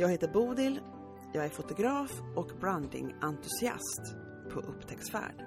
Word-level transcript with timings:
Jag 0.00 0.08
heter 0.08 0.28
Bodil, 0.28 0.80
jag 1.32 1.44
är 1.44 1.48
fotograf 1.48 2.10
och 2.36 2.50
brandingentusiast 2.60 4.00
på 4.52 4.60
upptäcktsfärd. 4.60 5.44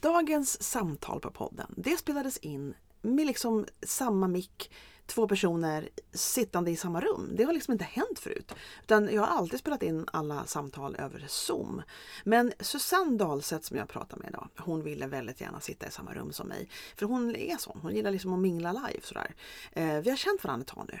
Dagens 0.00 0.62
samtal 0.62 1.20
på 1.20 1.30
podden, 1.30 1.74
det 1.76 1.96
spelades 1.96 2.38
in 2.38 2.74
med 3.02 3.26
liksom 3.26 3.66
samma 3.82 4.28
mick, 4.28 4.72
två 5.06 5.28
personer 5.28 5.88
sittande 6.12 6.70
i 6.70 6.76
samma 6.76 7.00
rum. 7.00 7.30
Det 7.36 7.44
har 7.44 7.52
liksom 7.52 7.72
inte 7.72 7.84
hänt 7.84 8.18
förut. 8.18 8.52
Utan 8.82 9.14
jag 9.14 9.22
har 9.22 9.38
alltid 9.38 9.58
spelat 9.58 9.82
in 9.82 10.04
alla 10.12 10.44
samtal 10.44 10.96
över 10.96 11.24
Zoom. 11.28 11.82
Men 12.24 12.52
Susanne 12.60 13.18
Dahlseth 13.18 13.64
som 13.64 13.76
jag 13.76 13.88
pratar 13.88 14.16
med 14.16 14.28
idag, 14.28 14.48
hon 14.56 14.82
ville 14.82 15.06
väldigt 15.06 15.40
gärna 15.40 15.60
sitta 15.60 15.86
i 15.86 15.90
samma 15.90 16.14
rum 16.14 16.32
som 16.32 16.48
mig. 16.48 16.68
För 16.96 17.06
hon 17.06 17.36
är 17.36 17.56
sån, 17.56 17.78
hon 17.82 17.94
gillar 17.94 18.10
liksom 18.10 18.32
att 18.32 18.38
mingla 18.38 18.72
live 18.72 19.00
sådär. 19.02 19.34
Eh, 19.72 20.00
vi 20.00 20.10
har 20.10 20.16
känt 20.16 20.44
varandra 20.44 20.62
ett 20.62 20.68
tag 20.68 20.88
nu. 20.92 21.00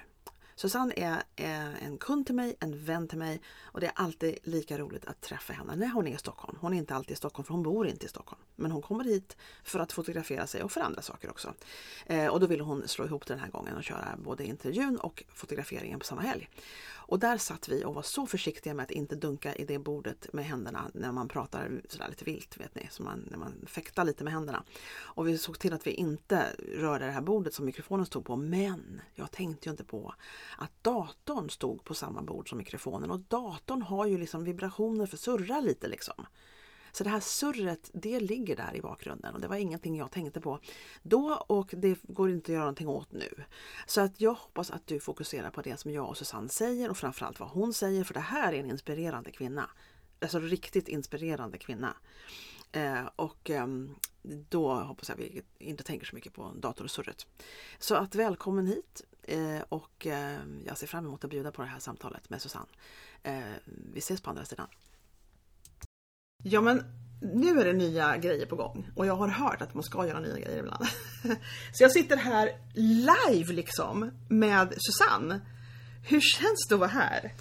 Susanne 0.56 0.94
är, 0.96 1.22
är 1.36 1.76
en 1.80 1.98
kund 1.98 2.26
till 2.26 2.34
mig, 2.34 2.56
en 2.60 2.84
vän 2.84 3.08
till 3.08 3.18
mig 3.18 3.40
och 3.62 3.80
det 3.80 3.86
är 3.86 3.92
alltid 3.94 4.38
lika 4.42 4.78
roligt 4.78 5.04
att 5.04 5.20
träffa 5.20 5.52
henne 5.52 5.76
när 5.76 5.88
hon 5.88 6.06
är 6.06 6.14
i 6.14 6.18
Stockholm. 6.18 6.58
Hon 6.60 6.74
är 6.74 6.78
inte 6.78 6.94
alltid 6.94 7.12
i 7.12 7.16
Stockholm 7.16 7.46
för 7.46 7.54
hon 7.54 7.62
bor 7.62 7.86
inte 7.86 8.06
i 8.06 8.08
Stockholm. 8.08 8.42
Men 8.56 8.70
hon 8.70 8.82
kommer 8.82 9.04
hit 9.04 9.36
för 9.64 9.78
att 9.78 9.92
fotografera 9.92 10.46
sig 10.46 10.62
och 10.62 10.72
för 10.72 10.80
andra 10.80 11.02
saker 11.02 11.30
också. 11.30 11.54
Eh, 12.06 12.26
och 12.26 12.40
då 12.40 12.46
ville 12.46 12.62
hon 12.62 12.88
slå 12.88 13.04
ihop 13.04 13.26
det 13.26 13.34
den 13.34 13.40
här 13.40 13.50
gången 13.50 13.76
och 13.76 13.84
köra 13.84 14.16
både 14.24 14.44
intervjun 14.44 14.96
och 14.96 15.24
fotograferingen 15.34 15.98
på 15.98 16.04
samma 16.04 16.22
helg. 16.22 16.48
Och 17.08 17.18
där 17.18 17.38
satt 17.38 17.68
vi 17.68 17.84
och 17.84 17.94
var 17.94 18.02
så 18.02 18.26
försiktiga 18.26 18.74
med 18.74 18.82
att 18.82 18.90
inte 18.90 19.16
dunka 19.16 19.54
i 19.54 19.64
det 19.64 19.78
bordet 19.78 20.32
med 20.32 20.44
händerna 20.44 20.90
när 20.94 21.12
man 21.12 21.28
pratar 21.28 21.82
sådär 21.88 22.08
lite 22.08 22.24
vilt, 22.24 22.60
vet 22.60 22.74
ni, 22.74 22.88
så 22.90 23.02
man, 23.02 23.28
när 23.30 23.38
man 23.38 23.64
fäktar 23.66 24.04
lite 24.04 24.24
med 24.24 24.32
händerna. 24.32 24.62
Och 24.98 25.28
vi 25.28 25.38
såg 25.38 25.58
till 25.58 25.72
att 25.72 25.86
vi 25.86 25.90
inte 25.90 26.56
rörde 26.74 27.04
det 27.06 27.12
här 27.12 27.20
bordet 27.20 27.54
som 27.54 27.64
mikrofonen 27.64 28.06
stod 28.06 28.24
på. 28.24 28.36
Men 28.36 29.00
jag 29.14 29.30
tänkte 29.30 29.68
ju 29.68 29.70
inte 29.70 29.84
på 29.84 30.14
att 30.58 30.82
datorn 30.82 31.50
stod 31.50 31.84
på 31.84 31.94
samma 31.94 32.22
bord 32.22 32.48
som 32.48 32.58
mikrofonen 32.58 33.10
och 33.10 33.20
datorn 33.20 33.82
har 33.82 34.06
ju 34.06 34.18
liksom 34.18 34.44
vibrationer 34.44 35.06
för 35.06 35.16
surra 35.16 35.60
lite 35.60 35.88
liksom. 35.88 36.26
Så 36.96 37.04
det 37.04 37.10
här 37.10 37.20
surret, 37.20 37.90
det 37.92 38.20
ligger 38.20 38.56
där 38.56 38.76
i 38.76 38.80
bakgrunden 38.80 39.34
och 39.34 39.40
det 39.40 39.48
var 39.48 39.56
ingenting 39.56 39.96
jag 39.96 40.10
tänkte 40.10 40.40
på 40.40 40.60
då 41.02 41.44
och 41.46 41.74
det 41.76 41.98
går 42.02 42.30
inte 42.30 42.52
att 42.52 42.54
göra 42.54 42.64
någonting 42.64 42.88
åt 42.88 43.12
nu. 43.12 43.44
Så 43.86 44.00
att 44.00 44.20
jag 44.20 44.34
hoppas 44.34 44.70
att 44.70 44.86
du 44.86 45.00
fokuserar 45.00 45.50
på 45.50 45.62
det 45.62 45.80
som 45.80 45.92
jag 45.92 46.08
och 46.08 46.16
Susanne 46.16 46.48
säger 46.48 46.90
och 46.90 46.96
framförallt 46.96 47.40
vad 47.40 47.48
hon 47.48 47.72
säger 47.72 48.04
för 48.04 48.14
det 48.14 48.20
här 48.20 48.52
är 48.52 48.60
en 48.60 48.70
inspirerande 48.70 49.30
kvinna. 49.30 49.70
Alltså 50.20 50.38
riktigt 50.38 50.88
inspirerande 50.88 51.58
kvinna. 51.58 51.96
Eh, 52.72 53.04
och 53.16 53.50
eh, 53.50 53.66
då 54.22 54.74
hoppas 54.74 55.08
jag 55.08 55.16
vi 55.16 55.42
inte 55.58 55.84
tänker 55.84 56.06
så 56.06 56.14
mycket 56.14 56.32
på 56.32 56.52
datorsurret. 56.56 57.26
Så 57.78 57.94
att 57.94 58.14
välkommen 58.14 58.66
hit 58.66 59.02
eh, 59.22 59.60
och 59.68 60.06
ehm, 60.06 60.62
jag 60.66 60.78
ser 60.78 60.86
fram 60.86 61.06
emot 61.06 61.24
att 61.24 61.30
bjuda 61.30 61.52
på 61.52 61.62
det 61.62 61.68
här 61.68 61.80
samtalet 61.80 62.30
med 62.30 62.42
Susanne. 62.42 62.68
Eh, 63.22 63.42
vi 63.92 63.98
ses 63.98 64.20
på 64.20 64.30
andra 64.30 64.44
sidan. 64.44 64.68
Ja 66.48 66.60
men 66.60 66.84
nu 67.20 67.60
är 67.60 67.64
det 67.64 67.72
nya 67.72 68.16
grejer 68.16 68.46
på 68.46 68.56
gång 68.56 68.90
och 68.94 69.06
jag 69.06 69.16
har 69.16 69.28
hört 69.28 69.62
att 69.62 69.74
man 69.74 69.82
ska 69.82 70.06
göra 70.06 70.20
nya 70.20 70.38
grejer 70.38 70.58
ibland. 70.58 70.84
Så 71.72 71.82
jag 71.82 71.92
sitter 71.92 72.16
här 72.16 72.50
live 72.74 73.52
liksom 73.52 74.10
med 74.28 74.74
Susanne. 74.76 75.40
Hur 76.02 76.20
känns 76.20 76.66
det 76.68 76.74
att 76.74 76.80
vara 76.80 76.90
här? 76.90 77.32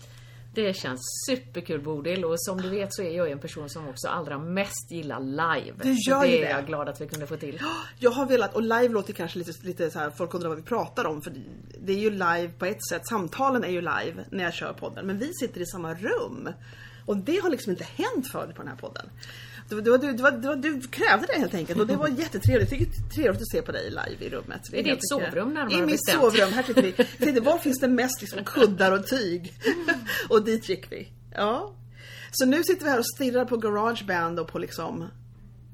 Det 0.54 0.76
känns 0.76 1.02
superkul 1.28 1.82
Bodil 1.82 2.26
och 2.26 2.42
som 2.42 2.62
du 2.62 2.70
vet 2.70 2.94
så 2.94 3.02
är 3.02 3.18
jag 3.18 3.32
en 3.32 3.40
person 3.40 3.70
som 3.70 3.88
också 3.88 4.08
allra 4.08 4.38
mest 4.38 4.92
gillar 4.92 5.20
live. 5.20 5.76
Du 5.84 5.90
gör 5.90 6.20
så 6.20 6.26
det 6.26 6.32
det. 6.32 6.46
är 6.46 6.56
jag 6.56 6.66
glad 6.66 6.90
att 6.90 7.02
vi 7.02 7.08
kunde 7.08 7.28
få 7.28 7.38
till. 7.38 7.62
Jag 8.00 8.12
har 8.12 8.26
velat, 8.26 8.56
och 8.56 8.62
live 8.62 8.88
låter 8.88 9.14
kanske 9.14 9.40
lite, 9.40 9.52
lite 9.62 9.92
så 9.92 10.00
här, 10.00 10.10
folk 10.10 10.34
undrar 10.34 10.50
vad 10.50 10.58
vi 10.58 10.64
pratar 10.64 11.06
om 11.06 11.22
för 11.22 11.34
det 11.80 11.94
är 11.94 12.00
ju 12.00 12.10
live 12.10 12.50
på 12.50 12.66
ett 12.66 12.88
sätt, 12.90 13.08
samtalen 13.08 13.64
är 13.64 13.70
ju 13.70 13.82
live 13.82 14.26
när 14.32 14.44
jag 14.44 14.54
kör 14.54 14.74
podden 14.74 15.08
men 15.08 15.18
vi 15.18 15.32
sitter 15.34 15.62
i 15.62 15.66
samma 15.66 15.94
rum. 15.94 16.50
Och 17.06 17.18
det 17.18 17.38
har 17.38 17.50
liksom 17.50 17.72
inte 17.72 17.84
hänt 17.96 18.32
förut 18.32 18.56
på 18.56 18.62
den 18.62 18.68
här 18.68 18.78
podden. 18.78 19.10
Det 19.70 19.76
det 19.76 19.98
det 19.98 20.24
var, 20.24 20.32
det 20.32 20.48
var, 20.48 20.56
du 20.56 20.82
krävde 20.82 21.28
det 21.28 21.40
helt 21.40 21.54
enkelt 21.54 21.80
och 21.80 21.88
det 21.88 21.96
var 21.96 22.08
jättetrevligt. 22.08 22.70
Tycker 22.70 22.86
det 22.86 22.98
är 22.98 23.10
trevligt 23.22 23.42
att 23.42 23.52
se 23.52 23.62
på 23.62 23.72
dig 23.72 23.90
live 23.90 24.26
i 24.26 24.30
rummet. 24.30 24.62
I 24.74 24.76
ditt 24.76 24.86
helt 24.86 24.86
mycket- 24.88 25.10
sovrum 25.10 25.54
närmare 25.54 25.74
I 25.74 25.86
mitt 25.86 26.10
sovrum. 26.12 26.54
Här 26.54 26.64
sitter 26.64 26.82
vi. 26.82 26.92
Tänkte, 26.92 27.42
var 27.42 27.58
finns 27.58 27.80
det 27.80 27.88
mest 27.88 28.22
liksom 28.22 28.44
kuddar 28.44 28.92
och 28.92 29.08
tyg? 29.08 29.54
och 30.30 30.46
dit 30.46 30.70
gick 30.70 30.92
vi. 30.92 31.08
Ja. 31.34 31.74
Så 32.32 32.46
nu 32.46 32.64
sitter 32.64 32.84
vi 32.84 32.90
här 32.92 33.00
och 33.00 33.06
stirrar 33.16 33.46
på 33.46 33.58
Garageband 33.58 34.40
och 34.40 34.48
på 34.48 34.60
liksom 34.60 35.08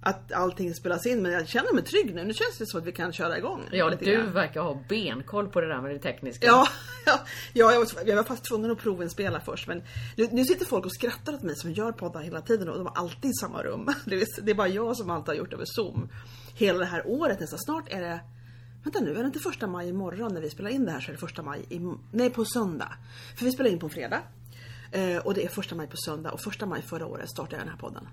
att 0.03 0.31
allting 0.31 0.73
spelas 0.73 1.05
in 1.05 1.21
men 1.21 1.31
jag 1.31 1.47
känner 1.47 1.73
mig 1.73 1.83
trygg 1.83 2.15
nu. 2.15 2.23
Nu 2.23 2.33
känns 2.33 2.57
det 2.57 2.65
som 2.65 2.79
att 2.79 2.85
vi 2.85 2.91
kan 2.91 3.13
köra 3.13 3.37
igång. 3.37 3.69
Ja, 3.71 3.89
du 3.89 4.05
grann. 4.05 4.33
verkar 4.33 4.61
ha 4.61 4.83
benkoll 4.89 5.47
på 5.47 5.61
det 5.61 5.67
där 5.67 5.81
med 5.81 5.91
det 5.91 5.99
tekniska. 5.99 6.47
Ja, 6.47 6.67
ja, 7.05 7.19
ja 7.53 7.71
jag, 7.71 7.79
var, 7.79 7.87
jag 8.05 8.15
var 8.15 8.23
fast 8.23 8.43
tvungen 8.43 8.71
att 8.71 8.77
provinspela 8.77 9.39
först 9.39 9.67
men 9.67 9.83
nu, 10.15 10.27
nu 10.31 10.45
sitter 10.45 10.65
folk 10.65 10.85
och 10.85 10.93
skrattar 10.93 11.33
åt 11.33 11.41
mig 11.41 11.55
som 11.55 11.71
gör 11.71 11.91
poddar 11.91 12.21
hela 12.21 12.41
tiden 12.41 12.69
och 12.69 12.77
de 12.77 12.87
är 12.87 12.97
alltid 12.97 13.31
i 13.31 13.33
samma 13.33 13.63
rum. 13.63 13.89
Det 14.05 14.15
är, 14.15 14.41
det 14.41 14.51
är 14.51 14.55
bara 14.55 14.67
jag 14.67 14.97
som 14.97 15.09
alltid 15.09 15.27
har 15.27 15.35
gjort 15.35 15.53
över 15.53 15.65
zoom. 15.65 16.09
Hela 16.55 16.79
det 16.79 16.85
här 16.85 17.07
året 17.07 17.39
nästan. 17.39 17.59
Snart 17.59 17.89
är 17.89 18.01
det 18.01 18.19
Vänta 18.83 18.99
nu, 18.99 19.11
är 19.11 19.19
det 19.19 19.25
inte 19.25 19.39
första 19.39 19.67
maj 19.67 19.89
imorgon 19.89 20.33
när 20.33 20.41
vi 20.41 20.49
spelar 20.49 20.69
in 20.69 20.85
det 20.85 20.91
här 20.91 20.99
så 20.99 21.11
är 21.11 21.13
det 21.13 21.19
första 21.19 21.41
maj, 21.43 21.65
i, 21.69 21.79
nej 22.11 22.29
på 22.29 22.45
söndag. 22.45 22.93
För 23.37 23.45
vi 23.45 23.51
spelar 23.51 23.69
in 23.69 23.79
på 23.79 23.85
en 23.85 23.89
fredag. 23.89 24.21
Eh, 24.91 25.17
och 25.17 25.33
det 25.33 25.45
är 25.45 25.49
första 25.49 25.75
maj 25.75 25.87
på 25.87 25.97
söndag 25.97 26.31
och 26.31 26.41
första 26.41 26.65
maj 26.65 26.81
förra 26.81 27.05
året 27.05 27.29
startade 27.29 27.55
jag 27.55 27.61
den 27.61 27.69
här 27.69 27.79
podden. 27.79 28.07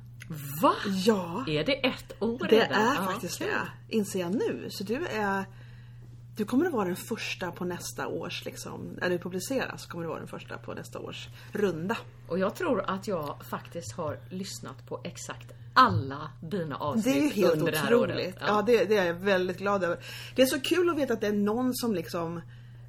Va? 0.62 0.74
Ja! 1.04 1.44
Är 1.48 1.64
det 1.64 1.86
ett 1.86 2.12
år 2.22 2.38
Det 2.48 2.56
redan? 2.56 2.72
är 2.82 2.94
Ja, 2.94 3.04
faktiskt 3.06 3.38
kul. 3.38 3.48
det, 3.88 3.96
inser 3.96 4.20
jag 4.20 4.34
nu. 4.34 4.66
Så 4.70 4.84
du 4.84 5.06
är 5.06 5.44
du 6.36 6.44
kommer 6.44 6.66
att 6.66 6.72
vara 6.72 6.84
den 6.84 6.96
första 6.96 7.50
på 7.50 7.64
nästa 7.64 8.06
års, 8.08 8.44
liksom, 8.44 8.80
när 9.00 9.08
det 9.10 9.18
publiceras, 9.18 9.86
kommer 9.86 10.04
du 10.04 10.08
vara 10.08 10.18
den 10.18 10.28
första 10.28 10.58
på 10.58 10.74
nästa 10.74 10.98
års 10.98 11.28
runda. 11.52 11.96
Och 12.28 12.38
jag 12.38 12.54
tror 12.54 12.84
att 12.90 13.08
jag 13.08 13.36
faktiskt 13.50 13.92
har 13.96 14.18
lyssnat 14.30 14.86
på 14.86 15.00
exakt 15.04 15.52
alla 15.74 16.30
dina 16.42 16.76
avsnitt 16.76 17.04
Det 17.14 17.20
är 17.20 17.30
helt 17.30 17.52
under 17.52 17.72
det 17.72 17.78
här 17.78 17.94
året. 17.94 18.10
otroligt. 18.16 18.36
Ja, 18.46 18.62
det, 18.62 18.84
det 18.84 18.96
är 18.96 19.04
jag 19.06 19.14
väldigt 19.14 19.58
glad 19.58 19.84
över. 19.84 19.98
Det 20.36 20.42
är 20.42 20.46
så 20.46 20.60
kul 20.60 20.90
att 20.90 20.96
veta 20.98 21.12
att 21.12 21.20
det 21.20 21.26
är 21.26 21.32
någon 21.32 21.74
som 21.74 21.94
liksom 21.94 22.40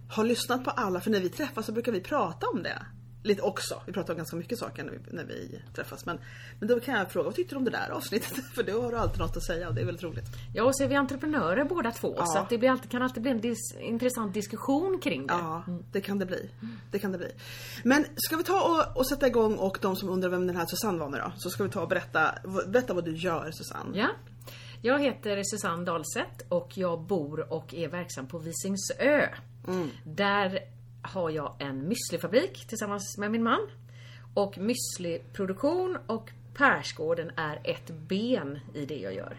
har 0.10 0.24
lyssnat 0.24 0.64
på 0.64 0.70
alla, 0.72 1.02
för 1.02 1.12
när 1.12 1.20
vi 1.20 1.30
träffas 1.30 1.66
så 1.66 1.72
brukar 1.72 1.92
vi 1.92 2.02
prata 2.02 2.48
om 2.48 2.64
det. 2.64 2.86
Lite 3.24 3.42
också. 3.42 3.82
Vi 3.86 3.94
pratar 3.94 4.14
om 4.14 4.18
ganska 4.18 4.36
mycket 4.36 4.60
saker 4.60 4.84
när 4.84 4.92
vi, 4.92 5.00
när 5.12 5.24
vi 5.24 5.62
träffas. 5.76 6.06
Men, 6.06 6.20
men 6.60 6.70
då 6.70 6.80
kan 6.80 6.96
jag 6.96 7.12
fråga, 7.12 7.26
vad 7.26 7.36
tyckte 7.36 7.56
du 7.56 7.58
om 7.58 7.66
det 7.66 7.72
där 7.72 7.90
avsnittet? 7.90 8.46
För 8.56 8.64
då 8.64 8.82
har 8.82 8.92
du 8.92 8.98
alltid 8.98 9.20
något 9.20 9.38
att 9.38 9.44
säga 9.44 9.68
och 9.68 9.76
det 9.76 9.82
är 9.82 9.86
väldigt 9.86 10.04
roligt. 10.04 10.26
Ja, 10.54 10.64
och 10.64 10.78
så 10.78 10.84
är 10.84 10.88
vi 10.88 10.96
entreprenörer 10.96 11.64
båda 11.64 11.92
två. 11.92 12.14
Ja. 12.18 12.26
Så 12.26 12.46
det 12.50 12.58
blir 12.58 12.70
alltid, 12.70 12.92
kan 12.92 13.02
alltid 13.02 13.24
bli 13.24 13.32
en 13.32 13.42
dis, 13.42 13.76
intressant 13.80 14.34
diskussion 14.34 15.00
kring 15.04 15.28
det. 15.28 15.34
Ja, 15.34 15.64
det 15.92 16.02
kan 16.02 16.20
det 16.20 16.26
bli. 16.26 16.50
Det 16.92 17.00
kan 17.00 17.12
det 17.12 17.18
bli. 17.18 17.32
Men 17.84 18.06
ska 18.16 18.38
vi 18.38 18.44
ta 18.44 18.62
och, 18.62 18.98
och 18.98 19.08
sätta 19.08 19.28
igång 19.28 19.56
och 19.56 19.78
de 19.82 19.96
som 19.96 20.10
undrar 20.10 20.30
vem 20.30 20.48
den 20.48 20.56
här 20.56 20.66
Susanne 20.66 21.00
var 21.00 21.10
nu 21.10 21.18
då? 21.18 21.32
Så 21.38 21.50
ska 21.50 21.64
vi 21.64 21.70
ta 21.70 21.82
och 21.82 21.88
berätta, 21.88 22.36
berätta 22.68 22.94
vad 22.94 23.06
du 23.06 23.16
gör 23.16 23.52
Susanne. 23.52 23.98
Ja. 23.98 24.08
Jag 24.82 25.00
heter 25.00 25.44
Susanne 25.44 25.86
Dahlseth 25.86 26.46
och 26.50 26.78
jag 26.78 27.02
bor 27.02 27.54
och 27.54 27.74
är 27.74 27.88
verksam 27.88 28.28
på 28.28 28.38
Visingsö. 28.38 29.30
Där 30.04 30.60
har 31.02 31.30
jag 31.30 31.56
en 31.60 31.88
müslifabrik 31.88 32.68
tillsammans 32.68 33.18
med 33.18 33.32
min 33.32 33.44
man. 33.44 33.70
Och 34.34 34.58
müsliproduktion 34.58 35.98
och 36.08 36.32
Persgården 36.54 37.32
är 37.36 37.60
ett 37.64 37.90
ben 37.90 38.60
i 38.74 38.86
det 38.86 38.98
jag 38.98 39.14
gör. 39.14 39.38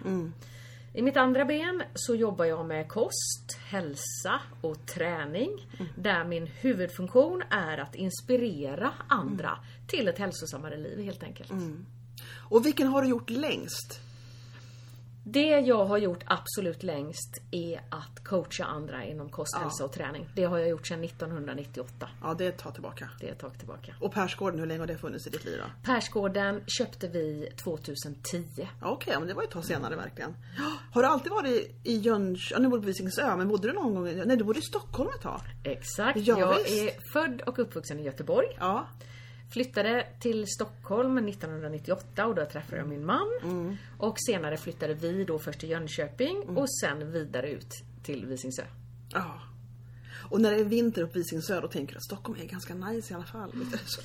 I 0.94 1.02
mitt 1.02 1.16
andra 1.16 1.44
ben 1.44 1.82
så 1.94 2.14
jobbar 2.14 2.44
jag 2.44 2.66
med 2.66 2.88
kost, 2.88 3.58
hälsa 3.66 4.40
och 4.60 4.86
träning. 4.86 5.50
Där 5.96 6.24
min 6.24 6.46
huvudfunktion 6.46 7.42
är 7.50 7.78
att 7.78 7.94
inspirera 7.94 8.92
andra 9.08 9.58
till 9.86 10.08
ett 10.08 10.18
hälsosammare 10.18 10.76
liv 10.76 11.04
helt 11.04 11.22
enkelt. 11.22 11.52
Och 12.50 12.66
vilken 12.66 12.86
har 12.86 13.02
du 13.02 13.08
gjort 13.08 13.30
längst? 13.30 14.00
Det 15.32 15.60
jag 15.60 15.84
har 15.84 15.98
gjort 15.98 16.24
absolut 16.26 16.82
längst 16.82 17.42
är 17.50 17.80
att 17.88 18.24
coacha 18.24 18.64
andra 18.64 19.04
inom 19.04 19.28
kost, 19.28 19.56
hälsa 19.56 19.84
och 19.84 19.92
träning. 19.92 20.28
Det 20.34 20.44
har 20.44 20.58
jag 20.58 20.68
gjort 20.68 20.86
sedan 20.86 21.04
1998. 21.04 22.08
Ja, 22.22 22.34
det 22.38 22.44
är 22.44 22.48
ett 22.48 22.58
tag 22.58 22.72
tillbaka. 22.74 23.08
Det 23.20 23.28
är 23.28 23.32
ett 23.32 23.38
tag 23.38 23.58
tillbaka. 23.58 23.94
Och 24.00 24.12
Persgården, 24.12 24.58
hur 24.60 24.66
länge 24.66 24.80
har 24.80 24.86
det 24.86 24.98
funnits 24.98 25.26
i 25.26 25.30
ditt 25.30 25.44
liv 25.44 25.58
då? 25.58 25.70
Persgården 25.92 26.62
köpte 26.66 27.08
vi 27.08 27.52
2010. 27.56 28.44
Ja, 28.56 28.90
Okej, 28.90 29.14
men 29.18 29.28
det 29.28 29.34
var 29.34 29.42
ju 29.42 29.46
ett 29.46 29.52
tag 29.52 29.64
senare 29.64 29.96
verkligen. 29.96 30.34
Har 30.92 31.02
du 31.02 31.08
alltid 31.08 31.32
varit 31.32 31.80
i 31.84 31.96
Jönköping? 31.96 32.56
Ja, 32.56 32.58
nu 32.58 32.68
bor 32.68 32.76
du 32.76 32.82
på 32.82 32.86
Visingsö, 32.86 33.36
men 33.36 33.48
bodde 33.48 33.68
du 33.68 33.74
någon 33.74 33.94
gång 33.94 34.08
i... 34.08 34.14
Nej, 34.14 34.36
du 34.36 34.44
bodde 34.44 34.58
i 34.58 34.62
Stockholm 34.62 35.10
ett 35.14 35.22
tag. 35.22 35.40
Exakt. 35.64 36.18
Ja, 36.18 36.38
jag 36.38 36.58
visst. 36.58 36.70
är 36.70 37.10
född 37.12 37.40
och 37.40 37.58
uppvuxen 37.58 38.00
i 38.00 38.02
Göteborg. 38.02 38.48
Ja. 38.58 38.86
Flyttade 39.52 40.06
till 40.20 40.46
Stockholm 40.46 41.18
1998 41.28 42.26
och 42.26 42.34
då 42.34 42.46
träffade 42.46 42.76
jag 42.76 42.88
min 42.88 43.06
man. 43.06 43.30
Mm. 43.42 43.76
Och 43.98 44.14
senare 44.18 44.56
flyttade 44.56 44.94
vi 44.94 45.24
då 45.24 45.38
först 45.38 45.60
till 45.60 45.70
Jönköping 45.70 46.42
och 46.56 46.66
sen 46.80 47.12
vidare 47.12 47.50
ut 47.50 47.74
till 48.02 48.26
Visingsö. 48.26 48.62
ja. 49.12 49.40
Och 50.30 50.40
när 50.40 50.50
det 50.50 50.60
är 50.60 50.64
vinter 50.64 51.02
uppe 51.02 51.18
i 51.18 51.22
Visingsö, 51.22 51.60
då 51.60 51.68
tänker 51.68 51.92
du 51.92 51.96
att 51.96 52.04
Stockholm 52.04 52.38
är 52.40 52.44
ganska 52.46 52.74
nice 52.74 53.12
i 53.12 53.16
alla 53.16 53.24
fall. 53.24 53.52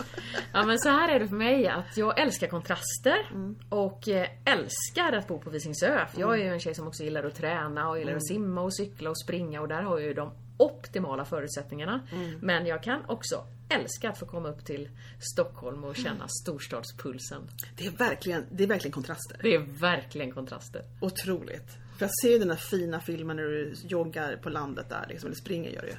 Ja 0.54 0.66
men 0.66 0.80
så 0.80 0.90
här 0.90 1.10
är 1.16 1.20
det 1.20 1.28
för 1.28 1.36
mig 1.36 1.68
att 1.68 1.98
jag 1.98 2.20
älskar 2.20 2.48
kontraster 2.48 3.30
Mm. 3.32 3.56
och 3.70 4.08
eh, 4.08 4.28
älskar 4.46 5.14
att 5.14 5.28
bo 5.28 5.40
på 5.40 5.50
Visingsö. 5.50 6.06
För 6.08 6.20
jag 6.22 6.34
är 6.40 6.44
ju 6.44 6.50
en 6.54 6.60
tjej 6.60 6.76
som 6.76 6.88
också 6.88 7.04
gillar 7.04 7.24
att 7.24 7.36
träna 7.36 7.90
och 7.90 7.98
gillar 7.98 8.12
Mm. 8.12 8.18
att 8.18 8.28
simma 8.28 8.62
och 8.62 8.76
cykla 8.76 9.10
och 9.10 9.20
springa 9.20 9.62
och 9.62 9.68
där 9.68 9.82
har 9.82 10.00
jag 10.00 10.08
ju 10.08 10.14
de 10.14 10.32
optimala 10.58 11.26
förutsättningarna. 11.26 12.08
Mm. 12.12 12.40
Men 12.42 12.66
jag 12.66 12.84
kan 12.84 13.06
också 13.08 13.44
älska 13.70 14.10
att 14.10 14.18
få 14.18 14.26
komma 14.26 14.50
upp 14.50 14.66
till 14.66 14.90
Stockholm 15.20 15.84
och 15.84 15.96
känna 15.96 16.16
Mm. 16.16 16.28
storstadspulsen. 16.44 17.42
Det 17.78 17.86
är 17.86 17.92
verkligen, 17.92 18.46
det 18.52 18.64
är 18.64 18.68
verkligen 18.68 18.92
kontraster. 18.92 19.40
Det 19.42 19.56
är 19.56 19.60
verkligen 19.60 20.32
kontraster. 20.32 20.82
Otroligt. 21.02 21.68
För 21.98 22.06
jag 22.06 22.12
ser 22.22 22.30
ju 22.32 22.40
den 22.40 22.48
där 22.48 22.56
fina 22.56 23.00
filmen 23.00 23.36
när 23.36 23.44
du 23.44 23.74
joggar 23.88 24.38
på 24.38 24.50
landet 24.50 24.90
där, 24.90 25.06
liksom, 25.10 25.28
eller 25.28 25.38
springer 25.38 25.70
gör 25.70 25.82
du 25.82 25.88
ju. 25.88 25.96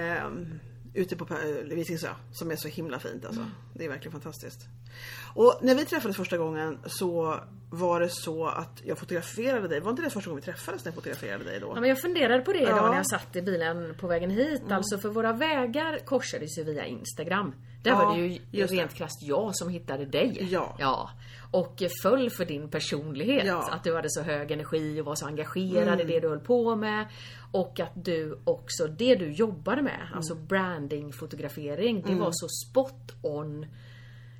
Ehm, 0.00 0.60
ute 0.94 1.16
på 1.16 1.24
Pe- 1.26 1.74
Visingsö, 1.74 2.08
som 2.32 2.50
är 2.50 2.56
så 2.56 2.68
himla 2.68 2.98
fint 2.98 3.24
alltså. 3.24 3.50
Det 3.74 3.84
är 3.84 3.88
verkligen 3.88 4.12
fantastiskt. 4.12 4.60
Och 5.34 5.58
när 5.62 5.74
vi 5.74 5.84
träffades 5.84 6.16
första 6.16 6.36
gången 6.36 6.78
så 6.86 7.40
var 7.70 8.00
det 8.00 8.08
så 8.08 8.46
att 8.46 8.80
jag 8.84 8.98
fotograferade 8.98 9.68
dig. 9.68 9.80
Var 9.80 9.90
inte 9.90 10.02
det 10.02 10.10
första 10.10 10.30
gången 10.30 10.40
vi 10.46 10.52
träffades 10.52 10.84
när 10.84 10.90
jag 10.90 10.94
fotograferade 10.94 11.44
dig 11.44 11.60
då? 11.60 11.72
Ja, 11.74 11.80
men 11.80 11.88
jag 11.88 12.00
funderade 12.00 12.42
på 12.42 12.52
det 12.52 12.58
Ja. 12.58 12.64
idag 12.68 12.90
när 12.90 12.96
jag 12.96 13.06
satt 13.06 13.36
i 13.36 13.42
bilen 13.42 13.94
på 14.00 14.06
vägen 14.06 14.30
hit. 14.30 14.60
Mm. 14.62 14.72
Alltså 14.72 14.98
för 14.98 15.08
våra 15.08 15.32
vägar 15.32 15.98
korsades 16.04 16.58
ju 16.58 16.64
via 16.64 16.86
Instagram. 16.86 17.54
Där 17.82 17.90
Ja, 17.90 18.04
var 18.04 18.16
det 18.16 18.22
ju 18.52 18.66
rent 18.66 18.94
krasst 18.94 19.22
jag 19.22 19.56
som 19.56 19.68
hittade 19.68 20.04
dig. 20.04 20.48
Ja. 20.50 20.76
ja. 20.78 21.10
Och 21.50 21.82
föll 22.02 22.30
för 22.30 22.44
din 22.44 22.68
personlighet. 22.70 23.46
Ja. 23.46 23.62
Mm. 23.62 23.74
Att 23.74 23.84
du 23.84 23.94
hade 23.94 24.10
så 24.10 24.22
hög 24.22 24.50
energi 24.50 25.00
och 25.00 25.04
var 25.06 25.14
så 25.14 25.26
engagerad 25.26 26.00
i 26.00 26.04
det 26.04 26.20
du 26.20 26.28
höll 26.28 26.40
på 26.40 26.76
med. 26.76 27.06
Och 27.52 27.80
att 27.80 27.92
du 28.04 28.40
också, 28.44 28.86
det 28.86 29.14
du 29.14 29.32
jobbade 29.32 29.82
med, 29.82 30.00
Mm. 30.00 30.14
alltså 30.16 30.34
branding, 30.34 31.12
fotografering, 31.12 32.02
det 32.06 32.14
var 32.14 32.30
så 32.32 32.48
spot 32.48 33.12
on 33.22 33.66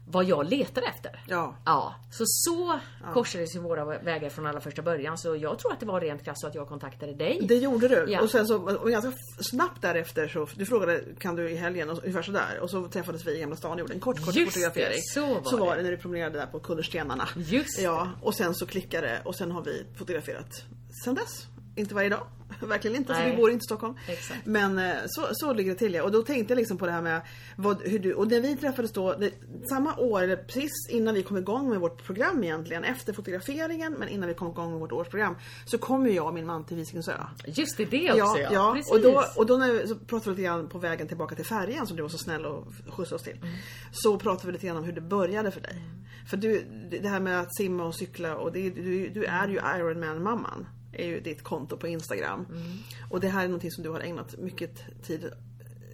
vad 0.07 0.25
jag 0.25 0.51
letade 0.51 0.87
efter. 0.87 1.21
Ja. 1.29 1.57
Ja, 1.65 1.95
så 2.11 2.25
så 2.27 2.79
korsades 3.15 3.57
ju 3.57 3.61
våra 3.61 3.85
vägar 3.85 4.31
från 4.31 4.47
allra 4.47 4.61
första 4.61 4.83
början. 4.83 5.19
Så 5.19 5.37
jag 5.37 5.59
tror 5.59 5.73
att 5.73 5.81
det 5.81 5.87
var 5.87 6.01
rent 6.01 6.25
krasst 6.25 6.41
så 6.41 6.47
att 6.47 6.55
jag 6.55 6.69
kontaktade 6.69 7.15
dig. 7.15 7.39
Det 7.43 7.55
gjorde 7.57 7.89
du. 7.89 8.07
Ja. 8.09 8.21
Och 8.23 8.31
sen 8.31 8.47
så, 8.47 8.57
och 8.77 8.91
ganska 8.91 9.13
snabbt 9.41 9.83
därefter 9.83 10.29
så, 10.29 10.49
du 10.55 10.67
frågade 10.67 11.01
kan 11.19 11.37
du 11.37 11.51
i 11.51 11.57
helgen 11.57 11.91
och 11.91 11.99
ungefär 11.99 12.23
sådär. 12.23 12.59
Och 12.61 12.71
så 12.71 12.89
träffades 12.89 13.27
vi 13.27 13.37
i 13.37 13.41
Gamla 13.41 13.57
stan 13.57 13.73
och 13.73 13.79
gjorde 13.81 13.95
en 13.95 14.01
kort 14.01 14.25
kort 14.25 14.35
Just 14.35 14.55
det, 14.55 14.61
fotografering. 14.61 15.03
så 15.03 15.27
var 15.51 15.59
var 15.59 15.71
det. 15.71 15.77
det 15.77 15.83
när 15.83 15.91
du 15.91 15.97
promenerade 15.97 16.39
där 16.39 16.47
på 16.47 16.61
kullerstenarna. 16.61 17.29
Just 17.37 17.77
det. 17.77 17.83
Ja, 17.83 18.09
och 18.23 18.35
sen 18.35 18.55
så 18.55 18.67
klickade 18.67 19.07
det 19.07 19.21
och 19.25 19.35
sen 19.35 19.51
har 19.51 19.63
vi 19.63 19.87
fotograferat 19.99 20.65
sen 21.05 21.15
dess. 21.15 21.47
Inte 21.75 21.95
varje 21.95 22.09
dag. 22.09 22.27
Verkligen 22.61 22.97
inte, 22.97 23.15
för 23.15 23.21
Nej. 23.21 23.31
vi 23.31 23.37
bor 23.37 23.51
inte 23.51 23.63
i 23.63 23.67
Stockholm. 23.67 23.95
Exakt. 24.09 24.47
Men 24.47 24.79
eh, 24.79 24.95
så, 25.07 25.29
så 25.33 25.53
ligger 25.53 25.73
det 25.73 25.79
till 25.79 25.95
ja. 25.95 26.03
Och 26.03 26.13
då 26.13 26.23
tänkte 26.23 26.53
jag 26.53 26.59
liksom 26.59 26.79
på 26.79 26.87
det 26.87 26.93
här 26.93 27.03
med 27.03 27.21
vad, 27.57 27.83
hur 27.83 27.99
du, 27.99 28.15
och 28.15 28.29
när 28.29 28.41
vi 28.41 28.57
träffades 28.57 28.93
då, 28.93 29.13
det, 29.13 29.31
samma 29.69 29.97
år, 29.97 30.23
eller 30.23 30.37
precis 30.37 30.89
innan 30.89 31.15
vi 31.15 31.23
kom 31.23 31.37
igång 31.37 31.71
med 31.71 31.81
vårt 31.81 32.05
program 32.05 32.45
egentligen, 32.45 32.85
efter 32.85 33.13
fotograferingen 33.13 33.93
men 33.93 34.09
innan 34.09 34.29
vi 34.29 34.35
kom 34.35 34.51
igång 34.51 34.71
med 34.71 34.81
vårt 34.81 34.93
årsprogram, 34.93 35.37
så 35.65 35.79
kom 35.79 36.07
ju 36.07 36.13
jag 36.13 36.27
och 36.27 36.35
min 36.35 36.47
man 36.47 36.65
till 36.65 36.77
Visingsö. 36.77 37.13
Just 37.47 37.77
det, 37.77 37.85
det 37.85 38.13
också 38.13 38.39
ja. 38.39 38.49
ja. 38.53 38.73
Precis. 38.77 38.93
Och 38.93 39.01
då, 39.01 39.25
och 39.37 39.47
då 39.47 39.57
när 39.57 39.73
vi, 39.73 39.89
så 39.89 39.95
pratade 39.95 40.31
vi 40.31 40.37
lite 40.37 40.43
grann 40.43 40.69
på 40.69 40.79
vägen 40.79 41.09
tillbaka 41.09 41.35
till 41.35 41.45
färjan 41.45 41.87
som 41.87 41.97
du 41.97 42.03
var 42.03 42.11
så 42.11 42.19
snäll 42.19 42.45
och 42.47 42.73
skjutsade 42.89 43.17
oss 43.17 43.23
till. 43.23 43.37
Mm. 43.37 43.55
Så 43.93 44.19
pratade 44.19 44.47
vi 44.47 44.53
lite 44.53 44.67
grann 44.67 44.77
om 44.77 44.85
hur 44.85 44.93
det 44.93 45.01
började 45.01 45.51
för 45.51 45.61
dig. 45.61 45.85
För 46.27 46.37
du, 46.37 46.65
det 47.03 47.09
här 47.09 47.21
med 47.21 47.41
att 47.41 47.57
simma 47.57 47.85
och 47.85 47.95
cykla 47.95 48.37
och 48.37 48.53
det, 48.53 48.71
du, 48.71 49.09
du 49.09 49.25
är 49.25 49.49
ju 49.49 49.55
Ironman-mamman. 49.55 50.67
Är 50.99 51.07
ju 51.07 51.21
ditt 51.21 51.43
konto 51.43 51.77
på 51.77 51.89
Instagram. 51.89 52.47
Mm. 52.51 52.63
Och 53.11 53.21
det 53.21 53.29
här 53.29 53.45
är 53.45 53.49
någonting 53.49 53.71
som 53.71 53.85
du 53.85 53.91
har 53.91 54.01
ägnat 54.01 54.37
mycket 54.39 54.85
tid 55.03 55.31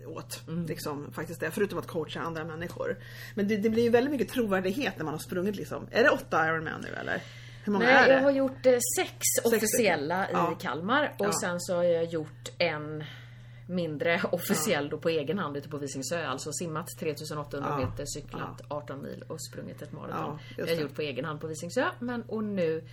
åt. 0.06 0.43
Mm. 0.49 0.67
Liksom, 0.67 1.12
faktiskt 1.12 1.41
det. 1.41 1.50
Förutom 1.50 1.79
att 1.79 1.87
coacha 1.87 2.20
andra 2.20 2.44
människor. 2.44 2.97
Men 3.35 3.49
det, 3.49 3.56
det 3.56 3.70
blir 3.70 3.82
ju 3.82 3.91
väldigt 3.91 4.11
mycket 4.12 4.29
trovärdighet 4.29 4.97
när 4.97 5.05
man 5.05 5.14
har 5.14 5.19
sprungit 5.19 5.56
liksom. 5.56 5.87
Är 5.91 6.02
det 6.02 6.11
åtta 6.11 6.47
Ironman 6.47 6.81
nu 6.81 6.94
eller? 7.00 7.23
Hur 7.64 7.73
många 7.73 7.91
är 7.91 7.94
Nej, 7.94 8.08
det? 8.08 8.14
jag 8.14 8.23
har 8.23 8.31
gjort 8.31 8.67
eh, 8.67 8.79
sex 8.99 9.17
officiella 9.44 10.29
i 10.29 10.32
Ja. 10.32 10.55
Kalmar 10.61 11.14
och 11.19 11.26
Ja. 11.26 11.32
sen 11.41 11.61
så 11.61 11.76
har 11.76 11.82
jag 11.85 12.05
gjort 12.05 12.49
en 12.58 13.05
mindre 13.69 14.20
officiell 14.32 14.88
då 14.88 14.99
på 14.99 15.08
egen 15.08 15.38
hand 15.38 15.56
ute 15.56 15.69
på 15.69 15.79
Visingsö. 15.79 16.26
Alltså 16.26 16.53
simmat 16.53 16.87
3800 17.00 17.69
Ja. 17.81 17.87
meter, 17.87 18.05
cyklat 18.06 18.61
18 18.69 19.03
mil 19.03 19.25
och 19.29 19.43
sprungit 19.43 19.82
ett 19.82 19.93
maraton. 19.93 20.38
Ja, 20.56 20.64
jag 20.67 20.67
har 20.76 20.82
gjort 20.82 20.94
på 20.94 21.03
egen 21.03 21.25
hand 21.25 21.41
på 21.41 21.46
Visingsö. 21.46 21.85
Men 21.99 22.23
och 22.23 22.44
nu 22.44 22.85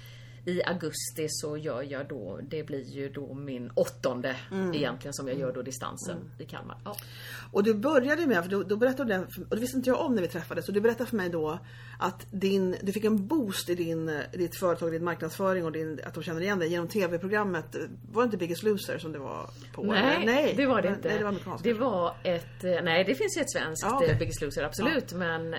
i 0.47 0.63
augusti 0.63 1.27
så 1.29 1.57
gör 1.57 1.81
jag 1.83 2.07
då, 2.07 2.39
det 2.49 2.63
blir 2.63 2.83
ju 2.83 3.09
då 3.09 3.33
min 3.33 3.71
åttonde 3.75 4.35
Mm. 4.51 4.73
egentligen 4.73 5.13
som 5.13 5.27
jag 5.27 5.37
gör 5.39 5.53
då 5.53 5.61
distansen 5.61 6.17
i 6.39 6.45
Kalmar. 6.45 6.77
Ja. 6.85 6.95
Och 7.51 7.63
du 7.63 7.73
började 7.73 8.27
med, 8.27 8.43
för 8.43 8.51
då, 8.51 8.63
då 8.63 8.75
berättade 8.75 9.13
du, 9.13 9.19
det, 9.19 9.43
och 9.49 9.55
det 9.55 9.61
visste 9.61 9.77
inte 9.77 9.89
jag 9.89 10.01
om 10.01 10.15
när 10.15 10.21
vi 10.21 10.27
träffades, 10.27 10.67
och 10.67 10.73
du 10.73 10.81
berättade 10.81 11.09
för 11.09 11.17
mig 11.17 11.29
då 11.29 11.59
att 11.99 12.27
din, 12.31 12.75
du 12.81 12.91
fick 12.91 13.05
en 13.05 13.27
boost 13.27 13.69
i 13.69 13.75
din, 13.75 14.11
ditt 14.33 14.55
företag, 14.59 14.91
din 14.91 15.03
marknadsföring 15.03 15.65
och 15.65 15.71
din, 15.71 15.99
att 16.03 16.13
de 16.13 16.23
känner 16.23 16.41
igen 16.41 16.59
dig 16.59 16.69
genom 16.69 16.87
tv-programmet. 16.87 17.75
Var 18.11 18.21
det 18.21 18.25
inte 18.25 18.37
Biggest 18.37 18.63
Loser 18.63 18.97
som 18.97 19.11
det 19.11 19.19
var 19.19 19.49
på? 19.73 19.83
Nej, 19.83 20.23
eller? 20.23 20.57
det 20.57 20.65
var 20.65 20.81
det 20.81 20.87
inte. 20.87 21.07
Nej, 21.07 21.17
det 21.17 21.23
var 21.23 21.29
amerikanskt. 21.29 21.63
Det 21.63 21.73
var 21.73 22.15
ett, 22.23 22.63
eh, 22.63 22.83
nej 22.83 23.03
det 23.03 23.15
finns 23.15 23.37
ju 23.37 23.41
ett 23.41 23.51
svenskt 23.51 23.83
Ja, 23.83 24.03
eh, 24.05 24.17
Biggest 24.17 24.41
Loser, 24.41 24.63
absolut. 24.63 25.13
Men 25.13 25.55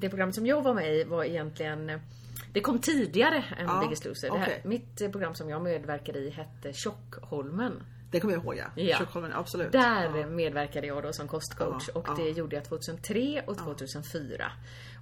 det 0.00 0.08
program 0.08 0.32
som 0.32 0.46
jag 0.46 0.62
var 0.62 0.74
med 0.74 0.96
i 0.96 1.04
var 1.04 1.24
egentligen 1.24 2.00
det 2.56 2.62
kom 2.62 2.78
tidigare 2.78 3.44
än 3.58 3.66
Ja, 3.66 3.80
Biggest 3.80 4.04
Loser. 4.04 4.30
Det 4.30 4.38
här, 4.38 4.60
mitt 4.64 5.00
eh, 5.00 5.10
program 5.10 5.34
som 5.34 5.48
jag 5.50 5.62
medverkade 5.62 6.18
i 6.18 6.30
hette 6.30 6.72
Tjockholmen. 6.72 7.82
Det 8.10 8.20
kommer 8.20 8.34
jag 8.34 8.44
ihåg 8.44 8.56
ja. 8.56 8.64
Ja. 8.82 8.98
Tjockholmen, 8.98 9.32
absolut. 9.32 9.72
Där 9.72 10.18
Ja. 10.18 10.26
medverkade 10.26 10.86
jag 10.86 11.02
då 11.02 11.12
som 11.12 11.28
kostcoach 11.28 11.88
Ja, 11.94 12.00
och 12.00 12.16
det 12.16 12.30
gjorde 12.30 12.56
jag 12.56 12.64
2003 12.64 13.42
och 13.46 13.58
2004. 13.58 14.52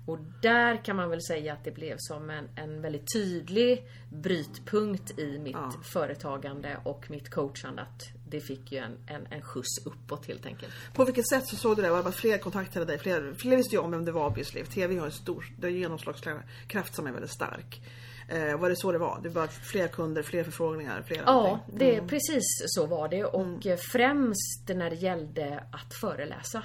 Och 0.07 0.19
där 0.43 0.85
kan 0.85 0.97
man 0.97 1.11
väl 1.11 1.23
säga 1.23 1.53
att 1.53 1.65
det 1.65 1.71
blev 1.71 1.97
som 1.99 2.31
en, 2.31 2.49
en 2.57 2.83
väldigt 2.83 3.13
tydlig 3.13 3.89
brytpunkt 4.13 5.19
i 5.19 5.39
mitt 5.39 5.57
företagande 5.93 6.79
och 6.85 7.11
mitt 7.11 7.31
coachande. 7.31 7.83
Att 7.83 8.03
det 8.35 8.41
fick 8.41 8.73
ju 8.73 8.79
en, 8.79 8.97
en, 9.07 9.27
en 9.31 9.43
skjuts 9.43 9.87
uppåt 9.87 10.27
helt 10.27 10.47
enkelt. 10.47 10.73
På 10.95 11.05
vilket 11.05 11.29
sätt 11.29 11.47
så 11.47 11.57
såg 11.57 11.77
du 11.77 11.83
det? 11.83 11.91
Var 11.91 11.97
det 11.97 12.03
bara 12.03 12.13
fler 12.13 12.39
kontaktade 12.39 12.85
dig? 12.85 12.99
Fler, 12.99 13.35
fler 13.35 13.57
visste 13.57 13.75
ju 13.75 13.81
om 13.81 13.91
vem 13.91 14.05
det 14.05 14.13
var 14.13 14.27
obviously. 14.27 14.65
TV 14.65 14.99
har 14.99 15.07
en 15.07 15.13
stor 15.13 15.47
det 15.59 15.67
en 15.67 15.75
genomslagskraft 15.77 16.95
som 16.95 17.07
är 17.07 17.13
väldigt 17.13 17.31
stark. 17.31 17.83
Eh, 18.29 18.61
var 18.61 18.69
det 18.71 18.77
så 18.77 18.93
det 18.93 18.99
var? 18.99 19.21
Det 19.23 19.29
var 19.29 19.47
fler 19.47 19.89
kunder, 19.89 20.23
fler 20.23 20.45
förfrågningar, 20.45 21.03
fler 21.03 21.23
Ja, 21.27 21.61
det, 21.73 22.01
precis 22.01 22.45
så 22.67 22.87
var 22.87 23.09
det. 23.09 23.25
Och 23.25 23.67
eh, 23.67 23.77
främst 23.77 24.69
när 24.69 24.91
det 24.91 24.97
gällde 24.97 25.65
att 25.73 25.95
föreläsa. 25.95 26.63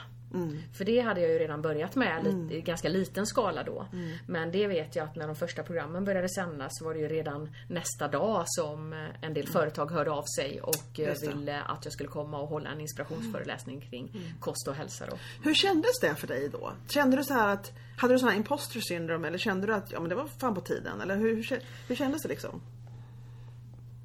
För 0.78 0.86
det 0.86 1.00
hade 1.00 1.22
jag 1.22 1.30
ju 1.32 1.40
redan 1.40 1.62
börjat 1.62 1.96
med 1.96 2.24
lite, 2.24 2.56
i 2.56 2.62
ganska 2.62 2.90
liten 2.90 3.26
skala 3.26 3.64
då. 3.64 3.88
Men 4.28 4.52
det 4.52 4.68
vet 4.68 4.96
jag 4.96 5.06
att 5.06 5.16
när 5.16 5.28
de 5.28 5.36
första 5.36 5.64
programmen 5.64 6.06
började 6.06 6.30
sändas 6.30 6.82
var 6.82 6.94
det 6.94 7.00
ju 7.00 7.08
redan 7.08 7.50
nästa 7.68 8.08
dag 8.08 8.44
som 8.46 8.94
eh, 8.94 9.00
en 9.22 9.34
del 9.34 9.48
företag 9.48 9.92
hörde 9.92 10.12
av 10.12 10.24
sig 10.36 10.62
och 10.62 11.00
eh, 11.00 11.16
ville 11.22 11.62
att 11.62 11.86
jag 11.86 11.94
skulle 11.94 12.10
komma 12.10 12.40
och 12.40 12.48
hålla 12.48 12.70
en 12.70 12.82
inspirationsföreläsning 12.82 13.82
kring 13.82 14.12
kost 14.40 14.68
och 14.68 14.76
hälsa 14.76 15.06
då. 15.10 15.18
Hur 15.44 15.54
kändes 15.54 16.00
det 16.02 16.16
för 16.16 16.28
dig 16.28 16.50
då? 16.50 16.74
Kände 16.90 17.18
du 17.18 17.24
så 17.24 17.34
här 17.34 17.54
att, 17.54 17.72
hade 17.98 18.14
du 18.14 18.20
sån 18.20 18.30
här 18.30 18.36
imposter 18.36 18.80
syndrome 18.80 19.28
eller 19.28 19.38
kände 19.38 19.68
du 19.68 19.74
att 19.74 19.92
ja, 19.92 20.00
men 20.00 20.10
det 20.10 20.16
var 20.16 20.28
fan 20.28 20.56
på 20.56 20.62
tiden? 20.62 21.02
Eller 21.02 21.16
hur, 21.16 21.36
hur, 21.36 21.62
hur 21.88 21.96
kändes 21.96 22.22
det 22.22 22.30
liksom? 22.30 22.62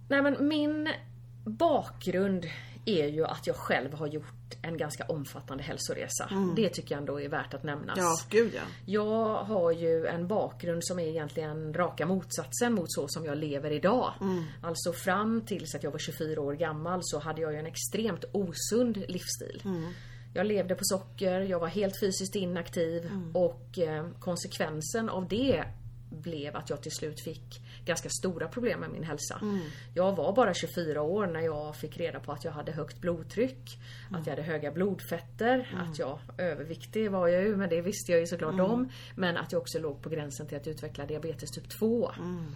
Nej 0.08 0.22
men 0.22 0.48
min 0.48 0.88
bakgrund 1.44 2.46
är 2.84 3.06
ju 3.06 3.24
att 3.24 3.46
jag 3.46 3.56
själv 3.56 3.94
har 3.94 4.06
gjort 4.06 4.54
en 4.62 4.76
ganska 4.76 5.04
omfattande 5.04 5.64
hälsoresa. 5.64 6.28
Det 6.56 6.68
tycker 6.68 6.94
jag 6.94 7.00
ändå 7.00 7.20
är 7.20 7.28
värt 7.28 7.54
att 7.54 7.62
nämnas. 7.62 7.98
Ja, 7.98 8.16
gud 8.30 8.52
ja. 8.54 8.60
Jag 8.86 9.44
har 9.44 9.72
ju 9.72 10.06
en 10.06 10.26
bakgrund 10.26 10.84
som 10.84 10.98
är 10.98 11.06
egentligen 11.06 11.74
raka 11.74 12.06
motsatsen 12.06 12.72
mot 12.72 12.92
så 12.92 13.08
som 13.08 13.24
jag 13.24 13.38
lever 13.38 13.70
idag. 13.70 14.12
Alltså 14.62 14.92
fram 14.92 15.40
tills 15.46 15.74
att 15.74 15.82
jag 15.82 15.90
var 15.90 15.98
24 15.98 16.40
år 16.40 16.52
gammal 16.52 17.00
så 17.02 17.18
hade 17.18 17.40
jag 17.40 17.52
ju 17.52 17.58
en 17.58 17.66
extremt 17.66 18.24
osund 18.32 19.04
livsstil. 19.08 19.62
Jag 20.34 20.46
levde 20.46 20.74
på 20.74 20.84
socker, 20.84 21.40
jag 21.40 21.60
var 21.60 21.68
helt 21.68 22.00
fysiskt 22.00 22.36
inaktiv 22.36 23.10
och 23.34 23.78
eh, 23.78 24.06
konsekvensen 24.20 25.08
av 25.08 25.28
det 25.28 25.64
blev 26.10 26.56
att 26.56 26.70
jag 26.70 26.82
till 26.82 26.92
slut 26.92 27.20
fick 27.20 27.60
ganska 27.84 28.08
stora 28.08 28.48
problem 28.48 28.80
med 28.80 28.90
min 28.90 29.02
hälsa. 29.04 29.38
Mm. 29.42 29.60
Jag 29.94 30.16
var 30.16 30.32
bara 30.32 30.54
24 30.54 31.02
år 31.02 31.26
när 31.26 31.40
jag 31.40 31.76
fick 31.76 31.96
reda 31.98 32.20
på 32.20 32.32
att 32.32 32.44
jag 32.44 32.52
hade 32.52 32.72
högt 32.72 33.00
blodtryck, 33.00 33.78
Mm. 34.08 34.20
att 34.20 34.26
jag 34.26 34.32
hade 34.36 34.42
höga 34.48 34.70
blodfetter, 34.72 35.86
att 35.90 35.98
jag 35.98 36.18
överviktig 36.38 37.10
var 37.10 37.28
jag 37.28 37.42
ju 37.42 37.56
men 37.56 37.68
det 37.68 37.80
visste 37.80 38.12
jag 38.12 38.20
ju 38.20 38.26
såklart 38.26 38.54
Mm. 38.54 38.66
om. 38.70 38.88
Men 39.14 39.36
att 39.36 39.52
jag 39.52 39.60
också 39.62 39.78
låg 39.78 40.02
på 40.02 40.08
gränsen 40.08 40.46
till 40.46 40.56
att 40.56 40.66
utveckla 40.66 41.06
diabetes 41.06 41.50
typ 41.50 41.68
2. 41.68 42.10
Mm. 42.18 42.46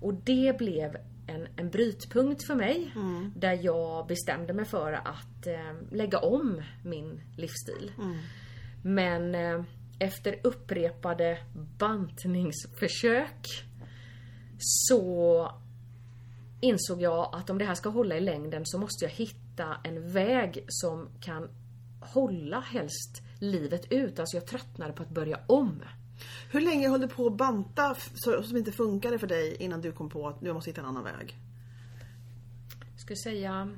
Och 0.00 0.14
det 0.14 0.58
blev 0.58 0.96
en, 1.26 1.48
en 1.56 1.70
brytpunkt 1.70 2.46
för 2.46 2.54
mig 2.54 2.92
Mm. 2.96 3.32
där 3.36 3.58
jag 3.62 4.06
bestämde 4.06 4.52
mig 4.52 4.64
för 4.64 4.92
att 4.92 5.46
eh, 5.46 5.74
lägga 5.92 6.18
om 6.18 6.62
min 6.84 7.20
livsstil. 7.36 7.92
Men 8.82 9.34
eh, 9.34 9.62
efter 9.98 10.40
upprepade 10.44 11.38
bantningsförsök 11.78 13.64
så 14.58 15.52
insåg 16.60 17.02
jag 17.02 17.30
att 17.32 17.50
om 17.50 17.58
det 17.58 17.64
här 17.64 17.74
ska 17.74 17.88
hålla 17.88 18.16
i 18.16 18.20
längden 18.20 18.66
så 18.66 18.78
måste 18.78 19.04
jag 19.04 19.12
hitta 19.12 19.76
en 19.84 20.12
väg 20.12 20.64
som 20.68 21.08
kan 21.20 21.48
hålla 22.00 22.60
helst 22.60 23.22
livet 23.40 23.92
ut. 23.92 24.18
Alltså 24.18 24.36
jag 24.36 24.46
tröttnade 24.46 24.92
på 24.92 25.02
att 25.02 25.10
börja 25.10 25.40
om. 25.46 25.82
Hur 26.50 26.60
länge 26.60 26.88
höll 26.88 27.00
du 27.00 27.08
på 27.08 27.26
att 27.26 27.36
banta 27.36 27.96
som 28.44 28.56
inte 28.56 28.72
funkade 28.72 29.18
för 29.18 29.26
dig 29.26 29.56
innan 29.60 29.80
du 29.80 29.92
kom 29.92 30.08
på 30.08 30.28
att 30.28 30.40
du 30.40 30.52
måste 30.52 30.70
hitta 30.70 30.80
en 30.80 30.86
annan 30.86 31.04
väg? 31.04 31.36
Jag 32.92 33.00
skulle 33.00 33.16
säga 33.16 33.70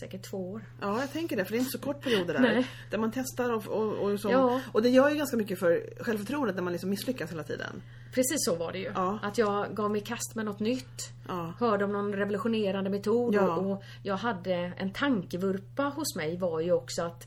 säkert 0.00 0.22
två 0.30 0.50
år. 0.52 0.64
Ja, 0.80 1.00
jag 1.00 1.12
tänker 1.12 1.36
det. 1.36 1.44
För 1.44 1.52
det 1.52 1.56
är 1.56 1.60
inte 1.60 1.70
så 1.70 1.78
kort 1.78 2.00
perioder 2.02 2.34
där. 2.34 2.40
Nej. 2.40 2.66
Där 2.90 2.98
man 2.98 3.12
testar 3.14 3.52
och, 3.52 3.66
och, 3.66 3.92
och, 4.12 4.20
så. 4.20 4.30
Ja. 4.30 4.60
och 4.72 4.82
det 4.82 4.88
gör 4.88 5.10
ju 5.10 5.16
ganska 5.16 5.36
mycket 5.36 5.58
för 5.58 5.84
självförtroendet 6.00 6.56
när 6.56 6.62
man 6.62 6.72
liksom 6.72 6.90
misslyckas 6.90 7.30
hela 7.32 7.42
tiden. 7.42 7.82
Precis 8.12 8.36
så 8.38 8.56
var 8.56 8.72
det 8.72 8.78
ju. 8.78 8.90
Ja. 8.94 9.18
Att 9.22 9.38
jag 9.38 9.74
gav 9.76 9.90
mig 9.90 10.00
i 10.00 10.04
kast 10.04 10.34
med 10.34 10.44
något 10.44 10.60
nytt. 10.60 11.12
Ja. 11.28 11.52
Hörde 11.58 11.84
om 11.84 11.92
någon 11.92 12.12
revolutionerande 12.12 12.90
metod 12.90 13.34
Ja. 13.34 13.56
och, 13.56 13.82
jag 14.02 14.16
hade 14.16 14.52
en 14.54 14.92
tankevurpa 14.92 15.82
hos 15.82 16.16
mig 16.16 16.36
var 16.36 16.60
ju 16.60 16.72
också 16.72 17.02
att 17.02 17.26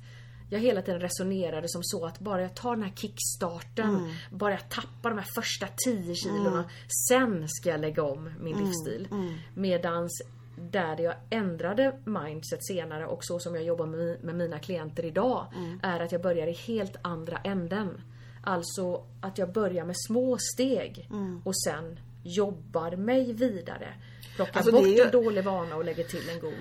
jag 0.50 0.60
hela 0.60 0.82
tiden 0.82 1.02
resonerade 1.02 1.70
som 1.70 1.84
så 1.84 2.06
att 2.06 2.20
bara 2.20 2.42
jag 2.42 2.56
tar 2.56 2.76
den 2.76 2.84
här 2.84 2.92
kickstarten, 2.96 3.90
Mm. 3.96 4.12
bara 4.32 4.52
jag 4.52 4.70
tappar 4.70 5.10
de 5.10 5.18
här 5.20 5.28
första 5.36 5.68
10 5.86 6.16
kilorna, 6.16 6.66
sen 7.10 7.48
ska 7.50 7.70
jag 7.70 7.82
lägga 7.82 8.04
om 8.04 8.24
min 8.40 8.54
Mm. 8.56 8.66
livsstil. 8.66 9.08
Medans 9.54 10.22
där 10.70 10.98
jag 11.02 11.16
ändrade 11.30 11.94
mindset 12.06 12.66
senare 12.66 13.06
och 13.06 13.24
så 13.26 13.40
som 13.40 13.56
jag 13.56 13.64
jobbar 13.64 13.86
med, 13.86 14.36
mina 14.36 14.60
klienter 14.60 15.06
idag 15.06 15.46
Mm. 15.58 15.80
är 15.84 16.00
att 16.00 16.12
jag 16.12 16.22
börjar 16.22 16.48
i 16.48 16.52
helt 16.54 16.96
andra 17.02 17.38
änden. 17.38 18.02
Alltså 18.44 19.04
att 19.22 19.38
jag 19.38 19.52
börjar 19.52 19.86
med 19.86 19.96
små 20.08 20.38
steg 20.54 21.08
Mm. 21.12 21.42
och 21.46 21.58
sen 21.58 22.00
jobbar 22.24 22.96
mig 22.96 23.34
vidare. 23.34 23.94
Plockar 24.36 24.58
Alltså, 24.58 24.72
bort 24.72 24.88
ju- 24.88 25.00
en 25.02 25.12
dålig 25.12 25.44
vana 25.44 25.76
och 25.76 25.86
lägger 25.86 26.04
till 26.04 26.30
en 26.30 26.40
god. 26.40 26.54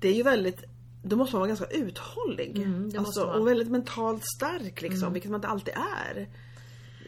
Det 0.00 0.08
är 0.08 0.12
ju 0.14 0.22
väldigt 0.22 0.64
då 1.02 1.16
måste 1.16 1.34
man 1.36 1.40
vara 1.40 1.48
ganska 1.48 1.66
uthållig. 1.66 2.56
Mm, 2.58 2.92
alltså. 2.98 3.24
Mm. 3.24 3.40
och 3.40 3.48
väldigt 3.48 3.68
mentalt 3.70 4.22
stark 4.36 4.82
liksom, 4.82 5.12
vilket 5.12 5.30
man 5.30 5.38
inte 5.38 5.48
alltid 5.48 5.74
är. 6.06 6.28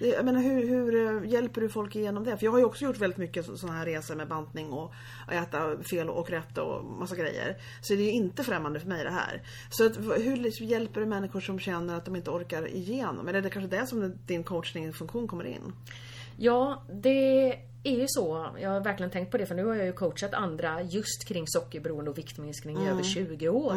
Jag 0.01 0.25
menar 0.25 0.43
hur, 0.43 0.69
hur 0.69 1.23
eh, 1.25 1.31
hjälper 1.31 1.61
du 1.61 1.69
folk 1.69 1.97
igenom 1.97 2.25
det? 2.25 2.37
För 2.37 2.45
jag 2.45 2.53
har 2.53 2.59
ju 2.59 2.65
också 2.65 2.85
gjort 2.85 2.99
väldigt 2.99 3.19
mycket 3.19 3.59
sådana 3.59 3.79
här 3.79 3.87
resor 3.87 4.15
med 4.15 4.29
bantning 4.29 4.73
och 4.73 4.93
äta 5.33 5.83
fel 5.83 6.11
och 6.11 6.31
rätt 6.31 6.59
och 6.59 6.85
massa 6.85 7.17
grejer. 7.17 7.57
Så 7.81 7.95
det 7.95 8.01
är 8.01 8.05
ju 8.05 8.13
inte 8.13 8.45
främmande 8.45 8.81
för 8.81 8.89
mig 8.89 9.05
det 9.05 9.11
här. 9.11 9.43
Så 9.71 9.87
att, 9.87 9.97
hur 9.97 10.37
liksom 10.37 10.67
hjälper 10.67 11.01
du 11.01 11.07
människor 11.07 11.41
som 11.41 11.59
känner 11.59 11.97
att 11.97 12.05
de 12.05 12.17
inte 12.17 12.31
orkar 12.31 12.69
igenom? 12.69 13.29
Eller 13.29 13.39
är 13.39 13.43
det 13.43 13.51
kanske 13.51 13.77
det 13.77 13.87
som 13.87 14.15
din 14.27 14.45
coachningsfunktion 14.45 15.29
kommer 15.29 15.45
in? 15.45 15.73
Ja, 16.37 16.83
det 16.93 17.53
är 17.85 17.97
ju 17.97 18.05
så. 18.09 18.57
Jag 18.61 18.71
har 18.71 18.81
verkligen 18.81 19.11
tänkt 19.11 19.31
på 19.31 19.39
det 19.39 19.47
för 19.47 19.55
nu 19.55 19.65
har 19.65 19.75
jag 19.75 19.87
ju 19.87 19.93
coachat 19.93 20.35
andra 20.35 20.83
just 20.83 21.29
kring 21.29 21.45
sockerberoende 21.47 22.11
och 22.11 22.19
viktminskning 22.19 22.79
i 22.79 22.89
över 22.89 23.03
20 23.03 23.49
år. 23.49 23.75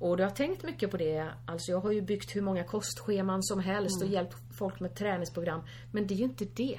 Och 0.00 0.16
då 0.16 0.22
har 0.22 0.28
jag 0.28 0.36
tänkt 0.36 0.62
mycket 0.62 0.90
på 0.90 0.96
det. 0.96 1.28
Alltså 1.46 1.72
jag 1.72 1.80
har 1.80 1.92
ju 1.92 2.02
byggt 2.02 2.36
hur 2.36 2.42
många 2.42 2.64
kostscheman 2.64 3.42
som 3.42 3.60
helst 3.60 4.02
och 4.02 4.08
hjälpt 4.08 4.36
folk 4.60 4.80
med 4.80 4.94
träningsprogram. 4.94 5.60
Men 5.92 6.06
det 6.06 6.14
är 6.14 6.16
ju 6.16 6.24
inte 6.24 6.44
det. 6.44 6.78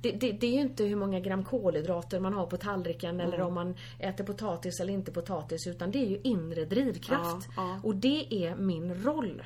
Det, 0.00 0.12
det, 0.12 0.32
det 0.32 0.46
är 0.46 0.52
ju 0.52 0.60
inte 0.60 0.84
hur 0.84 0.96
många 0.96 1.20
gram 1.20 1.44
kolhydrater 1.44 2.20
man 2.20 2.32
har 2.34 2.46
på 2.46 2.56
tallriken 2.56 3.20
eller 3.20 3.40
om 3.40 3.54
man 3.54 3.74
äter 3.98 4.24
potatis 4.24 4.80
eller 4.80 4.92
inte 4.92 5.12
potatis 5.12 5.66
utan 5.66 5.90
det 5.90 5.98
är 5.98 6.06
ju 6.06 6.20
inre 6.22 6.64
drivkraft. 6.64 7.48
Ja, 7.56 7.62
ja. 7.62 7.80
Och 7.82 7.96
det 7.96 8.34
är 8.46 8.56
min 8.56 8.94
roll. 8.94 9.42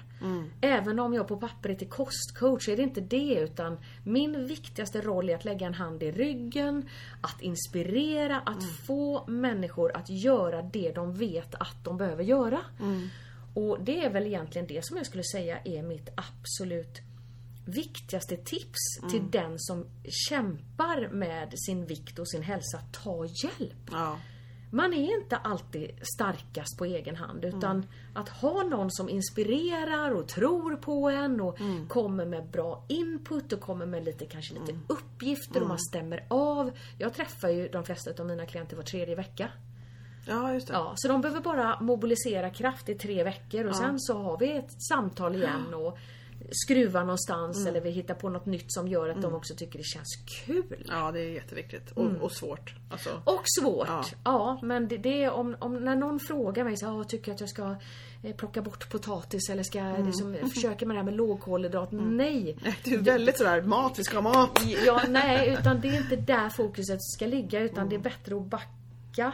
Även 0.60 0.98
om 0.98 1.14
jag 1.14 1.28
på 1.28 1.36
pappret 1.36 1.82
är 1.82 1.86
kostcoach 1.86 2.68
är 2.68 2.76
det 2.76 2.82
inte 2.82 3.00
det 3.00 3.34
utan 3.34 3.78
min 4.04 4.46
viktigaste 4.46 5.00
roll 5.00 5.30
är 5.30 5.34
att 5.34 5.44
lägga 5.44 5.66
en 5.66 5.74
hand 5.74 6.02
i 6.02 6.12
ryggen, 6.12 6.88
att 7.20 7.40
inspirera, 7.42 8.40
att 8.40 8.64
få 8.86 9.26
människor 9.26 9.96
att 9.96 10.10
göra 10.10 10.62
det 10.62 10.92
de 10.94 11.14
vet 11.14 11.54
att 11.54 11.84
de 11.84 11.96
behöver 11.96 12.24
göra. 12.24 12.60
Och 13.54 13.78
det 13.80 14.04
är 14.04 14.10
väl 14.10 14.26
egentligen 14.26 14.66
det 14.66 14.84
som 14.84 14.96
jag 14.96 15.06
skulle 15.06 15.24
säga 15.24 15.58
är 15.64 15.82
mitt 15.82 16.08
absolut 16.14 17.00
viktigaste 17.68 18.36
tips 18.36 18.78
till 19.10 19.30
den 19.30 19.58
som 19.58 19.86
kämpar 20.28 21.08
med 21.08 21.52
sin 21.56 21.86
vikt 21.86 22.18
och 22.18 22.28
sin 22.28 22.42
hälsa. 22.42 22.80
Ta 22.92 23.24
hjälp! 23.24 23.90
Ja. 23.90 24.18
Man 24.70 24.92
är 24.92 25.18
inte 25.20 25.36
alltid 25.36 25.90
starkast 26.16 26.78
på 26.78 26.84
egen 26.84 27.16
hand 27.16 27.44
utan 27.44 27.86
att 28.14 28.28
ha 28.28 28.62
någon 28.62 28.90
som 28.90 29.08
inspirerar 29.08 30.10
och 30.10 30.28
tror 30.28 30.76
på 30.76 31.08
en 31.08 31.40
och 31.40 31.58
kommer 31.88 32.24
med 32.26 32.50
bra 32.50 32.84
input 32.88 33.52
och 33.52 33.60
kommer 33.60 33.86
med 33.86 34.04
lite, 34.04 34.26
kanske 34.26 34.54
lite 34.54 34.78
uppgifter 34.86 35.62
och 35.62 35.68
man 35.68 35.78
stämmer 35.78 36.26
av. 36.28 36.70
Jag 36.98 37.14
träffar 37.14 37.48
ju 37.48 37.68
de 37.68 37.84
flesta 37.84 38.10
av 38.18 38.26
mina 38.26 38.46
klienter 38.46 38.76
var 38.76 38.82
tredje 38.82 39.14
vecka. 39.14 39.48
ja, 40.26 40.54
just 40.54 40.66
det. 40.66 40.72
Ja, 40.72 40.92
så 40.96 41.08
de 41.08 41.20
behöver 41.20 41.40
bara 41.40 41.80
mobilisera 41.80 42.50
kraft 42.50 42.88
i 42.88 42.94
tre 42.94 43.24
veckor 43.24 43.64
och 43.64 43.76
sen 43.76 44.00
så 44.00 44.22
har 44.22 44.38
vi 44.38 44.52
ett 44.52 44.82
samtal 44.82 45.36
igen 45.36 45.74
och 45.74 45.98
skruvar 46.50 47.00
någonstans 47.00 47.66
eller 47.66 47.80
vi 47.80 47.90
hittar 47.90 48.14
på 48.14 48.28
något 48.28 48.46
nytt 48.46 48.72
som 48.72 48.88
gör 48.88 49.08
att 49.08 49.22
de 49.22 49.34
också 49.34 49.54
tycker 49.54 49.78
det 49.78 49.84
känns 49.84 50.16
kul. 50.46 50.84
Ja, 50.88 51.12
det 51.12 51.20
är 51.20 51.30
jätteviktigt. 51.30 51.90
Och, 51.90 52.06
och 52.20 52.32
svårt. 52.32 52.74
Alltså. 52.90 53.22
Och 53.24 53.42
svårt. 53.60 53.86
Ja. 53.88 54.04
Ja, 54.24 54.58
men 54.62 54.88
det, 54.88 54.96
det 54.96 55.22
är 55.24 55.30
om, 55.30 55.56
om 55.58 55.84
när 55.84 55.96
någon 55.96 56.20
frågar 56.20 56.64
mig 56.64 56.76
så 56.76 56.86
här, 56.86 57.00
"Ah, 57.00 57.04
tycker 57.04 57.32
att 57.32 57.40
jag 57.40 57.48
ska 57.48 57.76
eh, 58.22 58.34
plocka 58.36 58.62
bort 58.62 58.90
potatis 58.90 59.50
eller 59.50 59.62
ska 59.62 59.78
jag 59.78 60.06
liksom, 60.06 60.36
försöka 60.54 60.86
med 60.86 60.94
det 60.96 60.98
här 60.98 61.04
med 61.04 61.14
lågkolhydrat? 61.16 61.88
Nej. 61.92 62.56
Du 62.84 62.94
är 62.94 62.98
väldigt 63.02 63.36
sådär, 63.38 63.62
mat, 63.62 63.98
vi 63.98 64.04
ska 64.04 64.16
ha 64.16 64.22
mat. 64.22 64.60
Ja, 64.86 65.02
nej, 65.08 65.56
utan 65.60 65.80
det 65.80 65.88
är 65.88 65.96
inte 65.96 66.16
där 66.16 66.48
fokuset 66.48 67.02
ska 67.02 67.26
ligga 67.26 67.60
utan 67.60 67.88
det 67.88 67.94
är 67.94 68.00
bättre 68.00 68.36
att 68.36 68.46
backa 68.46 69.32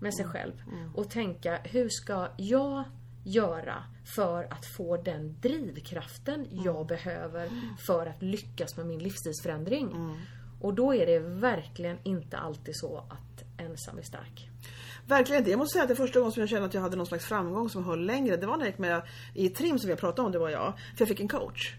med 0.00 0.14
sig 0.14 0.24
själv 0.26 0.52
och 0.94 1.10
tänka 1.10 1.58
hur 1.64 1.88
ska 1.88 2.28
jag 2.36 2.84
göra 3.24 3.84
för 4.16 4.44
att 4.50 4.66
få 4.66 4.96
den 4.96 5.40
drivkraften 5.40 6.46
jag 6.50 6.86
behöver 6.86 7.48
för 7.86 8.06
att 8.06 8.22
lyckas 8.22 8.76
med 8.76 8.86
min 8.86 8.98
livsstilsförändring. 8.98 10.16
Och 10.60 10.74
då 10.74 10.94
är 10.94 11.06
det 11.06 11.18
verkligen 11.18 11.98
inte 12.02 12.36
alltid 12.36 12.76
så 12.76 12.98
att 12.98 13.60
ensam 13.60 13.98
är 13.98 14.02
stark. 14.02 14.48
Verkligen 15.06 15.38
inte. 15.38 15.50
Jag 15.50 15.58
måste 15.58 15.72
säga 15.72 15.82
att 15.82 15.88
det 15.88 15.96
första 15.96 16.18
gången 16.18 16.32
som 16.32 16.40
jag 16.40 16.50
kände 16.50 16.66
att 16.66 16.74
jag 16.74 16.80
hade 16.80 16.96
någon 16.96 17.06
slags 17.06 17.24
framgång 17.24 17.70
som 17.70 17.84
höll 17.84 18.06
längre, 18.06 18.36
det 18.36 18.46
var 18.46 18.56
när 18.56 18.64
jag 18.64 18.70
gick 18.70 18.78
med 18.78 19.02
i 19.34 19.48
trim 19.48 19.78
som 19.78 19.86
vi 19.86 19.92
har 19.92 19.98
pratat 19.98 20.24
om, 20.24 20.32
det 20.32 20.38
var 20.38 20.50
jag. 20.50 20.72
För 20.96 21.00
jag 21.02 21.08
fick 21.08 21.20
en 21.20 21.28
coach. 21.28 21.74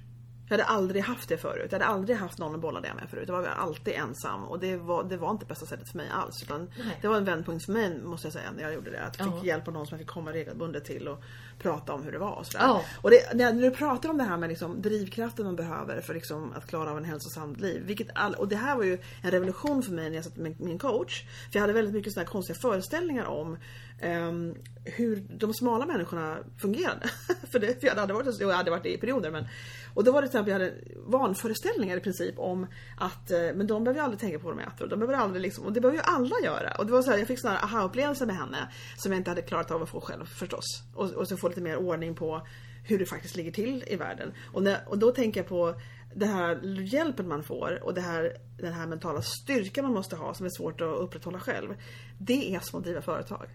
Jag 0.47 0.57
hade 0.57 0.63
aldrig 0.63 1.03
haft 1.03 1.29
det 1.29 1.37
förut. 1.37 1.67
Jag 1.71 1.79
hade 1.79 1.91
aldrig 1.91 2.17
haft 2.17 2.37
någon 2.37 2.55
att 2.55 2.61
bolla 2.61 2.81
det 2.81 2.93
med 2.93 3.09
förut. 3.09 3.23
Jag 3.27 3.41
var 3.41 3.47
alltid 3.47 3.93
ensam 3.93 4.43
och 4.43 4.59
det 4.59 4.77
var, 4.77 5.03
det 5.03 5.17
var 5.17 5.31
inte 5.31 5.45
bästa 5.45 5.65
sättet 5.65 5.89
för 5.89 5.97
mig 5.97 6.07
alls. 6.11 6.43
Utan 6.43 6.69
Nej. 6.77 6.99
det 7.01 7.07
var 7.07 7.17
en 7.17 7.25
vändpunkt 7.25 7.65
för 7.65 7.73
mig 7.73 8.01
måste 8.03 8.27
jag 8.27 8.33
säga 8.33 8.51
när 8.55 8.63
jag 8.63 8.73
gjorde 8.73 8.91
det. 8.91 9.03
Att 9.03 9.19
jag 9.19 9.27
fick 9.27 9.43
Ja. 9.43 9.45
hjälp 9.45 9.67
av 9.67 9.73
någon 9.73 9.87
som 9.87 9.97
jag 9.97 9.99
fick 9.99 10.13
komma 10.13 10.31
regelbundet 10.31 10.85
till 10.85 11.07
och 11.07 11.23
prata 11.59 11.93
om 11.93 12.03
hur 12.03 12.11
det 12.11 12.17
var. 12.17 12.31
Och, 12.31 12.45
sådär. 12.45 12.65
Ja. 12.65 12.83
och 13.01 13.09
det, 13.09 13.33
när, 13.33 13.53
du 13.53 13.71
pratar 13.71 14.09
om 14.09 14.17
det 14.17 14.23
här 14.23 14.37
med 14.37 14.49
liksom 14.49 14.81
drivkraften 14.81 15.45
man 15.45 15.55
behöver 15.55 16.01
för 16.01 16.13
liksom 16.13 16.53
att 16.55 16.67
klara 16.67 16.91
av 16.91 16.97
en 16.97 17.05
hälsosamt 17.05 17.59
liv. 17.59 17.83
Vilket 17.85 18.07
all, 18.15 18.33
och 18.33 18.47
det 18.47 18.55
här 18.55 18.75
var 18.75 18.83
ju 18.83 18.97
en 19.21 19.31
revolution 19.31 19.83
för 19.83 19.91
mig 19.91 20.09
när 20.09 20.15
jag 20.15 20.25
satt 20.25 20.37
med 20.37 20.61
min 20.61 20.79
coach. 20.79 21.23
För 21.23 21.29
jag 21.51 21.61
hade 21.61 21.73
väldigt 21.73 21.93
mycket 21.93 22.13
sådana 22.13 22.29
konstiga 22.29 22.59
föreställningar 22.59 23.25
om 23.25 23.57
ehm, 24.01 24.55
hur 24.83 25.23
de 25.29 25.53
smala 25.53 25.85
människorna 25.85 26.37
fungerade. 26.57 27.09
för, 27.51 27.59
det, 27.59 27.79
för 27.79 27.87
jag 27.87 27.95
hade 27.95 28.13
varit, 28.13 28.39
jag 28.39 28.51
hade 28.51 28.71
varit 28.71 28.83
det 28.83 28.93
i 28.93 28.97
perioder. 28.97 29.31
Men, 29.31 29.47
och 29.95 30.03
då 30.03 30.11
var 30.11 30.21
det 30.21 30.27
till 30.27 30.39
exempel, 30.39 30.51
jag 30.51 30.59
hade 30.59 30.73
vanföreställningar 30.95 31.97
i 31.97 31.99
princip 31.99 32.39
om 32.39 32.67
att 32.97 33.31
eh, 33.31 33.39
men 33.39 33.67
de 33.67 33.83
behöver 33.83 33.99
ju 33.99 34.03
aldrig 34.03 34.19
tänka 34.19 34.39
på 34.39 34.47
vad 34.47 34.57
de 34.57 34.63
äter. 34.63 34.83
Och, 34.83 34.89
de 34.89 34.99
behöver 34.99 35.17
aldrig 35.17 35.41
liksom, 35.41 35.65
och 35.65 35.73
det 35.73 35.81
behöver 35.81 35.97
ju 35.97 36.03
alla 36.05 36.35
göra. 36.43 36.75
Och 36.77 36.85
det 36.85 36.91
var 36.91 37.01
så 37.01 37.11
här, 37.11 37.17
jag 37.17 37.27
fick 37.27 37.39
sådana 37.39 37.59
här 37.59 37.65
aha-upplevelser 37.65 38.25
med 38.25 38.35
henne 38.35 38.71
som 38.97 39.11
jag 39.11 39.19
inte 39.19 39.31
hade 39.31 39.41
klarat 39.41 39.71
av 39.71 39.83
att 39.83 39.89
få 39.89 40.01
själv 40.01 40.25
förstås. 40.25 40.65
Och, 40.95 41.11
och 41.11 41.27
så 41.27 41.37
få 41.37 41.47
lite 41.47 41.61
mer 41.61 41.77
ordning 41.77 42.15
på 42.15 42.47
hur 42.83 42.99
det 42.99 43.05
faktiskt 43.05 43.35
ligger 43.35 43.51
till 43.51 43.83
i 43.87 43.95
världen. 43.95 44.33
Och, 44.53 44.63
när, 44.63 44.79
och 44.87 44.97
då 44.97 45.11
tänker 45.11 45.39
jag 45.39 45.47
på 45.47 45.75
den 46.15 46.29
här 46.29 46.59
hjälpen 46.81 47.27
man 47.27 47.43
får 47.43 47.79
och 47.83 47.93
det 47.93 48.01
här, 48.01 48.37
den 48.57 48.73
här 48.73 48.87
mentala 48.87 49.21
styrkan 49.21 49.85
man 49.85 49.93
måste 49.93 50.15
ha 50.15 50.33
som 50.33 50.45
är 50.45 50.49
svårt 50.49 50.81
att 50.81 50.97
upprätthålla 50.97 51.39
själv. 51.39 51.73
Det 52.17 52.55
är 52.55 52.59
som 52.59 52.79
att 52.79 52.85
driva 52.85 53.01
företag. 53.01 53.47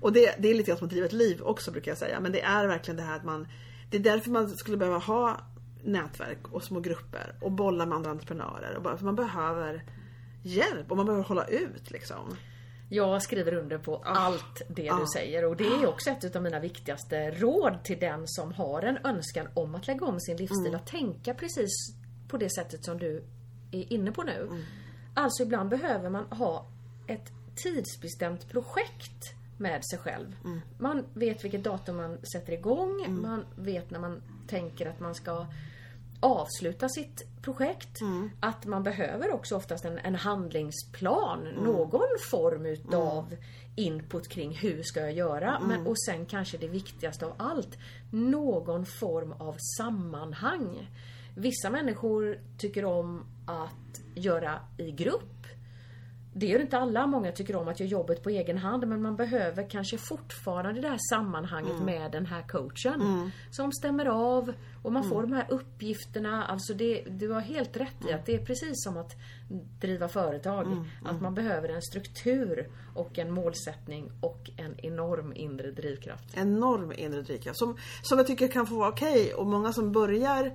Och 0.00 0.12
det, 0.12 0.34
det 0.38 0.48
är 0.48 0.54
lite 0.54 0.68
grann 0.68 0.78
som 0.78 0.86
att 0.86 0.90
driva 0.90 1.06
ett 1.06 1.12
liv 1.12 1.42
också 1.42 1.70
brukar 1.70 1.90
jag 1.90 1.98
säga. 1.98 2.20
Men 2.20 2.32
det 2.32 2.40
är 2.40 2.66
verkligen 2.66 2.96
det 2.96 3.02
här 3.02 3.16
att 3.16 3.24
man... 3.24 3.48
Det 3.90 3.96
är 3.96 4.00
därför 4.00 4.30
man 4.30 4.48
skulle 4.48 4.76
behöva 4.76 4.98
ha 4.98 5.40
nätverk 5.84 6.52
och 6.52 6.62
små 6.62 6.80
grupper 6.80 7.34
och 7.40 7.52
bolla 7.52 7.86
med 7.86 7.96
andra 7.96 8.10
entreprenörer. 8.10 8.76
Och 8.76 8.82
bara, 8.82 8.96
för 8.96 9.04
man 9.04 9.16
behöver 9.16 9.84
hjälp 10.42 10.90
och 10.90 10.96
man 10.96 11.06
behöver 11.06 11.24
hålla 11.24 11.44
ut 11.44 11.90
liksom. 11.90 12.36
Jag 12.90 13.22
skriver 13.22 13.54
under 13.54 13.78
på 13.78 13.96
allt 13.96 14.62
det 14.68 14.90
Ah. 14.90 14.98
du 14.98 15.06
säger 15.14 15.44
och 15.44 15.56
det 15.56 15.66
är 15.66 15.86
också 15.86 16.10
ett 16.10 16.36
av 16.36 16.42
mina 16.42 16.60
viktigaste 16.60 17.30
råd 17.30 17.84
till 17.84 17.98
den 17.98 18.22
som 18.26 18.52
har 18.52 18.82
en 18.82 18.98
önskan 19.04 19.48
om 19.54 19.74
att 19.74 19.86
lägga 19.86 20.06
om 20.06 20.20
sin 20.20 20.36
livsstil. 20.36 20.66
Mm. 20.66 20.80
Att 20.80 20.86
tänka 20.86 21.34
precis 21.34 21.70
på 22.28 22.36
det 22.36 22.50
sättet 22.50 22.84
som 22.84 22.98
du 22.98 23.24
är 23.72 23.92
inne 23.92 24.12
på 24.12 24.22
nu. 24.22 24.46
Mm. 24.50 24.62
Alltså 25.14 25.42
ibland 25.42 25.68
behöver 25.68 26.10
man 26.10 26.24
ha 26.24 26.66
ett 27.06 27.32
tidsbestämt 27.56 28.48
projekt 28.48 29.34
med 29.58 29.84
sig 29.84 29.98
själv. 29.98 30.36
Mm. 30.44 30.60
Man 30.78 31.04
vet 31.14 31.44
vilket 31.44 31.64
datum 31.64 31.96
man 31.96 32.18
sätter 32.32 32.52
igång, 32.52 33.20
man 33.22 33.44
vet 33.56 33.90
när 33.90 33.98
man 34.00 34.22
tänker 34.46 34.86
att 34.86 35.00
man 35.00 35.14
ska 35.14 35.46
avsluta 36.20 36.88
sitt 36.88 37.42
projekt. 37.42 38.00
Mm. 38.00 38.30
Att 38.40 38.66
man 38.66 38.82
behöver 38.82 39.34
också 39.34 39.56
oftast 39.56 39.84
en, 39.84 39.98
en 39.98 40.14
handlingsplan, 40.14 41.48
någon 41.62 42.18
form 42.30 42.66
utav 42.66 43.36
input 43.76 44.28
kring 44.28 44.54
hur 44.54 44.82
ska 44.82 45.00
jag 45.00 45.12
göra. 45.12 45.60
Men, 45.60 45.86
och 45.86 46.00
sen 46.00 46.26
kanske 46.26 46.58
det 46.58 46.68
viktigaste 46.68 47.26
av 47.26 47.32
allt, 47.36 47.78
någon 48.10 48.86
form 48.86 49.32
av 49.32 49.56
sammanhang. 49.78 50.90
Vissa 51.36 51.70
människor 51.70 52.40
tycker 52.58 52.84
om 52.84 53.24
att 53.46 54.00
göra 54.14 54.60
i 54.78 54.90
grupp. 54.90 55.37
Det 56.38 56.46
gör 56.46 56.60
inte 56.60 56.78
alla. 56.78 57.06
Många 57.06 57.32
tycker 57.32 57.56
om 57.56 57.68
att 57.68 57.80
göra 57.80 57.90
jobbet 57.90 58.22
på 58.22 58.30
egen 58.30 58.58
hand 58.58 58.88
men 58.88 59.02
man 59.02 59.16
behöver 59.16 59.70
kanske 59.70 59.98
fortfarande 59.98 60.80
det 60.80 60.88
här 60.88 60.98
sammanhanget 61.10 61.80
med 61.82 62.12
den 62.12 62.26
här 62.26 62.42
coachen. 62.48 63.30
Som 63.50 63.72
stämmer 63.72 64.06
av 64.06 64.52
och 64.82 64.92
man 64.92 65.08
får 65.08 65.22
de 65.22 65.32
här 65.32 65.46
uppgifterna. 65.48 66.44
Alltså 66.44 66.74
det, 66.74 67.04
du 67.10 67.30
har 67.30 67.40
helt 67.40 67.76
rätt 67.76 68.04
i 68.08 68.12
att 68.12 68.26
det 68.26 68.34
är 68.34 68.44
precis 68.44 68.84
som 68.84 68.96
att 68.96 69.12
driva 69.80 70.08
företag. 70.08 70.66
Att 71.04 71.20
man 71.20 71.34
behöver 71.34 71.68
en 71.68 71.82
struktur 71.82 72.68
och 72.94 73.18
en 73.18 73.30
målsättning 73.32 74.10
och 74.20 74.50
en 74.56 74.74
enorm 74.80 75.32
inre 75.36 75.70
drivkraft. 75.70 76.36
enorm 76.36 76.92
inre 76.92 77.22
drivkraft 77.22 77.58
som, 77.58 77.76
som 78.02 78.18
jag 78.18 78.26
tycker 78.26 78.48
kan 78.48 78.66
få 78.66 78.74
vara 78.74 78.88
okej 78.88 79.34
och 79.34 79.46
många 79.46 79.72
som 79.72 79.92
börjar 79.92 80.52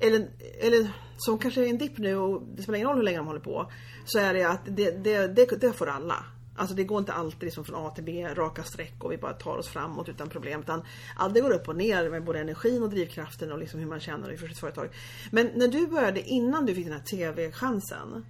eller, 0.00 0.28
eller 0.60 0.90
som 1.16 1.38
kanske 1.38 1.64
är 1.64 1.70
en 1.70 1.78
dipp 1.78 1.98
nu 1.98 2.16
och 2.16 2.42
det 2.56 2.62
spelar 2.62 2.76
ingen 2.76 2.88
roll 2.88 2.96
hur 2.96 3.04
länge 3.04 3.16
de 3.16 3.26
håller 3.26 3.40
på 3.40 3.70
så 4.04 4.18
är 4.18 4.34
det 4.34 4.44
att 4.44 4.60
det, 4.64 4.90
det, 4.90 5.26
det, 5.26 5.60
det 5.60 5.72
får 5.72 5.86
alla. 5.86 6.24
Alltså 6.56 6.74
det 6.74 6.84
går 6.84 6.98
inte 6.98 7.12
alltid 7.12 7.42
liksom 7.42 7.64
från 7.64 7.86
A 7.86 7.90
till 7.90 8.04
B, 8.04 8.28
raka 8.34 8.62
streck 8.62 8.94
och 9.04 9.12
vi 9.12 9.16
bara 9.16 9.32
tar 9.32 9.56
oss 9.56 9.68
framåt 9.68 10.08
utan 10.08 10.28
problem. 10.28 10.60
Utan 10.60 10.82
allt 11.16 11.34
det 11.34 11.40
går 11.40 11.52
upp 11.52 11.68
och 11.68 11.76
ner 11.76 12.10
med 12.10 12.24
både 12.24 12.40
energin 12.40 12.82
och 12.82 12.90
drivkraften 12.90 13.52
och 13.52 13.58
liksom 13.58 13.80
hur 13.80 13.86
man 13.86 14.00
känner 14.00 14.32
i 14.32 14.36
för 14.36 14.48
sitt 14.48 14.58
företag. 14.58 14.88
Men 15.30 15.50
när 15.54 15.68
du 15.68 15.86
började, 15.86 16.20
innan 16.20 16.66
du 16.66 16.74
fick 16.74 16.84
den 16.84 16.94
här 16.94 17.04
TV-chansen 17.04 18.26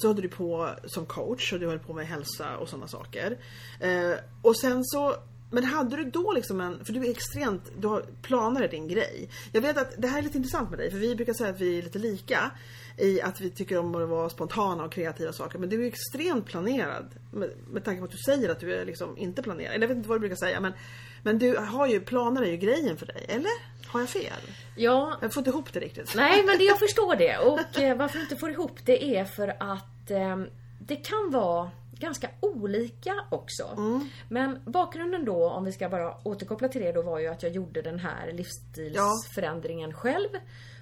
så 0.00 0.06
höll 0.06 0.22
du 0.22 0.28
på 0.28 0.70
som 0.84 1.06
coach 1.06 1.52
och 1.52 1.60
du 1.60 1.66
höll 1.66 1.78
på 1.78 1.92
med 1.92 2.06
hälsa 2.06 2.56
och 2.56 2.68
sådana 2.68 2.88
saker. 2.88 3.38
Eh, 3.80 4.12
och 4.42 4.56
sen 4.56 4.84
så 4.84 5.14
men 5.50 5.64
hade 5.64 5.96
du 5.96 6.04
då 6.04 6.32
liksom 6.32 6.60
en, 6.60 6.84
för 6.84 6.92
du 6.92 7.06
är 7.06 7.10
extremt, 7.10 7.62
du 7.78 7.86
har 7.88 8.04
planer 8.22 8.62
är 8.62 8.68
din 8.68 8.88
grej. 8.88 9.28
Jag 9.52 9.60
vet 9.60 9.78
att 9.78 9.94
det 9.98 10.08
här 10.08 10.18
är 10.18 10.22
lite 10.22 10.38
intressant 10.38 10.70
med 10.70 10.78
dig, 10.78 10.90
för 10.90 10.98
vi 10.98 11.14
brukar 11.16 11.32
säga 11.32 11.50
att 11.50 11.60
vi 11.60 11.78
är 11.78 11.82
lite 11.82 11.98
lika 11.98 12.50
i 12.96 13.22
att 13.22 13.40
vi 13.40 13.50
tycker 13.50 13.78
om 13.78 13.94
att 13.94 14.08
vara 14.08 14.28
spontana 14.30 14.84
och 14.84 14.92
kreativa 14.92 15.32
saker. 15.32 15.58
Men 15.58 15.68
du 15.68 15.84
är 15.84 15.88
extremt 15.88 16.46
planerad 16.46 17.14
med, 17.32 17.50
med 17.70 17.84
tanke 17.84 17.98
på 17.98 18.04
att 18.04 18.10
du 18.10 18.18
säger 18.18 18.48
att 18.48 18.60
du 18.60 18.74
är 18.74 18.84
liksom 18.84 19.18
inte 19.18 19.42
planerad. 19.42 19.72
Eller 19.74 19.82
jag 19.82 19.88
vet 19.88 19.96
inte 19.96 20.08
vad 20.08 20.16
du 20.16 20.20
brukar 20.20 20.36
säga 20.36 20.60
men, 20.60 20.72
men 21.22 21.38
du 21.38 21.56
har 21.56 21.86
ju, 21.86 22.00
planer 22.00 22.42
är 22.42 22.50
ju 22.50 22.56
grejen 22.56 22.96
för 22.96 23.06
dig, 23.06 23.24
eller? 23.28 23.78
Har 23.86 24.00
jag 24.00 24.08
fel? 24.08 24.32
Ja, 24.76 25.18
Jag 25.20 25.34
får 25.34 25.40
inte 25.40 25.50
ihop 25.50 25.72
det 25.72 25.80
riktigt. 25.80 26.14
Nej, 26.14 26.42
men 26.46 26.58
det, 26.58 26.64
jag 26.64 26.78
förstår 26.86 27.16
det. 27.16 27.38
Och 27.38 27.80
eh, 27.80 27.96
varför 27.96 28.18
jag 28.18 28.24
inte 28.24 28.36
får 28.36 28.50
ihop 28.50 28.78
det 28.84 29.16
är 29.16 29.24
för 29.24 29.48
att 29.48 30.10
eh, 30.10 30.36
det 30.78 30.96
kan 30.96 31.30
vara 31.30 31.70
ganska 31.98 32.28
olika 32.40 33.14
också. 33.30 33.64
Men 34.28 34.58
bakgrunden 34.64 35.24
då, 35.24 35.48
om 35.50 35.64
vi 35.64 35.72
ska 35.72 35.88
bara 35.88 36.14
återkoppla 36.28 36.68
till 36.68 36.82
det 36.82 36.92
då, 36.92 37.02
var 37.02 37.18
ju 37.18 37.26
att 37.26 37.42
jag 37.42 37.52
gjorde 37.52 37.82
den 37.82 37.98
här 37.98 38.32
livsstilsförändringen 38.32 39.92
själv. 39.92 40.28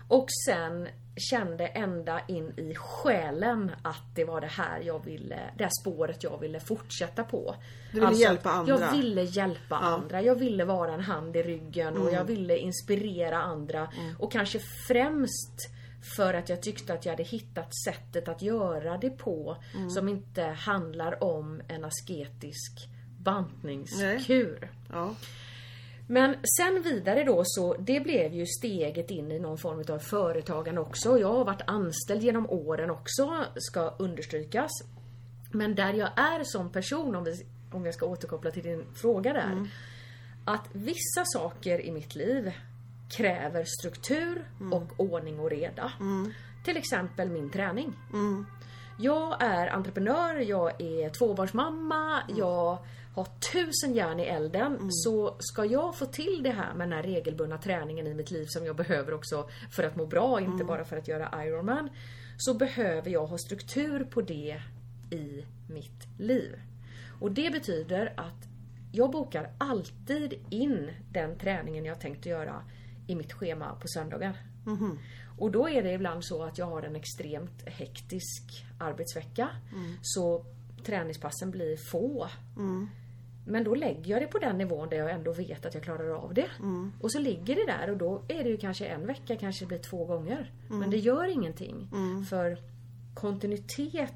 Och 0.09 0.27
sen 0.47 0.89
kände 1.17 1.67
ända 1.67 2.21
in 2.29 2.53
i 2.57 2.75
själen 2.75 3.71
att 3.83 4.15
det 4.15 4.25
var 4.25 4.41
det 4.41 4.47
här 4.47 4.81
jag 4.81 5.05
ville, 5.05 5.39
det 5.57 5.65
här 5.65 5.71
spåret 5.83 6.23
jag 6.23 6.41
ville 6.41 6.61
fortsätta 6.61 7.25
på. 7.25 7.55
Du 7.93 8.01
ville 8.01 8.13
hjälpa 8.13 8.51
att 8.51 8.57
andra. 8.57 8.79
Jag 8.81 8.93
ville 8.93 9.23
hjälpa 9.23 9.77
andra. 9.77 10.23
Jag 10.23 10.35
ville 10.35 10.65
vara 10.65 10.95
en 10.95 11.01
hand 11.01 11.37
i 11.37 11.43
ryggen 11.43 11.97
och 11.97 12.13
jag 12.13 12.25
ville 12.25 12.59
inspirera 12.59 13.43
andra. 13.43 13.89
Och 14.19 14.33
kanske 14.33 14.59
främst 14.89 15.76
för 16.17 16.35
att 16.35 16.49
jag 16.49 16.63
tyckte 16.63 16.95
att 16.95 17.05
jag 17.05 17.13
hade 17.13 17.23
hittat 17.23 17.77
sättet 17.85 18.29
att 18.29 18.43
göra 18.43 18.99
det 18.99 19.11
på 19.11 19.57
som 19.95 20.09
inte 20.09 20.43
handlar 20.43 21.25
om 21.25 21.63
en 21.69 21.85
asketisk 21.85 22.89
bantningskur. 23.19 24.71
Ja. 24.93 25.15
Men 26.09 26.37
sen 26.59 26.83
vidare 26.83 27.25
då 27.25 27.43
så, 27.45 27.77
det 27.79 28.01
blev 28.01 28.35
ju 28.35 28.47
steget 28.47 29.11
in 29.11 29.33
i 29.33 29.39
någon 29.39 29.59
form 29.59 29.85
av 29.95 29.99
företagande 29.99 30.81
också. 30.81 31.19
Jag 31.19 31.33
har 31.33 31.45
varit 31.45 31.63
anställd 31.67 32.23
genom 32.23 32.51
åren 32.51 32.91
också, 32.91 33.45
ska 33.57 33.95
understrykas. 33.99 34.71
Men 35.53 35.75
där 35.75 35.93
jag 35.93 36.19
är 36.19 36.45
som 36.45 36.73
person, 36.73 37.17
om, 37.17 37.25
vi, 37.25 37.47
om 37.73 37.85
jag 37.85 37.95
ska 37.95 38.07
återkoppla 38.07 38.51
till 38.51 38.63
din 38.63 38.85
fråga 38.95 39.33
där. 39.33 39.69
Att 40.45 40.69
vissa 40.73 41.25
saker 41.25 41.81
i 41.81 41.91
mitt 41.93 42.15
liv 42.15 42.53
kräver 43.09 43.65
struktur 43.65 44.45
och 44.73 45.01
ordning 45.01 45.41
och 45.41 45.51
reda. 45.51 45.93
Till 46.65 46.77
exempel 46.77 47.31
min 47.31 47.51
träning. 47.51 47.93
Jag 48.99 49.43
är 49.43 49.67
entreprenör, 49.67 50.37
jag 50.37 50.81
är 50.81 51.11
tvåbarnsmamma, 51.11 52.23
jag 52.37 52.79
har 53.15 53.25
tusen 53.53 53.95
järn 53.95 54.21
i 54.21 54.23
elden. 54.23 54.79
Så 54.91 55.37
ska 55.39 55.65
jag 55.65 55.97
få 55.97 56.07
till 56.07 56.43
det 56.43 56.51
här 56.51 56.75
med 56.75 56.89
den 56.89 56.97
här 56.97 57.03
regelbundna 57.03 57.59
träningen 57.59 58.07
i 58.07 58.15
mitt 58.15 58.31
liv 58.31 58.47
som 58.49 58.67
jag 58.67 58.77
behöver 58.77 59.15
också 59.15 59.49
för 59.71 59.83
att 59.83 59.97
må 59.97 60.07
bra, 60.07 60.41
inte 60.41 60.65
bara 60.65 60.85
för 60.85 60.97
att 60.97 61.09
göra 61.09 61.45
Ironman. 61.45 61.91
Så 62.37 62.55
behöver 62.55 63.11
jag 63.11 63.27
ha 63.27 63.39
struktur 63.39 64.05
på 64.05 64.21
det 64.21 64.63
i 65.11 65.45
mitt 65.71 66.07
liv. 66.19 66.61
Och 67.21 67.33
det 67.33 67.53
betyder 67.53 68.13
att 68.17 68.49
jag 68.93 69.11
bokar 69.11 69.51
alltid 69.59 70.35
in 70.51 70.91
den 71.13 71.39
träningen 71.39 71.85
jag 71.85 72.01
tänkt 72.01 72.27
göra 72.27 72.63
i 73.07 73.15
mitt 73.15 73.33
schema 73.33 73.75
på 73.81 73.89
söndagar. 73.89 74.37
Och 75.39 75.51
då 75.51 75.69
är 75.69 75.83
det 75.83 75.93
ibland 75.93 76.25
så 76.25 76.43
att 76.43 76.59
jag 76.59 76.67
har 76.67 76.83
en 76.83 76.97
extremt 76.97 77.69
hektisk 77.69 78.65
arbetsvecka. 78.79 79.49
Så 80.03 80.45
träningspassen 80.85 81.51
blir 81.51 81.77
få. 81.77 82.29
Men 83.47 83.65
då 83.65 83.75
lägger 83.75 84.11
jag 84.11 84.23
det 84.23 84.27
på 84.27 84.39
den 84.39 84.59
nivån 84.59 84.89
där 84.89 84.97
jag 84.97 85.11
ändå 85.11 85.33
vet 85.33 85.67
att 85.67 85.75
jag 85.75 85.83
klarar 85.83 86.11
av 86.11 86.35
det. 86.35 86.51
Och 87.01 87.13
så 87.13 87.19
ligger 87.19 87.55
det 87.55 87.67
där 87.67 87.91
och 87.91 87.97
då 87.97 88.25
är 88.29 88.45
det 88.45 88.51
ju 88.51 88.57
kanske 88.57 88.87
en 88.87 89.07
vecka, 89.07 89.37
kanske 89.37 89.65
det 89.65 89.69
blir 89.69 89.79
två 89.79 90.05
gånger. 90.05 90.53
Men 90.69 90.91
det 90.91 90.97
gör 90.97 91.27
ingenting. 91.29 91.89
För 92.25 92.59
kontinuitet 93.15 94.15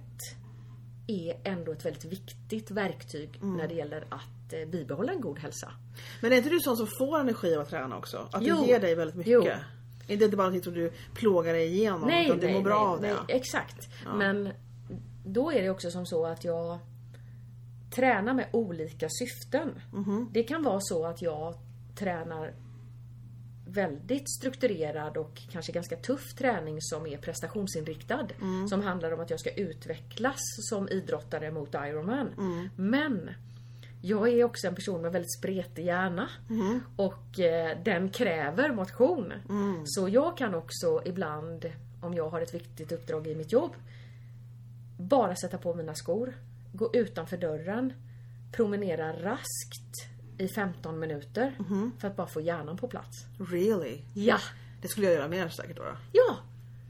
är 1.06 1.36
ändå 1.44 1.72
ett 1.72 1.84
väldigt 1.84 2.04
viktigt 2.04 2.70
verktyg 2.70 3.38
när 3.42 3.68
det 3.68 3.74
gäller 3.74 4.04
att 4.08 4.52
eh, 4.52 4.68
bibehålla 4.68 5.12
en 5.12 5.20
god 5.20 5.38
hälsa. 5.38 5.72
Men 6.20 6.32
är 6.32 6.36
inte 6.36 6.50
du 6.50 6.60
sån 6.60 6.76
som 6.76 6.86
får 6.98 7.20
energi 7.20 7.54
av 7.54 7.62
att 7.62 7.70
träna 7.70 7.96
också? 7.96 8.28
Att 8.32 8.42
Jo. 8.42 8.56
det 8.60 8.66
ger 8.68 8.80
dig 8.80 8.94
väldigt 8.94 9.16
mycket? 9.16 9.32
Jo. 9.32 9.42
Är 10.08 10.16
det 10.16 10.24
inte 10.24 10.36
bara 10.36 10.50
något 10.50 10.64
som 10.64 10.74
du 10.74 10.92
plågar 11.14 11.52
dig 11.52 11.66
igenom? 11.66 12.10
utan 12.10 12.38
du 12.38 12.52
mår 12.52 12.62
bra 12.62 12.78
av 12.78 13.00
det? 13.00 13.08
nej, 13.08 13.16
exakt. 13.28 13.88
Men 14.16 14.48
då 15.26 15.52
är 15.52 15.62
det 15.62 15.70
också 15.70 15.90
som 15.90 16.06
så 16.06 16.26
att 16.26 16.44
jag 16.44 16.78
tränar 17.94 18.34
med 18.34 18.48
olika 18.52 19.08
syften. 19.10 19.80
Mhm. 19.92 20.28
Det 20.32 20.42
kan 20.42 20.62
vara 20.62 20.80
så 20.80 21.06
att 21.06 21.22
jag 21.22 21.54
tränar 21.98 22.54
väldigt 23.72 24.30
strukturerad 24.30 25.16
och 25.16 25.42
kanske 25.50 25.72
ganska 25.72 25.96
tuff 25.96 26.34
träning 26.34 26.76
som 26.80 27.06
är 27.06 27.18
prestationsinriktad. 27.18 28.28
Mm. 28.40 28.68
Som 28.68 28.82
handlar 28.82 29.12
om 29.12 29.20
att 29.20 29.30
jag 29.30 29.40
ska 29.40 29.50
utvecklas 29.50 30.40
som 30.70 30.88
idrottare 30.88 31.50
mot 31.50 31.74
Ironman. 31.74 32.28
Mm. 32.38 32.68
Men 32.76 33.30
jag 34.02 34.28
är 34.28 34.44
också 34.44 34.66
en 34.66 34.74
person 34.74 35.02
med 35.02 35.12
väldigt 35.12 35.38
spretig 35.38 35.84
hjärna. 35.84 36.28
Mm. 36.50 36.80
Och 36.96 37.40
eh, 37.40 37.78
den 37.84 38.10
kräver 38.10 38.72
motion. 38.72 39.32
Så 39.84 40.08
jag 40.08 40.36
kan 40.36 40.54
också 40.54 41.02
ibland, 41.04 41.72
om 42.00 42.14
jag 42.14 42.30
har 42.30 42.40
ett 42.40 42.54
viktigt 42.54 42.92
uppdrag 42.92 43.26
i 43.26 43.34
mitt 43.34 43.52
jobb, 43.52 43.72
bara 44.98 45.36
sätta 45.36 45.58
på 45.58 45.74
mina 45.74 45.94
skor, 45.94 46.34
gå 46.72 46.90
utanför 46.94 47.36
dörren, 47.36 47.92
promenera 48.52 49.12
raskt 49.12 50.10
i 50.40 50.48
15 50.48 50.98
minuter 50.98 51.52
för 51.98 52.08
att 52.08 52.16
bara 52.16 52.26
få 52.26 52.40
hjärnan 52.40 52.76
på 52.76 52.88
plats. 52.88 53.26
Really? 53.38 53.98
Ja! 54.14 54.38
Det 54.82 54.88
skulle 54.88 55.06
jag 55.06 55.14
göra 55.14 55.28
mer 55.28 55.48
säkert 55.48 55.76
då. 55.76 55.82
Ja! 56.12 56.36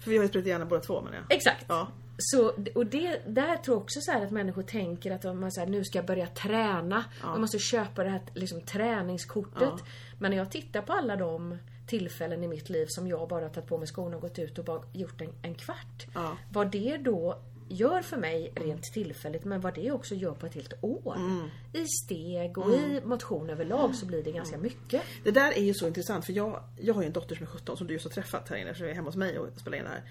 För 0.01 0.11
vi 0.11 0.17
har 0.17 0.25
ju 0.25 0.29
spritt 0.29 0.47
hjärna 0.47 0.65
båda 0.65 0.81
två 0.81 1.03
menar 1.03 1.17
jag. 1.17 1.37
Exakt! 1.37 1.65
Ja. 1.69 1.89
Så, 2.19 2.53
och 2.75 2.87
det, 2.87 3.23
där 3.27 3.57
tror 3.57 3.77
jag 3.77 3.83
också 3.83 4.01
så 4.01 4.13
här 4.13 4.25
att 4.25 4.31
människor 4.31 4.63
tänker 4.63 5.11
att 5.11 5.37
man 5.37 5.53
så 5.53 5.61
här, 5.61 5.67
nu 5.67 5.85
ska 5.85 5.99
jag 5.99 6.07
börja 6.07 6.27
träna. 6.27 7.05
Jag 7.23 7.41
måste 7.41 7.59
köpa 7.59 8.05
det 8.05 8.11
här 8.11 8.21
liksom, 8.35 8.61
träningskortet. 8.61 9.85
Men 10.19 10.31
när 10.31 10.39
jag 10.39 10.51
tittar 10.51 10.83
på 10.83 10.93
alla 10.93 11.17
de 11.17 11.59
tillfällen 11.87 12.45
i 12.45 12.49
mitt 12.49 12.69
liv 12.69 12.87
som 12.89 13.09
jag 13.09 13.29
bara 13.29 13.49
tagit 13.49 13.69
på 13.69 13.79
mig 13.79 13.87
skorna 13.87 14.17
och 14.17 14.23
gått 14.23 14.39
ut 14.39 14.59
och 14.59 14.65
bara 14.65 14.83
gjort 14.93 15.21
en, 15.21 15.33
en 15.43 15.55
kvart. 15.55 16.07
Ja. 16.15 16.37
Var 16.53 16.65
det 16.65 16.97
då 16.97 17.39
gör 17.71 18.03
för 18.03 18.17
mig 18.17 18.53
rent 18.55 18.83
tillfälligt 18.83 19.45
men 19.45 19.61
vad 19.61 19.75
det 19.75 19.91
också 19.91 20.15
gör 20.15 20.35
på 20.35 20.47
ett 20.47 20.55
helt 20.55 20.75
år. 20.81 21.17
Mm. 21.17 21.49
I 21.73 21.87
steg 21.87 22.59
och 22.59 22.75
i 22.75 23.01
motion 23.05 23.51
överlag 23.51 23.95
så 23.95 24.07
blir 24.07 24.23
det 24.23 24.33
ganska 24.33 24.59
mycket. 24.59 25.03
Det 25.25 25.31
där 25.31 25.53
är 25.53 25.63
ju 25.63 25.75
så 25.75 25.87
intressant 25.87 26.25
för 26.25 26.33
jag, 26.33 26.65
jag 26.81 26.95
har 26.95 27.03
ju 27.03 27.07
en 27.07 27.13
dotter 27.13 27.35
som 27.35 27.47
är 27.47 27.51
17 27.51 27.77
som 27.77 27.87
du 27.87 27.93
just 27.93 28.05
har 28.05 28.11
träffat 28.11 28.49
här 28.49 28.57
inne, 28.57 28.75
som 28.75 28.87
är 28.87 28.95
hemma 28.95 29.09
hos 29.09 29.17
mig 29.17 29.39
och 29.39 29.49
spelar 29.57 29.79
in 29.79 29.85
det 29.85 29.91
här. 29.91 30.03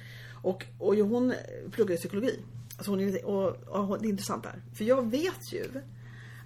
Och, 0.41 0.65
och 0.80 0.95
hon 0.95 1.34
pluggar 1.72 1.95
psykologi. 1.95 2.39
Alltså 2.78 2.91
hon 2.91 3.00
är, 3.00 3.26
och, 3.26 3.56
och 3.67 4.02
det 4.02 4.08
är 4.08 4.10
intressant 4.10 4.43
där. 4.43 4.62
För 4.74 4.84
jag 4.84 5.12
vet 5.12 5.54
ju 5.54 5.65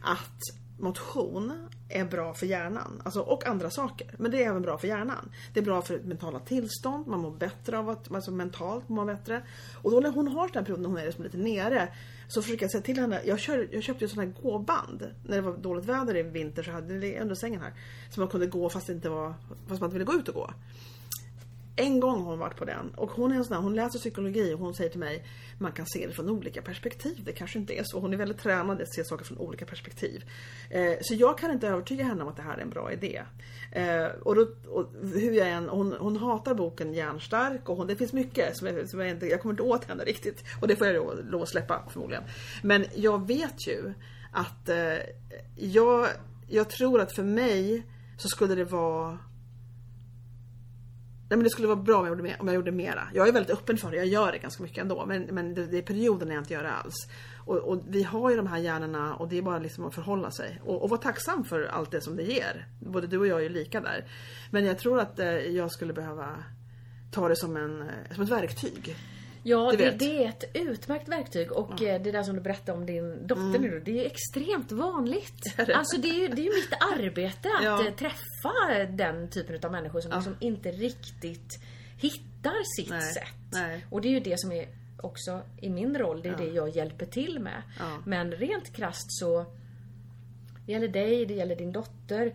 att 0.01 0.41
motion 0.79 1.69
är 1.89 2.05
bra 2.05 2.33
för 2.33 2.45
hjärnan. 2.45 3.01
Alltså, 3.05 3.19
och 3.19 3.47
andra 3.47 3.69
saker. 3.69 4.15
Men 4.17 4.31
det 4.31 4.43
är 4.43 4.49
även 4.49 4.61
bra 4.61 4.77
för 4.77 4.87
hjärnan. 4.87 5.29
Det 5.53 5.59
är 5.59 5.63
bra 5.63 5.81
för 5.81 5.99
mentala 5.99 6.39
tillstånd, 6.39 7.07
man 7.07 7.19
mår 7.19 7.31
bättre 7.31 7.77
av 7.77 7.89
att, 7.89 8.11
alltså 8.11 8.31
mentalt 8.31 8.89
mår 8.89 8.95
man 8.95 9.05
bättre. 9.05 9.41
Och 9.81 9.91
då 9.91 9.99
när 9.99 10.11
hon 10.11 10.27
har 10.27 10.47
den 10.47 10.55
här 10.55 10.63
perioden 10.63 10.81
när 10.81 10.89
hon 10.89 10.97
är 10.97 11.05
liksom 11.05 11.23
lite 11.23 11.37
nere 11.37 11.87
så 12.27 12.41
försöker 12.41 12.63
jag 12.63 12.71
säga 12.71 12.81
till 12.81 12.99
henne, 12.99 13.21
jag, 13.25 13.39
kör, 13.39 13.67
jag 13.71 13.83
köpte 13.83 14.05
ju 14.05 14.09
sådana 14.09 14.31
här 14.31 14.41
gåband. 14.41 15.11
När 15.23 15.35
det 15.35 15.41
var 15.41 15.57
dåligt 15.57 15.85
väder 15.85 16.17
i 16.17 16.23
vinter 16.23 16.63
så 16.63 16.71
hade 16.71 17.07
jag 17.07 17.21
under 17.21 17.35
sängen 17.35 17.61
här. 17.61 17.73
Så 18.09 18.19
man 18.19 18.29
kunde 18.29 18.47
gå 18.47 18.69
fast, 18.69 18.87
det 18.87 18.93
inte 18.93 19.09
var, 19.09 19.33
fast 19.67 19.81
man 19.81 19.89
inte 19.89 19.93
ville 19.93 20.05
gå 20.05 20.13
ut 20.13 20.27
och 20.27 20.35
gå. 20.35 20.51
En 21.75 21.99
gång 21.99 22.21
har 22.21 22.29
hon 22.29 22.39
varit 22.39 22.57
på 22.57 22.65
den 22.65 22.93
och 22.95 23.11
hon 23.11 23.31
är 23.31 23.35
en 23.35 23.45
sån 23.45 23.55
här, 23.55 23.63
hon 23.63 23.75
läser 23.75 23.99
psykologi 23.99 24.53
och 24.53 24.59
hon 24.59 24.73
säger 24.73 24.89
till 24.89 24.99
mig 24.99 25.23
man 25.57 25.71
kan 25.71 25.85
se 25.85 26.07
det 26.07 26.13
från 26.13 26.29
olika 26.29 26.61
perspektiv. 26.61 27.21
Det 27.25 27.31
kanske 27.31 27.59
inte 27.59 27.79
är 27.79 27.83
så. 27.83 27.99
Hon 27.99 28.13
är 28.13 28.17
väldigt 28.17 28.37
tränad 28.37 28.79
i 28.79 28.83
att 28.83 28.93
se 28.93 29.03
saker 29.03 29.25
från 29.25 29.37
olika 29.37 29.65
perspektiv. 29.65 30.23
Eh, 30.69 30.93
så 31.01 31.13
jag 31.13 31.37
kan 31.37 31.51
inte 31.51 31.67
övertyga 31.67 32.03
henne 32.03 32.23
om 32.23 32.29
att 32.29 32.35
det 32.35 32.41
här 32.41 32.57
är 32.57 32.61
en 32.61 32.69
bra 32.69 32.91
idé. 32.91 33.21
Eh, 33.71 34.05
och, 34.05 34.35
då, 34.35 34.47
och 34.67 34.89
hur 35.01 35.31
jag 35.31 35.49
än, 35.49 35.69
hon, 35.69 35.95
hon 35.99 36.17
hatar 36.17 36.53
boken 36.53 36.93
Järnstark 36.93 37.69
och 37.69 37.77
hon, 37.77 37.87
det 37.87 37.95
finns 37.95 38.13
mycket 38.13 38.57
som, 38.57 38.67
jag, 38.67 38.89
som 38.89 38.99
jag, 38.99 39.09
inte, 39.09 39.25
jag 39.25 39.41
kommer 39.41 39.53
inte 39.53 39.63
åt 39.63 39.85
henne 39.85 40.03
riktigt. 40.03 40.43
Och 40.61 40.67
det 40.67 40.75
får 40.75 40.87
jag 40.87 40.95
då, 40.95 41.13
lov 41.29 41.41
att 41.41 41.49
släppa 41.49 41.83
förmodligen. 41.89 42.23
Men 42.63 42.85
jag 42.95 43.27
vet 43.27 43.67
ju 43.67 43.93
att 44.31 44.69
eh, 44.69 44.97
jag, 45.55 46.07
jag 46.49 46.69
tror 46.69 47.01
att 47.01 47.15
för 47.15 47.23
mig 47.23 47.83
så 48.17 48.27
skulle 48.27 48.55
det 48.55 48.65
vara 48.65 49.17
Nej 51.33 51.37
men 51.37 51.43
det 51.43 51.49
skulle 51.49 51.67
vara 51.67 51.81
bra 51.81 51.97
om 51.97 52.05
jag 52.05 52.11
gjorde, 52.11 52.23
mer, 52.23 52.35
om 52.39 52.47
jag 52.47 52.55
gjorde 52.55 52.71
mera. 52.71 53.07
Jag 53.13 53.27
är 53.27 53.31
väldigt 53.31 53.51
öppen 53.51 53.77
för 53.77 53.91
det, 53.91 53.97
jag 53.97 54.05
gör 54.05 54.31
det 54.31 54.37
ganska 54.37 54.63
mycket 54.63 54.77
ändå. 54.77 55.05
Men, 55.05 55.23
men 55.23 55.53
det, 55.53 55.65
det 55.65 55.77
är 55.77 55.81
perioden 55.81 56.27
när 56.27 56.35
jag 56.35 56.41
inte 56.41 56.53
gör 56.53 56.63
det 56.63 56.71
alls. 56.71 56.93
Och, 57.45 57.57
och, 57.57 57.83
vi 57.87 58.03
har 58.03 58.29
ju 58.29 58.35
de 58.35 58.47
här 58.47 58.57
hjärnorna 58.57 59.15
och 59.15 59.27
det 59.27 59.37
är 59.37 59.41
bara 59.41 59.59
liksom 59.59 59.85
att 59.85 59.95
förhålla 59.95 60.31
sig. 60.31 60.61
Och, 60.65 60.83
och 60.83 60.89
vara 60.89 61.01
tacksam 61.01 61.43
för 61.43 61.63
allt 61.63 61.91
det 61.91 62.01
som 62.01 62.15
det 62.15 62.23
ger. 62.23 62.67
Både 62.79 63.07
du 63.07 63.17
och 63.17 63.27
jag 63.27 63.39
är 63.39 63.43
ju 63.43 63.49
lika 63.49 63.81
där. 63.81 64.05
Men 64.51 64.65
jag 64.65 64.79
tror 64.79 64.99
att 64.99 65.19
eh, 65.19 65.27
jag 65.27 65.71
skulle 65.71 65.93
behöva 65.93 66.43
ta 67.11 67.29
det 67.29 67.35
som, 67.35 67.57
en, 67.57 67.81
eh, 67.81 68.15
som 68.15 68.23
ett 68.23 68.29
verktyg. 68.29 68.95
Ja, 69.45 69.73
det, 69.77 69.91
det 69.91 70.23
är 70.23 70.29
ett 70.29 70.43
utmärkt 70.53 71.07
verktyg 71.09 71.51
och 71.51 71.81
eh, 71.83 72.01
det 72.01 72.11
där 72.11 72.23
som 72.23 72.35
du 72.35 72.41
berättade 72.41 72.77
om 72.77 72.85
din 72.85 73.27
dotter 73.27 73.59
nu, 73.59 73.81
det 73.85 73.99
är 74.01 74.05
extremt 74.05 74.71
vanligt. 74.71 75.53
Är 75.57 75.65
det? 75.65 75.75
Alltså 75.75 75.97
det 76.01 76.07
är 76.09 76.13
ju 76.13 76.27
det 76.27 76.41
är 76.41 76.43
ju 76.43 76.49
mitt 76.49 76.73
arbete 76.97 77.49
att 77.59 77.63
Ja. 77.63 77.87
eh, 77.87 77.93
träffa 77.93 78.85
den 78.89 79.29
typen 79.29 79.59
av 79.63 79.71
människor 79.71 80.01
som 80.01 80.11
liksom 80.11 80.35
inte 80.39 80.71
riktigt 80.71 81.59
hittar 81.97 82.81
sitt 82.81 82.89
Nej, 82.89 83.13
sätt. 83.13 83.35
nej. 83.51 83.85
Och 83.89 84.01
det 84.01 84.07
är 84.07 84.11
ju 84.11 84.19
det 84.19 84.39
som 84.39 84.51
är 84.51 84.67
också 84.97 85.41
i 85.61 85.69
min 85.69 85.97
roll, 85.97 86.21
det 86.21 86.29
är 86.29 86.37
det 86.37 86.47
jag 86.47 86.69
hjälper 86.69 87.05
till 87.05 87.39
med. 87.39 87.61
Ja. 87.79 87.97
Men 88.05 88.31
rent 88.31 88.73
krasst 88.75 89.19
så 89.19 89.45
det 90.65 90.71
gäller 90.71 90.87
dig, 90.87 91.25
det 91.25 91.33
gäller 91.33 91.55
din 91.55 91.71
dotter. 91.71 92.33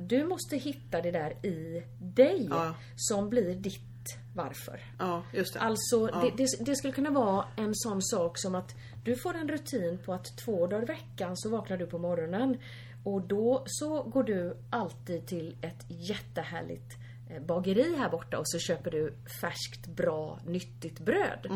Du 0.00 0.24
måste 0.24 0.56
hitta 0.56 1.00
det 1.00 1.10
där 1.10 1.46
i 1.46 1.82
dig 2.00 2.46
Ja. 2.50 2.74
som 2.96 3.30
blir 3.30 3.54
ditt 3.54 3.89
varför. 4.34 4.80
Ja, 4.98 5.22
just 5.32 5.54
det. 5.54 5.60
Alltså, 5.60 6.06
det, 6.06 6.32
det, 6.36 6.46
det 6.64 6.76
skulle 6.76 6.92
kunna 6.92 7.10
vara 7.10 7.44
en 7.56 7.74
sån 7.74 8.02
sak 8.02 8.38
som 8.38 8.54
att 8.54 8.74
du 9.04 9.16
får 9.16 9.34
en 9.34 9.48
rutin 9.48 9.98
på 10.04 10.12
att 10.12 10.36
två 10.44 10.66
dagar 10.66 10.82
i 10.82 10.86
veckan 10.86 11.36
så 11.36 11.50
vaknar 11.50 11.76
du 11.76 11.86
på 11.86 11.98
morgonen 11.98 12.56
och 13.04 13.22
då 13.22 13.62
så 13.66 14.02
går 14.02 14.22
du 14.22 14.56
alltid 14.70 15.26
till 15.26 15.56
ett 15.60 15.84
jättehärligt 15.88 16.92
eh, 16.92 16.99
bageri 17.46 17.96
här 17.98 18.08
borta 18.10 18.38
och 18.38 18.48
så 18.48 18.58
köper 18.58 18.90
du 18.90 19.14
färskt, 19.40 19.86
bra, 19.86 20.40
nyttigt 20.46 20.98
bröd. 21.00 21.46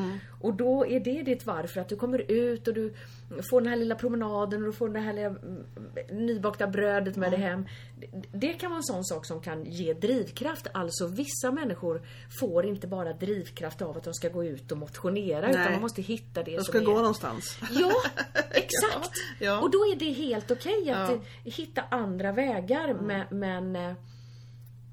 Och 0.41 0.55
då 0.55 0.87
är 0.87 1.01
det 1.01 1.23
ditt 1.23 1.47
varför 1.47 1.81
att 1.81 1.89
du 1.89 1.97
kommer 1.97 2.31
ut 2.31 2.69
och 2.69 2.75
du 2.75 2.95
får 3.51 3.61
den 3.61 3.71
här 3.71 3.77
lilla 3.77 3.95
promenaden 3.95 4.61
och 4.63 4.67
du 4.67 4.73
får 4.73 4.89
det 4.89 5.01
här 5.01 5.13
lilla 5.13 5.27
mm, 5.29 5.65
nybakta 6.11 6.67
brödet 6.67 7.17
med 7.17 7.33
dig 7.33 7.41
hem. 7.41 7.67
Det- 8.33 8.53
kan 8.55 8.71
vara 8.71 8.79
en 8.79 8.85
sån 8.85 9.05
sak 9.05 9.27
som 9.27 9.41
kan 9.41 9.65
ge 9.65 9.93
drivkraft. 9.95 10.67
Alltså 10.75 11.07
vissa 11.07 11.51
människor 11.51 12.03
får 12.41 12.67
inte 12.67 12.87
bara 12.87 13.13
drivkraft 13.13 13.83
av 13.83 13.97
att 13.97 14.05
de 14.05 14.15
ska 14.15 14.29
gå 14.29 14.45
ut 14.45 14.73
och 14.73 14.79
motionera 14.79 15.49
utan 15.51 15.61
Nej. 15.63 15.73
man 15.73 15.81
måste 15.81 16.03
hitta 16.03 16.43
det 16.43 16.51
Jag 16.51 16.65
som 16.65 16.73
ska 16.73 16.79
är... 16.81 16.85
gå 16.85 16.95
någonstans. 16.95 17.59
Ja, 17.71 17.93
exakt! 18.51 19.11
Ja. 19.41 19.61
Och 19.61 19.71
då 19.71 19.79
är 19.79 19.97
det 19.97 20.13
helt 20.13 20.51
okej 20.51 20.91
att 20.91 21.11
Ja. 21.11 21.15
eh, 21.15 21.21
hitta 21.45 21.83
andra 21.91 22.33
vägar 22.33 22.95
men, 22.95 23.25
men 23.31 23.77
eh, 23.77 23.95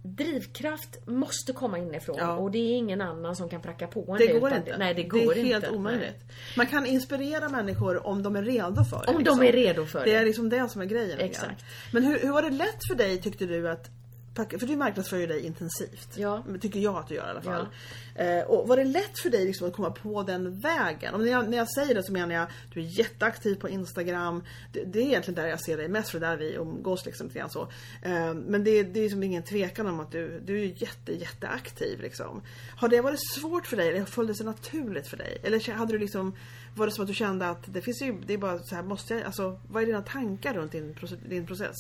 Drivkraft 0.04 1.08
måste 1.08 1.54
komma 1.54 1.78
inifrån 1.78 2.16
Ja. 2.20 2.36
och 2.36 2.52
det 2.52 2.58
är 2.58 2.78
ingen 2.78 3.02
annan 3.02 3.36
som 3.36 3.50
kan 3.50 3.62
pracka 3.62 3.88
på 3.88 4.06
en 4.12 4.18
Det 4.18 4.28
det. 4.34 4.40
går 4.40 4.54
inte. 4.54 4.78
Nej, 4.78 4.94
det 4.94 5.04
går 5.04 5.20
det 5.20 5.26
är 5.26 5.36
inte. 5.38 5.42
helt 5.54 5.70
omöjligt. 5.70 6.24
Man 6.58 6.68
kan 6.68 6.86
inspirera 6.86 7.50
människor 7.50 8.08
om 8.08 8.24
de 8.24 8.36
är 8.36 8.44
redo 8.44 8.84
för 8.84 9.04
det. 9.08 9.14
Om 9.16 9.24
de 9.24 9.42
är 9.44 9.52
redo 9.52 9.86
för 9.86 10.00
Det 10.00 10.12
det. 10.12 10.18
är 10.18 10.26
liksom 10.26 10.50
det 10.50 10.70
som 10.70 10.82
är 10.82 10.86
grejen. 10.86 11.20
Exakt. 11.20 11.66
Men 11.94 12.04
hur, 12.04 12.20
hur 12.20 12.32
var 12.32 12.42
det 12.42 12.50
lätt 12.50 12.88
för 12.88 12.96
dig 12.96 13.22
tyckte 13.22 13.46
du 13.46 13.70
att 13.70 13.90
packa, 14.34 14.60
för 14.60 14.68
du 14.68 14.76
marknadsför 14.76 15.18
ju 15.18 15.28
dig 15.28 15.46
intensivt. 15.46 16.18
Ja. 16.18 16.44
Tycker 16.62 16.80
jag 16.80 16.96
att 16.96 17.08
du 17.08 17.16
gör 17.16 17.28
i 17.28 17.30
alla 17.30 17.42
fall. 17.42 17.68
Eh, 18.16 18.42
och 18.42 18.68
var 18.68 18.78
det 18.78 18.84
lätt 18.84 19.20
för 19.20 19.30
dig 19.30 19.46
liksom 19.46 19.68
att 19.68 19.74
komma 19.74 19.92
på 19.92 20.24
den 20.24 20.60
vägen? 20.60 21.14
Och 21.14 21.20
när, 21.20 21.32
jag, 21.32 21.50
när 21.50 21.58
jag 21.58 21.72
säger 21.72 21.96
det 21.96 22.04
så 22.04 22.12
menar 22.12 22.36
jag 22.36 22.48
du 22.74 22.80
är 22.80 23.00
jätteaktiv 23.00 23.56
på 23.56 23.70
Instagram. 23.70 24.44
Det, 24.74 24.84
det 24.84 25.00
är 25.00 25.04
egentligen 25.04 25.36
där 25.36 25.48
jag 25.48 25.60
ser 25.60 25.78
dig 25.78 25.88
mest 25.88 26.10
för 26.10 26.20
där 26.20 26.38
vi 26.38 26.54
umgås 26.54 27.06
liksom 27.06 27.28
lite 27.28 27.40
grann 27.40 27.50
så. 27.50 27.62
Eh, 28.02 28.34
men 28.34 28.64
det, 28.64 28.84
det 28.84 29.00
är 29.00 29.04
liksom 29.04 29.24
ingen 29.24 29.44
tvekan 29.44 29.88
om 29.88 30.00
att 30.00 30.12
du, 30.12 30.40
du 30.46 30.62
är 30.62 30.82
jätte, 30.82 31.14
jätteaktiv 31.14 32.02
liksom. 32.02 32.42
Har 32.76 32.90
det 32.90 33.02
varit 33.02 33.30
svårt 33.30 33.68
för 33.68 33.78
dig 33.78 33.90
eller 33.90 34.06
föll 34.06 34.28
det 34.28 34.36
sig 34.36 34.46
naturligt 34.46 35.08
för 35.08 35.18
dig? 35.18 35.38
Eller 35.44 35.72
hade 35.72 35.94
du 35.94 36.00
liksom 36.00 36.36
var 36.76 36.86
det 36.86 36.92
som 36.92 37.02
att 37.02 37.08
du 37.08 37.14
kände 37.14 37.50
att 37.50 37.74
det 37.74 37.82
finns 37.82 38.02
ju, 38.02 38.22
det 38.26 38.34
är 38.34 38.38
bara 38.38 38.60
så 38.60 38.76
här, 38.76 38.84
måste 38.84 39.14
jag, 39.14 39.24
alltså 39.24 39.60
vad 39.68 39.84
är 39.84 39.88
dina 39.88 40.02
tankar 40.02 40.54
runt 40.54 40.72
din, 40.72 40.96
din 41.30 41.48
process? 41.48 41.76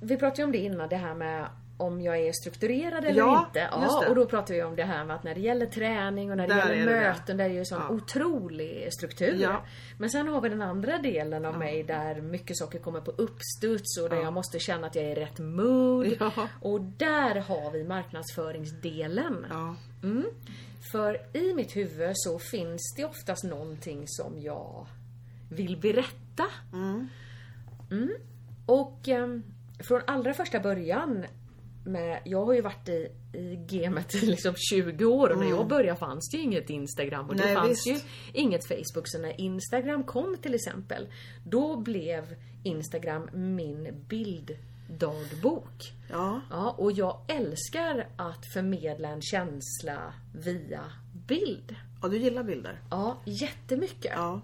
Vi 0.00 0.16
pratade 0.16 0.42
ju 0.42 0.44
om 0.44 0.52
det 0.52 0.58
innan, 0.58 0.88
det 0.88 0.96
här 0.96 1.14
med 1.14 1.46
om 1.80 2.00
jag 2.00 2.18
är 2.18 2.32
strukturerad 2.32 3.04
eller 3.04 3.18
Ja, 3.18 3.44
inte. 3.46 3.68
Ja, 3.72 4.08
och 4.08 4.14
då 4.14 4.26
pratar 4.26 4.54
vi 4.54 4.62
om 4.62 4.76
det 4.76 4.84
här 4.84 5.04
med 5.04 5.16
att 5.16 5.22
när 5.24 5.34
det 5.34 5.40
gäller 5.40 5.66
träning 5.66 6.30
och 6.30 6.36
när 6.36 6.48
det 6.48 6.54
Där 6.54 6.72
gäller 6.74 6.92
är 6.92 7.00
det 7.00 7.08
möten, 7.10 7.36
där 7.36 7.44
är 7.44 7.48
ju 7.48 7.64
sån 7.64 7.80
Ja. 7.88 7.94
otrolig 7.94 8.88
struktur. 8.92 9.38
Ja. 9.40 9.64
Men 9.98 10.10
sen 10.10 10.28
har 10.28 10.40
vi 10.40 10.48
den 10.48 10.62
andra 10.62 10.98
delen 10.98 11.44
av 11.44 11.58
mig 11.58 11.82
där 11.82 12.20
mycket 12.20 12.56
saker 12.58 12.78
kommer 12.78 13.00
på 13.00 13.10
uppstuds 13.10 13.98
och 14.02 14.08
där 14.10 14.16
jag 14.16 14.32
måste 14.32 14.58
känna 14.58 14.86
att 14.86 14.94
jag 14.94 15.04
är 15.04 15.10
i 15.10 15.14
rätt 15.14 15.38
mood. 15.38 16.16
Ja. 16.20 16.32
Och 16.60 16.80
där 16.80 17.34
har 17.40 17.70
vi 17.70 17.84
marknadsföringsdelen. 17.84 19.46
Ja. 19.50 19.74
För 20.92 21.36
i 21.36 21.54
mitt 21.54 21.76
huvud 21.76 22.12
så 22.14 22.38
finns 22.38 22.94
det 22.96 23.04
oftast 23.04 23.44
någonting 23.44 24.02
som 24.06 24.40
jag 24.40 24.86
vill 25.50 25.76
berätta. 25.76 26.44
Mm. 27.90 28.10
Och 28.66 29.08
ehm, 29.08 29.42
från 29.78 30.00
allra 30.06 30.34
första 30.34 30.60
början 30.60 31.24
med, 31.86 32.20
jag 32.24 32.44
har 32.44 32.52
ju 32.54 32.60
varit 32.60 32.88
i, 32.88 33.08
i 33.32 33.56
gamet 33.68 34.14
i 34.14 34.26
liksom 34.26 34.54
20 34.56 35.04
år 35.04 35.30
och 35.30 35.38
när 35.38 35.48
jag 35.48 35.68
började 35.68 35.98
fanns 35.98 36.30
det 36.30 36.36
ju 36.36 36.42
inget 36.42 36.70
Instagram 36.70 37.28
och 37.28 37.36
det 37.36 37.44
Nej, 37.44 37.54
fanns 37.54 37.86
visst. 37.86 37.86
ju 37.86 38.40
inget 38.40 38.68
Facebook. 38.68 39.02
Så 39.08 39.18
när 39.18 39.40
Instagram 39.40 40.04
kom 40.04 40.36
till 40.42 40.54
exempel, 40.54 41.06
då 41.44 41.76
blev 41.76 42.34
Instagram 42.64 43.28
min 43.32 44.04
bilddagbok. 44.08 45.92
Ja. 46.10 46.40
Ja, 46.50 46.74
och 46.78 46.92
jag 46.92 47.20
älskar 47.28 48.08
att 48.16 48.46
förmedla 48.52 49.08
en 49.08 49.22
känsla 49.22 50.14
via 50.44 50.84
bild. 51.26 51.76
ja, 52.02 52.08
du 52.08 52.18
gillar 52.18 52.42
bilder. 52.42 52.80
Ja, 52.90 53.16
jättemycket. 53.24 54.12
Ja. 54.16 54.40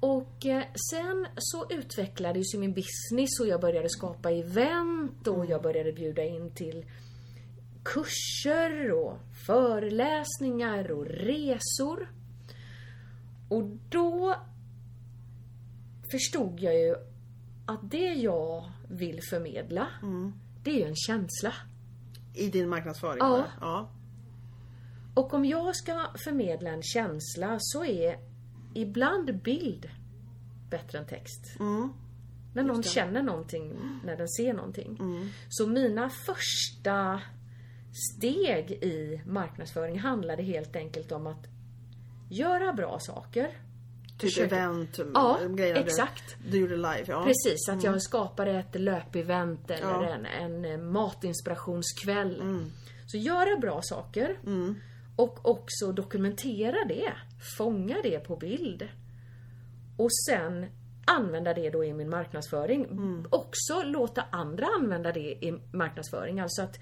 Och 0.00 0.46
eh, 0.46 0.64
sen 0.90 1.26
så 1.36 1.66
utvecklades 1.70 2.54
ju 2.54 2.58
min 2.58 2.74
business 2.74 3.40
och 3.40 3.46
jag 3.46 3.60
började 3.60 3.88
skapa 3.88 4.30
event 4.30 5.26
och 5.26 5.46
jag 5.46 5.62
började 5.62 5.92
bjuda 5.92 6.24
in 6.24 6.50
till 6.54 6.84
kurser 7.82 8.92
och 8.92 9.18
föreläsningar 9.46 10.90
och 10.90 11.06
resor. 11.06 12.10
Och 13.48 13.62
då 13.88 14.36
förstod 16.10 16.60
jag 16.60 16.74
ju 16.74 16.94
att 17.66 17.90
det 17.90 18.12
jag 18.12 18.70
vill 18.88 19.20
förmedla, 19.30 19.86
det 20.64 20.70
är 20.70 20.74
ju 20.74 20.84
en 20.84 20.96
känsla. 20.96 21.54
I 22.34 22.48
din 22.48 22.68
marknadsföring? 22.68 23.18
Ja. 23.18 23.44
ja. 23.60 23.90
Och 25.14 25.34
om 25.34 25.44
jag 25.44 25.76
ska 25.76 26.06
förmedla 26.24 26.70
en 26.70 26.82
känsla 26.82 27.56
så 27.60 27.84
är 27.84 28.29
ibland 28.74 29.42
bild 29.42 29.90
bättre 30.70 30.98
än 30.98 31.06
text. 31.06 31.56
När 32.54 32.62
någon 32.62 32.82
känner 32.82 33.22
någonting, 33.22 33.72
när 34.04 34.16
den 34.16 34.28
ser 34.28 34.52
någonting. 34.54 34.98
Så 35.48 35.66
mina 35.66 36.10
första 36.10 37.20
steg 38.16 38.70
i 38.70 39.22
marknadsföring 39.26 39.98
handlade 39.98 40.42
helt 40.42 40.76
enkelt 40.76 41.12
om 41.12 41.26
att 41.26 41.46
göra 42.30 42.72
bra 42.72 42.98
saker. 43.00 43.48
Typ 44.18 44.30
Försöka- 44.30 44.56
event, 44.56 44.98
Ja, 45.14 45.38
grejerna 45.48 45.80
exakt. 45.80 46.36
Du, 46.50 46.60
gjorde 46.60 46.76
live. 46.76 47.04
Ja. 47.06 47.24
Precis, 47.24 47.68
att 47.68 47.84
jag 47.84 48.02
skapade 48.02 48.50
ett 48.50 48.80
löpevent 48.80 49.70
eller 49.70 50.02
Ja. 50.02 50.08
en, 50.08 50.26
en 50.26 50.64
eh, 50.64 50.78
matinspirationskväll. 50.78 52.40
Mm. 52.40 52.70
Så 53.06 53.16
göra 53.16 53.56
bra 53.60 53.80
saker. 53.82 54.38
Och 55.16 55.48
också 55.50 55.92
dokumentera 55.92 56.84
det. 56.88 57.12
Fånga 57.58 57.96
det 58.02 58.18
på 58.18 58.36
bild. 58.36 58.88
Och 59.96 60.12
sen 60.28 60.66
använda 61.04 61.54
det 61.54 61.70
då 61.70 61.84
i 61.84 61.92
min 61.92 62.10
marknadsföring. 62.10 62.84
Mm. 62.84 63.26
Också 63.30 63.82
låta 63.82 64.24
andra 64.30 64.66
använda 64.80 65.12
det 65.12 65.20
i 65.46 65.60
marknadsföring. 65.72 66.40
Alltså 66.40 66.62
att 66.62 66.78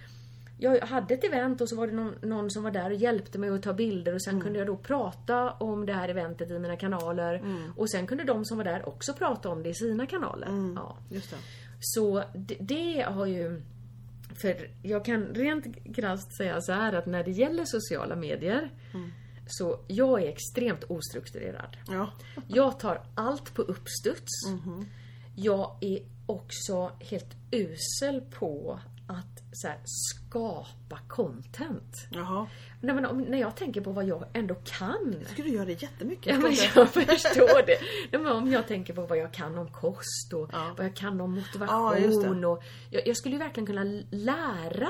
jag 0.61 0.81
hade 0.81 1.15
ett 1.15 1.25
event 1.25 1.61
och 1.61 1.69
så 1.69 1.77
var 1.77 1.87
det 1.87 1.93
någon, 1.93 2.15
någon 2.23 2.51
som 2.51 2.63
var 2.63 2.71
där 2.71 2.91
och 2.91 2.97
hjälpte 2.97 3.39
mig 3.39 3.51
att 3.51 3.63
ta 3.63 3.73
bilder 3.73 4.15
och 4.15 4.23
sen 4.23 4.35
Mm. 4.35 4.45
kunde 4.45 4.59
jag 4.59 4.67
då 4.69 4.77
prata 4.77 5.51
om 5.51 5.87
det 5.87 5.93
här 5.93 6.09
eventet 6.09 6.51
i 6.51 6.59
mina 6.59 6.77
kanaler. 6.77 7.35
Mm. 7.35 7.73
Och 7.77 7.91
sen 7.91 8.07
kunde 8.07 8.25
de 8.25 8.45
som 8.45 8.57
var 8.57 8.65
där 8.65 8.89
också 8.89 9.13
prata 9.13 9.49
om 9.49 9.63
det 9.63 9.69
i 9.69 9.75
sina 9.75 10.07
kanaler. 10.07 10.47
Mm. 10.47 10.73
Ja. 10.77 10.97
Just 11.11 11.31
det. 11.31 11.37
Så 11.81 12.25
det, 12.35 12.57
det 12.61 13.01
har 13.09 13.27
ju... 13.27 13.63
För 14.43 14.71
jag 14.83 15.05
kan 15.05 15.27
rent 15.27 15.95
krasst 15.97 16.37
säga 16.37 16.61
så 16.61 16.73
här 16.73 16.93
att 16.93 17.07
när 17.07 17.25
det 17.25 17.31
gäller 17.31 17.65
sociala 17.65 18.17
medier 18.17 18.71
så 19.49 19.81
jag 19.89 20.23
är 20.23 20.29
extremt 20.29 20.85
ostrukturerad. 20.89 21.77
Ja. 21.89 22.11
Jag 22.49 22.81
tar 22.81 23.03
allt 23.15 23.55
på 23.55 23.63
uppstuds. 23.63 24.47
Mhm. 24.49 24.87
Jag 25.37 25.77
är 25.81 25.99
också 26.27 26.93
helt 27.01 27.37
usel 27.51 28.21
på 28.21 28.81
att 29.07 29.43
här, 29.65 29.79
skapa 29.85 30.99
content. 31.09 31.93
Jaha. 32.11 32.47
Nej, 32.81 32.95
men 32.95 33.07
om, 33.07 33.21
när 33.23 33.39
jag 33.39 33.57
tänker 33.57 33.81
på 33.81 33.93
vad 33.93 34.05
jag 34.05 34.25
ändå 34.33 34.55
kan. 34.55 35.17
Skulle 35.33 35.49
du 35.49 35.55
göra 35.55 35.65
det 35.65 35.83
jättemycket? 35.83 36.27
Ja, 36.27 36.39
men 36.39 36.53
jag 36.75 36.89
förstår 36.89 37.67
det. 37.67 37.79
Nej, 38.13 38.23
men 38.23 38.27
om 38.33 38.51
jag 38.53 38.67
tänker 38.67 38.95
på 38.95 39.07
vad 39.07 39.19
jag 39.19 39.33
kan 39.33 39.59
om 39.59 39.69
kost 39.73 40.33
och 40.35 40.51
Ja. 40.53 40.75
vad 40.77 40.87
jag 40.87 40.97
kan 40.97 41.21
om 41.21 41.35
Ja, 41.35 41.41
motivation. 41.41 42.41
det. 42.41 42.47
och 42.47 42.63
jag, 42.91 43.07
jag 43.09 43.17
skulle 43.17 43.39
verkligen 43.39 43.67
kunna 43.67 43.85
lära 44.11 44.89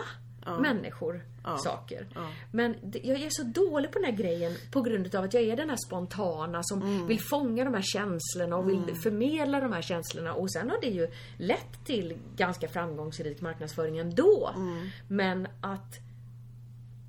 människor 0.56 1.22
Ja. 1.44 1.58
saker. 1.58 2.06
Ja. 2.14 2.28
Men 2.52 2.74
det, 2.82 2.98
jag 3.04 3.20
är 3.22 3.28
så 3.30 3.42
dålig 3.42 3.92
på 3.92 3.98
den 3.98 4.04
här 4.04 4.16
grejen 4.16 4.52
på 4.72 4.82
grund 4.82 5.14
av 5.14 5.24
att 5.24 5.34
jag 5.34 5.42
är 5.42 5.56
den 5.56 5.70
här 5.70 5.76
spontana 5.86 6.60
som 6.62 6.82
Mm. 6.82 7.06
vill 7.06 7.20
fånga 7.20 7.64
de 7.64 7.74
här 7.74 7.82
känslorna 7.82 8.56
och 8.56 8.68
vill 8.68 8.94
förmedla 9.02 9.60
de 9.60 9.72
här 9.72 9.82
känslorna. 9.82 10.32
Och 10.34 10.52
sen 10.52 10.70
har 10.70 10.80
det 10.80 10.86
ju 10.88 11.08
lett 11.36 11.84
till 11.84 12.16
ganska 12.36 12.68
framgångsrik 12.68 13.40
marknadsföring 13.40 13.98
ändå. 13.98 14.50
Mm. 14.56 14.88
Men 15.08 15.48
att 15.60 15.94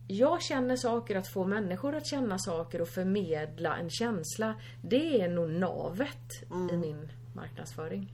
jag 0.08 0.42
känner 0.42 0.76
saker, 0.76 1.16
att 1.16 1.28
få 1.28 1.46
människor 1.46 1.96
att 1.96 2.08
känna 2.08 2.40
saker 2.40 2.82
och 2.82 2.88
förmedla 2.90 3.78
en 3.78 3.90
känsla. 3.90 4.54
Det 4.82 5.22
är 5.22 5.30
nog 5.30 5.50
navet 5.50 6.44
i 6.74 6.78
min 6.78 7.10
marknadsföring. 7.36 8.14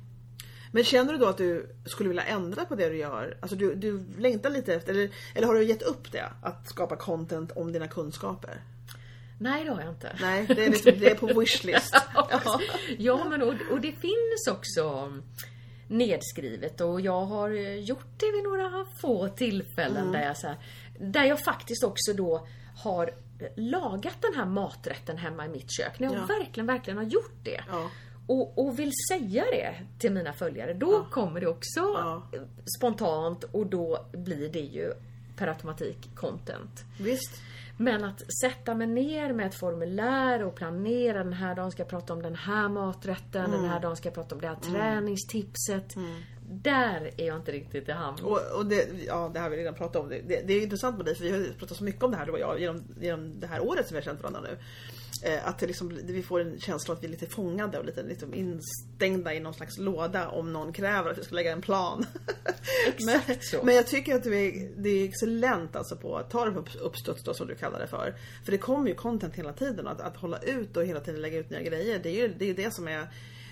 Men 0.76 0.84
känner 0.84 1.14
du 1.14 1.20
då 1.20 1.26
att 1.26 1.38
du 1.38 1.70
skulle 1.86 2.10
vilja 2.10 2.24
ändra 2.24 2.66
på 2.66 2.76
det 2.76 2.90
du 2.90 2.98
gör? 2.98 3.38
Alltså 3.42 3.56
du, 3.56 3.76
du 3.76 4.04
längtar 4.18 4.50
lite 4.50 4.74
efter, 4.76 4.94
eller, 4.94 5.10
eller 5.36 5.48
har 5.48 5.56
du 5.56 5.64
gett 5.64 5.82
upp 5.82 6.12
det? 6.12 6.26
Att 6.42 6.70
skapa 6.70 6.96
content 6.96 7.52
om 7.52 7.72
dina 7.72 7.88
kunskaper? 7.88 8.62
Nej, 9.40 9.64
det 9.64 9.72
har 9.72 9.82
jag 9.82 9.90
inte. 9.90 10.16
Nej, 10.22 10.46
det 10.48 10.66
är, 10.66 10.70
liksom, 10.70 10.92
det 11.00 11.10
är 11.12 11.16
på 11.16 11.40
wishlist. 11.40 11.96
Ja. 12.16 12.60
Ja, 12.98 13.26
men 13.30 13.42
och, 13.42 13.54
och 13.72 13.82
det 13.82 13.92
finns 13.92 14.48
också 14.52 15.14
nedskrivet 15.88 16.82
och 16.82 17.02
jag 17.02 17.26
har 17.26 17.50
gjort 17.76 18.20
det 18.20 18.32
vid 18.32 18.44
några 18.44 18.86
få 19.02 19.28
tillfällen 19.30 19.98
Mm. 20.02 20.12
där 20.12 20.24
jag 20.26 20.38
så 20.38 20.48
här, 20.48 20.58
där 21.00 21.24
jag 21.24 21.40
faktiskt 21.40 21.84
också 21.84 22.14
då 22.14 22.48
har 22.78 23.12
lagat 23.56 24.18
den 24.22 24.34
här 24.36 24.46
maträtten 24.46 25.18
hemma 25.18 25.46
i 25.46 25.50
mitt 25.50 25.72
kök. 25.72 26.00
När 26.00 26.08
jag 26.08 26.16
Ja. 26.18 26.26
verkligen, 26.40 26.68
verkligen 26.68 26.98
har 26.98 27.04
gjort 27.06 27.36
det. 27.44 27.62
Ja. 27.70 27.90
Och, 28.28 28.58
och 28.68 28.80
vill 28.80 28.92
säga 29.12 29.44
det 29.52 29.76
till 30.00 30.12
mina 30.12 30.34
följare, 30.34 30.74
då 30.74 31.06
kommer 31.12 31.42
det 31.42 31.48
också 31.48 31.80
Ja. 31.80 32.24
spontant 32.78 33.44
och 33.44 33.68
då 33.68 34.06
blir 34.12 34.50
det 34.50 34.60
ju 34.60 34.94
per 35.36 35.48
automatik 35.48 36.10
content. 36.16 36.84
Visst. 37.00 37.42
Men 37.78 38.04
att 38.04 38.22
sätta 38.42 38.76
mig 38.76 38.88
ner 38.88 39.34
med 39.34 39.48
ett 39.48 39.56
formulär 39.56 40.44
och 40.44 40.56
planera 40.56 41.24
den 41.24 41.34
här 41.34 41.56
dagen 41.56 41.72
ska 41.72 41.82
jag 41.82 41.90
prata 41.90 42.14
om 42.14 42.22
den 42.22 42.36
här 42.36 42.70
maträtten, 42.70 43.52
den 43.52 43.66
här 43.66 43.80
dagen 43.80 43.96
ska 43.96 44.08
jag 44.08 44.14
prata 44.16 44.36
om 44.36 44.42
det 44.42 44.48
här 44.48 44.56
träningstipset. 44.56 45.96
Där 46.50 47.12
är 47.18 47.28
jag 47.28 47.36
inte 47.38 47.52
riktigt 47.52 47.90
i 47.90 47.92
hamn. 47.92 48.18
Och, 48.24 48.40
och 48.58 48.66
det, 48.66 48.88
ja, 49.08 49.32
det 49.34 49.40
har 49.40 49.50
vi 49.50 49.58
redan 49.58 49.74
pratat 49.74 49.96
om. 50.02 50.10
Det, 50.10 50.22
det, 50.28 50.42
det 50.48 50.54
är 50.54 50.62
intressant 50.64 50.98
med 50.98 51.06
dig 51.06 51.16
för 51.16 51.24
vi 51.24 51.32
har 51.32 51.54
pratat 51.60 51.78
så 51.78 51.84
mycket 51.84 52.04
om 52.04 52.12
det 52.12 52.18
här 52.18 52.26
du 52.26 52.32
och 52.32 52.40
jag 52.40 52.60
genom, 52.60 52.84
genom 53.02 53.40
det 53.40 53.48
här 53.48 53.60
året 53.64 53.88
som 53.88 53.96
vi 53.96 54.00
har 54.00 54.06
känt 54.06 54.22
varandra 54.22 54.42
nu. 54.42 54.58
Eh, 55.26 55.48
att 55.48 55.60
det 55.60 55.68
liksom, 55.68 56.00
vi 56.04 56.24
får 56.24 56.40
en 56.42 56.60
känsla 56.60 56.94
att 56.94 57.04
vi 57.04 57.08
är 57.08 57.12
lite 57.12 57.26
fångade 57.26 57.80
och 57.80 57.86
lite 57.86 58.04
liksom 58.04 58.34
instängda 58.34 59.34
i 59.34 59.40
någon 59.40 59.54
slags 59.54 59.78
låda 59.78 60.30
om 60.30 60.54
någon 60.54 60.74
kräver 60.74 61.12
att 61.12 61.18
vi 61.18 61.24
ska 61.24 61.36
lägga 61.36 61.52
en 61.52 61.62
plan. 61.62 62.06
men, 63.06 63.20
så. 63.42 63.64
men 63.64 63.76
jag 63.76 63.88
tycker 63.88 64.16
att 64.16 64.24
du 64.24 64.36
är, 64.36 64.70
det 64.78 64.90
är 64.90 65.06
excellent 65.06 65.76
alltså 65.76 65.96
på 65.96 66.18
att 66.18 66.30
ta 66.30 66.46
det 66.46 66.52
på 66.52 66.64
uppstuds 66.80 67.24
då 67.24 67.34
som 67.34 67.48
du 67.48 67.56
kallar 67.56 67.80
det 67.80 67.88
för. 67.88 68.16
För 68.44 68.52
det 68.52 68.58
kommer 68.58 68.88
ju 68.88 68.96
content 68.96 69.36
hela 69.36 69.54
tiden 69.54 69.86
och 69.86 69.92
att, 69.92 70.02
att 70.02 70.18
hålla 70.18 70.40
ut 70.40 70.78
och 70.78 70.86
hela 70.86 71.00
tiden 71.00 71.22
lägga 71.22 71.40
ut 71.40 71.50
nya 71.50 71.62
grejer. 71.62 72.00
Det 72.04 72.10
är 72.10 72.28
ju 72.28 72.34
det, 72.38 72.50
är 72.50 72.54
det 72.54 72.74
som 72.74 72.88
är 72.88 73.08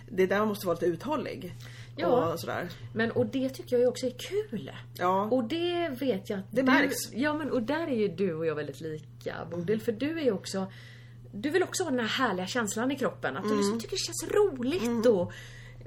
det 0.09 0.23
är 0.23 0.27
där 0.27 0.39
man 0.39 0.47
måste 0.47 0.67
vara 0.67 0.73
lite 0.73 0.86
uthållig. 0.86 1.53
Ja. 1.97 2.33
Och 2.33 2.39
sådär. 2.39 2.69
Men 2.93 3.12
och 3.12 3.25
det 3.25 3.49
tycker 3.49 3.77
jag 3.77 3.89
också 3.89 4.05
är 4.05 4.13
kul. 4.17 4.71
Ja. 4.97 5.23
Och 5.23 5.43
det 5.43 5.89
vet 5.89 6.29
jag 6.29 6.39
att 6.39 6.51
Det 6.51 6.62
du, 6.62 6.63
märks. 6.63 7.13
Ja 7.13 7.33
men 7.33 7.51
och 7.51 7.62
där 7.62 7.88
är 7.88 7.95
ju 7.95 8.07
du 8.07 8.33
och 8.33 8.45
jag 8.45 8.55
väldigt 8.55 8.81
lika 8.81 9.36
Bodil. 9.51 9.81
För 9.81 9.91
du 9.91 10.19
är 10.19 10.23
ju 10.23 10.31
också 10.31 10.67
Du 11.36 11.50
vill 11.50 11.63
också 11.63 11.84
ha 11.84 11.91
den 11.91 12.00
här 12.00 12.08
härliga 12.08 12.48
känslan 12.48 12.91
i 12.91 12.96
kroppen. 12.96 13.38
Att 13.38 13.43
du 13.43 13.56
liksom 13.58 13.80
tycker 13.80 13.96
det 13.96 14.02
känns 14.02 14.34
roligt 14.34 15.06
och 15.06 15.34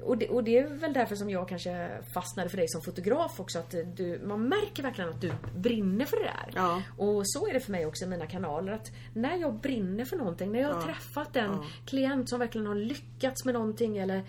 och 0.03 0.17
det, 0.17 0.29
och 0.29 0.43
det 0.43 0.57
är 0.57 0.69
väl 0.69 0.93
därför 0.93 1.15
som 1.15 1.29
jag 1.29 1.49
kanske 1.49 1.89
fastnade 2.13 2.49
för 2.49 2.57
dig 2.57 2.67
som 2.67 2.81
fotograf 2.81 3.39
också. 3.39 3.59
Att 3.59 3.75
du, 3.95 4.21
man 4.25 4.49
märker 4.49 4.83
verkligen 4.83 5.09
att 5.09 5.21
du 5.21 5.31
brinner 5.55 6.05
för 6.05 6.17
det 6.17 6.23
där. 6.23 6.51
Ja. 6.55 6.81
Och 6.97 7.29
så 7.29 7.47
är 7.47 7.53
det 7.53 7.59
för 7.59 7.71
mig 7.71 7.85
också 7.85 8.05
i 8.05 8.07
mina 8.07 8.27
kanaler. 8.27 8.71
Att 8.71 8.91
när 9.13 9.37
jag 9.37 9.59
brinner 9.59 10.05
för 10.05 10.17
någonting, 10.17 10.51
när 10.51 10.59
jag 10.59 10.73
har 10.73 10.81
träffat 10.81 11.35
en 11.35 11.63
klient 11.85 12.29
som 12.29 12.39
verkligen 12.39 12.67
har 12.67 12.75
lyckats 12.75 13.45
med 13.45 13.53
någonting 13.53 13.97
eller 13.97 14.23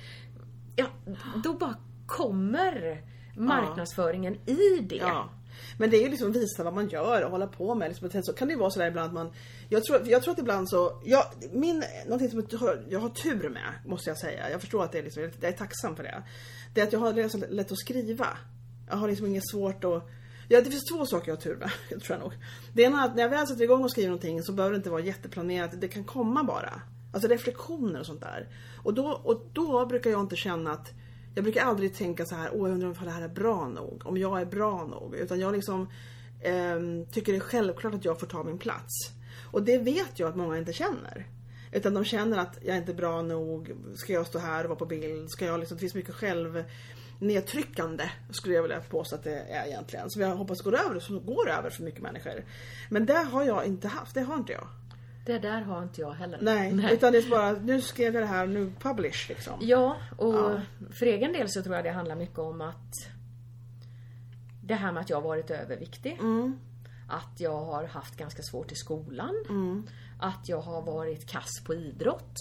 Ja, 0.77 0.87
då 1.45 1.53
bara 1.53 1.75
kommer 2.07 3.03
marknadsföringen 3.37 4.35
i 4.35 4.81
det. 4.81 5.03
Men 5.79 5.91
det 5.91 5.97
är 5.97 6.03
ju 6.03 6.09
liksom 6.09 6.33
visa 6.33 6.65
vad 6.65 6.75
man 6.75 6.89
gör 6.89 7.25
och 7.25 7.31
hålla 7.31 7.47
på 7.47 7.75
med. 7.75 7.89
Liksom, 7.89 8.11
sen 8.11 8.25
så 8.25 8.33
kan 8.33 8.49
det 8.49 8.55
ju 8.55 8.61
vara 8.61 8.71
sådär 8.71 8.89
ibland 8.89 9.07
att 9.07 9.15
man... 9.15 9.31
Jag 9.69 9.85
tror, 9.85 10.09
jag 10.09 10.23
tror 10.23 10.33
att 10.33 10.39
ibland 10.39 10.69
så... 10.71 11.01
Jag, 11.05 11.25
min, 11.53 11.85
någonting 12.05 12.31
som 12.31 12.47
jag 12.51 12.59
har, 12.59 12.85
jag 12.89 13.01
har 13.01 13.09
tur 13.09 13.49
med, 13.49 13.73
måste 13.87 14.11
jag 14.11 14.19
säga. 14.19 14.51
Jag 14.51 14.61
förstår 14.61 14.85
att 14.85 14.93
det 14.93 14.99
är 14.99 15.03
liksom, 15.03 15.23
jag 15.23 15.45
är 15.45 15.53
tacksam 15.53 15.97
för 15.97 16.03
det. 16.03 16.23
Det 16.75 16.81
är 16.81 16.85
att 16.85 16.93
jag 16.93 17.01
har 17.01 17.13
liksom 17.13 17.45
lätt 17.49 17.73
att 17.73 17.79
skriva. 17.79 18.27
Jag 18.89 18.97
har 18.97 19.09
liksom 19.09 19.27
inget 19.27 19.51
svårt 19.51 19.85
att... 19.85 20.09
Ja, 20.49 20.61
det 20.61 20.71
finns 20.71 20.85
två 20.85 21.07
saker 21.07 21.29
jag 21.29 21.37
har 21.37 21.43
tur 21.43 21.57
med, 21.57 21.71
tror 22.03 22.19
jag 22.19 22.21
nog. 22.21 22.33
Det 22.73 22.83
ena 22.83 23.03
är 23.03 23.07
att 23.07 23.17
när 23.17 23.23
jag 23.23 23.31
väl 23.31 23.47
sätter 23.47 23.65
igång 23.65 23.85
och 23.85 23.91
skriver 23.91 24.09
någonting 24.09 24.43
så 24.43 24.53
behöver 24.53 24.73
det 24.73 24.77
inte 24.77 24.91
vara 24.91 25.01
jätteplanerat. 25.01 25.81
Det 25.81 25.89
kan 25.89 26.05
komma 26.05 26.45
bara. 26.45 26.83
Alltså 27.13 27.29
reflektioner 27.29 28.01
och 28.01 28.07
sånt 28.07 28.21
där. 28.21 28.49
Och 28.83 28.95
då, 28.95 29.07
och 29.25 29.47
då 29.53 29.87
brukar 29.87 30.11
jag 30.11 30.21
inte 30.21 30.37
känna 30.37 30.73
att 30.73 30.93
jag 31.39 31.45
brukar 31.45 31.65
aldrig 31.65 31.95
tänka 31.95 32.27
så 32.27 32.35
här, 32.35 32.51
åh 32.53 32.69
jag 32.69 32.75
undrar 32.75 32.89
om 32.89 32.95
det 33.05 33.11
här 33.11 33.23
är 33.23 33.29
bra 33.29 33.69
nog, 33.69 34.03
om 34.05 34.17
jag 34.17 34.41
är 34.41 34.47
bra 34.47 34.87
nog. 34.87 35.15
Utan 35.15 35.41
jag 35.41 35.53
liksom 35.53 35.89
eh, 36.41 36.79
tycker 37.13 37.33
det 37.33 37.39
är 37.39 37.41
självklart 37.41 37.95
att 37.95 38.05
jag 38.05 38.21
får 38.21 38.27
ta 38.27 38.43
min 38.43 38.59
plats. 38.59 39.13
Och 39.53 39.63
det 39.63 39.79
vet 39.79 40.19
jag 40.19 40.29
att 40.29 40.37
många 40.37 40.59
inte 40.59 40.73
känner. 40.73 41.27
Utan 41.73 41.95
de 41.95 42.05
känner 42.05 42.39
att 42.39 42.59
jag 42.63 42.77
är 42.77 42.81
inte 42.81 42.95
bra 42.95 43.23
nog, 43.23 43.73
ska 43.95 44.13
jag 44.13 44.27
stå 44.27 44.39
här 44.39 44.65
och 44.65 44.69
vara 44.69 44.79
på 44.79 44.87
bild? 44.87 45.31
Ska 45.31 45.45
jag 45.45 45.61
liksom, 45.61 45.77
det 45.77 45.81
finns 45.81 45.95
mycket 45.95 46.15
själv 46.15 46.65
nedtryckande 47.19 48.11
skulle 48.31 48.55
jag 48.55 48.63
vilja 48.63 48.81
påstå 48.81 49.17
att 49.17 49.25
det 49.25 49.39
är 49.39 49.67
egentligen. 49.67 50.11
Som 50.11 50.23
jag 50.23 50.37
hoppas 50.37 50.61
går 50.61 50.75
över, 50.75 51.01
som 51.01 51.27
går 51.27 51.51
över 51.51 51.71
för 51.71 51.83
mycket 51.83 52.03
människor. 52.03 52.45
Men 52.91 53.07
det 53.07 53.19
har 53.19 53.45
jag 53.45 53.67
inte 53.67 53.89
haft, 53.89 54.15
det 54.15 54.21
har 54.21 54.37
inte 54.37 54.53
jag. 54.53 54.69
Det 55.29 55.39
där 55.39 55.61
har 55.61 55.83
inte 55.83 56.01
jag 56.01 56.13
heller. 56.13 56.39
Nej, 56.43 56.89
utan 56.93 57.13
det 57.13 57.19
är 57.19 57.31
bara, 57.31 57.53
nu 57.53 57.81
skrev 57.81 58.15
jag 58.15 58.23
det 58.23 58.27
här, 58.27 58.47
nu 58.47 58.73
publish 58.79 59.29
liksom. 59.29 59.55
Ja, 59.61 59.97
och 60.19 60.35
Ja. 60.35 60.61
för 60.91 61.07
egen 61.07 61.33
del 61.33 61.49
så 61.49 61.63
tror 61.63 61.75
jag 61.77 61.85
det 61.85 61.91
handlar 61.91 62.17
mycket 62.17 62.39
om 62.39 62.61
att 62.61 62.93
det 64.63 64.75
här 64.75 64.93
med 64.93 65.01
att 65.01 65.11
jag 65.11 65.17
har 65.17 65.29
varit 65.29 65.51
överviktig. 65.51 66.13
Mm. 66.21 66.59
Att 67.09 67.41
jag 67.41 67.65
har 67.65 67.85
haft 67.85 68.17
ganska 68.17 68.43
svårt 68.43 68.73
i 68.73 68.75
skolan. 68.75 69.35
Mm. 69.49 69.87
Att 70.21 70.49
jag 70.49 70.61
har 70.61 70.83
varit 70.83 71.31
kass 71.31 71.65
på 71.67 71.75
idrott. 71.75 72.35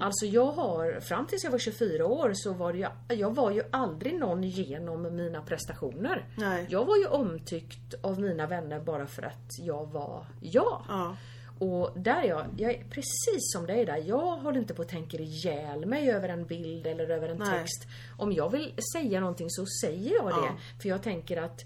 Alltså 0.00 0.26
jag 0.26 0.52
har, 0.52 1.00
fram 1.00 1.26
tills 1.26 1.44
jag 1.44 1.50
var 1.50 1.58
24 1.58 2.06
år 2.06 2.30
så 2.34 2.52
var 2.52 2.74
ju, 2.74 2.86
jag 3.08 3.34
var 3.34 3.50
ju 3.50 3.62
aldrig 3.70 4.18
någon 4.18 4.42
genom 4.42 5.16
mina 5.16 5.42
prestationer. 5.42 6.24
Nej. 6.36 6.66
Jag 6.70 6.84
var 6.84 6.96
ju 6.96 7.06
omtyckt 7.06 7.94
av 8.02 8.20
mina 8.20 8.46
vänner 8.46 8.80
bara 8.80 9.06
för 9.06 9.22
att 9.22 9.58
jag 9.58 9.86
var 9.92 10.26
jag. 10.40 10.84
Ja. 10.88 11.16
Och 11.60 11.90
där 11.96 12.22
är 12.22 12.28
jag, 12.28 12.46
jag 12.56 12.70
är 12.70 12.84
precis 12.90 13.52
som 13.52 13.66
dig 13.66 13.84
där. 13.84 14.02
Jag 14.06 14.36
håller 14.36 14.58
inte 14.58 14.74
på 14.74 14.82
och 14.82 14.88
tänker 14.88 15.20
ihjäl 15.20 15.86
mig 15.86 16.10
över 16.10 16.28
en 16.28 16.46
bild 16.46 16.86
eller 16.86 17.10
över 17.10 17.28
en 17.28 17.36
Nej. 17.36 17.58
text. 17.58 17.86
Om 18.18 18.32
jag 18.32 18.50
vill 18.50 18.74
säga 18.92 19.20
någonting 19.20 19.50
så 19.50 19.64
säger 19.82 20.14
jag 20.14 20.26
det. 20.26 20.46
Ja. 20.46 20.56
För 20.82 20.88
jag 20.88 21.02
tänker 21.02 21.36
att 21.36 21.60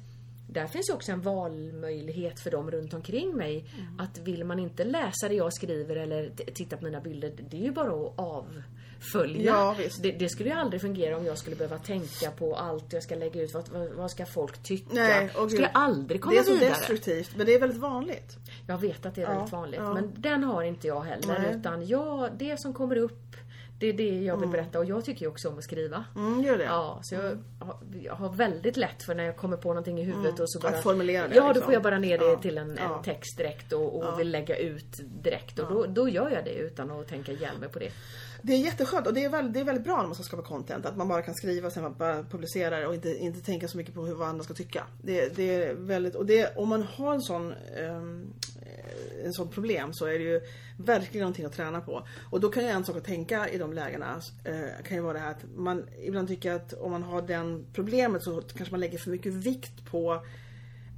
där 0.55 0.67
finns 0.67 0.89
ju 0.89 0.95
också 0.95 1.13
en 1.13 1.21
valmöjlighet 1.21 2.41
för 2.41 2.51
dem 2.51 2.71
runt 2.71 2.95
omkring 2.95 3.37
mig. 3.37 3.65
Mm. 3.75 4.01
Att 4.01 4.19
vill 4.19 4.45
man 4.45 4.59
inte 4.59 4.85
läsa 4.85 5.29
det 5.29 5.35
jag 5.35 5.53
skriver 5.55 5.97
eller 5.97 6.31
titta 6.55 6.77
på 6.77 6.85
mina 6.85 7.01
bilder, 7.01 7.33
det 7.51 7.57
är 7.57 7.63
ju 7.63 7.73
bara 7.73 7.89
att 7.89 8.13
avfölja. 8.17 9.45
Ja, 9.45 9.77
visst. 9.79 10.03
Det, 10.03 10.13
det 10.13 10.29
skulle 10.29 10.49
ju 10.49 10.55
aldrig 10.55 10.81
fungera 10.81 11.17
om 11.17 11.27
jag 11.27 11.39
skulle 11.39 11.57
behöva 11.57 11.79
tänka 11.79 12.31
på 12.31 12.57
allt 12.57 12.93
jag 12.93 13.03
ska 13.03 13.15
lägga 13.15 13.43
ut. 13.43 13.55
Vad, 13.55 13.89
vad, 13.97 14.11
ska 14.11 14.27
folk 14.27 14.63
tycka? 14.63 14.95
Nej, 14.95 15.31
och 15.37 15.51
skulle 15.51 15.69
aldrig 15.69 16.21
komma 16.21 16.33
Det 16.35 16.39
är 16.39 16.43
så 16.43 16.55
vidare. 16.55 16.69
destruktivt 16.71 17.37
men 17.37 17.47
det 17.47 17.55
är 17.55 17.61
väldigt 17.61 17.81
vanligt. 17.81 18.37
Jag 18.67 18.79
vet 18.79 19.07
att 19.07 19.15
det 19.15 19.23
är 19.23 19.27
Ja, 19.27 19.33
väldigt 19.35 19.53
vanligt. 19.53 19.81
ja. 19.85 19.95
Men 19.95 20.13
den 20.17 20.45
har 20.45 20.63
inte 20.63 20.87
jag 20.87 21.01
heller. 21.01 21.39
Nej. 21.39 21.55
Utan 21.57 21.87
jag, 21.87 22.31
det 22.39 22.61
som 22.61 22.73
kommer 22.75 22.97
upp, 22.97 23.37
det 23.79 23.87
är 23.87 23.93
det 23.93 24.23
jag 24.23 24.37
vill 24.37 24.49
berätta. 24.49 24.79
Och 24.79 24.85
jag 24.85 25.05
tycker 25.05 25.23
ju 25.23 25.29
också 25.31 25.49
om 25.49 25.59
att 25.59 25.65
skriva. 25.65 26.05
Mm, 26.17 26.43
gör 26.43 26.59
det. 26.59 26.65
Ja, 26.65 26.99
så 27.03 27.15
jag 27.15 27.23
har, 27.61 27.77
jag 28.03 28.15
har 28.15 28.29
väldigt 28.29 28.77
lätt 28.77 29.03
för 29.03 29.15
när 29.15 29.25
jag 29.25 29.37
kommer 29.37 29.57
på 29.57 29.69
någonting 29.69 29.99
i 30.01 30.03
huvudet 30.03 30.41
och 30.41 30.51
så 30.51 30.59
bara... 30.61 30.69
Mm. 30.69 30.79
Att 30.79 30.83
formulera 30.85 31.29
det, 31.29 31.35
Ja, 31.35 31.43
då 31.43 31.49
liksom. 31.49 31.63
får 31.65 31.73
jag 31.73 31.83
bara 31.83 31.99
ner 31.99 32.19
det 32.19 32.25
Ja, 32.25 32.37
till 32.37 32.59
en, 32.59 32.79
ja. 32.83 32.97
en 32.97 33.03
text 33.03 33.39
direkt 33.39 33.73
och, 33.73 33.97
och 33.97 34.21
vill 34.21 34.31
lägga 34.31 34.57
ut 34.57 35.01
direkt. 35.23 35.59
Och 35.59 35.73
då, 35.75 35.87
då 35.87 36.09
gör 36.09 36.31
jag 36.31 36.45
det 36.45 36.55
utan 36.55 36.91
att 36.91 37.09
tänka 37.09 37.33
ihjäl 37.33 37.59
mig 37.59 37.69
på 37.69 37.79
det. 37.79 37.91
Det 38.47 38.53
är 38.53 38.59
jätteskönt 38.59 39.07
och 39.07 39.15
det 39.15 39.25
är, 39.25 39.29
väldigt, 39.29 39.55
det 39.55 39.61
är 39.61 39.65
väldigt 39.65 39.85
bra 39.85 39.97
när 39.97 40.05
man 40.05 40.15
ska 40.15 40.25
skapa 40.25 40.43
content. 40.43 40.87
Att 40.87 40.97
man 40.97 41.09
bara 41.09 41.23
kan 41.23 41.35
skriva 41.35 41.67
och 41.67 41.73
sen 41.73 41.95
bara 41.99 42.23
publicera 42.23 42.89
och 42.89 42.95
inte, 42.95 43.09
inte 43.09 43.41
tänka 43.41 43.69
så 43.69 43.77
mycket 43.77 43.95
på 43.95 44.07
hur 44.07 44.15
vad 44.15 44.29
andra 44.29 44.45
ska 44.45 44.55
tycka. 44.55 44.87
Det, 45.03 45.37
det 45.37 45.55
är 45.55 45.75
väldigt, 45.75 46.15
och 46.15 46.27
det, 46.27 46.57
om 46.57 46.69
man 46.69 46.83
har 46.83 47.15
en 47.15 47.23
sån, 47.23 47.55
um, 47.91 48.33
en 49.25 49.33
sån 49.33 49.49
problem 49.49 49.93
så 49.93 50.07
är 50.07 50.19
det 50.19 50.25
ju 50.25 50.41
verkligen 50.79 51.23
någonting 51.23 51.45
att 51.45 51.53
träna 51.53 51.81
på. 51.81 52.07
Och 52.31 52.41
då 52.41 52.49
kan 52.49 52.63
ju 52.63 52.69
en 52.69 52.85
sak 52.85 52.97
att 52.97 53.05
tänka 53.05 53.49
i 53.49 53.59
de 53.59 53.73
lägena 53.73 54.21
uh, 54.49 54.83
kan 54.85 54.97
ju 54.97 55.03
vara 55.03 55.13
det 55.13 55.19
här 55.19 55.31
att 55.31 55.45
man 55.57 55.85
ibland 56.03 56.29
tycker 56.29 56.53
att 56.53 56.73
om 56.73 56.91
man 56.91 57.03
har 57.03 57.23
den 57.23 57.67
problemet 57.73 58.23
så 58.23 58.41
kanske 58.41 58.73
man 58.73 58.81
lägger 58.81 58.99
för 58.99 59.11
mycket 59.11 59.33
vikt 59.33 59.91
på 59.91 60.21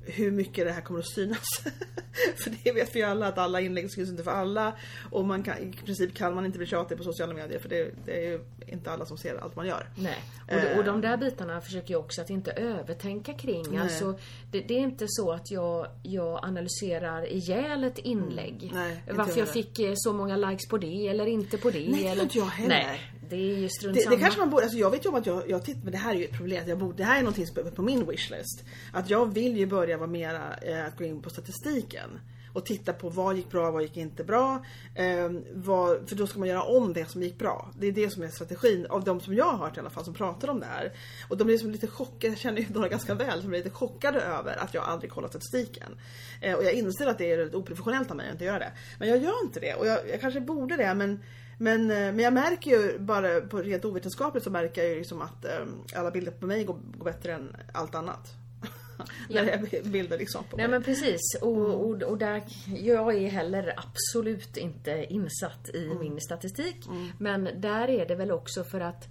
hur 0.06 0.30
mycket 0.30 0.66
det 0.66 0.72
här 0.72 0.80
kommer 0.80 1.00
att 1.00 1.08
synas. 1.08 1.46
för 2.36 2.52
det 2.64 2.72
vet 2.72 2.94
vi 2.94 2.98
ju 2.98 3.04
alla 3.04 3.26
att 3.26 3.38
alla 3.38 3.60
inlägg 3.60 3.90
syns 3.90 4.10
inte 4.10 4.22
för 4.22 4.30
alla. 4.30 4.72
Och 5.10 5.24
man 5.24 5.42
kan, 5.42 5.58
i 5.58 5.72
princip 5.84 6.14
kan 6.14 6.34
man 6.34 6.46
inte 6.46 6.58
bli 6.58 6.66
tjatig 6.66 6.98
på 6.98 7.04
sociala 7.04 7.34
medier 7.34 7.58
för 7.58 7.68
det, 7.68 7.90
det 8.04 8.26
är 8.26 8.30
ju 8.30 8.40
inte 8.66 8.90
alla 8.90 9.06
som 9.06 9.18
ser 9.18 9.36
allt 9.36 9.56
man 9.56 9.66
gör. 9.66 9.88
Nej. 9.96 10.18
Och, 10.48 10.60
de, 10.62 10.78
och 10.78 10.84
de 10.84 11.00
där 11.00 11.16
bitarna 11.16 11.60
försöker 11.60 11.94
jag 11.94 12.00
också 12.00 12.20
att 12.20 12.30
inte 12.30 12.50
övertänka 12.52 13.32
kring. 13.32 13.78
Alltså, 13.78 14.18
det, 14.50 14.60
det 14.60 14.74
är 14.74 14.80
inte 14.80 15.04
så 15.08 15.32
att 15.32 15.50
jag, 15.50 15.86
jag 16.02 16.44
analyserar 16.44 17.32
ihjäl 17.32 17.84
ett 17.84 17.98
inlägg. 17.98 18.62
Mm. 18.62 18.74
Nej, 18.74 18.92
inte 18.92 19.12
Varför 19.12 19.38
jag 19.38 19.48
fick 19.48 19.78
eh, 19.78 19.92
så 19.96 20.12
många 20.12 20.36
likes 20.36 20.68
på 20.68 20.78
det 20.78 21.08
eller 21.08 21.26
inte 21.26 21.58
på 21.58 21.70
det. 21.70 21.88
Nej, 21.90 22.08
eller... 22.08 22.22
vet 22.22 22.34
jag 22.34 22.44
heller. 22.44 22.68
Nej, 22.68 23.00
det 23.28 23.36
är 23.36 23.58
ju 23.58 23.68
strunt 23.68 23.96
Det, 23.96 24.10
det 24.10 24.16
kanske 24.16 24.40
man 24.40 24.50
borde, 24.50 24.62
alltså 24.62 24.78
jag 24.78 24.90
vet 24.90 25.04
ju 25.04 25.08
om 25.08 25.14
att 25.14 25.26
jag, 25.26 25.50
jag 25.50 25.64
tittar, 25.64 25.80
men 25.82 25.92
det 25.92 25.98
här 25.98 26.14
är 26.14 26.18
ju 26.18 26.24
ett 26.24 26.36
problem. 26.36 26.68
Jag 26.68 26.78
borde, 26.78 26.96
det 26.96 27.04
här 27.04 27.18
är 27.18 27.22
någonting 27.22 27.46
som 27.46 27.66
är 27.66 27.70
på 27.70 27.82
min 27.82 28.06
wishlist. 28.06 28.64
Att 28.92 29.10
jag 29.10 29.34
vill 29.34 29.56
ju 29.56 29.66
börja 29.66 29.96
vara 29.96 30.10
mera, 30.10 30.56
eh, 30.56 30.86
att 30.86 30.96
gå 30.98 31.04
in 31.04 31.22
på 31.22 31.30
statistiken. 31.30 32.20
Och 32.56 32.66
titta 32.66 32.92
på 32.92 33.08
vad 33.08 33.36
gick 33.36 33.50
bra, 33.50 33.70
vad 33.70 33.82
gick 33.82 33.96
inte 33.96 34.24
bra. 34.24 34.64
Eh, 34.94 35.30
vad, 35.54 36.08
för 36.08 36.16
då 36.16 36.26
ska 36.26 36.38
man 36.38 36.48
göra 36.48 36.62
om 36.62 36.92
det 36.92 37.10
som 37.10 37.22
gick 37.22 37.38
bra. 37.38 37.70
Det 37.78 37.86
är 37.86 37.92
det 37.92 38.10
som 38.10 38.22
är 38.22 38.28
strategin 38.28 38.86
av 38.86 39.04
de 39.04 39.20
som 39.20 39.34
jag 39.34 39.44
har 39.44 39.58
hört 39.58 39.76
i 39.76 39.80
alla 39.80 39.90
fall 39.90 40.04
som 40.04 40.14
pratar 40.14 40.50
om 40.50 40.60
det 40.60 40.66
här. 40.66 40.92
Och 41.28 41.36
de 41.36 41.44
blir 41.44 41.54
liksom 41.54 41.70
lite 41.70 41.86
chockade, 41.86 42.28
jag 42.28 42.38
känner 42.38 42.60
ju 42.60 42.66
några 42.68 42.88
ganska 42.88 43.14
väl, 43.14 43.40
som 43.40 43.48
blir 43.48 43.58
lite 43.58 43.70
chockade 43.70 44.20
över 44.20 44.56
att 44.56 44.74
jag 44.74 44.84
aldrig 44.84 45.10
kollar 45.10 45.28
statistiken. 45.28 45.98
Eh, 46.40 46.54
och 46.54 46.64
jag 46.64 46.72
inser 46.72 47.06
att 47.06 47.18
det 47.18 47.32
är 47.32 47.56
oprofessionellt 47.56 48.10
av 48.10 48.16
mig 48.16 48.26
att 48.26 48.32
inte 48.32 48.44
göra 48.44 48.58
det. 48.58 48.72
Men 48.98 49.08
jag 49.08 49.18
gör 49.18 49.44
inte 49.44 49.60
det 49.60 49.74
och 49.74 49.86
jag, 49.86 50.08
jag 50.08 50.20
kanske 50.20 50.40
borde 50.40 50.76
det 50.76 50.94
men 50.94 51.22
men, 51.58 51.90
eh, 51.90 51.96
men 51.96 52.18
jag 52.18 52.32
märker 52.32 52.70
ju 52.70 52.98
bara 52.98 53.40
på 53.40 53.58
rent 53.58 53.84
ovetenskapligt 53.84 54.44
så 54.44 54.50
märker 54.50 54.82
jag 54.82 54.90
ju 54.90 54.98
liksom 54.98 55.22
att 55.22 55.44
eh, 55.44 55.66
alla 55.94 56.10
bilder 56.10 56.32
på 56.32 56.46
mig 56.46 56.64
går, 56.64 56.78
går 56.96 57.04
bättre 57.04 57.32
än 57.32 57.56
allt 57.72 57.94
annat. 57.94 58.34
När 59.28 59.44
det 59.44 59.50
är 59.78 59.82
bilder 59.84 60.18
liksom 60.18 60.44
på 60.50 60.56
Nej 60.56 60.66
mig. 60.68 60.70
men 60.70 60.82
precis. 60.82 61.20
Och, 61.42 61.56
och, 61.88 62.02
och 62.02 62.18
där, 62.18 62.42
jag 62.76 63.14
är 63.16 63.28
heller 63.28 63.74
absolut 63.76 64.56
inte 64.56 65.06
insatt 65.10 65.70
i 65.74 65.84
Mm. 65.86 65.98
min 65.98 66.20
statistik. 66.20 66.76
Men 67.18 67.48
där 67.60 67.88
är 67.90 68.06
det 68.06 68.14
väl 68.14 68.30
också 68.32 68.64
för 68.64 68.80
att 68.80 69.08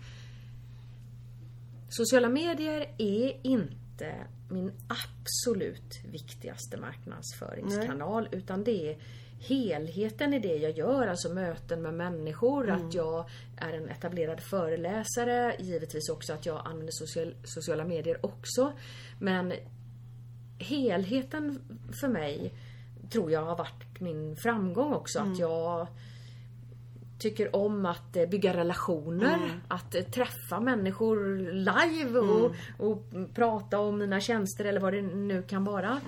sociala 1.90 2.30
medier 2.30 2.96
är 2.98 3.40
inte 3.48 4.14
min 4.50 4.72
absolut 4.88 6.00
viktigaste 6.12 6.78
marknadsföringskanal. 6.78 8.28
Utan 8.32 8.64
det 8.64 8.90
är 8.92 8.98
helheten 9.48 10.34
i 10.34 10.40
det 10.40 10.56
jag 10.56 10.78
gör, 10.78 11.08
alltså 11.08 11.34
möten 11.34 11.82
med 11.82 11.94
människor, 11.94 12.70
Mm. 12.70 12.88
att 12.88 12.94
jag 12.94 13.26
är 13.58 13.74
en 13.74 13.90
etablerad 13.90 14.40
föreläsare, 14.42 15.56
givetvis 15.60 16.10
också 16.10 16.34
att 16.34 16.46
jag 16.46 16.62
använder 16.68 16.92
social, 16.92 17.36
sociala 17.44 17.86
medier 17.86 18.26
också. 18.26 18.74
Men 19.20 19.54
helheten 20.60 21.60
för 22.02 22.08
mig 22.08 22.54
tror 23.10 23.32
jag 23.32 23.46
har 23.46 23.58
varit 23.58 24.00
min 24.00 24.36
framgång 24.36 24.94
också. 24.94 25.20
Att 25.20 25.40
jag 25.40 25.88
tycker 27.18 27.56
om 27.56 27.86
att 27.86 28.16
eh, 28.16 28.26
bygga 28.26 28.54
relationer, 28.54 29.60
att 29.68 29.96
eh, 29.96 30.02
träffa 30.02 30.60
människor 30.60 31.38
live 31.52 32.20
och, 32.20 32.56
och 32.78 33.04
prata 33.34 33.80
om 33.80 33.98
mina 33.98 34.20
tjänster 34.20 34.66
eller 34.66 34.80
vad 34.80 34.94
det 34.94 35.02
nu 35.02 35.44
kan 35.44 35.64
vara. 35.66 36.02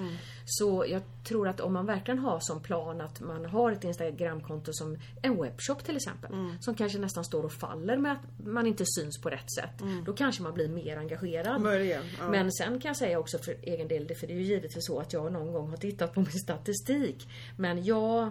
Så 0.45 0.85
jag 0.87 1.01
tror 1.23 1.47
att 1.47 1.59
om 1.59 1.73
man 1.73 1.85
verkligen 1.85 2.19
har 2.19 2.39
som 2.39 2.59
plan 2.59 3.01
att 3.01 3.19
man 3.19 3.45
har 3.45 3.71
ett 3.71 3.83
Instagramkonto 3.83 4.71
som 4.73 4.97
en 5.21 5.41
webbshop 5.41 5.83
till 5.83 5.95
exempel. 5.95 6.31
Som 6.59 6.75
kanske 6.75 6.99
nästan 6.99 7.23
står 7.23 7.43
och 7.43 7.51
faller 7.53 7.97
med 7.97 8.11
att 8.11 8.45
man 8.47 8.67
inte 8.67 8.83
syns 8.85 9.21
på 9.21 9.29
rätt 9.29 9.51
sätt. 9.51 9.81
Då 10.05 10.13
kanske 10.13 10.43
man 10.43 10.53
blir 10.53 10.69
mer 10.69 10.97
engagerad. 10.97 11.61
Möjligen, 11.61 12.03
ja. 12.19 12.29
Men 12.29 12.51
sen 12.51 12.79
kan 12.79 12.89
jag 12.89 12.97
säga 12.97 13.19
också 13.19 13.37
för 13.37 13.55
egen 13.61 13.87
del, 13.87 14.15
för 14.15 14.27
det 14.27 14.33
är 14.33 14.37
ju 14.37 14.43
givetvis 14.43 14.85
så 14.85 14.99
att 14.99 15.13
jag 15.13 15.31
någon 15.31 15.53
gång 15.53 15.69
har 15.69 15.77
tittat 15.77 16.13
på 16.13 16.19
min 16.19 16.31
statistik. 16.31 17.27
Men 17.57 17.83
jag 17.85 18.29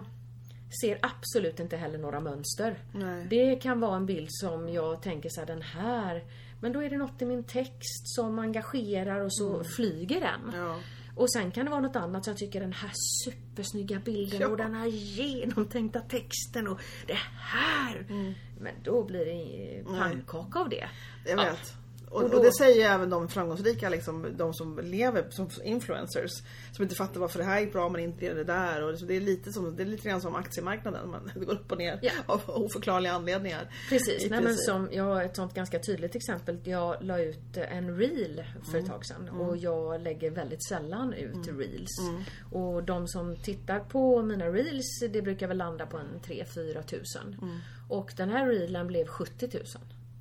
ser 0.81 0.99
absolut 1.01 1.59
inte 1.59 1.77
heller 1.77 1.97
några 1.97 2.19
mönster. 2.19 2.79
Nej. 2.91 3.27
Det 3.29 3.55
kan 3.55 3.79
vara 3.79 3.95
en 3.95 4.05
bild 4.05 4.27
som 4.29 4.69
jag 4.69 5.01
tänker 5.01 5.29
så 5.29 5.39
här, 5.41 5.47
den 5.47 5.61
här. 5.61 6.23
Men 6.59 6.73
då 6.73 6.83
är 6.83 6.89
det 6.89 6.97
något 6.97 7.21
i 7.21 7.25
min 7.25 7.43
text 7.43 8.15
som 8.15 8.39
engagerar 8.39 9.19
och 9.21 9.33
så 9.33 9.63
flyger 9.63 10.21
den. 10.21 10.41
Mm. 10.53 10.65
Ja. 10.65 10.79
Och 11.15 11.31
sen 11.31 11.51
kan 11.51 11.65
det 11.65 11.71
vara 11.71 11.81
något 11.81 11.95
annat 11.95 12.25
så 12.25 12.29
jag 12.31 12.37
tycker 12.37 12.59
den 12.59 12.73
här 12.73 12.91
supersnygga 13.25 13.99
bilden 13.99 14.41
Ja. 14.41 14.47
och 14.47 14.57
den 14.57 14.73
här 14.75 14.87
genomtänkta 14.87 15.99
texten 15.99 16.67
och 16.67 16.79
det 17.07 17.17
här. 17.39 18.05
Mm. 18.09 18.33
Men 18.59 18.73
då 18.83 19.03
blir 19.03 19.25
det 19.25 19.83
pannkaka 19.99 20.59
av 20.59 20.69
det. 20.69 20.89
Jag 21.25 21.39
Ja. 21.39 21.43
vet. 21.43 21.53
Och, 21.53 21.86
Och 22.09 22.23
och, 22.23 22.29
då- 22.29 22.39
det 22.43 22.51
säger 22.53 22.89
även 22.91 23.09
de 23.09 23.29
framgångsrika, 23.29 23.89
liksom, 23.89 24.25
de 24.37 24.53
som 24.53 24.79
lever 24.83 25.25
som 25.29 25.49
influencers. 25.63 26.31
Som 26.71 26.83
inte 26.83 26.95
fattar 26.95 27.19
varför 27.19 27.39
det 27.39 27.45
här 27.45 27.61
är 27.61 27.71
bra 27.71 27.89
men 27.89 28.01
inte 28.01 28.33
det 28.33 28.43
där. 28.43 28.83
Och 28.83 28.89
liksom, 28.91 29.07
det, 29.07 29.15
är 29.15 29.21
lite 29.21 29.51
som, 29.51 29.75
det 29.75 29.83
är 29.83 29.87
lite 29.87 30.09
grann 30.09 30.21
som 30.21 30.35
aktiemarknaden. 30.35 31.09
Man, 31.11 31.31
det 31.35 31.39
går 31.45 31.53
upp 31.53 31.71
och 31.71 31.77
ner 31.77 31.99
Ja. 32.01 32.11
av 32.25 32.41
oförklarliga 32.47 33.13
anledningar. 33.13 33.69
Precis, 33.89 34.29
Nej, 34.29 34.41
men 34.43 34.57
som, 34.57 34.89
jag 34.91 35.03
har 35.03 35.23
ett 35.23 35.35
sånt 35.35 35.53
ganska 35.53 35.79
tydligt 35.79 36.15
exempel. 36.15 36.59
Jag 36.63 37.03
la 37.03 37.19
ut 37.19 37.57
en 37.57 37.97
reel 37.97 38.43
för 38.71 38.77
ett 38.77 38.83
Mm. 38.83 38.89
tag 38.89 39.05
sedan 39.05 39.29
och 39.29 39.57
jag 39.57 40.01
lägger 40.01 40.31
väldigt 40.31 40.67
sällan 40.67 41.13
ut 41.13 41.47
reels. 41.47 41.99
Mm. 42.09 42.23
Och 42.51 42.83
de 42.83 43.07
som 43.07 43.35
tittar 43.35 43.79
på 43.79 44.21
mina 44.23 44.45
reels, 44.45 44.99
det 45.11 45.21
brukar 45.21 45.47
väl 45.47 45.57
landa 45.57 45.85
på 45.85 45.97
en 45.97 46.19
3-4 46.25 46.81
tusen. 46.83 47.37
Mm. 47.41 47.57
Och 47.89 48.13
den 48.17 48.29
här 48.29 48.47
reelen 48.47 48.87
blev 48.87 49.07
70 49.07 49.49
000. 49.53 49.63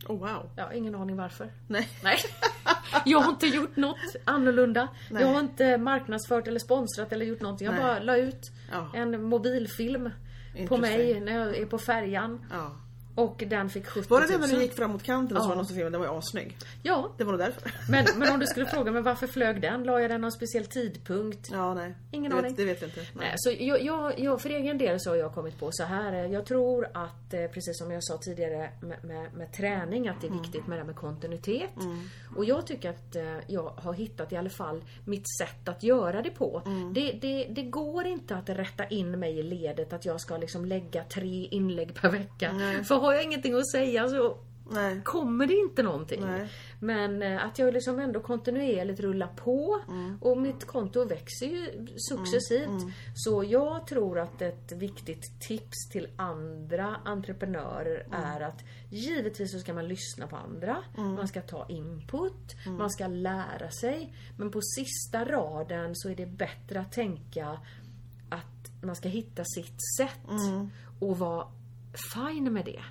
Oh, 0.09 0.19
wow. 0.19 0.51
Ja, 0.57 0.73
ingen 0.73 0.95
aning 0.95 1.17
varför. 1.17 1.51
Nej. 1.67 1.89
Nej. 2.03 2.19
Jag 3.05 3.19
har 3.21 3.31
inte 3.31 3.47
gjort 3.47 3.77
något 3.77 4.17
annorlunda. 4.25 4.89
Nej. 5.11 5.23
Jag 5.23 5.29
har 5.29 5.41
inte 5.41 5.79
marknadsfört 5.79 6.49
eller 6.49 6.61
sponsrat 6.61 7.13
eller 7.13 7.27
gjort 7.27 7.41
någonting. 7.41 7.65
Jag 7.65 7.75
Nej. 7.75 7.83
bara 7.83 7.99
la 7.99 8.17
ut 8.17 8.51
Ja. 8.73 8.91
en 8.95 9.23
mobilfilm 9.23 10.11
på 10.69 10.77
mig 10.77 11.21
när 11.21 11.33
jag 11.39 11.57
är 11.57 11.67
på 11.67 11.79
färjan. 11.79 12.45
Ja. 12.51 12.77
Och 13.17 13.45
den 13.47 13.71
fick 13.71 13.87
70 13.87 14.09
Var 14.11 14.19
000. 14.21 14.27
det 14.29 14.33
den 14.39 14.41
när 14.51 14.57
du 14.57 14.63
gick 14.63 14.73
fram 14.77 14.91
mot 14.91 15.03
kanten 15.03 15.37
och 15.37 15.43
så 15.43 15.51
Ja. 15.51 15.55
var 15.55 15.65
som 15.65 15.75
filmade? 15.77 15.91
Den 15.91 16.01
var 16.01 16.09
ju 16.09 16.19
assnygg. 16.19 16.57
Ja, 16.83 17.11
Det 17.19 17.25
var 17.25 17.33
nog 17.33 17.41
därför. 17.41 17.73
men, 17.91 18.05
men 18.17 18.33
om 18.33 18.41
du 18.41 18.47
skulle 18.47 18.67
fråga 18.67 18.93
mig 18.93 19.03
varför 19.03 19.27
flög 19.27 19.61
den? 19.61 19.85
La 19.85 20.01
jag 20.01 20.11
den 20.11 20.21
någon 20.21 20.33
speciell 20.33 20.67
tidpunkt? 20.67 21.49
Ja, 21.53 21.75
nej. 21.75 21.95
Ingen 22.11 22.31
det 22.31 22.39
aning. 22.39 22.51
Vet, 22.51 22.57
det 22.57 22.65
vet 22.65 22.81
jag 22.81 22.89
inte. 22.91 23.01
Nej. 23.01 23.09
Nej, 23.15 23.33
så 23.37 23.51
jag, 23.59 23.83
jag, 23.83 24.19
jag, 24.21 24.41
för 24.43 24.51
egen 24.51 24.79
del 24.79 25.01
så 25.01 25.11
har 25.11 25.17
jag 25.17 25.35
kommit 25.35 25.59
på 25.59 25.69
så 25.73 25.85
här. 25.85 26.13
eh, 26.13 26.33
Jag 26.33 26.47
tror 26.47 26.85
att, 26.95 27.35
eh, 27.35 27.47
precis 27.47 27.79
som 27.79 27.91
jag 27.93 28.05
sa 28.05 28.17
tidigare 28.19 28.71
med, 28.81 29.05
med, 29.05 29.35
med 29.35 29.53
träning, 29.53 30.09
att 30.09 30.21
det 30.21 30.27
är 30.27 30.31
Mm. 30.31 30.43
viktigt 30.43 30.67
med 30.67 30.77
det 30.79 30.81
här 30.81 30.87
med 30.87 30.97
kontinuitet. 30.97 31.71
Och 32.37 32.45
jag 32.45 32.67
tycker 32.67 32.91
att 32.91 33.17
eh, 33.17 33.23
jag 33.47 33.63
har 33.63 33.93
hittat 33.93 34.33
i 34.33 34.37
alla 34.37 34.51
fall 34.51 34.85
mitt 35.05 35.25
sätt 35.39 35.69
att 35.69 35.83
göra 35.83 36.23
det 36.23 36.31
på. 36.31 36.63
Mm. 36.67 36.93
Det, 36.95 37.13
det, 37.13 37.47
det 37.51 37.63
går 37.63 38.07
inte 38.07 38.37
att 38.37 38.49
rätta 38.49 38.87
in 38.87 39.19
mig 39.19 39.39
i 39.39 39.43
ledet 39.43 39.93
att 39.93 40.05
jag 40.05 40.21
ska 40.21 40.37
liksom 40.37 40.65
lägga 40.65 41.05
tre 41.05 41.45
inlägg 41.51 41.95
per 41.95 42.11
vecka. 42.11 42.51
För 42.85 42.95
har 43.07 43.15
jag 43.15 43.25
ingenting 43.25 43.55
att 43.55 43.71
säga 43.71 44.09
så 44.09 44.39
Nej. 44.71 45.01
kommer 45.05 45.47
det 45.47 45.55
inte 45.55 45.83
någonting. 45.83 46.21
Nej. 46.21 46.49
Men 46.81 47.23
eh, 47.23 47.45
att 47.47 47.59
jag 47.59 47.75
liksom 47.75 47.99
ändå 47.99 48.21
kontinuerligt 48.21 49.01
rullar 49.01 49.27
på 49.37 49.81
Mm. 49.89 50.19
och 50.23 50.39
mitt 50.39 50.65
konto 50.67 51.05
växer 51.05 51.47
ju 51.47 51.87
successivt. 51.97 52.83
Så 53.15 53.45
jag 53.45 53.87
tror 53.87 54.19
att 54.19 54.43
ett 54.43 54.73
viktigt 54.73 55.41
tips 55.49 55.89
till 55.93 56.09
andra 56.17 56.97
entreprenörer 57.05 58.01
Mm. 58.07 58.21
är 58.25 58.41
att 58.41 58.65
givetvis 58.91 59.53
så 59.53 59.59
ska 59.59 59.75
man 59.75 59.89
lyssna 59.89 60.27
på 60.27 60.37
andra. 60.37 60.77
Mm. 60.99 61.15
Man 61.15 61.29
ska 61.29 61.41
ta 61.43 61.67
input, 61.69 62.57
man 62.79 62.91
ska 62.91 63.07
lära 63.07 63.71
sig. 63.71 64.15
Men 64.39 64.51
på 64.51 64.61
sista 64.63 65.25
raden 65.25 65.91
så 65.97 66.09
är 66.09 66.15
det 66.17 66.27
bättre 66.27 66.81
att 66.81 66.93
tänka 66.93 67.49
att 68.31 68.83
man 68.83 68.97
ska 68.97 69.09
hitta 69.09 69.45
sitt 69.45 69.97
sätt 69.99 70.29
Mm. 70.31 70.71
och 71.01 71.19
vara 71.19 71.47
fine 72.15 72.53
med 72.53 72.65
det. 72.65 72.83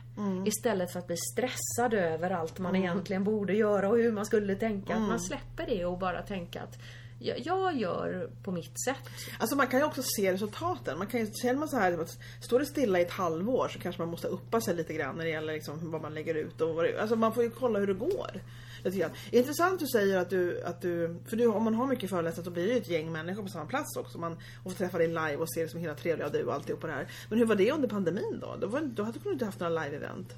Istället 0.46 0.92
för 0.92 1.00
att 1.00 1.08
bli 1.08 1.18
stressad 1.18 1.94
över 1.94 2.32
allt 2.32 2.60
man 2.60 2.76
egentligen 2.76 3.24
borde 3.24 3.54
göra 3.54 3.90
och 3.90 3.98
hur 3.98 4.12
man 4.12 4.26
skulle 4.26 4.56
tänka. 4.56 4.96
Att 4.96 5.02
man 5.02 5.20
släpper 5.20 5.66
det 5.66 5.86
och 5.86 5.98
bara 5.98 6.22
tänka 6.22 6.62
att 6.62 6.78
jag, 7.20 7.40
jag 7.40 7.76
gör 7.76 8.30
på 8.44 8.52
mitt 8.52 8.84
sätt. 8.86 9.10
Alltså 9.40 9.56
man 9.56 9.68
kan 9.68 9.80
ju 9.80 9.86
också 9.86 10.02
se 10.04 10.34
resultaten. 10.34 10.98
Man 10.98 11.08
kan 11.08 11.20
ju, 11.20 11.32
känner 11.42 11.60
man 11.60 11.70
så 11.70 11.78
här, 11.78 12.02
att 12.02 12.18
står 12.42 12.60
det 12.60 12.66
stilla 12.66 13.00
i 13.00 13.02
ett 13.02 13.12
halvår 13.12 13.68
så 13.68 13.80
kanske 13.80 14.02
man 14.02 14.10
måste 14.10 14.28
uppa 14.28 14.62
sig 14.62 14.76
lite 14.76 14.94
grann 14.94 15.16
när 15.16 15.24
det 15.24 15.30
gäller 15.30 15.54
liksom 15.54 15.92
vad 15.92 16.02
man 16.02 16.14
lägger 16.14 16.36
ut 16.36 16.62
och 16.62 16.76
vad 16.76 16.86
det, 16.86 17.02
Alltså 17.02 17.16
man 17.16 17.34
får 17.34 17.44
ju 17.44 17.50
kolla 17.50 17.80
hur 17.80 17.88
det 17.88 17.94
går. 17.94 18.42
Lite 18.86 18.98
grann. 18.98 19.12
Intressant 19.32 19.80
du 19.80 19.88
säger 19.88 20.18
att 20.18 20.30
du, 20.30 20.64
att 20.64 20.82
du 20.82 21.16
för 21.26 21.38
du, 21.38 21.48
om 21.48 21.64
man 21.64 21.76
har 21.76 21.88
mycket 21.88 22.10
föreläsningar 22.10 22.44
så 22.44 22.52
blir 22.52 22.68
det 22.68 22.74
ju 22.74 22.78
ett 22.78 22.90
gäng 22.90 23.12
människor 23.12 23.44
på 23.44 23.50
samma 23.50 23.66
plats 23.66 23.98
också. 23.98 24.18
Man 24.18 24.38
och 24.64 24.72
får 24.72 24.78
träffa 24.78 24.98
dig 24.98 25.08
live 25.08 25.36
och 25.36 25.54
se 25.54 25.62
liksom 25.62 25.80
hela 25.80 25.94
trevliga 25.94 26.30
du 26.30 26.44
och 26.44 26.54
alltihop 26.54 26.82
på 26.82 26.88
det 26.88 26.94
här. 26.94 27.08
Men 27.30 27.40
hur 27.40 27.46
var 27.46 27.56
det 27.56 27.72
under 27.72 27.88
pandemin 27.88 28.40
då? 28.42 28.56
Då, 28.62 28.68
var, 28.68 28.82
då 28.82 29.04
hade 29.04 29.20
du 29.20 29.32
inte 29.32 29.46
haft 29.46 29.60
några 29.60 29.84
live-event. 29.84 30.36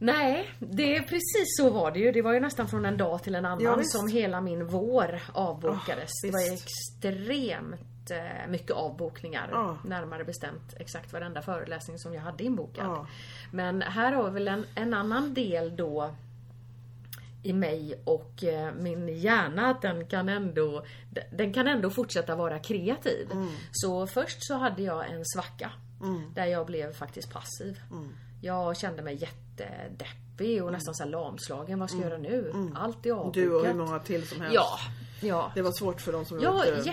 Nej, 0.00 0.50
det 0.58 0.96
är 0.96 1.02
precis 1.02 1.56
så 1.56 1.70
var 1.70 1.90
det 1.90 1.98
ju. 1.98 2.12
Det 2.12 2.22
var 2.22 2.32
ju 2.32 2.40
nästan 2.40 2.68
från 2.68 2.84
en 2.84 2.96
dag 2.96 3.22
till 3.22 3.34
en 3.34 3.44
annan 3.44 3.62
Ja, 3.62 3.82
som 3.82 4.08
hela 4.08 4.40
min 4.40 4.66
vår 4.66 5.20
avbokades. 5.32 6.10
Ah, 6.10 6.26
det 6.26 6.30
var 6.30 6.40
ju 6.40 6.52
extremt 6.52 8.10
eh, 8.10 8.50
mycket 8.50 8.70
avbokningar. 8.70 9.48
Ja. 9.52 9.78
Närmare 9.84 10.24
bestämt 10.24 10.74
exakt 10.76 11.12
varenda 11.12 11.42
föreläsning 11.42 11.98
som 11.98 12.14
jag 12.14 12.22
hade 12.22 12.44
inbokad. 12.44 12.84
Ja. 12.84 13.06
Men 13.52 13.82
här 13.82 14.12
har 14.12 14.24
vi 14.24 14.30
väl 14.30 14.48
en, 14.48 14.66
en 14.74 14.94
annan 14.94 15.34
del 15.34 15.76
då 15.76 16.14
i 17.42 17.52
mig 17.52 18.02
och 18.04 18.44
eh, 18.44 18.74
min 18.74 19.08
hjärna 19.08 19.66
att 19.66 19.82
den 19.82 20.06
kan 20.06 20.28
ändå 20.28 20.84
Den 21.32 21.52
kan 21.52 21.68
ändå 21.68 21.90
fortsätta 21.90 22.36
vara 22.36 22.58
kreativ. 22.58 23.28
Så 23.72 24.06
först 24.06 24.46
så 24.46 24.54
hade 24.54 24.82
jag 24.82 25.10
en 25.10 25.24
svacka 25.24 25.70
där 26.34 26.46
jag 26.46 26.66
blev 26.66 26.92
faktiskt 26.92 27.32
passiv. 27.32 27.80
Jag 28.40 28.76
kände 28.76 29.02
mig 29.02 29.14
jättedeppig 29.14 30.64
och 30.64 30.72
nästan 30.72 30.94
så 30.94 31.04
lamslagen. 31.04 31.78
Vad 31.78 31.90
ska 31.90 31.98
jag 32.00 32.08
göra 32.10 32.18
nu? 32.18 32.52
Allt 32.74 33.06
är 33.06 33.10
avbokat. 33.12 33.34
Du 33.34 33.54
och 33.54 33.66
hur 33.66 33.74
många 33.74 33.98
till 33.98 34.28
som 34.28 34.40
helst. 34.40 34.54
Ja, 34.54 34.78
ja. 35.22 35.52
Det 35.54 35.62
var 35.62 35.72
svårt 35.72 36.00
för 36.00 36.12
de 36.12 36.24
som 36.24 36.40
Ja, 36.40 36.50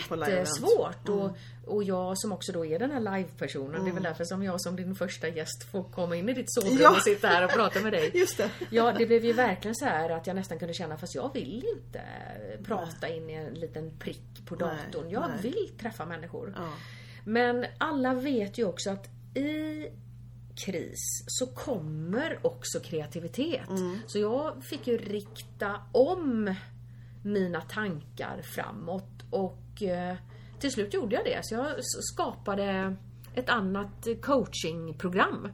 på 0.09 0.15
live-event. 0.15 0.29
jättesvårt. 0.29 1.09
Och, 1.09 1.31
och 1.65 1.83
jag 1.83 2.17
som 2.17 2.31
också 2.31 2.51
då 2.51 2.65
är 2.65 2.79
den 2.79 2.91
här 2.91 2.99
live-personen. 2.99 3.83
Det 3.83 3.89
är 3.89 3.93
väl 3.93 4.03
därför 4.03 4.23
som 4.23 4.43
jag 4.43 4.61
som 4.61 4.75
din 4.75 4.95
första 4.95 5.27
gäst 5.27 5.71
får 5.71 5.83
komma 5.83 6.15
in 6.15 6.29
i 6.29 6.33
ditt 6.33 6.53
sovrum 6.53 6.77
Ja. 6.81 6.89
och 6.91 7.01
sitta 7.01 7.27
här 7.27 7.43
och 7.45 7.51
prata 7.51 7.79
med 7.81 7.93
dig. 7.93 8.11
Just 8.17 8.37
det. 8.37 8.49
Ja, 8.69 8.91
det 8.97 9.05
blev 9.05 9.25
ju 9.25 9.33
verkligen 9.33 9.75
så 9.75 9.85
här 9.85 10.09
att 10.09 10.27
jag 10.27 10.35
nästan 10.35 10.59
kunde 10.59 10.73
känna 10.73 10.97
fast 10.97 11.15
jag 11.15 11.33
vill 11.33 11.65
inte 11.77 12.01
prata 12.63 13.09
in 13.09 13.29
i 13.29 13.33
en 13.33 13.53
liten 13.53 13.97
prick 13.99 14.45
på 14.45 14.55
datorn. 14.55 15.03
Nej, 15.03 15.13
jag 15.13 15.29
nej. 15.29 15.39
vill 15.41 15.71
träffa 15.79 16.05
människor. 16.05 16.53
Ja. 16.57 16.69
Men 17.25 17.65
alla 17.77 18.13
vet 18.13 18.57
ju 18.57 18.65
också 18.65 18.89
att 18.89 19.05
i 19.37 19.85
kris 20.65 21.23
så 21.27 21.47
kommer 21.47 22.39
också 22.41 22.79
kreativitet. 22.79 23.69
Mm. 23.69 23.99
Så 24.07 24.19
jag 24.19 24.63
fick 24.63 24.87
ju 24.87 24.97
rikta 24.97 25.79
om 25.91 26.55
mina 27.23 27.61
tankar 27.61 28.41
framåt 28.41 29.25
och 29.29 29.83
eh, 29.83 30.15
till 30.59 30.71
slut 30.71 30.93
gjorde 30.93 31.15
jag 31.15 31.25
det. 31.25 31.39
Så 31.41 31.55
jag 31.55 31.67
skapade 31.83 32.95
ett 33.35 33.49
annat 33.49 34.07
coachingprogram 34.21 35.47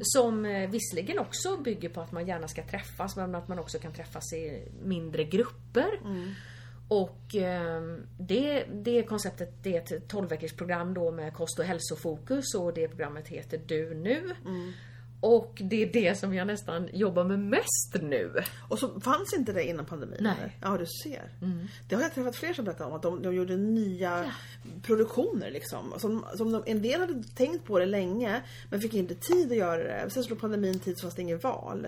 som 0.00 0.44
eh, 0.44 0.70
visserligen 0.70 1.18
också 1.18 1.56
bygger 1.56 1.88
på 1.88 2.00
att 2.00 2.12
man 2.12 2.26
gärna 2.26 2.48
ska 2.48 2.62
träffas 2.62 3.16
men 3.16 3.34
att 3.34 3.48
man 3.48 3.58
också 3.58 3.78
kan 3.78 3.92
träffas 3.92 4.32
i 4.32 4.68
mindre 4.84 5.24
grupper. 5.24 6.00
Och 6.88 7.34
eh, 7.34 7.82
det, 8.18 8.64
det 8.72 9.02
konceptet 9.02 9.62
det 9.62 9.76
är 9.76 9.96
ett 9.96 10.08
12 10.08 10.28
veckors 10.28 10.52
program 10.52 10.94
då 10.94 11.10
med 11.10 11.34
kost 11.34 11.58
och 11.58 11.64
hälsofokus 11.64 12.54
och 12.54 12.74
det 12.74 12.88
programmet 12.88 13.28
heter 13.28 13.60
Du 13.66 13.94
nu. 13.94 14.34
Och 15.22 15.62
det 15.64 15.82
är 15.82 15.92
det 15.92 16.18
som 16.18 16.34
jag 16.34 16.46
nästan 16.46 16.88
jobbar 16.92 17.24
med 17.24 17.38
mest 17.38 17.96
nu. 18.02 18.34
Och 18.68 18.78
så 18.78 19.00
fanns 19.00 19.34
inte 19.34 19.52
det 19.52 19.64
innan 19.64 19.86
pandemin? 19.86 20.18
Nej. 20.20 20.32
Mm. 20.32 20.44
eller? 20.44 20.56
Ja, 20.60 20.78
du 20.78 20.86
ser. 20.86 21.22
Det 21.88 21.94
har 21.94 22.02
jag 22.02 22.14
träffat 22.14 22.36
fler 22.36 22.52
som 22.52 22.64
berättat 22.64 22.86
om. 22.86 22.92
Att 22.92 23.02
de, 23.02 23.22
de 23.22 23.34
gjorde 23.34 23.56
nya 23.56 24.32
produktioner 24.82 25.50
liksom. 25.50 25.94
Som, 25.98 26.24
som 26.36 26.52
de, 26.52 26.62
en 26.66 26.82
del 26.82 27.00
hade 27.00 27.22
tänkt 27.22 27.64
på 27.64 27.78
det 27.78 27.86
länge 27.86 28.42
men 28.70 28.80
fick 28.80 28.94
inte 28.94 29.14
tid 29.14 29.50
att 29.52 29.58
göra 29.58 29.82
det. 29.82 30.10
Sen 30.10 30.24
slog 30.24 30.40
pandemin 30.40 30.78
tid 30.78 30.98
så 30.98 31.02
fanns 31.02 31.14
det 31.14 31.22
inget 31.22 31.44
val. 31.44 31.86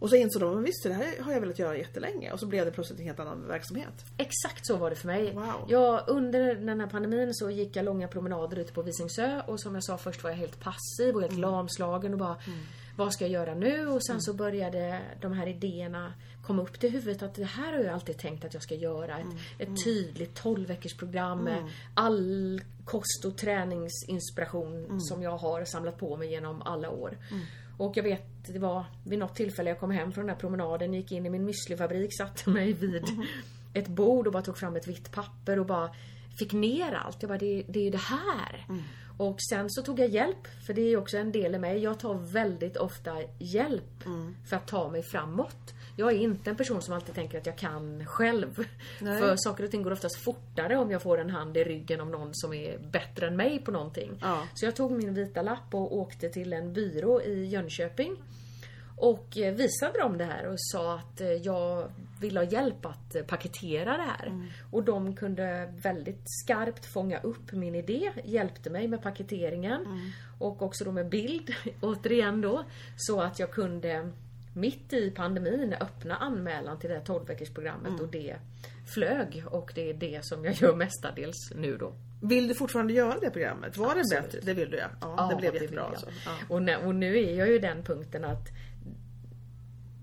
Och 0.00 0.10
så 0.10 0.16
insåg 0.16 0.42
de, 0.42 0.54
men 0.54 0.64
visst 0.64 0.82
det 0.82 0.92
här 0.92 1.22
har 1.22 1.32
jag 1.32 1.40
velat 1.40 1.58
göra 1.58 1.76
jättelänge. 1.76 2.32
Och 2.32 2.40
så 2.40 2.46
blev 2.46 2.64
det 2.64 2.70
plötsligt 2.70 3.00
en 3.00 3.06
helt 3.06 3.20
annan 3.20 3.46
verksamhet. 3.48 4.04
Exakt 4.16 4.66
så 4.66 4.76
var 4.76 4.90
det 4.90 4.96
för 4.96 5.06
mig. 5.06 5.34
Wow. 5.34 5.64
Jag, 5.68 6.04
under 6.06 6.54
den 6.54 6.80
här 6.80 6.86
pandemin 6.86 7.34
så 7.34 7.50
gick 7.50 7.76
jag 7.76 7.84
långa 7.84 8.08
promenader 8.08 8.58
ute 8.58 8.72
på 8.72 8.82
Visingsö 8.82 9.42
och 9.46 9.60
som 9.60 9.74
jag 9.74 9.84
sa 9.84 9.98
först 9.98 10.22
var 10.22 10.30
jag 10.30 10.36
helt 10.36 10.60
passiv 10.60 11.14
och 11.14 11.22
helt 11.22 11.38
lamslagen 11.38 12.12
och 12.12 12.18
bara 12.18 12.36
Vad 12.96 13.12
ska 13.12 13.24
jag 13.24 13.32
göra 13.32 13.54
nu? 13.54 13.88
Och 13.88 14.06
sen 14.06 14.20
så 14.20 14.34
började 14.34 15.00
de 15.20 15.32
här 15.32 15.46
idéerna 15.46 16.12
komma 16.42 16.62
upp 16.62 16.80
till 16.80 16.90
huvudet 16.90 17.22
att 17.22 17.34
det 17.34 17.44
här 17.44 17.72
har 17.72 17.78
jag 17.78 17.94
alltid 17.94 18.18
tänkt 18.18 18.44
att 18.44 18.54
jag 18.54 18.62
ska 18.62 18.74
göra. 18.74 19.18
Ett, 19.18 19.26
ett 19.58 19.84
tydligt 19.84 20.34
12 20.34 20.66
veckors 20.68 20.96
program 20.96 21.38
med 21.44 21.70
all 21.94 22.60
kost 22.84 23.24
och 23.24 23.38
träningsinspiration 23.38 25.00
som 25.00 25.22
jag 25.22 25.36
har 25.36 25.64
samlat 25.64 25.98
på 25.98 26.16
mig 26.16 26.30
genom 26.30 26.62
alla 26.62 26.90
år. 26.90 27.18
Och 27.80 27.96
jag 27.96 28.02
vet, 28.02 28.46
det 28.46 28.58
var 28.58 28.84
vid 29.04 29.18
något 29.18 29.34
tillfälle 29.34 29.70
jag 29.70 29.80
kom 29.80 29.90
hem 29.90 30.12
från 30.12 30.26
den 30.26 30.34
här 30.34 30.40
promenaden, 30.40 30.94
gick 30.94 31.12
in 31.12 31.26
i 31.26 31.30
min 31.30 31.44
müslifabrik, 31.44 32.16
satte 32.18 32.50
mig 32.50 32.72
vid 32.72 33.04
ett 33.74 33.88
bord 33.88 34.26
och 34.26 34.32
bara 34.32 34.42
tog 34.42 34.58
fram 34.58 34.76
ett 34.76 34.88
vitt 34.88 35.12
papper 35.12 35.58
och 35.58 35.66
bara 35.66 35.90
fick 36.38 36.52
ner 36.52 36.92
allt. 36.92 37.22
Jag 37.22 37.28
bara, 37.28 37.38
det, 37.38 37.64
det 37.68 37.86
är 37.86 37.90
det 37.90 37.98
här. 37.98 38.66
Och 39.18 39.36
sen 39.50 39.70
så 39.70 39.82
tog 39.82 39.98
jag 40.00 40.08
hjälp, 40.08 40.46
för 40.66 40.74
det 40.74 40.82
är 40.82 40.96
också 40.96 41.16
en 41.16 41.32
del 41.32 41.54
i 41.54 41.58
mig. 41.58 41.78
Jag 41.78 42.00
tar 42.00 42.14
väldigt 42.32 42.76
ofta 42.76 43.16
hjälp 43.38 44.02
för 44.48 44.56
att 44.56 44.66
ta 44.66 44.90
mig 44.90 45.02
framåt. 45.02 45.74
Jag 46.00 46.12
är 46.12 46.16
inte 46.16 46.50
en 46.50 46.56
person 46.56 46.82
som 46.82 46.94
alltid 46.94 47.14
tänker 47.14 47.38
att 47.38 47.46
jag 47.46 47.56
kan 47.56 48.06
själv. 48.06 48.66
Nej. 49.00 49.20
För 49.20 49.36
saker 49.36 49.64
och 49.64 49.70
ting 49.70 49.82
går 49.82 49.92
oftast 49.92 50.16
fortare 50.16 50.76
om 50.76 50.90
jag 50.90 51.02
får 51.02 51.20
en 51.20 51.30
hand 51.30 51.56
i 51.56 51.64
ryggen 51.64 52.00
av 52.00 52.10
någon 52.10 52.30
som 52.32 52.52
är 52.52 52.78
bättre 52.78 53.26
än 53.26 53.36
mig 53.36 53.58
på 53.58 53.70
någonting. 53.70 54.18
Ja. 54.20 54.46
Så 54.54 54.64
jag 54.64 54.76
tog 54.76 54.92
min 54.92 55.14
vita 55.14 55.42
lapp 55.42 55.74
och 55.74 55.96
åkte 55.96 56.28
till 56.28 56.52
en 56.52 56.72
byrå 56.72 57.22
i 57.22 57.44
Jönköping. 57.44 58.16
Och 58.96 59.38
eh, 59.38 59.54
visade 59.54 59.98
dem 59.98 60.18
det 60.18 60.24
här 60.24 60.46
och 60.46 60.54
sa 60.56 60.94
att 60.94 61.20
eh, 61.20 61.28
jag 61.28 61.90
vill 62.20 62.36
ha 62.36 62.44
hjälp 62.44 62.86
att 62.86 63.26
paketera 63.26 63.96
det 63.96 64.02
här. 64.02 64.50
Och 64.70 64.84
de 64.84 65.16
kunde 65.16 65.74
väldigt 65.82 66.22
skarpt 66.24 66.86
fånga 66.86 67.20
upp 67.20 67.52
min 67.52 67.74
idé, 67.74 68.12
hjälpte 68.24 68.70
mig 68.70 68.88
med 68.88 69.02
paketeringen. 69.02 69.86
Och 70.38 70.62
också 70.62 70.84
då 70.84 70.92
med 70.92 71.08
bild, 71.08 71.54
återigen 71.80 72.40
då. 72.40 72.64
Så 72.96 73.20
att 73.20 73.38
jag 73.38 73.50
kunde 73.50 74.12
mitt 74.54 74.92
i 74.92 75.10
pandemin 75.10 75.74
öppna 75.80 76.16
anmälan 76.16 76.78
till 76.78 76.90
det 76.90 76.96
här 76.96 77.04
12 77.04 77.24
programmet 77.54 78.00
och 78.00 78.08
det 78.08 78.36
flög. 78.86 79.44
Och 79.46 79.72
det 79.74 79.90
är 79.90 79.94
det 79.94 80.24
som 80.24 80.44
jag 80.44 80.54
gör 80.54 80.74
mestadels 80.76 81.52
nu 81.56 81.76
då. 81.76 81.92
Vill 82.22 82.48
du 82.48 82.54
fortfarande 82.54 82.92
göra 82.92 83.18
det 83.20 83.30
programmet? 83.30 83.76
Var 83.76 83.94
det 83.94 84.00
Absolut. 84.00 84.24
bättre? 84.24 84.40
Det 84.42 84.54
vill 84.54 84.70
du 84.70 84.76
ja. 84.76 84.88
Ja, 85.00 85.28
det 85.30 85.36
blev 85.36 85.52
vill 85.52 85.62
jättebra 85.62 85.82
alltså. 85.82 86.06
Ja. 86.26 86.32
Och, 86.48 86.62
nu, 86.62 86.76
och 86.76 86.94
nu 86.94 87.18
är 87.18 87.38
jag 87.38 87.48
ju 87.48 87.58
den 87.58 87.82
punkten 87.82 88.24
att 88.24 88.48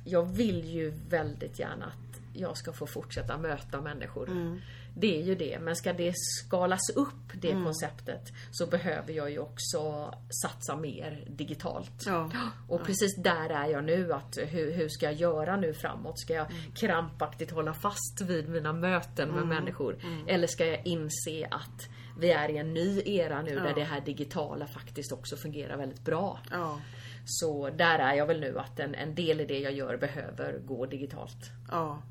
jag 0.06 0.24
vill 0.24 0.66
ju 0.66 0.94
väldigt 1.10 1.60
gärna 1.60 1.86
att 1.86 2.22
jag 2.34 2.58
ska 2.58 2.74
få 2.74 2.88
fortsätta 2.88 3.38
möta 3.38 3.82
människor. 3.82 4.30
Mm. 4.30 4.60
Det 5.00 5.20
är 5.20 5.24
ju 5.24 5.36
det, 5.36 5.60
men 5.62 5.76
ska 5.76 5.94
det 5.94 6.14
skalas 6.16 6.90
upp 6.96 7.32
det 7.34 7.52
konceptet 7.52 8.22
så 8.52 8.68
behöver 8.68 9.14
jag 9.14 9.32
ju 9.32 9.40
också 9.40 10.14
satsa 10.44 10.76
mer 10.76 11.26
digitalt. 11.30 12.04
Ja. 12.06 12.30
Och 12.68 12.84
precis 12.84 13.16
där 13.16 13.50
är 13.50 13.68
jag 13.68 13.84
nu. 13.84 14.14
att 14.14 14.38
hur, 14.38 14.72
hur 14.72 14.90
ska 14.90 15.06
jag 15.06 15.14
göra 15.14 15.58
nu 15.58 15.74
framåt? 15.74 16.20
Ska 16.20 16.34
jag 16.34 16.48
krampaktigt 16.76 17.52
hålla 17.52 17.74
fast 17.74 18.22
vid 18.22 18.50
mina 18.50 18.74
möten 18.74 19.30
med 19.30 19.48
människor? 19.48 19.98
Eller 20.28 20.48
ska 20.48 20.66
jag 20.66 20.86
inse 20.86 21.48
att 21.52 21.90
vi 22.20 22.32
är 22.32 22.50
i 22.50 22.58
en 22.58 22.74
ny 22.74 23.02
era 23.06 23.42
nu 23.42 23.56
där 23.56 23.74
det 23.76 23.84
här 23.84 24.02
digitala 24.02 24.68
faktiskt 24.68 25.12
också 25.12 25.38
fungerar 25.38 25.78
väldigt 25.78 26.06
bra. 26.06 26.40
Ja. 26.52 26.80
Så 27.26 27.70
där 27.70 28.00
är 28.00 28.14
jag 28.14 28.26
väl 28.26 28.40
nu 28.40 28.60
att 28.60 28.80
en, 28.80 28.96
en 28.96 29.16
del 29.16 29.42
i 29.42 29.46
det 29.46 29.60
jag 29.60 29.74
gör 29.74 29.98
behöver 29.98 30.60
gå 30.66 30.86
digitalt. 30.86 31.52
Ja. 31.72 32.02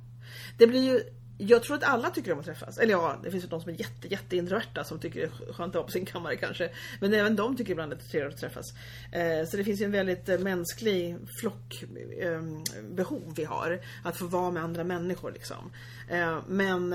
Det 0.58 0.66
blir 0.66 0.92
ju 0.92 1.00
jag 1.38 1.62
tror 1.62 1.76
att 1.76 1.82
alla 1.82 2.10
tycker 2.10 2.32
om 2.32 2.38
att 2.38 2.44
träffas. 2.44 2.78
Eller 2.78 2.92
ja, 2.92 3.16
det 3.22 3.30
finns 3.30 3.44
ju 3.44 3.48
de 3.48 3.60
som 3.60 3.70
är 3.70 3.80
jätte, 3.80 4.08
jätte 4.08 4.36
introverta 4.36 4.84
som 4.84 4.98
tycker 4.98 5.20
det 5.20 5.26
är 5.26 5.52
skönt 5.52 5.70
att 5.70 5.74
vara 5.74 5.84
på 5.84 5.90
sin 5.90 6.06
kammare 6.06 6.36
kanske. 6.36 6.70
Men 7.00 7.14
även 7.14 7.36
de 7.36 7.56
tycker 7.56 7.72
ibland 7.72 7.92
att 7.92 7.98
det 7.98 8.04
är 8.04 8.10
trevligt 8.10 8.34
att 8.34 8.40
träffas. 8.40 8.66
Eh, 9.12 9.48
så 9.48 9.56
det 9.56 9.64
finns 9.64 9.80
ju 9.80 9.84
en 9.84 9.92
väldigt 9.92 10.28
eh, 10.28 10.38
mänsklig 10.38 11.16
flockbehov 11.40 13.22
ehm, 13.22 13.34
vi 13.36 13.44
har. 13.44 13.80
Att 14.02 14.16
få 14.16 14.26
vara 14.26 14.50
med 14.50 14.62
andra 14.62 14.84
människor 14.84 15.32
liksom. 15.32 15.70
Eh, 16.08 16.38
men 16.48 16.90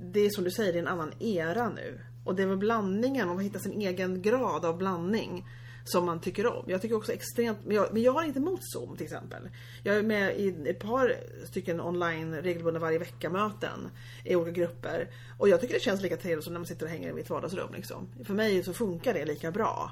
det 0.00 0.20
är 0.20 0.30
som 0.30 0.44
du 0.44 0.50
säger, 0.50 0.72
det 0.72 0.78
är 0.78 0.82
en 0.82 0.88
annan 0.88 1.12
era 1.18 1.68
nu. 1.68 2.00
Och 2.24 2.34
det 2.34 2.42
är 2.42 2.46
väl 2.46 2.58
blandningen, 2.58 3.26
man 3.26 3.36
får 3.36 3.42
hitta 3.42 3.58
sin 3.58 3.80
egen 3.80 4.22
grad 4.22 4.64
av 4.64 4.78
blandning 4.78 5.44
som 5.84 6.06
man 6.06 6.20
tycker 6.20 6.46
om. 6.46 6.64
Jag 6.66 6.82
tycker 6.82 6.96
också 6.96 7.12
extremt, 7.12 7.58
men 7.64 7.76
jag, 7.76 7.92
men 7.92 8.02
jag 8.02 8.12
har 8.12 8.22
inte 8.22 8.38
emot 8.38 8.60
Zoom 8.62 8.96
till 8.96 9.04
exempel. 9.04 9.48
Jag 9.82 9.96
är 9.96 10.02
med 10.02 10.40
i 10.40 10.54
ett 10.66 10.78
par 10.78 11.16
stycken 11.44 11.80
online 11.80 12.34
regelbundna 12.34 12.80
varje 12.80 12.98
vecka 12.98 13.30
möten 13.30 13.90
i 14.24 14.36
olika 14.36 14.60
grupper. 14.60 15.08
Och 15.38 15.48
jag 15.48 15.60
tycker 15.60 15.74
det 15.74 15.80
känns 15.80 16.02
lika 16.02 16.16
trevligt 16.16 16.44
som 16.44 16.52
när 16.52 16.60
man 16.60 16.66
sitter 16.66 16.86
och 16.86 16.92
hänger 16.92 17.10
i 17.10 17.12
mitt 17.12 17.30
vardagsrum. 17.30 17.72
Liksom. 17.74 18.08
För 18.24 18.34
mig 18.34 18.62
så 18.62 18.72
funkar 18.72 19.14
det 19.14 19.24
lika 19.24 19.50
bra. 19.50 19.90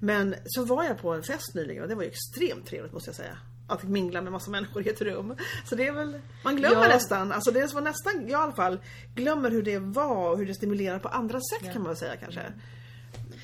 Men 0.00 0.34
så 0.44 0.64
var 0.64 0.84
jag 0.84 0.98
på 0.98 1.12
en 1.12 1.22
fest 1.22 1.54
nyligen 1.54 1.82
och 1.82 1.88
det 1.88 1.94
var 1.94 2.02
ju 2.02 2.10
extremt 2.10 2.66
trevligt 2.66 2.92
måste 2.92 3.08
jag 3.08 3.16
säga. 3.16 3.38
Att 3.66 3.82
mingla 3.82 4.22
med 4.22 4.32
massa 4.32 4.50
människor 4.50 4.86
i 4.86 4.90
ett 4.90 5.00
rum. 5.00 5.36
Så 5.64 5.74
det 5.74 5.86
är 5.86 5.92
väl, 5.92 6.20
man 6.44 6.56
glömmer 6.56 6.82
ja. 6.82 6.88
nästan, 6.88 7.32
alltså 7.32 7.50
det 7.50 7.74
var 7.74 7.80
nästan, 7.80 8.14
jag 8.14 8.28
i 8.28 8.34
alla 8.34 8.52
fall, 8.52 8.78
glömmer 9.14 9.50
hur 9.50 9.62
det 9.62 9.78
var 9.78 10.30
och 10.30 10.38
hur 10.38 10.46
det 10.46 10.54
stimulerar 10.54 10.98
på 10.98 11.08
andra 11.08 11.40
sätt 11.40 11.62
ja. 11.66 11.72
kan 11.72 11.82
man 11.82 11.96
säga 11.96 12.16
kanske. 12.16 12.52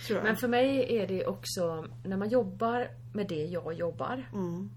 Men 0.08 0.36
för 0.36 0.48
mig 0.48 0.96
är 0.98 1.06
det 1.06 1.26
också, 1.26 1.84
när 2.04 2.16
man 2.16 2.28
jobbar 2.28 2.90
med 3.12 3.28
det 3.28 3.44
jag 3.44 3.74
jobbar. 3.74 4.28
Mm. 4.32 4.70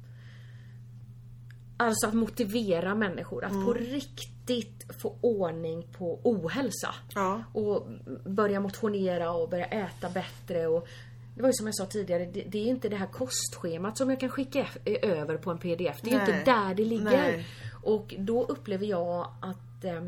Alltså 1.78 2.08
att 2.08 2.14
motivera 2.14 2.96
människor 2.96 3.46
att 3.46 3.52
mm. 3.52 3.66
på 3.66 3.74
riktigt 3.74 4.86
få 5.02 5.18
ordning 5.22 5.88
på 5.98 6.20
ohälsa. 6.24 6.96
Ja. 7.16 7.44
Och 7.54 7.88
börja 8.26 8.60
motionera 8.60 9.32
och 9.32 9.50
börja 9.50 9.66
äta 9.66 10.10
bättre. 10.10 10.68
Och 10.68 10.88
det 11.36 11.42
var 11.42 11.50
ju 11.50 11.54
som 11.54 11.66
jag 11.66 11.76
sa 11.76 11.86
tidigare, 11.86 12.26
det, 12.26 12.44
det 12.48 12.58
är 12.58 12.66
inte 12.66 12.90
det 12.90 12.96
här 12.96 13.08
kostschemat 13.08 13.98
som 13.98 14.10
jag 14.10 14.20
kan 14.20 14.30
skicka 14.30 14.68
över 14.86 15.38
på 15.38 15.52
en 15.52 15.58
pdf. 15.58 16.02
Det 16.02 16.12
är 16.12 16.18
Nej. 16.18 16.38
inte 16.38 16.52
där 16.52 16.76
det 16.76 16.86
ligger. 16.86 17.04
Nej. 17.04 17.48
Och 17.84 18.16
då 18.18 18.44
upplever 18.44 18.86
jag 18.86 19.34
att 19.42 19.84
eh, 19.84 20.04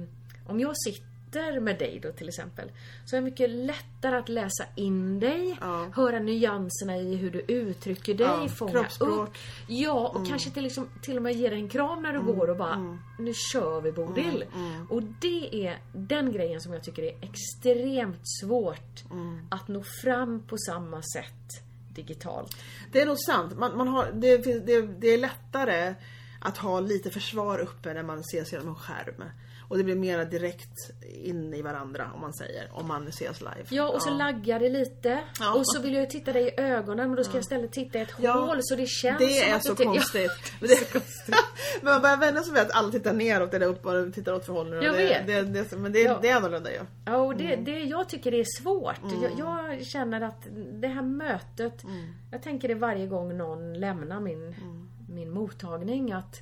om 0.47 0.59
jag 0.59 0.78
sitter 0.78 1.14
sitter 1.36 1.59
med 1.59 1.79
dig 1.79 1.99
då 2.03 2.11
till 2.11 2.27
exempel. 2.27 2.71
Så 3.05 3.15
är 3.15 3.21
det 3.21 3.25
mycket 3.25 3.49
lättare 3.49 4.15
att 4.17 4.29
läsa 4.29 4.65
in 4.75 5.19
dig, 5.19 5.57
ja. 5.61 5.88
höra 5.95 6.19
nyanserna 6.19 6.97
i 6.97 7.15
hur 7.15 7.31
du 7.31 7.39
uttrycker 7.39 8.13
dig, 8.13 8.27
ja, 8.27 8.47
fånga 8.47 8.88
upp. 8.99 9.33
Ja, 9.67 10.07
och 10.07 10.15
mm. 10.15 10.29
kanske 10.29 10.49
till, 10.49 10.63
liksom, 10.63 10.89
till 11.01 11.17
och 11.17 11.23
med 11.23 11.33
ge 11.33 11.49
dig 11.49 11.59
en 11.59 11.69
kram 11.69 12.03
när 12.03 12.13
du 12.13 12.19
mm. 12.19 12.36
går 12.36 12.49
och 12.49 12.57
bara 12.57 12.73
mm. 12.73 12.99
Nu 13.19 13.33
kör 13.33 13.81
vi 13.81 13.91
Bodil. 13.91 14.45
Mm, 14.53 14.73
mm. 14.73 14.88
Och 14.89 15.03
det 15.03 15.67
är 15.67 15.79
den 15.93 16.31
grejen 16.31 16.61
som 16.61 16.73
jag 16.73 16.83
tycker 16.83 17.03
är 17.03 17.17
extremt 17.21 18.21
svårt 18.41 19.03
mm. 19.11 19.47
att 19.51 19.67
nå 19.67 19.83
fram 19.83 20.47
på 20.47 20.57
samma 20.57 21.01
sätt 21.01 21.63
digitalt. 21.95 22.57
Det 22.91 23.01
är 23.01 23.05
nog 23.05 23.19
sant. 23.19 23.57
Man, 23.57 23.77
man 23.77 23.88
har, 23.88 24.11
det, 24.13 24.38
det, 24.38 24.81
det 24.81 25.07
är 25.07 25.17
lättare 25.17 25.95
att 26.39 26.57
ha 26.57 26.79
lite 26.79 27.09
försvar 27.09 27.59
uppe 27.59 27.93
när 27.93 28.03
man 28.03 28.19
ses 28.19 28.51
genom 28.51 28.67
en 28.67 28.75
skärm. 28.75 29.23
Och 29.68 29.78
det 29.78 29.84
blir 29.84 29.95
mera 29.95 30.26
direkt 30.26 30.91
in 31.24 31.53
i 31.53 31.61
varandra 31.61 32.11
om 32.13 32.22
man 32.22 32.34
säger, 32.34 32.70
om 32.72 32.88
man 32.88 33.07
ses 33.07 33.41
live. 33.41 33.66
Ja 33.70 33.89
och 33.89 34.01
så 34.01 34.09
ja. 34.09 34.13
laggar 34.13 34.59
det 34.59 34.70
lite. 34.70 35.20
Ja. 35.39 35.53
Och 35.53 35.68
så 35.68 35.82
vill 35.82 35.93
jag 35.93 36.09
titta 36.09 36.34
dig 36.34 36.43
i 36.47 36.61
ögonen 36.61 37.09
och 37.09 37.16
då 37.16 37.24
ska 37.24 37.32
ja. 37.32 37.36
jag 37.36 37.41
istället 37.41 37.72
titta 37.72 37.99
i 37.99 38.01
ett 38.01 38.13
ja. 38.18 38.32
hål 38.32 38.57
så 38.61 38.76
det 38.76 38.88
känns 38.88 39.20
Det 39.20 39.30
som 39.30 39.53
är 39.53 39.59
så 39.76 39.76
konstigt. 39.76 40.32
Ja. 40.61 40.68
Det 40.68 40.74
är 40.74 40.78
så 40.78 40.91
konstigt. 40.91 41.36
men 41.82 41.93
man 41.93 42.01
börjar 42.01 42.18
vänja 42.18 42.41
sig 42.41 42.53
vid 42.53 42.61
att 42.61 42.72
alla 42.72 42.91
tittar 42.91 43.13
neråt 43.13 43.53
eller 43.53 43.68
upp 43.68 43.86
och 43.86 44.13
tittar 44.13 44.34
åt 44.34 44.45
för 44.45 44.53
håll. 44.53 44.74
Jag 44.74 44.84
det, 44.84 44.91
vet. 44.91 45.28
Det, 45.28 45.41
det, 45.41 45.78
men 45.78 45.91
det, 45.91 45.99
ja. 45.99 46.20
det 46.22 46.30
är 46.30 46.36
annorlunda 46.36 46.72
ju. 46.72 46.80
Ja 47.05 47.18
och 47.18 47.36
det, 47.36 47.53
mm. 47.53 47.66
det, 47.66 47.80
jag 47.80 48.09
tycker 48.09 48.32
det 48.32 48.39
är 48.39 48.61
svårt. 48.61 49.03
Mm. 49.03 49.24
Jag, 49.24 49.32
jag, 49.39 49.86
känner 49.86 50.22
att 50.22 50.47
det 50.74 50.88
här 50.88 51.01
mötet, 51.01 51.84
mm. 51.84 52.05
jag 52.32 52.43
tänker 52.43 52.68
det 52.68 52.76
varje 52.76 53.07
gång 53.07 53.38
någon 53.38 53.74
lämnar 53.74 54.20
min, 54.20 54.43
mm. 54.43 54.89
min 55.09 55.32
mottagning 55.32 56.11
att 56.11 56.41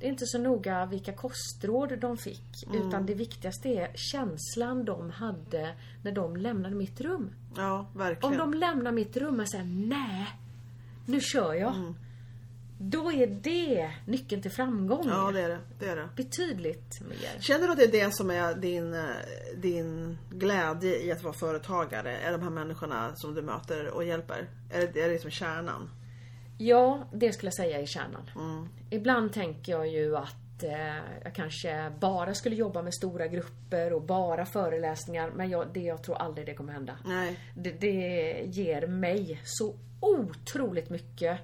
det 0.00 0.06
är 0.06 0.10
inte 0.10 0.26
så 0.26 0.38
noga 0.38 0.86
vilka 0.86 1.12
kostråd 1.12 1.98
de 1.98 2.16
fick. 2.16 2.66
Mm. 2.66 2.88
Utan 2.88 3.06
det 3.06 3.14
viktigaste 3.14 3.68
är 3.68 3.92
känslan 3.94 4.84
de 4.84 5.10
hade 5.10 5.74
när 6.02 6.12
de 6.12 6.36
lämnade 6.36 6.74
mitt 6.74 7.00
rum. 7.00 7.30
Ja, 7.56 7.86
verkligen. 7.96 8.40
Om 8.40 8.52
de 8.52 8.58
lämnar 8.58 8.92
mitt 8.92 9.16
rum 9.16 9.40
och 9.40 9.48
säger 9.48 9.64
nej, 9.64 10.26
nu 11.06 11.20
kör 11.20 11.54
jag. 11.54 11.74
Mm. 11.74 11.94
Då 12.78 13.12
är 13.12 13.26
det 13.26 13.90
nyckeln 14.06 14.42
till 14.42 14.50
framgång. 14.50 15.08
Ja, 15.08 15.30
det 15.32 15.40
är 15.40 15.48
det. 15.48 15.58
det, 15.78 15.88
är 15.88 15.96
det. 15.96 16.08
Betydligt 16.16 17.00
mer. 17.00 17.40
Känner 17.40 17.66
du 17.66 17.72
att 17.72 17.78
det 17.78 17.84
är 17.84 18.06
det 18.06 18.14
som 18.14 18.30
är 18.30 18.54
din, 18.54 18.96
din 19.56 20.18
glädje 20.30 21.02
i 21.02 21.12
att 21.12 21.22
vara 21.22 21.34
företagare? 21.34 22.16
Är 22.16 22.32
de 22.32 22.42
här 22.42 22.50
människorna 22.50 23.16
som 23.16 23.34
du 23.34 23.42
möter 23.42 23.88
och 23.88 24.04
hjälper? 24.04 24.48
Är 24.70 24.80
det, 24.80 25.02
är 25.02 25.06
det 25.06 25.12
liksom 25.12 25.30
kärnan? 25.30 25.90
Ja, 26.58 27.08
det 27.12 27.32
skulle 27.32 27.46
jag 27.46 27.54
säga 27.54 27.80
är 27.80 27.86
kärnan. 27.86 28.30
Mm. 28.36 28.68
Ibland 28.90 29.32
tänker 29.32 29.72
jag 29.72 29.88
ju 29.88 30.16
att 30.16 30.62
eh, 30.62 30.96
jag 31.24 31.34
kanske 31.34 31.92
bara 32.00 32.34
skulle 32.34 32.56
jobba 32.56 32.82
med 32.82 32.94
stora 32.94 33.26
grupper 33.26 33.92
och 33.92 34.02
bara 34.02 34.46
föreläsningar. 34.46 35.30
Men 35.30 35.50
jag, 35.50 35.66
det, 35.74 35.80
jag 35.80 36.02
tror 36.02 36.16
aldrig 36.16 36.46
det 36.46 36.54
kommer 36.54 36.72
hända. 36.72 36.96
Nej. 37.04 37.38
Det, 37.54 37.70
det 37.70 38.44
ger 38.46 38.86
mig 38.86 39.40
så 39.44 39.74
otroligt 40.00 40.90
mycket 40.90 41.40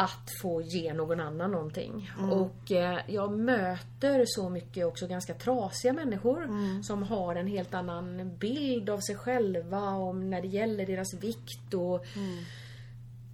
att 0.00 0.30
få 0.42 0.62
ge 0.62 0.94
någon 0.94 1.20
annan 1.20 1.50
någonting. 1.50 2.10
Mm. 2.18 2.30
Och 2.30 2.72
eh, 2.72 2.98
jag 3.06 3.32
möter 3.38 4.24
så 4.26 4.48
mycket 4.48 4.86
också 4.86 5.06
ganska 5.06 5.34
trasiga 5.34 5.92
människor 5.92 6.44
mm. 6.44 6.82
som 6.82 7.02
har 7.02 7.36
en 7.36 7.46
helt 7.46 7.74
annan 7.74 8.36
bild 8.36 8.90
av 8.90 9.00
sig 9.00 9.16
själva 9.16 9.90
om 9.90 10.30
när 10.30 10.42
det 10.42 10.48
gäller 10.48 10.86
deras 10.86 11.14
vikt 11.14 11.74
och 11.74 12.06
mm 12.16 12.44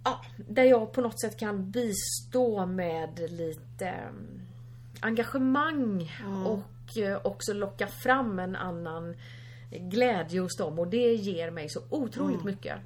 ja, 0.05 0.21
där 0.37 0.63
jag 0.63 0.91
på 0.91 1.01
något 1.01 1.21
sätt 1.21 1.37
kan 1.39 1.71
bistå 1.71 2.65
med 2.65 3.19
lite 3.31 3.87
mm, 3.87 4.41
engagemang 4.99 6.11
mm. 6.25 6.45
och 6.45 6.97
eh, 6.97 7.19
också 7.23 7.53
locka 7.53 7.87
fram 7.87 8.39
en 8.39 8.55
annan 8.55 9.15
glädje 9.69 10.39
hos 10.39 10.57
dem 10.57 10.79
och 10.79 10.87
det 10.87 11.13
ger 11.13 11.51
mig 11.51 11.69
så 11.69 11.79
otroligt 11.89 12.41
mm. 12.41 12.45
mycket. 12.45 12.79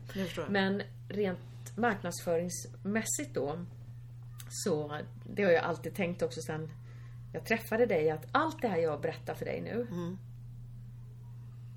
Men 0.50 0.82
rent 1.10 1.78
marknadsföringsmässigt 1.78 3.34
då 3.34 3.66
så 4.50 5.00
det 5.24 5.44
har 5.44 5.52
jag 5.52 5.64
alltid 5.64 5.96
tänkt 5.96 6.22
också 6.22 6.42
sen 6.42 6.70
jag 7.34 7.46
träffade 7.46 7.86
dig 7.86 8.10
att 8.10 8.26
allt 8.32 8.62
det 8.62 8.68
här 8.68 8.78
jag 8.78 9.02
berättar 9.02 9.34
för 9.34 9.46
dig 9.46 9.62
nu 9.62 9.88
mm. 9.92 10.18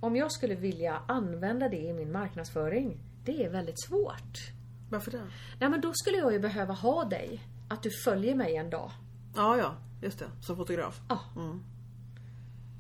om 0.01 0.17
jag 0.17 0.33
skulle 0.33 0.55
vilja 0.55 1.03
använda 1.09 1.69
det 1.69 1.81
i 1.81 1.93
min 1.93 2.13
marknadsföring 2.13 2.99
det 3.25 3.45
är 3.45 3.51
väldigt 3.51 3.83
svårt. 3.83 4.53
Varför 4.93 5.11
det? 5.11 5.23
Nej 5.61 5.71
men 5.71 5.81
då 5.81 5.93
skulle 5.95 6.17
jag 6.17 6.33
ju 6.33 6.39
behöva 6.39 6.75
ha 6.75 7.05
dig. 7.05 7.41
Att 7.69 7.83
du 7.83 7.91
följer 8.05 8.35
mig 8.35 8.57
en 8.57 8.71
dag. 8.71 8.91
Ja, 9.37 9.57
ja. 9.57 9.75
Just 10.03 10.19
det. 10.19 10.27
Som 10.41 10.57
fotograf. 10.57 11.01
Ja. 11.09 11.19
Mm. 11.37 11.63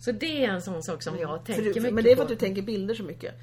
Så 0.00 0.12
det 0.12 0.44
är 0.44 0.48
en 0.48 0.62
sån 0.62 0.82
sak 0.82 1.02
som 1.02 1.14
mm. 1.14 1.28
jag 1.28 1.44
tänker 1.44 1.62
du, 1.62 1.68
mycket 1.68 1.94
Men 1.94 2.04
det 2.04 2.12
är 2.12 2.16
för 2.16 2.22
att 2.22 2.28
du 2.28 2.36
tänker 2.36 2.62
bilder 2.62 2.94
så 2.94 3.02
mycket. 3.02 3.34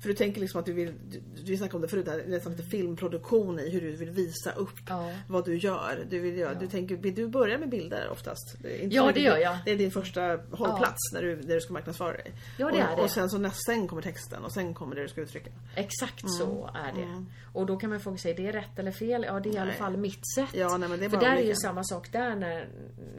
För 0.00 0.08
du 0.08 0.14
tänker 0.14 0.40
liksom 0.40 0.60
att 0.60 0.66
du 0.66 0.72
vill, 0.72 0.94
du, 1.10 1.20
vi 1.44 1.56
snackade 1.56 1.76
om 1.76 1.82
det 1.82 1.88
förut, 1.88 2.08
här, 2.08 2.24
nästan 2.26 2.52
lite 2.52 2.64
filmproduktion 2.64 3.60
i 3.60 3.70
hur 3.70 3.80
du 3.80 3.96
vill 3.96 4.10
visa 4.10 4.52
upp 4.52 4.76
ja. 4.88 5.12
vad 5.28 5.44
du 5.44 5.56
gör. 5.56 6.06
Du 6.10 6.18
vill, 6.18 6.36
göra, 6.36 6.52
ja. 6.52 6.58
du 6.60 6.66
tänker, 6.66 6.96
du 6.96 7.28
börja 7.28 7.58
med 7.58 7.68
bilder 7.68 8.08
oftast? 8.10 8.56
Inte 8.80 8.96
ja 8.96 9.12
det 9.14 9.20
gör 9.20 9.36
jag. 9.36 9.58
Det 9.64 9.70
är 9.70 9.76
din 9.76 9.90
första 9.90 10.20
hållplats 10.50 10.98
ja. 11.12 11.20
när, 11.20 11.22
du, 11.22 11.36
när 11.36 11.54
du 11.54 11.60
ska 11.60 11.72
marknadsföra 11.72 12.12
dig. 12.12 12.32
Ja 12.56 12.66
det 12.66 12.72
och, 12.72 12.78
är 12.78 12.96
det. 12.96 13.02
Och 13.02 13.10
sen, 13.10 13.30
så, 13.30 13.50
sen 13.66 13.88
kommer 13.88 14.02
texten 14.02 14.44
och 14.44 14.52
sen 14.52 14.74
kommer 14.74 14.96
det 14.96 15.02
du 15.02 15.08
ska 15.08 15.20
uttrycka. 15.20 15.50
Exakt 15.74 16.22
mm. 16.22 16.32
så 16.32 16.70
är 16.74 16.92
det. 16.92 17.02
Mm. 17.02 17.26
Och 17.52 17.66
då 17.66 17.76
kan 17.76 17.90
man 17.90 18.00
fråga 18.00 18.18
sig, 18.18 18.30
är 18.30 18.36
det 18.36 18.52
rätt 18.52 18.78
eller 18.78 18.92
fel? 18.92 19.24
Ja 19.28 19.40
det 19.40 19.48
är 19.48 19.52
nej. 19.52 19.54
i 19.54 19.58
alla 19.58 19.72
fall 19.72 19.96
mitt 19.96 20.34
sätt. 20.34 20.48
Ja, 20.52 20.76
nej, 20.76 20.88
men 20.88 20.98
det 20.98 21.04
är 21.04 21.10
För 21.10 21.20
där 21.20 21.36
är 21.36 21.42
ju 21.42 21.54
samma 21.54 21.84
sak 21.84 22.12
där 22.12 22.36
när, 22.36 22.68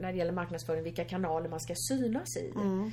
när 0.01 0.11
det 0.11 0.17
gäller 0.17 0.31
marknadsföring, 0.31 0.83
vilka 0.83 1.05
kanaler 1.05 1.49
man 1.49 1.59
ska 1.59 1.73
synas 1.89 2.37
i. 2.37 2.51
Mm. 2.55 2.91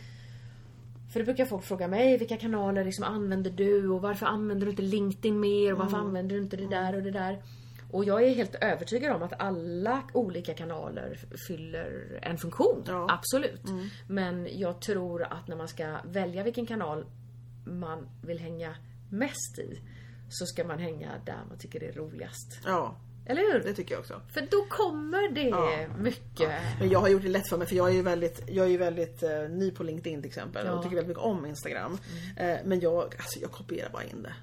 För 1.16 1.20
det 1.20 1.24
brukar 1.24 1.44
folk 1.44 1.64
fråga 1.64 1.88
mig, 1.88 2.18
vilka 2.18 2.36
kanaler 2.36 2.84
liksom 2.84 3.04
använder 3.04 3.50
du 3.50 3.88
och 3.88 4.02
varför 4.02 4.26
använder 4.26 4.66
du 4.66 4.70
inte 4.70 4.82
LinkedIn 4.82 5.40
mer 5.40 5.72
och 5.72 5.78
varför 5.78 5.96
mm. 5.96 6.06
använder 6.06 6.36
du 6.36 6.42
inte 6.42 6.56
det 6.56 6.66
där 6.66 6.96
och 6.96 7.02
det 7.02 7.10
där? 7.10 7.42
Och 7.90 8.04
jag 8.04 8.22
är 8.22 8.34
helt 8.34 8.54
övertygad 8.54 9.16
om 9.16 9.22
att 9.22 9.40
alla 9.40 10.02
olika 10.12 10.54
kanaler 10.54 11.18
fyller 11.48 12.18
en 12.22 12.38
funktion. 12.38 12.84
Ja. 12.86 13.06
Absolut. 13.10 13.68
Mm. 13.68 13.86
Men 14.08 14.48
jag 14.58 14.80
tror 14.80 15.22
att 15.22 15.48
när 15.48 15.56
man 15.56 15.68
ska 15.68 15.96
välja 16.04 16.42
vilken 16.42 16.66
kanal 16.66 17.06
man 17.64 18.08
vill 18.22 18.38
hänga 18.38 18.76
mest 19.10 19.58
i 19.58 19.80
så 20.28 20.46
ska 20.46 20.64
man 20.64 20.78
hänga 20.78 21.10
där 21.24 21.40
man 21.48 21.58
tycker 21.58 21.80
det 21.80 21.88
är 21.88 21.92
roligast. 21.92 22.60
Ja, 22.64 22.96
eller 23.26 23.52
hur? 23.52 23.60
Det 23.60 23.74
tycker 23.74 23.94
jag 23.94 24.00
också. 24.00 24.20
För 24.32 24.40
då 24.40 24.66
kommer 24.68 25.28
det 25.28 25.48
ja. 25.48 25.86
mycket. 25.98 26.40
Ja. 26.40 26.58
Men 26.80 26.90
jag 26.90 26.98
har 26.98 27.08
gjort 27.08 27.22
det 27.22 27.28
lätt 27.28 27.48
för 27.48 27.56
mig 27.56 27.66
för 27.66 27.76
jag 27.76 27.88
är 27.88 27.92
ju 27.92 28.02
väldigt, 28.02 28.42
jag 28.46 28.72
är 28.72 28.78
väldigt 28.78 29.22
uh, 29.22 29.50
ny 29.50 29.70
på 29.70 29.82
LinkedIn 29.82 30.22
till 30.22 30.28
exempel 30.28 30.66
ja. 30.66 30.72
och 30.72 30.82
tycker 30.82 30.96
väldigt 30.96 31.08
mycket 31.08 31.22
om 31.22 31.46
Instagram. 31.46 31.98
Mm. 32.36 32.50
Uh, 32.50 32.60
men 32.64 32.80
jag, 32.80 33.02
alltså, 33.02 33.40
jag 33.40 33.50
kopierar 33.50 33.90
bara 33.90 34.04
in 34.04 34.22
det. 34.22 34.34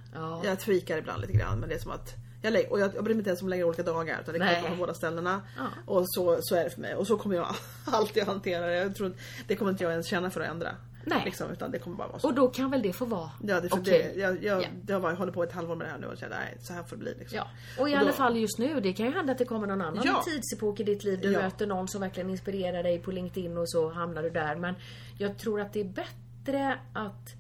Jag 0.43 0.59
tweakar 0.59 0.97
ibland 0.97 1.21
lite 1.21 1.33
grann 1.33 1.59
men 1.59 1.69
det 1.69 1.75
är 1.75 1.79
som 1.79 1.91
att 1.91 2.15
Jag 2.41 2.53
lägger, 2.53 2.71
och 2.71 2.79
jag, 2.79 2.95
jag 2.95 3.03
bryr 3.03 3.13
mig 3.13 3.19
inte 3.19 3.29
ens 3.29 3.41
om 3.41 3.47
att 3.47 3.49
lägga 3.49 3.65
olika 3.65 3.83
dagar 3.83 4.19
utan 4.21 4.33
det 4.33 4.39
kommer 4.39 4.69
på 4.69 4.75
båda 4.75 4.93
ställena. 4.93 5.41
Och 5.85 6.03
så, 6.07 6.37
så 6.41 6.55
är 6.55 6.63
det 6.63 6.69
för 6.69 6.81
mig. 6.81 6.95
Och 6.95 7.07
så 7.07 7.17
kommer 7.17 7.35
jag 7.35 7.55
alltid 7.85 8.23
hantera 8.23 8.65
det. 8.65 8.75
Jag 8.75 8.95
tror, 8.95 9.13
det 9.47 9.55
kommer 9.55 9.71
inte 9.71 9.83
jag 9.83 9.91
ens 9.91 10.07
känna 10.07 10.29
för 10.29 10.41
att 10.41 10.49
ändra. 10.49 10.75
Nej. 11.05 11.21
Liksom, 11.25 11.51
utan 11.51 11.71
det 11.71 11.79
kommer 11.79 11.97
bara 11.97 12.07
vara 12.07 12.19
så. 12.19 12.27
Och 12.27 12.33
då 12.33 12.47
kan 12.47 12.71
väl 12.71 12.81
det 12.81 12.93
få 12.93 13.05
vara 13.05 13.31
Ja, 13.43 13.61
det, 13.61 13.69
för 13.69 13.77
okej. 13.79 14.11
det, 14.15 14.19
jag, 14.21 14.43
jag, 14.43 14.61
Ja. 14.63 14.67
jag, 14.87 14.99
var, 14.99 15.09
jag 15.09 15.17
håller 15.17 15.31
på 15.31 15.43
ett 15.43 15.51
halvår 15.51 15.75
med 15.75 15.87
det 15.87 15.91
här 15.91 15.97
nu 15.99 16.07
och 16.07 16.17
känner 16.17 16.35
nej, 16.39 16.57
så 16.59 16.73
här 16.73 16.83
får 16.83 16.95
det 16.95 16.99
bli. 17.03 17.15
Liksom. 17.19 17.37
Ja, 17.37 17.47
och 17.79 17.89
i 17.89 17.93
Och 17.93 17.97
alla 17.97 18.11
då- 18.11 18.17
fall 18.17 18.37
just 18.37 18.59
nu. 18.59 18.79
Det 18.79 18.93
kan 18.93 19.05
ju 19.05 19.11
hända 19.11 19.31
att 19.31 19.37
det 19.37 19.45
kommer 19.45 19.67
någon 19.67 19.81
annan 19.81 20.03
Ja. 20.05 20.23
tidsepok 20.25 20.79
i 20.79 20.83
ditt 20.83 21.03
liv. 21.03 21.19
Du 21.21 21.31
Ja. 21.31 21.39
möter 21.41 21.67
någon 21.67 21.87
som 21.87 22.01
verkligen 22.01 22.29
inspirerar 22.29 22.83
dig 22.83 22.99
på 22.99 23.11
LinkedIn 23.11 23.57
och 23.57 23.69
så 23.69 23.89
hamnar 23.89 24.23
du 24.23 24.29
där. 24.29 24.55
Men 24.55 24.75
jag 25.17 25.37
tror 25.37 25.61
att 25.61 25.73
det 25.73 25.79
är 25.79 25.83
bättre 25.85 26.79
att 26.93 27.33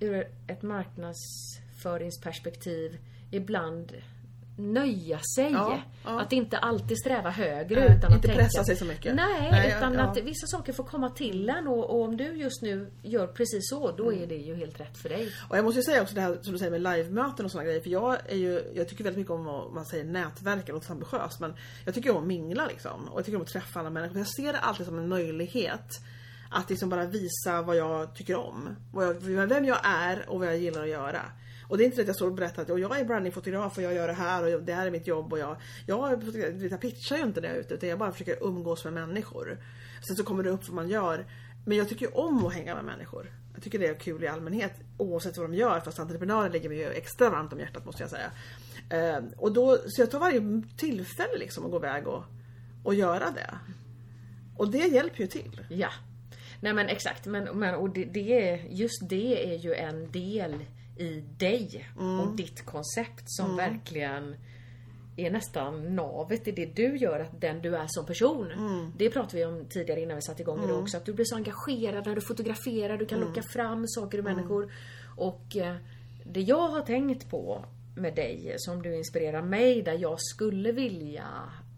ur 0.00 0.26
ett 0.46 0.62
marknadsföringsperspektiv 0.62 2.98
ibland 3.30 3.92
nöja 4.60 5.18
sig. 5.36 5.52
Ja, 5.52 5.80
ja. 6.04 6.20
Att 6.20 6.32
inte 6.32 6.58
alltid 6.58 6.98
sträva 6.98 7.30
högre. 7.30 7.80
Nej, 7.80 7.96
utan 7.98 8.12
inte 8.12 8.28
att 8.30 8.36
pressa 8.36 8.48
tänka, 8.50 8.64
sig 8.64 8.76
så 8.76 8.84
mycket. 8.84 9.14
Nej, 9.14 9.48
Nej, 9.50 9.74
utan 9.76 9.94
ja. 9.94 10.00
att 10.02 10.16
vissa 10.16 10.46
saker 10.46 10.72
får 10.72 10.84
komma 10.84 11.10
till 11.10 11.48
en 11.50 11.68
och, 11.68 11.90
och 11.90 12.02
om 12.02 12.16
du 12.16 12.24
just 12.24 12.62
nu 12.62 12.90
gör 13.02 13.26
precis 13.26 13.68
så, 13.70 13.92
då 13.92 14.10
Mm. 14.10 14.22
är 14.22 14.26
det 14.26 14.34
ju 14.36 14.54
helt 14.54 14.80
rätt 14.80 14.98
för 14.98 15.08
dig. 15.08 15.32
Och 15.48 15.56
jag 15.58 15.64
måste 15.64 15.78
ju 15.80 15.84
säga 15.84 16.02
också 16.02 16.14
det 16.14 16.20
här 16.20 16.38
som 16.42 16.52
du 16.52 16.58
säger 16.58 16.70
med 16.78 16.82
livemöten 16.96 17.44
och 17.44 17.50
såna 17.50 17.64
grejer. 17.64 17.80
För 17.80 17.90
jag 17.90 18.16
är 18.28 18.36
ju, 18.36 18.62
jag 18.74 18.88
tycker 18.88 19.04
väldigt 19.04 19.18
mycket 19.18 19.32
om 19.32 19.48
att 19.48 19.72
man 19.72 19.84
säger 19.86 20.04
nätverka, 20.04 20.62
det 20.66 20.72
låter 20.72 20.92
ambitiöst. 20.92 21.40
Men 21.40 21.54
jag 21.84 21.94
tycker 21.94 22.10
om 22.10 22.16
att 22.16 22.26
mingla 22.26 22.66
liksom. 22.66 23.04
Och 23.08 23.18
jag 23.18 23.24
tycker 23.24 23.36
om 23.36 23.42
att 23.42 23.48
träffa 23.48 23.78
andra 23.80 23.90
människor. 23.90 24.18
Jag 24.18 24.26
ser 24.26 24.52
det 24.52 24.58
alltid 24.58 24.86
som 24.86 24.98
en 24.98 25.08
möjlighet. 25.08 26.00
Att 26.52 26.70
liksom 26.70 26.88
bara 26.88 27.04
visa 27.06 27.62
vad 27.62 27.76
jag 27.76 28.14
tycker 28.14 28.36
om. 28.36 28.76
Vad 28.92 29.06
jag, 29.06 29.14
vem 29.46 29.64
jag 29.64 29.78
är 29.82 30.24
och 30.28 30.38
vad 30.38 30.48
jag 30.48 30.58
gillar 30.58 30.82
att 30.82 30.88
göra. 30.88 31.22
Och 31.70 31.78
det 31.78 31.82
är 31.82 31.84
inte 31.84 31.96
så 31.96 32.00
att 32.02 32.06
jag 32.06 32.16
står 32.16 32.26
och 32.26 32.34
berättar 32.34 32.62
att 32.62 32.68
jag 32.68 33.00
är 33.00 33.04
brandingfotograf 33.04 33.76
och 33.76 33.82
jag 33.82 33.94
gör 33.94 34.06
det 34.06 34.12
här 34.12 34.54
och 34.54 34.62
det 34.62 34.74
här 34.74 34.86
är 34.86 34.90
mitt 34.90 35.06
jobb 35.06 35.32
och 35.32 35.38
jag, 35.38 35.56
jag, 35.86 36.22
jag 36.70 36.80
pitchar 36.80 37.16
ju 37.16 37.22
inte 37.22 37.40
när 37.40 37.48
jag 37.48 37.56
är 37.56 37.60
ute 37.60 37.74
utan 37.74 37.88
jag 37.88 37.98
bara 37.98 38.12
försöker 38.12 38.46
umgås 38.46 38.84
med 38.84 38.92
människor. 38.92 39.58
Sen 40.06 40.16
så 40.16 40.24
kommer 40.24 40.42
det 40.42 40.50
upp 40.50 40.68
vad 40.68 40.74
man 40.74 40.88
gör. 40.88 41.26
Men 41.66 41.78
jag 41.78 41.88
tycker 41.88 42.06
ju 42.06 42.12
om 42.12 42.46
att 42.46 42.54
hänga 42.54 42.74
med 42.74 42.84
människor. 42.84 43.32
Jag 43.54 43.62
tycker 43.62 43.78
det 43.78 43.86
är 43.86 43.94
kul 43.94 44.24
i 44.24 44.28
allmänhet 44.28 44.72
oavsett 44.98 45.36
vad 45.36 45.50
de 45.50 45.56
gör 45.56 45.80
fast 45.80 45.98
entreprenörer 45.98 46.50
ligger 46.50 46.68
mig 46.68 46.78
ju 46.78 46.90
extra 46.90 47.30
varmt 47.30 47.52
om 47.52 47.58
hjärtat 47.58 47.84
måste 47.84 48.02
jag 48.02 48.10
säga. 48.10 48.30
Ehm, 48.90 49.28
och 49.36 49.52
då, 49.52 49.78
så 49.86 50.02
jag 50.02 50.10
tar 50.10 50.18
varje 50.18 50.62
tillfälle 50.76 51.38
liksom 51.38 51.64
att 51.64 51.70
gå 51.70 51.76
iväg 51.76 52.08
och, 52.08 52.24
och 52.84 52.94
göra 52.94 53.30
det. 53.30 53.58
Och 54.56 54.70
det 54.70 54.88
hjälper 54.88 55.20
ju 55.20 55.26
till. 55.26 55.60
Ja. 55.68 55.88
Nej 56.60 56.72
men 56.72 56.88
exakt, 56.88 57.26
men, 57.26 57.58
men 57.58 57.74
och 57.74 57.90
det, 57.90 58.04
det 58.04 58.66
just 58.70 59.08
det 59.08 59.54
är 59.54 59.58
ju 59.58 59.74
en 59.74 60.10
del 60.10 60.54
i 61.00 61.24
dig 61.38 61.88
Mm. 61.98 62.20
och 62.20 62.36
ditt 62.36 62.66
koncept 62.66 63.22
som 63.26 63.56
verkligen 63.56 64.36
är 65.16 65.30
nästan 65.30 65.96
navet 65.96 66.48
i 66.48 66.52
det 66.52 66.66
du 66.66 66.96
gör, 66.96 67.20
att 67.20 67.40
den 67.40 67.62
du 67.62 67.76
är 67.76 67.86
som 67.88 68.06
person. 68.06 68.50
Mm. 68.52 68.92
Det 68.96 69.10
pratade 69.10 69.36
vi 69.36 69.44
om 69.44 69.64
tidigare 69.68 70.00
innan 70.00 70.16
vi 70.16 70.22
satte 70.22 70.42
igång 70.42 70.64
idag 70.64 70.78
också, 70.82 70.96
att 70.96 71.04
du 71.04 71.12
blir 71.12 71.24
så 71.24 71.36
engagerad 71.36 72.06
när 72.06 72.14
du 72.14 72.20
fotograferar, 72.20 72.96
du 72.98 73.06
kan 73.06 73.18
Mm. 73.18 73.28
locka 73.28 73.42
fram 73.42 73.84
saker 73.88 74.18
och 74.18 74.24
människor. 74.24 74.72
Och 75.16 75.56
eh, 75.56 75.76
det 76.24 76.40
jag 76.40 76.68
har 76.68 76.80
tänkt 76.80 77.30
på 77.30 77.64
med 77.96 78.14
dig, 78.14 78.54
som 78.58 78.82
du 78.82 78.96
inspirerar 78.96 79.42
mig, 79.42 79.82
där 79.82 79.98
jag 79.98 80.20
skulle 80.20 80.72
vilja 80.72 81.26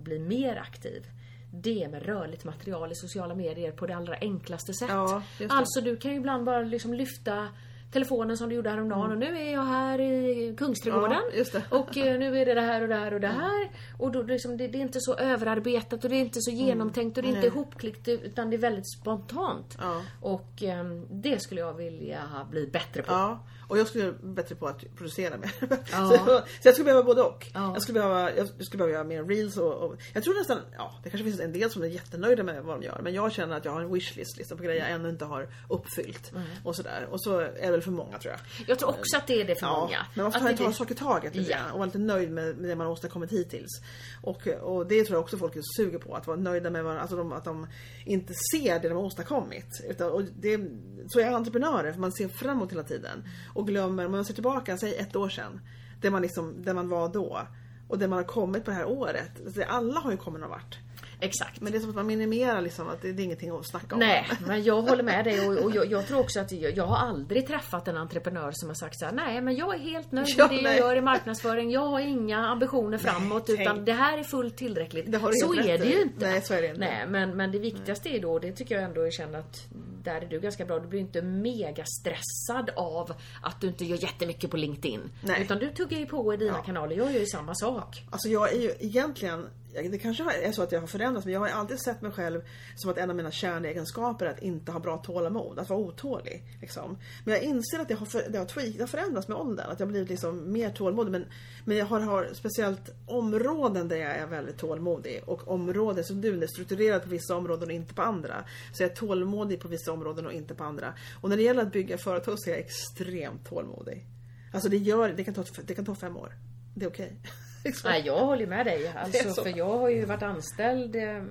bli 0.00 0.18
mer 0.18 0.56
aktiv. 0.56 1.06
Det 1.54 1.84
är 1.84 1.88
med 1.88 2.02
rörligt 2.02 2.44
material 2.44 2.92
i 2.92 2.94
sociala 2.94 3.34
medier 3.34 3.72
på 3.72 3.86
det 3.86 3.96
allra 3.96 4.16
enklaste 4.20 4.74
sätt. 4.74 4.88
Ja, 4.90 5.22
alltså 5.48 5.80
du 5.80 5.96
kan 5.96 6.10
ju 6.10 6.16
ibland 6.16 6.44
bara 6.44 6.60
liksom 6.62 6.94
lyfta 6.94 7.48
telefonen 7.92 8.36
som 8.36 8.48
du 8.48 8.54
gjorde 8.54 8.70
häromdagen 8.70 9.12
och 9.12 9.18
nu 9.18 9.38
är 9.38 9.52
jag 9.52 9.64
här 9.64 10.00
i 10.00 10.54
Kungsträdgården. 10.58 11.22
Mm. 11.32 11.46
Ja. 11.52 11.78
Och 11.78 11.96
eh, 11.96 12.18
nu 12.18 12.38
är 12.38 12.46
det 12.46 12.54
det 12.54 12.60
här 12.60 12.82
och 12.82 12.88
det 12.88 12.94
här 12.94 13.14
och 13.14 13.20
det 13.20 13.28
här. 13.28 13.70
Och 13.98 14.12
då 14.12 14.22
liksom, 14.22 14.56
det, 14.56 14.68
det 14.68 14.78
är 14.78 14.82
inte 14.82 15.00
så 15.00 15.14
överarbetat 15.14 16.04
och 16.04 16.10
det 16.10 16.16
är 16.16 16.20
inte 16.20 16.40
så 16.40 16.50
genomtänkt 16.50 17.16
och 17.16 17.22
det 17.22 17.28
är 17.28 17.34
inte 17.34 17.42
Mm. 17.42 17.58
Ihopklickt 17.58 18.08
utan 18.08 18.50
det 18.50 18.56
är 18.56 18.58
väldigt 18.58 18.92
spontant. 19.00 19.78
Ja. 19.80 20.02
Och 20.20 20.62
ehm, 20.62 21.06
det 21.10 21.42
skulle 21.42 21.60
jag 21.60 21.74
vilja 21.74 22.46
bli 22.50 22.66
bättre 22.66 23.02
på. 23.02 23.12
Ja, 23.12 23.44
och 23.72 23.78
jag 23.78 23.86
skulle 23.86 24.12
bli 24.12 24.28
bättre 24.28 24.54
på 24.54 24.68
att 24.68 24.94
producera 24.96 25.36
mer. 25.36 25.52
Ja. 25.92 26.08
så, 26.10 26.24
så 26.62 26.68
jag 26.68 26.74
skulle 26.74 26.84
behöva 26.84 27.02
både 27.02 27.22
och. 27.22 27.46
Ja. 27.54 27.72
Jag, 27.72 27.82
skulle 27.82 28.00
behöva, 28.00 28.32
jag 28.36 28.48
skulle 28.48 28.78
behöva 28.78 28.92
göra 28.92 29.04
mer 29.04 29.24
reels 29.24 29.56
och, 29.56 29.72
och 29.74 29.96
jag 30.12 30.24
tror 30.24 30.34
nästan, 30.34 30.58
ja 30.76 31.00
det 31.04 31.10
kanske 31.10 31.24
finns 31.24 31.40
en 31.40 31.52
del 31.52 31.70
som 31.70 31.82
är 31.82 31.86
jättenöjda 31.86 32.42
med 32.42 32.62
vad 32.62 32.80
de 32.80 32.86
gör. 32.86 33.00
Men 33.02 33.14
jag 33.14 33.32
känner 33.32 33.56
att 33.56 33.64
jag 33.64 33.72
har 33.72 33.80
en 33.80 33.92
wishlist 33.92 34.36
liksom, 34.36 34.56
på 34.58 34.64
grejer 34.64 34.80
jag 34.80 34.90
ännu 34.90 35.08
inte 35.08 35.24
har 35.24 35.48
uppfyllt. 35.68 36.32
Och 36.64 36.76
sådär. 36.76 37.08
Och 37.10 37.22
så 37.22 37.38
är 37.38 37.52
det 37.62 37.70
väl 37.70 37.82
för 37.82 37.90
många 37.90 38.18
tror 38.18 38.32
jag. 38.34 38.68
Jag 38.68 38.78
tror 38.78 38.88
också 38.88 39.16
att 39.16 39.26
det 39.26 39.40
är 39.40 39.44
det 39.44 39.54
för 39.54 39.66
Ja, 39.66 39.80
många. 39.80 40.06
men 40.14 40.22
man 40.22 40.32
får 40.32 40.48
Att 40.48 40.56
ta 40.56 40.64
en 40.66 40.74
sak 40.74 40.90
i 40.90 40.94
taget 40.94 41.34
lite 41.34 41.50
Ja. 41.50 41.58
och 41.72 41.78
vara 41.78 41.86
lite 41.86 41.98
nöjd 41.98 42.30
med, 42.30 42.56
med 42.56 42.70
det 42.70 42.76
man 42.76 42.86
har 42.86 42.92
åstadkommit 42.92 43.32
hittills. 43.32 43.80
Och, 44.22 44.46
och 44.48 44.86
det 44.86 45.04
tror 45.04 45.16
jag 45.16 45.22
också 45.22 45.38
folk 45.38 45.56
är 45.56 45.62
suger 45.76 45.98
på, 45.98 46.14
att 46.14 46.26
vara 46.26 46.36
nöjda 46.36 46.70
med 46.70 46.84
vad, 46.84 46.96
alltså 46.96 47.16
de, 47.16 47.32
att 47.32 47.44
de 47.44 47.66
inte 48.06 48.32
ser 48.52 48.80
det 48.80 48.88
de 48.88 48.94
har 48.94 49.04
åstadkommit. 49.04 49.66
Utan, 49.90 50.10
och 50.10 50.22
det, 50.40 50.60
så 51.08 51.20
är 51.20 51.26
entreprenörer, 51.32 51.92
för 51.92 52.00
man 52.00 52.12
ser 52.12 52.28
framåt 52.28 52.72
hela 52.72 52.82
tiden. 52.82 53.24
Och 53.54 53.61
glömmer, 53.66 54.06
om 54.06 54.12
man 54.12 54.24
ser 54.24 54.34
tillbaka, 54.34 54.76
säg 54.76 54.94
ett 54.94 55.16
år 55.16 55.28
sedan, 55.28 55.60
där 56.00 56.10
man, 56.10 56.22
liksom, 56.22 56.62
där 56.62 56.74
man 56.74 56.88
var 56.88 57.08
då. 57.08 57.40
Och 57.88 57.98
där 57.98 58.08
man 58.08 58.18
har 58.18 58.24
kommit 58.24 58.64
på 58.64 58.70
det 58.70 58.76
här 58.76 58.86
året. 58.86 59.30
Alltså, 59.44 59.62
alla 59.62 60.00
har 60.00 60.10
ju 60.10 60.16
kommit 60.16 60.40
någon 60.40 60.50
vart. 60.50 60.78
Exakt. 61.20 61.60
Men 61.60 61.72
det 61.72 61.78
är 61.78 61.80
som 61.80 61.90
att 61.90 61.96
man 61.96 62.06
minimerar 62.06 62.60
liksom, 62.60 62.88
att 62.88 63.02
det, 63.02 63.08
är 63.08 63.20
ingenting 63.20 63.50
att 63.50 63.66
snacka 63.66 63.94
om. 63.94 63.98
Nej, 63.98 64.28
men 64.46 64.62
jag 64.62 64.82
håller 64.82 65.02
med 65.02 65.24
dig 65.24 65.48
och, 65.48 65.64
och 65.64 65.74
jag, 65.74 65.90
jag 65.90 66.06
tror 66.06 66.20
också 66.20 66.40
att 66.40 66.52
jag, 66.52 66.76
jag 66.76 66.86
har 66.86 66.96
aldrig 66.96 67.46
träffat 67.46 67.88
en 67.88 67.96
entreprenör 67.96 68.50
som 68.52 68.68
har 68.68 68.74
sagt 68.74 68.98
så 68.98 69.04
här: 69.04 69.12
nej 69.12 69.40
men 69.40 69.56
jag 69.56 69.74
är 69.74 69.78
helt 69.78 70.12
nöjd 70.12 70.38
med 70.38 70.48
det 70.48 70.54
nej. 70.54 70.64
jag 70.64 70.76
gör 70.76 70.96
i 70.96 71.00
marknadsföring. 71.00 71.70
Jag 71.70 71.86
har 71.86 72.00
inga 72.00 72.46
ambitioner 72.46 72.98
framåt 72.98 73.46
tänk. 73.46 73.60
utan 73.60 73.84
det 73.84 73.92
här 73.92 74.18
är 74.18 74.22
fullt 74.22 74.56
tillräckligt. 74.56 75.14
Så 75.32 75.54
är 75.54 75.78
det 75.78 75.84
ju 75.84 76.02
inte. 76.02 76.30
Nej, 76.30 76.40
så 76.42 76.54
är 76.54 76.62
det 76.62 76.68
inte. 76.68 76.80
Nej, 76.80 77.06
men, 77.08 77.36
men 77.36 77.52
det 77.52 77.58
viktigaste 77.58 78.08
är 78.08 78.20
då, 78.20 78.38
det 78.38 78.52
tycker 78.52 78.74
jag 78.74 78.84
ändå 78.84 79.04
jag 79.04 79.12
känner 79.12 79.38
att 79.38 79.66
där 80.04 80.20
är 80.20 80.26
du 80.26 80.40
ganska 80.40 80.64
bra. 80.64 80.78
Du 80.78 80.86
blir 80.88 81.00
inte 81.00 81.22
mega 81.22 81.84
stressad 81.84 82.70
av 82.76 83.12
att 83.42 83.60
du 83.60 83.66
inte 83.66 83.84
gör 83.84 83.96
jättemycket 84.02 84.50
på 84.50 84.56
LinkedIn. 84.56 85.00
Nej. 85.22 85.42
Utan 85.42 85.58
du 85.58 85.70
tuggar 85.70 85.98
ju 85.98 86.06
på 86.06 86.34
i 86.34 86.36
dina 86.36 86.52
Ja. 86.56 86.62
kanaler. 86.62 86.96
Jag 86.96 87.12
gör 87.12 87.20
ju 87.20 87.26
samma 87.26 87.54
sak. 87.54 88.04
Alltså 88.10 88.28
jag 88.28 88.52
är 88.52 88.60
ju 88.60 88.72
egentligen, 88.80 89.46
det 89.72 89.98
kanske 89.98 90.24
är 90.32 90.52
så 90.52 90.62
att 90.62 90.72
jag 90.72 90.80
har 90.80 90.86
förändrats 90.86 91.26
men 91.26 91.32
jag 91.32 91.40
har 91.40 91.48
alltid 91.48 91.80
sett 91.80 92.02
mig 92.02 92.12
själv 92.12 92.40
som 92.74 92.90
att 92.90 92.98
en 92.98 93.10
av 93.10 93.16
mina 93.16 93.30
kärnegenskaper 93.30 94.26
är 94.26 94.30
att 94.30 94.42
inte 94.42 94.72
ha 94.72 94.80
bra 94.80 94.96
tålamod, 94.96 95.58
att 95.58 95.68
vara 95.68 95.80
otålig. 95.80 96.44
Liksom. 96.60 96.98
Men 97.24 97.34
jag 97.34 97.42
inser 97.42 97.78
att 97.78 97.88
det 97.88 97.94
har, 97.94 98.06
för, 98.06 98.24
det, 98.28 98.38
har 98.38 98.44
tweak, 98.44 98.74
det 98.74 98.80
har 98.80 98.86
förändrats 98.86 99.28
med 99.28 99.36
åldern, 99.36 99.70
att 99.70 99.80
jag 99.80 99.86
har 99.86 99.90
blivit 99.90 100.08
liksom 100.08 100.52
mer 100.52 100.70
tålmodig. 100.70 101.12
Men, 101.12 101.24
men 101.64 101.76
jag 101.76 101.86
har, 101.86 102.00
har 102.00 102.28
speciellt 102.32 102.90
områden 103.06 103.88
där 103.88 103.96
jag 103.96 104.16
är 104.16 104.26
väldigt 104.26 104.58
tålmodig 104.58 105.22
och 105.26 105.48
områden 105.48 106.04
som 106.04 106.20
du 106.20 106.42
är 106.42 106.46
strukturerat 106.46 107.02
på 107.02 107.08
vissa 107.08 107.36
områden 107.36 107.68
och 107.68 107.74
inte 107.74 107.94
på 107.94 108.02
andra. 108.02 108.44
Så 108.72 108.82
jag 108.82 108.90
är 108.90 108.94
tålmodig 108.94 109.60
på 109.60 109.68
vissa 109.68 109.92
områden 109.92 110.26
och 110.26 110.32
inte 110.32 110.54
på 110.54 110.64
andra. 110.64 110.94
Och 111.20 111.28
när 111.28 111.36
det 111.36 111.42
gäller 111.42 111.62
att 111.62 111.72
bygga 111.72 111.98
företag 111.98 112.38
så 112.38 112.50
är 112.50 112.54
jag 112.54 112.60
extremt 112.60 113.48
tålmodig. 113.48 114.06
Alltså 114.52 114.68
det, 114.68 114.76
gör, 114.76 115.08
det, 115.08 115.24
kan, 115.24 115.34
ta, 115.34 115.44
det 115.64 115.74
kan 115.74 115.84
ta 115.84 115.94
fem 115.94 116.16
år. 116.16 116.32
Det 116.74 116.84
är 116.84 116.88
okej. 116.88 117.16
Okay. 117.20 117.32
Liksom. 117.64 117.90
Nej, 117.90 118.02
jag 118.06 118.18
håller 118.18 118.46
med 118.46 118.66
dig. 118.66 118.92
Alltså, 118.96 119.34
så. 119.34 119.42
för 119.42 119.58
jag 119.58 119.78
har 119.78 119.88
ju 119.88 120.04
varit 120.04 120.22
anställd 120.22 120.96
eh, 120.96 121.22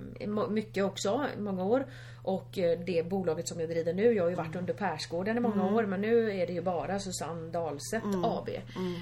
mycket 0.50 0.84
också, 0.84 1.26
i 1.38 1.42
många 1.42 1.64
år. 1.64 1.86
Och 2.24 2.58
eh, 2.58 2.80
det 2.80 3.10
bolaget 3.10 3.48
som 3.48 3.60
jag 3.60 3.70
driver 3.70 3.94
nu, 3.94 4.14
jag 4.14 4.24
har 4.24 4.30
ju 4.30 4.36
varit 4.36 4.56
under 4.56 4.74
Persgården 4.74 5.38
i 5.38 5.40
många 5.40 5.66
år, 5.76 5.86
men 5.86 6.02
nu 6.02 6.42
är 6.42 6.48
det 6.48 6.54
ju 6.54 6.62
bara 6.62 7.00
Susanne 7.00 7.52
Dahlseth 7.52 8.08
AB. 8.24 8.50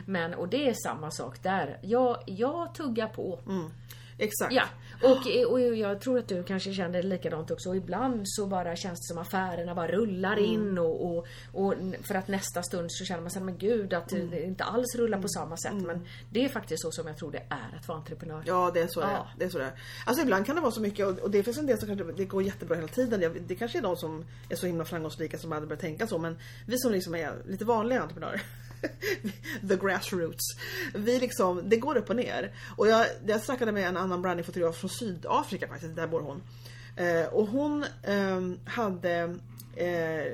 Men, 0.06 0.34
och 0.34 0.50
det 0.50 0.70
är 0.70 0.74
samma 0.74 1.12
sak 1.12 1.44
där. 1.44 1.80
Jag, 1.82 2.18
jag 2.26 2.74
tuggar 2.74 3.08
på. 3.08 3.40
Exakt. 4.18 4.54
Ja, 4.54 4.64
och, 5.04 5.52
och 5.52 5.62
jag 5.62 6.02
tror 6.02 6.20
att 6.20 6.28
du 6.28 6.44
kanske 6.44 6.74
känner 6.74 7.04
likadant 7.04 7.52
också. 7.52 7.70
Och 7.70 7.76
ibland 7.76 8.22
så 8.26 8.46
bara 8.48 8.76
känns 8.76 9.00
det 9.00 9.14
som 9.14 9.18
affärerna 9.18 9.76
bara 9.76 9.88
rullar 9.88 10.40
in 10.40 10.78
och, 10.78 11.06
och, 11.06 11.28
och 11.54 11.74
för 12.04 12.16
att 12.16 12.28
nästa 12.28 12.64
stund 12.64 12.92
så 12.92 13.06
känner 13.06 13.22
man 13.22 13.32
sig 13.32 13.42
men 13.42 13.58
gud 13.58 13.94
att 13.94 14.10
det 14.10 14.44
inte 14.44 14.64
alls 14.64 14.96
rullar 14.96 15.22
på 15.22 15.28
samma 15.28 15.58
sätt. 15.58 15.74
Men 15.74 16.08
det 16.30 16.46
är 16.46 16.50
faktiskt 16.50 16.82
så 16.82 16.92
som 16.92 17.08
jag 17.08 17.18
tror 17.18 17.32
det 17.32 17.44
är 17.50 17.78
att 17.80 17.88
vara 17.88 17.98
entreprenör. 17.98 18.44
Ja 18.46 18.72
det 18.74 18.82
är 18.82 18.88
så 18.88 19.00
det 19.00 19.06
är. 19.06 19.12
Ja. 19.12 19.28
det 19.38 19.46
är. 19.46 19.50
Så 19.50 19.58
det 19.58 19.66
är. 19.66 19.72
Alltså 20.06 20.24
ibland 20.24 20.46
kan 20.46 20.56
det 20.56 20.62
vara 20.62 20.72
så 20.72 20.82
mycket 20.82 21.08
och, 21.08 21.20
och 21.20 21.32
det 21.32 21.44
finns 21.44 21.58
en 21.58 21.66
del 21.66 21.80
som 21.80 21.88
kanske 21.88 22.12
det 22.12 22.26
går 22.26 22.44
jättebra 22.44 22.76
hela 22.76 22.88
tiden. 22.88 23.44
Det 23.48 23.56
kanske 23.56 23.78
är 23.78 23.82
de 23.82 23.98
som 23.98 24.26
är 24.50 24.56
så 24.56 24.68
himla 24.68 24.86
framgångsrika 24.86 25.38
som 25.38 25.52
hade 25.52 25.68
börjat 25.68 25.82
tänka 25.82 26.08
så 26.08 26.18
men 26.18 26.38
vi 26.66 26.78
som 26.78 26.92
liksom 26.92 27.16
är 27.16 27.34
lite 27.48 27.66
vanliga 27.66 28.02
entreprenörer 28.02 28.42
The 29.70 29.76
grassroots. 29.76 30.44
Vi 30.94 31.20
liksom, 31.20 31.70
det 31.70 31.78
går 31.78 31.98
upp 31.98 32.10
och 32.10 32.16
ner. 32.16 32.54
Och 32.78 32.88
jag, 32.88 33.06
jag 33.26 33.42
snackade 33.42 33.72
med 33.72 33.88
en 33.88 33.98
annan 33.98 34.22
brandingfotograf 34.22 34.78
från 34.78 34.90
Sydafrika 34.90 35.68
faktiskt, 35.68 35.96
där 35.96 36.08
bor 36.08 36.22
hon. 36.22 36.42
Eh, 36.96 37.26
och 37.26 37.48
hon 37.48 37.86
eh, 38.04 38.72
hade 38.72 39.40
Eh, 39.80 40.34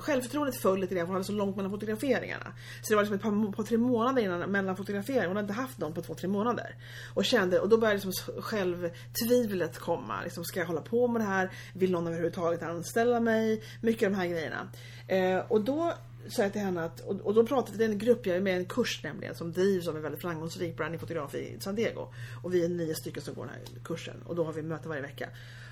självförtroendet 0.00 0.56
föll 0.56 0.80
lite 0.80 0.94
grann 0.94 1.06
för 1.06 1.06
hon 1.06 1.14
hade 1.14 1.24
så 1.24 1.32
långt 1.32 1.56
mellan 1.56 1.72
fotograferingarna. 1.72 2.52
Så 2.82 2.88
det 2.88 2.94
var 2.94 3.02
liksom 3.02 3.16
ett 3.16 3.22
par, 3.22 3.52
par 3.52 3.62
tre 3.62 3.78
månader 3.78 4.22
innan, 4.22 4.50
mellan 4.50 4.76
fotograferingarna. 4.76 5.28
Hon 5.28 5.36
hade 5.36 5.48
inte 5.48 5.62
haft 5.62 5.78
någon 5.78 5.94
på 5.94 6.02
två, 6.02 6.14
tre 6.14 6.28
månader. 6.28 6.76
Och 7.14 7.24
kände, 7.24 7.60
och 7.60 7.68
då 7.68 7.78
började 7.78 8.00
liksom 8.04 8.42
självtvivlet 8.42 9.78
komma. 9.78 10.22
Liksom, 10.24 10.44
ska 10.44 10.60
jag 10.60 10.66
hålla 10.66 10.80
på 10.80 11.08
med 11.08 11.20
det 11.20 11.26
här? 11.26 11.50
Vill 11.72 11.92
någon 11.92 12.06
överhuvudtaget 12.06 12.62
anställa 12.62 13.20
mig? 13.20 13.62
Mycket 13.80 14.06
av 14.06 14.12
de 14.12 14.18
här 14.18 14.26
grejerna. 14.26 14.68
Eh, 15.06 15.38
och 15.48 15.60
då 15.60 15.92
sa 16.28 16.42
jag 16.42 16.52
till 16.52 16.60
henne 16.60 16.84
att, 16.84 17.00
och, 17.00 17.20
och 17.20 17.34
då 17.34 17.46
pratade 17.46 17.72
vi, 17.72 17.78
det 17.78 17.84
är 17.84 17.92
en 17.92 17.98
grupp, 17.98 18.26
jag 18.26 18.36
är 18.36 18.40
med 18.40 18.54
i 18.54 18.56
en 18.56 18.64
kurs 18.64 19.00
nämligen 19.04 19.34
som 19.34 19.52
drivs 19.52 19.88
av 19.88 19.96
en 19.96 20.02
väldigt 20.02 20.20
framgångsrik 20.20 20.76
brandingfotograf 20.76 21.34
i 21.34 21.56
San 21.60 21.74
Diego. 21.74 22.08
Och 22.42 22.54
vi 22.54 22.64
är 22.64 22.68
nio 22.68 22.94
stycken 22.94 23.22
som 23.22 23.34
går 23.34 23.44
den 23.44 23.54
här 23.54 23.84
kursen 23.84 24.22
och 24.26 24.36
då 24.36 24.44
har 24.44 24.52
vi 24.52 24.62
möte 24.62 24.88
varje 24.88 25.02
vecka. 25.02 25.28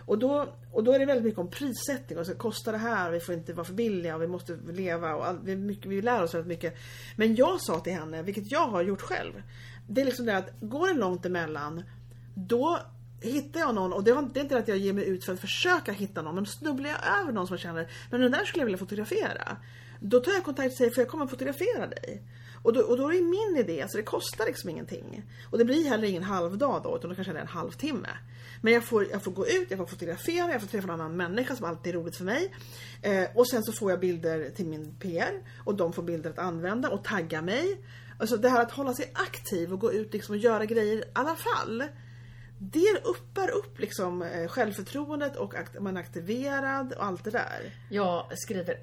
Och 0.06 0.18
då, 0.18 0.48
och 0.72 0.84
då 0.84 0.92
är 0.92 0.98
det 0.98 1.04
väldigt 1.04 1.24
mycket 1.24 1.38
om 1.38 1.50
prissättning 1.50 2.18
och 2.18 2.26
så 2.26 2.34
kostar 2.34 2.72
det 2.72 2.78
här, 2.78 3.10
vi 3.10 3.20
får 3.20 3.34
inte 3.34 3.52
vara 3.52 3.64
för 3.64 3.74
billiga 3.74 4.14
och 4.16 4.22
vi 4.22 4.26
måste 4.26 4.58
leva 4.70 5.14
och 5.14 5.26
all, 5.26 5.38
vi, 5.44 5.56
mycket, 5.56 5.86
vi 5.86 6.02
lär 6.02 6.22
oss 6.22 6.34
väldigt 6.34 6.48
mycket. 6.48 6.74
Men 7.16 7.34
jag 7.34 7.60
sa 7.60 7.80
till 7.80 7.92
henne, 7.92 8.22
vilket 8.22 8.52
jag 8.52 8.68
har 8.68 8.82
gjort 8.82 9.00
själv. 9.00 9.42
Det 9.88 10.00
är 10.00 10.04
liksom 10.04 10.26
det 10.26 10.36
att 10.36 10.50
går 10.60 10.88
det 10.88 10.94
långt 10.94 11.26
emellan 11.26 11.82
då 12.34 12.78
hittar 13.20 13.60
jag 13.60 13.74
någon 13.74 13.92
och 13.92 14.04
det, 14.04 14.12
var, 14.12 14.30
det 14.34 14.40
är 14.40 14.42
inte 14.42 14.58
att 14.58 14.68
jag 14.68 14.78
ger 14.78 14.92
mig 14.92 15.08
ut 15.08 15.24
för 15.24 15.32
att 15.32 15.40
försöka 15.40 15.92
hitta 15.92 16.22
någon 16.22 16.34
men 16.34 16.46
snubblar 16.46 16.90
jag 16.90 17.20
över 17.20 17.32
någon 17.32 17.46
som 17.46 17.54
jag 17.54 17.60
känner 17.60 17.90
men 18.10 18.20
den 18.20 18.32
där 18.32 18.44
skulle 18.44 18.60
jag 18.60 18.66
vilja 18.66 18.78
fotografera. 18.78 19.56
Då 20.00 20.20
tar 20.20 20.32
jag 20.32 20.44
kontakt 20.44 20.72
och 20.72 20.76
säger 20.76 20.90
för 20.90 21.00
jag 21.00 21.08
kommer 21.08 21.24
att 21.24 21.30
fotografera 21.30 21.86
dig. 21.86 22.22
Och 22.62 22.72
då, 22.72 22.80
och 22.80 22.96
då 22.96 23.08
är 23.08 23.12
det 23.12 23.22
min 23.22 23.56
idé, 23.56 23.86
så 23.88 23.96
det 23.96 24.02
kostar 24.02 24.46
liksom 24.46 24.70
ingenting. 24.70 25.22
Och 25.50 25.58
det 25.58 25.64
blir 25.64 25.88
heller 25.88 26.08
ingen 26.08 26.22
halvdag 26.22 26.80
då, 26.84 26.96
utan 26.96 27.10
då 27.10 27.16
kanske 27.16 27.32
det 27.32 27.38
är 27.38 27.42
en 27.42 27.48
halvtimme. 27.48 28.08
Men 28.62 28.72
jag 28.72 28.84
får, 28.84 29.10
jag 29.10 29.24
får 29.24 29.30
gå 29.32 29.46
ut, 29.46 29.66
jag 29.70 29.78
får 29.78 29.86
fotografera, 29.86 30.52
jag 30.52 30.60
får 30.60 30.68
träffa 30.68 30.84
en 30.84 31.00
annan 31.00 31.16
människa 31.16 31.56
som 31.56 31.66
alltid 31.66 31.94
är 31.94 31.98
roligt 31.98 32.16
för 32.16 32.24
mig. 32.24 32.54
Eh, 33.02 33.24
och 33.34 33.48
sen 33.48 33.62
så 33.62 33.72
får 33.72 33.90
jag 33.90 34.00
bilder 34.00 34.50
till 34.50 34.66
min 34.66 34.94
PR 34.98 35.42
och 35.64 35.74
de 35.74 35.92
får 35.92 36.02
bilder 36.02 36.30
att 36.30 36.38
använda 36.38 36.90
och 36.90 37.04
tagga 37.04 37.42
mig. 37.42 37.80
Alltså 38.18 38.36
det 38.36 38.48
här 38.48 38.62
att 38.62 38.72
hålla 38.72 38.94
sig 38.94 39.10
aktiv 39.14 39.72
och 39.72 39.80
gå 39.80 39.92
ut 39.92 40.12
liksom 40.12 40.34
och 40.34 40.40
göra 40.40 40.64
grejer 40.64 40.96
i 40.96 41.04
alla 41.12 41.36
fall 41.36 41.84
det 42.62 43.00
uppar 43.04 43.50
upp 43.50 43.78
liksom 43.78 44.22
eh, 44.22 44.48
självförtroendet 44.48 45.36
och 45.36 45.54
att 45.54 45.82
man 45.82 45.96
är 45.96 46.00
aktiverad 46.00 46.92
och 46.92 47.04
allt 47.04 47.24
det 47.24 47.30
där. 47.30 47.74
Jag 47.90 48.26
skriver 48.38 48.76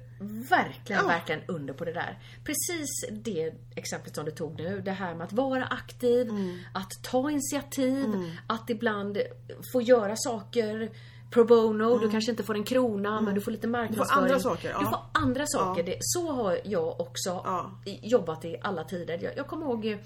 verkligen, 0.50 1.02
ja. 1.02 1.08
verkligen 1.08 1.40
under 1.48 1.74
på 1.74 1.84
det 1.84 1.92
där. 1.92 2.18
Precis 2.44 2.88
det 3.10 3.52
exemplet 3.74 4.14
som 4.14 4.24
du 4.24 4.30
tog 4.30 4.58
nu. 4.58 4.80
Det 4.80 4.90
här 4.90 5.14
med 5.14 5.24
att 5.24 5.32
vara 5.32 5.64
aktiv, 5.64 6.28
mm. 6.28 6.58
att 6.74 6.90
ta 7.02 7.30
initiativ, 7.30 8.04
mm. 8.04 8.30
att 8.46 8.70
ibland 8.70 9.18
få 9.72 9.82
göra 9.82 10.14
saker 10.16 10.90
pro 11.30 11.44
bono, 11.44 11.90
mm. 11.90 12.00
du 12.00 12.10
kanske 12.10 12.30
inte 12.30 12.42
får 12.42 12.54
en 12.54 12.64
krona 12.64 13.12
mm. 13.12 13.24
men 13.24 13.34
du 13.34 13.40
får 13.40 13.50
lite 13.50 13.68
marknadsföring. 13.68 14.22
Du 14.22 14.28
får 14.28 14.38
andra 14.38 14.40
saker. 14.40 14.70
Ja. 14.70 14.78
Du 14.78 14.84
får 14.84 15.00
andra 15.12 15.46
saker. 15.46 15.88
Ja. 15.88 15.94
så 16.00 16.32
har 16.32 16.58
jag 16.64 17.00
också 17.00 17.30
ja. 17.44 17.70
jobbat 17.84 18.44
i 18.44 18.56
alla 18.62 18.84
tider. 18.84 19.18
Jag, 19.22 19.32
jag 19.36 19.46
kommer 19.46 19.66
ihåg 19.66 19.98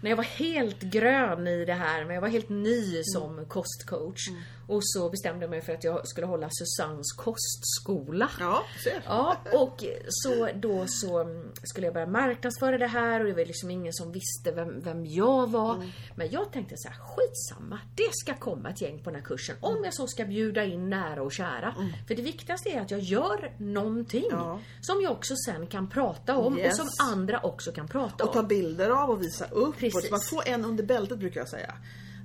när 0.00 0.10
jag 0.10 0.16
var 0.16 0.24
helt 0.24 0.80
grön 0.80 1.46
i 1.46 1.64
det 1.64 1.74
här, 1.74 2.04
men 2.04 2.14
jag 2.14 2.20
var 2.20 2.28
helt 2.28 2.48
ny 2.48 3.02
som 3.04 3.32
mm. 3.32 3.44
kostcoach. 3.44 4.28
Mm. 4.68 4.76
Och 4.76 4.80
så 4.84 5.10
bestämde 5.10 5.44
jag 5.44 5.50
mig 5.50 5.60
för 5.60 5.72
att 5.72 5.84
jag 5.84 6.08
skulle 6.08 6.26
hålla 6.26 6.48
Susannes 6.50 7.12
kostskola. 7.12 8.30
Ja, 8.40 8.62
ser. 8.84 9.02
Ja, 9.06 9.36
och 9.52 9.84
så 10.08 10.48
då 10.54 10.84
så 10.86 11.26
skulle 11.62 11.86
jag 11.86 11.94
börja 11.94 12.06
marknadsföra 12.06 12.78
det 12.78 12.86
här 12.86 13.20
och 13.20 13.26
det 13.26 13.32
var 13.32 13.44
liksom 13.44 13.70
ingen 13.70 13.92
som 13.92 14.12
visste 14.12 14.52
vem, 14.52 14.80
vem 14.80 15.06
jag 15.06 15.50
var. 15.50 15.74
Mm. 15.74 15.88
Men 16.16 16.30
jag 16.30 16.52
tänkte 16.52 16.74
så 16.76 16.88
här, 16.88 16.96
skitsamma, 16.98 17.80
det 17.94 18.10
ska 18.12 18.34
komma 18.34 18.70
ett 18.70 18.80
gäng 18.80 18.98
på 18.98 19.10
den 19.10 19.20
här 19.20 19.26
kursen. 19.26 19.56
Om 19.60 19.84
jag 19.84 19.94
så 19.94 20.06
ska 20.06 20.24
bjuda 20.24 20.64
in 20.64 20.90
nära 20.90 21.22
och 21.22 21.32
kära. 21.32 21.74
Mm. 21.78 21.92
För 22.08 22.14
det 22.14 22.22
viktigaste 22.22 22.68
är 22.68 22.80
att 22.80 22.90
jag 22.90 23.00
gör 23.00 23.52
någonting 23.58 24.28
ja. 24.30 24.60
som 24.80 25.02
jag 25.02 25.12
också 25.12 25.34
sen 25.46 25.66
kan 25.66 25.90
prata 25.90 26.36
om 26.36 26.58
yes. 26.58 26.80
och 26.80 26.86
som 26.86 27.06
andra 27.12 27.40
också 27.40 27.72
kan 27.72 27.88
prata 27.88 28.24
om. 28.24 28.28
Och 28.28 28.34
ta 28.34 28.42
bilder 28.42 28.90
av 28.90 29.10
och 29.10 29.22
visa 29.22 29.44
upp. 29.50 29.78
Precis. 29.78 30.04
Och 30.04 30.10
man 30.10 30.20
får 30.20 30.48
en 30.48 30.64
under 30.64 30.84
bältet 30.84 31.18
brukar 31.18 31.40
jag 31.40 31.48
säga. 31.48 31.74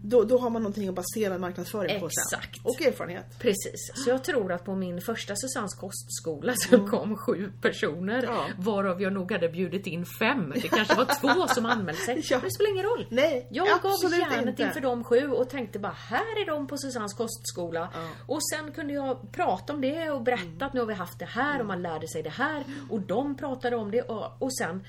Då, 0.06 0.24
då 0.24 0.38
har 0.38 0.50
man 0.50 0.62
någonting 0.62 0.88
att 0.88 0.96
basera 0.96 1.38
marknadsföring 1.38 2.00
på 2.00 2.10
sen. 2.10 2.40
Exakt. 2.40 2.66
Och 2.66 2.82
erfarenhet. 2.82 3.40
Precis. 3.40 3.92
Så 3.96 4.10
jag 4.10 4.24
tror 4.24 4.52
att 4.52 4.66
på 4.66 4.76
min 4.76 5.02
första 5.02 5.36
Susannes 5.36 5.74
kostskola 5.74 6.54
så 6.56 6.76
mm. 6.76 6.88
kom 6.88 7.18
sju 7.18 7.52
personer. 7.62 8.24
Ja. 8.24 8.46
Varav 8.58 9.02
jag 9.02 9.14
nog 9.14 9.32
hade 9.32 9.50
bjudit 9.50 9.88
in 9.88 10.06
fem. 10.06 10.54
Det 10.56 10.68
kanske 10.68 10.96
var 10.96 11.06
två 11.22 11.48
som 11.54 11.66
anmälde 11.66 12.02
sig. 12.02 12.22
Ja. 12.24 12.38
Men 12.38 12.46
det 12.46 12.54
spelar 12.54 12.72
ingen 12.72 12.86
roll. 12.86 13.08
Nej, 13.10 13.48
jag 13.52 13.68
gav 13.82 14.12
järnet 14.20 14.60
inför 14.60 14.82
de 14.82 15.04
sju 15.04 15.28
och 15.28 15.50
tänkte 15.50 15.80
bara 15.80 15.96
här 16.10 16.42
är 16.42 16.46
de 16.46 16.68
på 16.68 16.78
Susannes 16.78 17.14
kostskola. 17.14 17.90
Ja. 17.94 18.10
Och 18.28 18.40
sen 18.44 18.72
kunde 18.72 18.94
jag 18.94 19.32
prata 19.32 19.74
om 19.74 19.82
det 19.82 20.10
och 20.10 20.22
berätta 20.22 20.44
mm. 20.44 20.68
att 20.68 20.74
nu 20.74 20.80
har 20.80 20.88
vi 20.88 20.94
haft 20.94 21.20
det 21.20 21.26
här 21.26 21.60
och 21.60 21.66
man 21.66 21.82
lärde 21.82 22.08
sig 22.08 22.24
det 22.24 22.30
här. 22.30 22.64
Och 22.90 23.02
de 23.02 23.38
pratade 23.38 23.76
om 23.76 23.92
det 23.92 24.02
och, 24.02 24.42
och 24.42 24.54
sen 24.58 24.84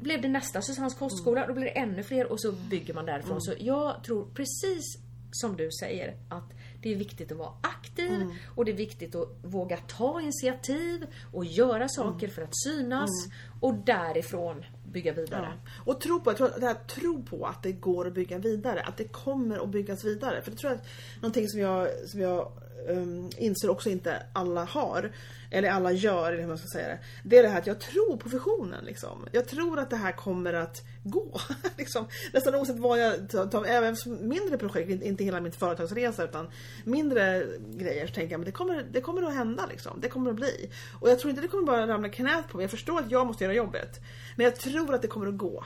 blev 0.00 0.22
det 0.22 0.28
nästa 0.28 0.62
Susannes 0.62 0.94
kostskola, 0.94 1.44
mm. 1.44 1.48
då 1.48 1.60
blir 1.60 1.64
det 1.64 1.78
ännu 1.78 2.02
fler 2.02 2.32
och 2.32 2.40
så 2.40 2.52
bygger 2.52 2.94
man 2.94 3.06
därifrån. 3.06 3.30
Mm. 3.30 3.40
Så 3.40 3.54
jag 3.58 4.04
tror 4.04 4.26
precis 4.34 4.98
som 5.32 5.56
du 5.56 5.70
säger 5.80 6.16
att 6.28 6.52
det 6.82 6.92
är 6.92 6.96
viktigt 6.96 7.32
att 7.32 7.38
vara 7.38 7.52
aktiv 7.60 8.10
mm. 8.10 8.32
och 8.54 8.64
det 8.64 8.70
är 8.70 8.76
viktigt 8.76 9.14
att 9.14 9.28
våga 9.42 9.76
ta 9.76 10.20
initiativ 10.20 11.06
och 11.32 11.44
göra 11.44 11.88
saker 11.88 12.26
mm. 12.26 12.30
för 12.30 12.42
att 12.42 12.62
synas 12.64 13.10
mm. 13.26 13.36
och 13.60 13.74
därifrån 13.74 14.64
bygga 14.92 15.12
vidare. 15.12 15.52
Ja. 15.64 15.70
Och 15.92 16.00
tro 16.00 16.20
på, 16.20 16.32
det 16.32 16.66
här, 16.66 16.74
tro 16.74 17.22
på 17.22 17.46
att 17.46 17.62
det 17.62 17.72
går 17.72 18.06
att 18.06 18.14
bygga 18.14 18.38
vidare, 18.38 18.80
att 18.80 18.96
det 18.96 19.04
kommer 19.04 19.58
att 19.58 19.68
byggas 19.68 20.04
vidare. 20.04 20.42
För 20.42 20.50
det 20.50 20.56
tror 20.56 20.72
jag 20.72 20.80
är 20.80 20.86
någonting 21.20 21.48
som 21.48 21.60
jag, 21.60 21.88
som 22.06 22.20
jag 22.20 22.52
um, 22.88 23.30
inser 23.38 23.70
också 23.70 23.90
inte 23.90 24.22
alla 24.32 24.64
har 24.64 25.12
eller 25.52 25.70
alla 25.70 25.92
gör, 25.92 26.32
eller 26.32 26.40
hur 26.40 26.48
man 26.48 26.58
ska 26.58 26.68
säga 26.68 26.88
det. 26.88 26.98
Det 27.24 27.38
är 27.38 27.42
det 27.42 27.48
här 27.48 27.58
att 27.58 27.66
jag 27.66 27.80
tror 27.80 28.16
på 28.16 28.28
visionen. 28.28 28.84
Liksom. 28.84 29.26
Jag 29.32 29.48
tror 29.48 29.78
att 29.78 29.90
det 29.90 29.96
här 29.96 30.12
kommer 30.12 30.52
att 30.52 30.82
gå. 31.04 31.40
liksom. 31.78 32.06
Nästan 32.32 32.54
oavsett 32.54 32.78
vad 32.78 32.98
jag 32.98 33.30
tar, 33.50 33.64
även 33.64 33.96
mindre 34.20 34.58
projekt, 34.58 35.02
inte 35.02 35.24
hela 35.24 35.40
min 35.40 35.52
företagsresa 35.52 36.24
utan 36.24 36.48
mindre 36.84 37.46
grejer 37.70 38.06
så 38.06 38.12
tänker 38.14 38.30
jag 38.30 38.40
men 38.40 38.44
det 38.44 38.52
kommer, 38.52 38.82
det 38.92 39.00
kommer 39.00 39.22
att 39.22 39.34
hända. 39.34 39.66
Liksom. 39.66 40.00
Det 40.00 40.08
kommer 40.08 40.30
att 40.30 40.36
bli. 40.36 40.70
Och 41.00 41.10
jag 41.10 41.18
tror 41.18 41.30
inte 41.30 41.42
det 41.42 41.48
kommer 41.48 41.66
bara 41.66 41.86
ramla 41.86 42.08
knät 42.08 42.48
på 42.48 42.56
mig. 42.56 42.64
Jag 42.64 42.70
förstår 42.70 42.98
att 42.98 43.10
jag 43.10 43.26
måste 43.26 43.44
göra 43.44 43.54
jobbet. 43.54 44.00
Men 44.36 44.44
jag 44.44 44.56
tror 44.56 44.94
att 44.94 45.02
det 45.02 45.08
kommer 45.08 45.26
att 45.26 45.38
gå 45.38 45.64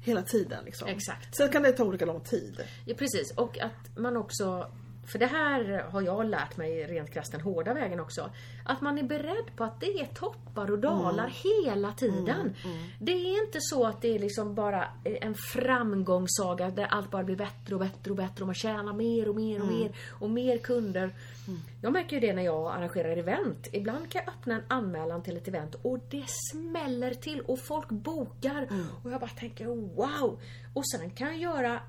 hela 0.00 0.22
tiden. 0.22 0.64
Liksom. 0.64 0.88
Exakt. 0.88 1.36
Sen 1.36 1.48
kan 1.48 1.62
det 1.62 1.72
ta 1.72 1.84
olika 1.84 2.04
lång 2.04 2.20
tid. 2.20 2.64
Ja 2.84 2.94
precis 2.98 3.32
och 3.36 3.58
att 3.58 3.98
man 3.98 4.16
också 4.16 4.70
för 5.06 5.18
det 5.18 5.26
här 5.26 5.84
har 5.90 6.02
jag 6.02 6.26
lärt 6.26 6.56
mig 6.56 6.86
rent 6.86 7.10
krasst 7.10 7.32
den 7.32 7.40
hårda 7.40 7.74
vägen 7.74 8.00
också. 8.00 8.30
Att 8.64 8.80
man 8.80 8.98
är 8.98 9.02
beredd 9.02 9.56
på 9.56 9.64
att 9.64 9.80
det 9.80 10.00
är 10.00 10.06
toppar 10.06 10.70
och 10.70 10.78
dalar 10.78 11.24
mm. 11.24 11.64
hela 11.64 11.92
tiden. 11.92 12.40
Mm, 12.40 12.54
mm. 12.64 12.86
Det 12.98 13.12
är 13.12 13.44
inte 13.44 13.58
så 13.60 13.86
att 13.86 14.02
det 14.02 14.14
är 14.14 14.18
liksom 14.18 14.54
bara 14.54 14.88
en 15.04 15.34
framgångssaga 15.34 16.70
där 16.70 16.84
allt 16.84 17.10
bara 17.10 17.24
blir 17.24 17.36
bättre 17.36 17.74
och 17.74 17.80
bättre 17.80 18.10
och 18.10 18.16
bättre 18.16 18.42
och 18.42 18.46
man 18.46 18.54
tjänar 18.54 18.92
mer 18.92 19.28
och 19.28 19.36
mer 19.36 19.60
och 19.60 19.68
mm. 19.68 19.78
mer 19.78 19.92
och 20.10 20.30
mer 20.30 20.58
kunder. 20.58 21.14
Mm. 21.48 21.60
Jag 21.82 21.92
märker 21.92 22.16
ju 22.16 22.20
det 22.20 22.32
när 22.32 22.42
jag 22.42 22.66
arrangerar 22.66 23.16
event. 23.16 23.68
Ibland 23.72 24.10
kan 24.10 24.22
jag 24.24 24.34
öppna 24.34 24.54
en 24.54 24.62
anmälan 24.68 25.22
till 25.22 25.36
ett 25.36 25.48
event 25.48 25.74
och 25.82 25.98
det 26.10 26.24
smäller 26.52 27.14
till 27.14 27.40
och 27.40 27.58
folk 27.58 27.88
bokar. 27.88 28.66
Mm. 28.70 28.86
Och 29.04 29.10
jag 29.10 29.20
bara 29.20 29.30
tänker 29.30 29.66
wow! 29.66 30.40
Och 30.74 30.88
sen 30.88 31.10
kan 31.10 31.28
jag 31.28 31.36
göra 31.36 31.80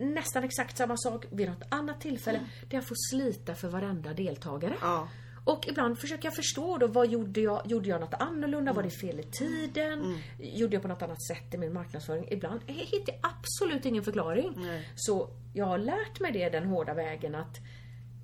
nästan 0.00 0.44
exakt 0.44 0.76
samma 0.76 0.96
sak 0.96 1.26
vid 1.30 1.48
något 1.48 1.62
annat 1.68 2.00
tillfälle 2.00 2.38
mm. 2.38 2.50
där 2.68 2.76
jag 2.76 2.88
får 2.88 2.96
slita 3.10 3.54
för 3.54 3.68
varenda 3.68 4.14
deltagare. 4.14 4.74
Ja. 4.80 5.08
Och 5.44 5.68
ibland 5.68 5.98
försöker 5.98 6.26
jag 6.26 6.36
förstå 6.36 6.78
då, 6.78 6.86
vad 6.86 7.08
gjorde 7.08 7.40
jag? 7.40 7.66
Gjorde 7.66 7.88
jag 7.88 8.00
något 8.00 8.14
annorlunda? 8.14 8.70
Mm. 8.70 8.74
Var 8.74 8.82
det 8.82 8.90
fel 8.90 9.20
i 9.20 9.22
tiden? 9.22 10.00
Mm. 10.00 10.18
Gjorde 10.38 10.74
jag 10.76 10.82
på 10.82 10.88
något 10.88 11.02
annat 11.02 11.22
sätt 11.22 11.54
i 11.54 11.58
min 11.58 11.72
marknadsföring? 11.72 12.28
Ibland 12.30 12.60
jag 12.66 12.74
hittar 12.74 13.12
jag 13.12 13.20
absolut 13.22 13.86
ingen 13.86 14.04
förklaring. 14.04 14.52
Nej. 14.56 14.88
Så 14.94 15.30
jag 15.54 15.66
har 15.66 15.78
lärt 15.78 16.20
mig 16.20 16.32
det 16.32 16.48
den 16.48 16.66
hårda 16.66 16.94
vägen 16.94 17.34
att 17.34 17.56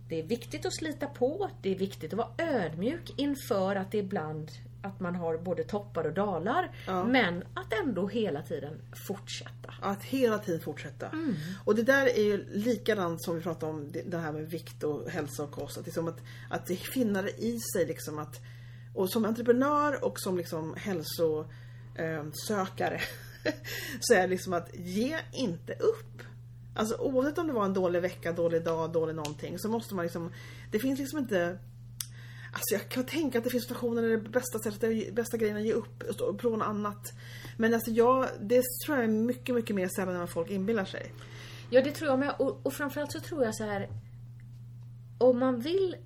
det 0.09 0.19
är 0.19 0.23
viktigt 0.23 0.67
att 0.67 0.75
slita 0.75 1.07
på, 1.07 1.51
det 1.63 1.71
är 1.71 1.79
viktigt 1.79 2.13
att 2.13 2.19
vara 2.19 2.33
ödmjuk 2.39 3.13
inför 3.17 3.77
att 3.77 3.93
det 3.93 3.99
ibland 3.99 4.51
att 4.87 5.01
man 5.01 5.15
har 5.15 5.39
både 5.39 5.65
toppar 5.65 6.05
och 6.05 6.13
dalar. 6.13 6.71
Ja. 6.87 7.05
Men 7.05 7.45
att 7.55 7.73
ändå 7.73 8.09
hela 8.09 8.43
tiden 8.43 8.81
fortsätta. 9.07 9.75
Att 9.81 10.03
hela 10.03 10.39
tiden 10.39 10.61
fortsätta. 10.61 11.09
Mm. 11.09 11.35
Och 11.65 11.75
det 11.75 11.83
där 11.83 12.07
är 12.07 12.23
ju 12.23 12.47
likadant 12.53 13.25
som 13.25 13.37
vi 13.37 13.43
pratade 13.43 13.73
om 13.73 13.93
det 14.07 14.19
här 14.19 14.33
med 14.33 14.51
vikt 14.51 14.83
och 14.83 15.11
hälsa 15.11 15.43
och 15.43 15.51
kost. 15.51 15.79
Att, 15.79 15.87
liksom 15.87 16.09
att, 16.09 16.19
att 16.51 16.67
det 16.67 16.77
finner 16.77 17.41
i 17.41 17.61
sig 17.61 17.87
liksom 17.87 18.19
att 18.19 18.41
och 18.95 19.11
som 19.11 19.25
entreprenör 19.25 20.05
och 20.05 20.21
som 20.21 20.37
liksom 20.37 20.75
hälsosökare 20.77 23.01
så 24.01 24.15
är 24.15 24.21
det 24.21 24.27
liksom 24.27 24.53
att 24.53 24.75
ge 24.75 25.19
inte 25.33 25.73
upp. 25.73 26.23
Alltså 26.75 26.97
oavsett 26.97 27.39
om 27.39 27.47
det 27.47 27.53
var 27.53 27.65
en 27.65 27.75
dålig 27.75 28.03
vecka, 28.03 28.33
dålig 28.33 28.65
dag, 28.65 28.93
dålig 28.93 29.15
någonting 29.15 29.59
så 29.59 29.69
måste 29.69 29.95
man 29.95 30.03
liksom 30.03 30.33
Det 30.71 30.79
finns 30.79 30.99
liksom 30.99 31.19
inte 31.19 31.59
Alltså 32.53 32.75
jag 32.75 32.89
kan 32.89 33.05
tänka 33.05 33.39
att 33.39 33.45
det 33.45 33.51
finns 33.51 33.65
situationer 33.65 34.03
där 34.03 34.09
det 34.09 34.29
bästa 34.29 34.59
sättet, 34.59 35.15
bästa 35.15 35.37
grejen 35.37 35.57
att 35.57 35.65
ge 35.65 35.73
upp 35.73 36.03
och 36.21 36.39
prova 36.39 36.57
något 36.57 36.69
annat. 36.69 37.13
Men 37.57 37.75
alltså 37.75 37.91
jag, 37.91 38.27
det 38.41 38.63
tror 38.85 38.97
jag 38.97 39.05
är 39.05 39.09
mycket, 39.09 39.55
mycket 39.55 39.77
mer 39.77 39.89
sällan 39.89 40.15
än 40.15 40.21
vad 40.21 40.31
folk 40.31 40.51
inbillar 40.51 40.85
sig. 40.85 41.13
Ja 41.71 41.83
det 41.83 41.91
tror 41.91 42.11
jag 42.11 42.19
med 42.19 42.35
och, 42.39 42.67
och 42.67 42.73
framförallt 42.73 43.13
så 43.13 43.21
tror 43.21 43.45
jag 43.45 43.55
så 43.55 43.65
här 43.65 43.89
om 45.19 45.39
man 45.39 45.61
vill 45.61 45.97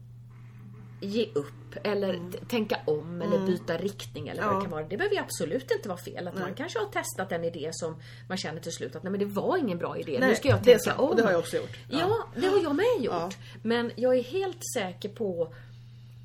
ge 1.00 1.28
upp 1.34 1.54
eller 1.82 2.14
mm. 2.14 2.32
tänka 2.48 2.78
om 2.84 3.22
eller 3.22 3.36
mm. 3.36 3.46
byta 3.46 3.76
riktning 3.76 4.28
eller 4.28 4.42
vad 4.42 4.56
det 4.56 4.60
kan 4.60 4.70
vara. 4.70 4.82
Det 4.82 4.96
behöver 4.96 5.16
ju 5.16 5.22
absolut 5.22 5.70
inte 5.70 5.88
vara 5.88 5.98
fel. 5.98 6.28
Att 6.28 6.38
man 6.38 6.54
kanske 6.54 6.78
har 6.78 6.86
testat 6.86 7.32
en 7.32 7.44
idé 7.44 7.70
som 7.72 7.96
man 8.28 8.38
känner 8.38 8.60
till 8.60 8.72
slut 8.72 8.96
att 8.96 9.02
nej 9.02 9.10
men 9.10 9.20
det 9.20 9.26
var 9.26 9.56
ingen 9.56 9.78
bra 9.78 9.98
idé. 9.98 10.16
Nej, 10.20 10.28
nu 10.28 10.34
ska 10.34 10.48
jag 10.48 10.64
tänka 10.64 10.94
om. 10.94 11.08
Och 11.08 11.16
det 11.16 11.22
har 11.22 11.30
jag 11.30 11.38
också 11.38 11.56
gjort. 11.56 11.78
Ja, 11.88 11.98
ja 11.98 12.40
det 12.40 12.46
har 12.46 12.62
jag 12.62 12.76
med 12.76 12.96
gjort. 13.00 13.12
Ja. 13.12 13.30
Men 13.62 13.92
jag 13.96 14.16
är 14.16 14.22
helt 14.22 14.60
säker 14.74 15.08
på 15.08 15.54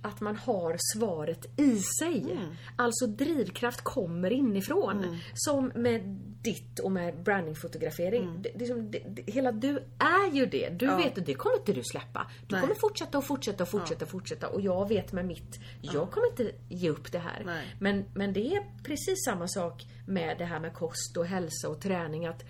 att 0.06 0.22
man 0.22 0.36
har 0.36 0.78
svaret 0.98 1.60
i 1.60 1.80
sig. 1.80 2.40
Alltså 2.76 3.08
drivkraft 3.08 3.82
kommer 3.82 4.32
inifrån. 4.32 5.20
Som 5.34 5.72
med 5.76 6.02
ditt 6.42 6.80
och 6.80 6.92
med 6.92 7.24
brandingfotografering. 7.24 8.42
Det, 8.42 8.52
det, 8.56 8.66
är 8.66 8.68
som- 8.68 8.92
det, 8.92 9.00
det, 9.10 9.32
hela 9.32 9.52
du 9.52 9.70
är 10.00 10.34
ju 10.34 10.46
det. 10.46 10.70
Du 10.70 10.86
vet 10.86 11.18
att 11.18 11.26
det 11.26 11.34
kommer 11.34 11.58
inte 11.58 11.74
du 11.74 11.84
släppa. 11.84 12.32
Du 12.48 12.56
Nej. 12.56 12.62
kommer 12.62 12.76
fortsätta 12.76 13.18
och 13.18 13.26
fortsätta 13.26 13.64
och 13.64 13.70
fortsätta 13.70 14.06
och 14.06 14.12
fortsätta. 14.12 14.48
Och 14.48 14.62
jag 14.62 14.88
vet 14.90 15.12
med 15.12 15.26
mitt, 15.26 15.60
jag 15.82 16.12
kommer 16.12 16.28
inte 16.30 16.52
ge 16.70 16.90
upp 16.90 17.12
det 17.12 17.20
här. 17.20 17.42
Nej. 17.46 17.76
Men, 17.80 18.06
men 18.14 18.34
det 18.34 18.56
är 18.56 18.84
precis 18.84 19.26
samma 19.26 19.48
sak 19.48 19.88
med 20.08 20.38
det 20.38 20.46
här 20.46 20.60
med 20.60 20.74
kost 20.74 21.18
och 21.18 21.26
hälsa 21.26 21.70
och 21.70 21.82
träning. 21.82 22.26
Att, 22.26 22.46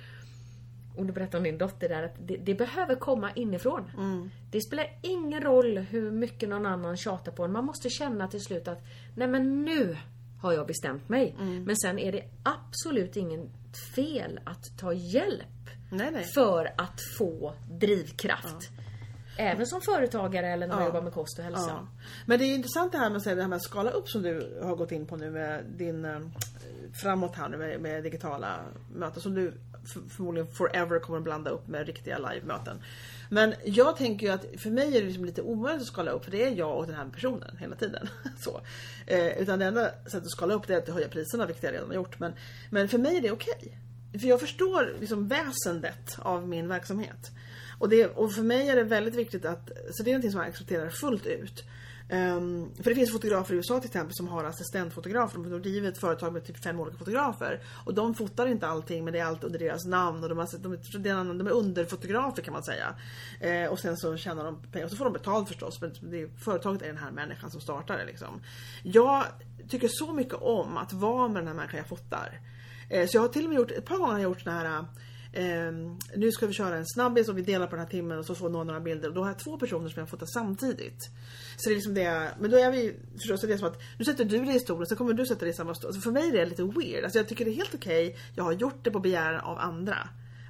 och 0.97 1.05
du 1.05 1.13
berättade 1.13 1.37
om 1.37 1.43
din 1.43 1.57
dotter 1.57 1.89
där, 1.89 2.03
att 2.03 2.15
det, 2.27 2.37
det 2.37 2.55
behöver 2.55 2.95
komma 2.95 3.31
inifrån. 3.31 3.91
Mm. 3.97 4.29
Det 4.51 4.61
spelar 4.61 4.99
ingen 5.01 5.41
roll 5.41 5.77
hur 5.77 6.11
mycket 6.11 6.49
någon 6.49 6.65
annan 6.65 6.97
tjatar 6.97 7.31
på 7.31 7.43
en. 7.43 7.51
Man 7.51 7.65
måste 7.65 7.89
känna 7.89 8.27
till 8.27 8.41
slut 8.41 8.67
att, 8.67 8.79
nej 9.15 9.27
men 9.27 9.65
nu 9.65 9.97
har 10.41 10.53
jag 10.53 10.67
bestämt 10.67 11.09
mig. 11.09 11.35
Mm. 11.39 11.63
Men 11.63 11.75
sen 11.77 11.99
är 11.99 12.11
det 12.11 12.23
absolut 12.43 13.15
ingen 13.15 13.49
fel 13.95 14.39
att 14.43 14.77
ta 14.79 14.93
hjälp 14.93 15.45
Nej, 15.91 16.11
nej. 16.11 16.25
för 16.35 16.73
att 16.77 16.99
få 17.17 17.53
drivkraft. 17.71 18.69
Även 19.37 19.67
som 19.67 19.81
företagare 19.81 20.47
eller 20.47 20.67
när 20.67 20.75
man 20.75 20.85
jobbar 20.85 21.01
med 21.01 21.13
kost 21.13 21.39
och 21.39 21.45
hälsa. 21.45 21.69
Ja. 21.69 21.87
Men 22.25 22.39
det 22.39 22.45
är 22.45 22.55
intressant 22.55 22.91
det 22.91 22.97
här 22.97 23.09
med, 23.09 23.21
det 23.23 23.41
här 23.41 23.47
med 23.47 23.55
att 23.55 23.63
skala 23.63 23.91
upp 23.91 24.09
som 24.09 24.21
du 24.21 24.59
har 24.63 24.75
gått 24.75 24.91
in 24.91 25.05
på 25.05 25.15
nu 25.15 25.31
med 25.31 25.65
din 25.77 26.05
eh, 26.05 26.19
framåt 26.93 27.35
här 27.35 27.49
nu 27.49 27.57
med, 27.57 27.81
med 27.81 28.03
digitala 28.03 28.59
möten 28.93 29.21
som 29.21 29.33
du 29.33 29.53
förmodligen 29.85 30.47
forever 30.47 30.99
kommer 30.99 31.17
att 31.17 31.23
blanda 31.23 31.49
upp 31.49 31.67
med 31.67 31.87
riktiga 31.87 32.17
live-möten. 32.17 32.77
Men 33.29 33.53
jag 33.63 33.97
tänker 33.97 34.27
ju 34.27 34.33
att 34.33 34.45
för 34.57 34.69
mig 34.69 34.97
är 34.97 35.01
det 35.01 35.07
liksom 35.07 35.25
lite 35.25 35.41
omöjligt 35.41 35.81
att 35.81 35.87
skala 35.87 36.11
upp 36.11 36.23
för 36.23 36.31
det 36.31 36.43
är 36.43 36.51
jag 36.51 36.77
och 36.77 36.87
den 36.87 36.95
här 36.95 37.09
personen 37.13 37.57
hela 37.57 37.75
tiden. 37.75 38.09
Så. 38.39 38.61
Eh, 39.07 39.41
utan 39.41 39.59
det 39.59 39.65
enda 39.65 39.91
sättet 40.05 40.23
att 40.23 40.31
skala 40.31 40.53
upp 40.53 40.67
det 40.67 40.73
är 40.73 40.77
att 40.77 40.89
höja 40.89 41.07
priserna 41.07 41.45
vilket 41.45 41.63
jag 41.63 41.73
redan 41.73 41.87
har 41.87 41.95
gjort. 41.95 42.19
Men, 42.19 42.33
men 42.69 42.89
för 42.89 42.97
mig 42.97 43.17
är 43.17 43.21
det 43.21 43.31
okej. 43.31 43.77
För 44.19 44.27
jag 44.27 44.39
förstår 44.39 44.93
liksom 44.99 45.27
väsendet 45.27 46.17
av 46.19 46.47
min 46.47 46.67
verksamhet. 46.67 47.31
Och, 47.79 47.89
det, 47.89 48.05
och 48.05 48.33
för 48.33 48.41
mig 48.41 48.69
är 48.69 48.75
det 48.75 48.83
väldigt 48.83 49.15
viktigt 49.15 49.45
att, 49.45 49.71
så 49.91 50.03
det 50.03 50.09
är 50.09 50.13
någonting 50.13 50.31
som 50.31 50.39
jag 50.39 50.49
accepterar 50.49 50.89
fullt 50.89 51.25
ut. 51.25 51.63
Um, 52.09 52.71
för 52.75 52.89
det 52.89 52.95
finns 52.95 53.11
fotografer 53.11 53.53
i 53.53 53.57
USA 53.57 53.79
till 53.79 53.87
exempel 53.89 54.15
som 54.15 54.27
har 54.27 54.43
assistentfotografer. 54.43 55.37
De 55.49 55.61
driver 55.61 55.89
ett 55.89 55.97
företag 55.97 56.33
med 56.33 56.45
typ 56.45 56.63
fem 56.63 56.79
olika 56.79 56.97
fotografer. 56.97 57.59
Och 57.85 57.93
de 57.93 58.15
fotar 58.15 58.47
inte 58.47 58.67
allting 58.67 59.03
men 59.03 59.13
det 59.13 59.19
är 59.19 59.25
allt 59.25 59.43
under 59.43 59.59
deras 59.59 59.85
namn. 59.85 60.23
Och 60.23 60.29
de, 60.29 60.37
har, 60.37 60.47
de, 60.59 60.73
är- 60.73 61.33
de 61.37 61.47
är 61.47 61.51
underfotografer 61.51 62.41
kan 62.41 62.53
man 62.53 62.63
säga. 62.63 62.95
Uh, 63.45 63.71
och 63.71 63.79
sen 63.79 63.97
så 63.97 64.17
tjänar 64.17 64.43
de 64.45 64.61
pengar. 64.71 64.85
Och 64.85 64.91
så 64.91 64.97
får 64.97 65.05
de 65.05 65.13
betalt 65.13 65.47
förstås. 65.47 65.81
Men 65.81 65.93
det, 66.01 66.21
är- 66.21 66.29
företaget 66.37 66.81
är 66.81 66.87
den 66.87 66.97
här 66.97 67.11
människan 67.11 67.51
som 67.51 67.61
startar 67.61 67.97
det. 67.97 68.05
Liksom. 68.05 68.41
Jag 68.83 69.23
tycker 69.69 69.87
så 69.91 70.13
mycket 70.13 70.33
om 70.33 70.77
att 70.77 70.93
vara 70.93 71.27
med 71.27 71.41
den 71.41 71.47
här 71.47 71.55
människan 71.55 71.77
jag 71.77 71.87
fotar. 71.87 72.41
Uh, 72.93 73.05
så 73.07 73.17
jag 73.17 73.21
har 73.21 73.27
till 73.29 73.43
och 73.43 73.49
med 73.49 73.57
gjort, 73.57 73.71
ett 73.71 73.85
par 73.85 73.97
gånger 73.97 74.11
har 74.11 74.19
jag 74.19 74.29
gjort 74.29 74.41
såna 74.41 74.59
här 74.59 74.85
Ehm, 75.35 75.97
nu 76.15 76.31
ska 76.31 76.47
vi 76.47 76.53
köra 76.53 76.77
en 76.77 76.85
snabbis 76.85 77.29
och 77.29 77.37
vi 77.37 77.41
delar 77.41 77.67
på 77.67 77.75
den 77.75 77.85
här 77.85 77.91
timmen 77.91 78.17
och 78.17 78.25
så 78.25 78.35
får 78.35 78.49
någon 78.49 78.67
några 78.67 78.79
bilder 78.79 79.07
och 79.07 79.15
då 79.15 79.21
har 79.21 79.27
jag 79.27 79.39
två 79.39 79.57
personer 79.57 79.89
som 79.89 79.99
jag 79.99 80.09
fotar 80.09 80.25
samtidigt. 80.25 81.09
Så 81.57 81.69
det 81.69 81.73
är 81.73 81.75
liksom 81.75 81.93
det, 81.93 82.31
men 82.39 82.51
då 82.51 82.57
är 82.57 82.71
vi 82.71 82.95
förstås 83.17 83.41
det 83.41 83.53
är 83.53 83.57
som 83.57 83.67
att 83.67 83.81
nu 83.99 84.05
sätter 84.05 84.25
du 84.25 84.45
dig 84.45 84.55
i 84.55 84.59
stolen 84.59 84.85
så 84.87 84.95
kommer 84.95 85.13
du 85.13 85.25
sätta 85.25 85.39
dig 85.39 85.49
i 85.49 85.53
samma 85.53 85.75
stol. 85.75 85.87
Alltså 85.87 86.01
för 86.01 86.11
mig 86.11 86.29
är 86.29 86.31
det 86.31 86.45
lite 86.45 86.63
weird. 86.63 87.03
Alltså 87.03 87.19
jag 87.19 87.27
tycker 87.27 87.45
det 87.45 87.51
är 87.51 87.55
helt 87.55 87.75
okej. 87.75 88.17
Jag 88.35 88.43
har 88.43 88.51
gjort 88.51 88.83
det 88.83 88.91
på 88.91 88.99
begäran 88.99 89.39
av 89.39 89.57
andra. 89.57 89.97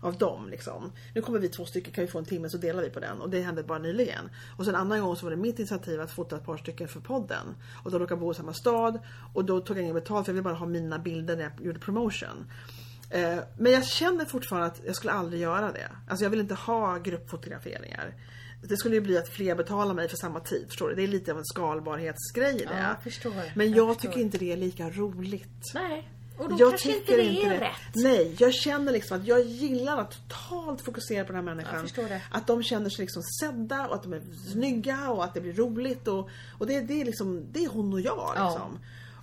Av 0.02 0.18
dem 0.18 0.50
liksom. 0.50 0.92
Nu 1.14 1.22
kommer 1.22 1.40
vi 1.40 1.50
två 1.50 1.66
stycken, 1.66 1.94
kan 1.94 2.06
vi 2.06 2.12
få 2.12 2.20
en 2.20 2.26
timme 2.26 2.50
så 2.50 2.58
delar 2.58 2.84
vi 2.84 2.90
på 2.90 3.00
den. 3.00 3.22
Och 3.22 3.30
det 3.30 3.42
hände 3.42 3.64
bara 3.64 3.80
nyligen. 3.80 4.30
Och 4.58 4.66
sen 4.66 4.76
en 4.76 4.82
annan 4.82 5.02
gång 5.02 5.16
så 5.16 5.26
var 5.26 5.32
det 5.32 5.38
mitt 5.38 5.60
initiativ 5.60 6.02
att 6.02 6.12
fota 6.12 6.36
ett 6.36 6.46
par 6.46 6.58
stycken 6.58 6.88
för 6.88 7.00
podden. 7.00 7.56
Och 7.84 7.92
de 7.92 8.00
råkade 8.00 8.22
bo 8.22 8.32
i 8.32 8.36
samma 8.36 8.54
stad. 8.54 9.00
Och 9.34 9.46
då 9.46 9.60
tog 9.60 9.78
jag 9.78 9.84
inget 9.84 9.96
betalt 9.96 10.26
för 10.26 10.32
jag 10.32 10.34
ville 10.34 10.44
bara 10.44 10.54
ha 10.54 10.66
mina 10.66 11.00
bilder 11.00 11.36
när 11.36 11.44
jag 11.44 11.66
gjorde 11.66 11.80
promotion. 11.80 12.46
Eh, 13.10 13.38
Men 13.58 13.72
jag 13.72 13.86
känner 13.86 14.26
fortfarande 14.26 14.68
att 14.68 14.82
jag 14.86 14.96
skulle 14.96 15.14
aldrig 15.14 15.42
göra 15.42 15.72
det. 15.72 15.90
Alltså 16.08 16.26
jag 16.26 16.30
vill 16.30 16.40
inte 16.40 16.56
ha 16.56 16.98
gruppfotograferingar. 16.98 18.14
Det 18.70 18.78
skulle 18.78 18.96
ju 18.96 19.02
bli 19.02 19.18
att 19.18 19.30
fler 19.30 19.56
betalar 19.56 19.94
mig 19.94 20.10
för 20.10 20.18
samma 20.18 20.40
tid. 20.40 20.66
Förstår 20.68 20.90
du? 20.90 20.96
Det 20.96 21.04
är 21.04 21.08
lite 21.08 21.32
av 21.32 21.38
en 21.38 21.46
skalbarhetsgrej 21.46 22.56
i 22.56 22.58
det. 22.66 22.70
Ja, 22.80 22.88
jag 22.88 23.04
förstår. 23.04 23.34
Men 23.56 23.70
Jag 23.70 23.78
jag, 23.78 23.96
förstår. 23.96 24.10
tycker 24.10 24.22
inte 24.22 24.38
det 24.38 24.52
är 24.52 24.58
lika 24.58 24.90
roligt. 24.90 25.72
Nej. 25.74 26.10
Och 26.38 26.50
då 26.50 26.56
Jag 26.60 26.70
kanske 26.70 26.98
inte 26.98 27.16
det 27.16 27.24
inte 27.24 27.48
är 27.48 27.50
det. 27.50 27.66
rätt. 27.66 27.72
Nej, 27.96 28.36
jag 28.40 28.54
känner 28.54 28.92
liksom 28.92 29.20
att 29.22 29.28
jag 29.28 29.42
gillar 29.44 29.98
att 29.98 30.12
totalt 30.30 30.82
fokusera 30.82 31.24
på 31.26 31.34
den 31.34 31.48
här 31.48 31.56
människan. 31.56 31.88
Att 32.32 32.48
de 32.48 32.64
känner 32.64 32.90
sig 32.90 33.04
liksom 33.04 33.24
sedda 33.24 33.88
och 33.88 33.96
att 33.96 34.04
de 34.04 34.14
är 34.14 34.22
snygga 34.52 35.10
och 35.10 35.24
att 35.24 35.34
det 35.34 35.42
blir 35.42 35.54
roligt. 35.54 36.08
Och, 36.08 36.30
och 36.58 36.68
det, 36.68 36.82
det, 36.82 37.02
är 37.02 37.06
liksom, 37.06 37.46
det 37.52 37.64
är 37.66 37.70
hon 37.70 37.94
och 37.94 38.02
jag. 38.02 38.34
Ja. 38.36 38.70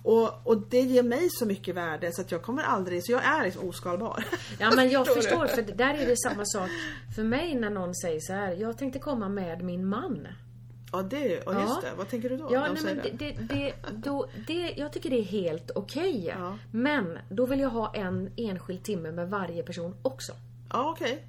Och, 0.03 0.47
och 0.47 0.57
det 0.69 0.81
ger 0.81 1.03
mig 1.03 1.27
så 1.29 1.45
mycket 1.45 1.75
värde 1.75 2.11
så 2.13 2.21
att 2.21 2.31
jag 2.31 2.41
kommer 2.41 2.63
aldrig, 2.63 3.05
så 3.05 3.11
jag 3.11 3.23
är 3.25 3.43
liksom 3.43 3.69
oskalbar. 3.69 4.25
Ja 4.59 4.71
men 4.75 4.89
jag 4.89 5.07
Förstår 5.07 5.47
för 5.47 5.61
där 5.61 5.93
är 5.93 6.05
det 6.05 6.17
samma 6.17 6.45
sak 6.45 6.69
för 7.15 7.23
mig 7.23 7.55
när 7.55 7.69
någon 7.69 7.95
säger 7.95 8.19
så 8.19 8.33
här. 8.33 8.51
jag 8.51 8.77
tänkte 8.77 8.99
komma 8.99 9.29
med 9.29 9.63
min 9.63 9.85
man. 9.87 10.27
Ja, 10.91 11.01
det, 11.01 11.41
och 11.41 11.53
just 11.53 11.67
Ja. 11.67 11.79
det. 11.81 11.97
Vad 11.97 12.09
tänker 12.09 12.29
du 12.29 12.37
då? 12.37 12.47
Ja, 12.51 12.67
nej, 12.73 12.83
men 12.83 12.95
det, 13.03 13.09
det, 13.09 13.31
det, 13.39 13.73
då, 13.93 14.27
det, 14.47 14.73
jag 14.77 14.93
tycker 14.93 15.09
det 15.09 15.19
är 15.19 15.23
helt 15.23 15.71
okej. 15.75 16.25
Ja. 16.39 16.57
Men 16.71 17.19
då 17.29 17.45
vill 17.45 17.59
jag 17.59 17.69
ha 17.69 17.93
en 17.95 18.31
enskild 18.37 18.83
timme 18.83 19.11
med 19.11 19.29
varje 19.29 19.63
person 19.63 19.95
också. 20.01 20.33
Ja, 20.69 20.89
okej. 20.91 21.23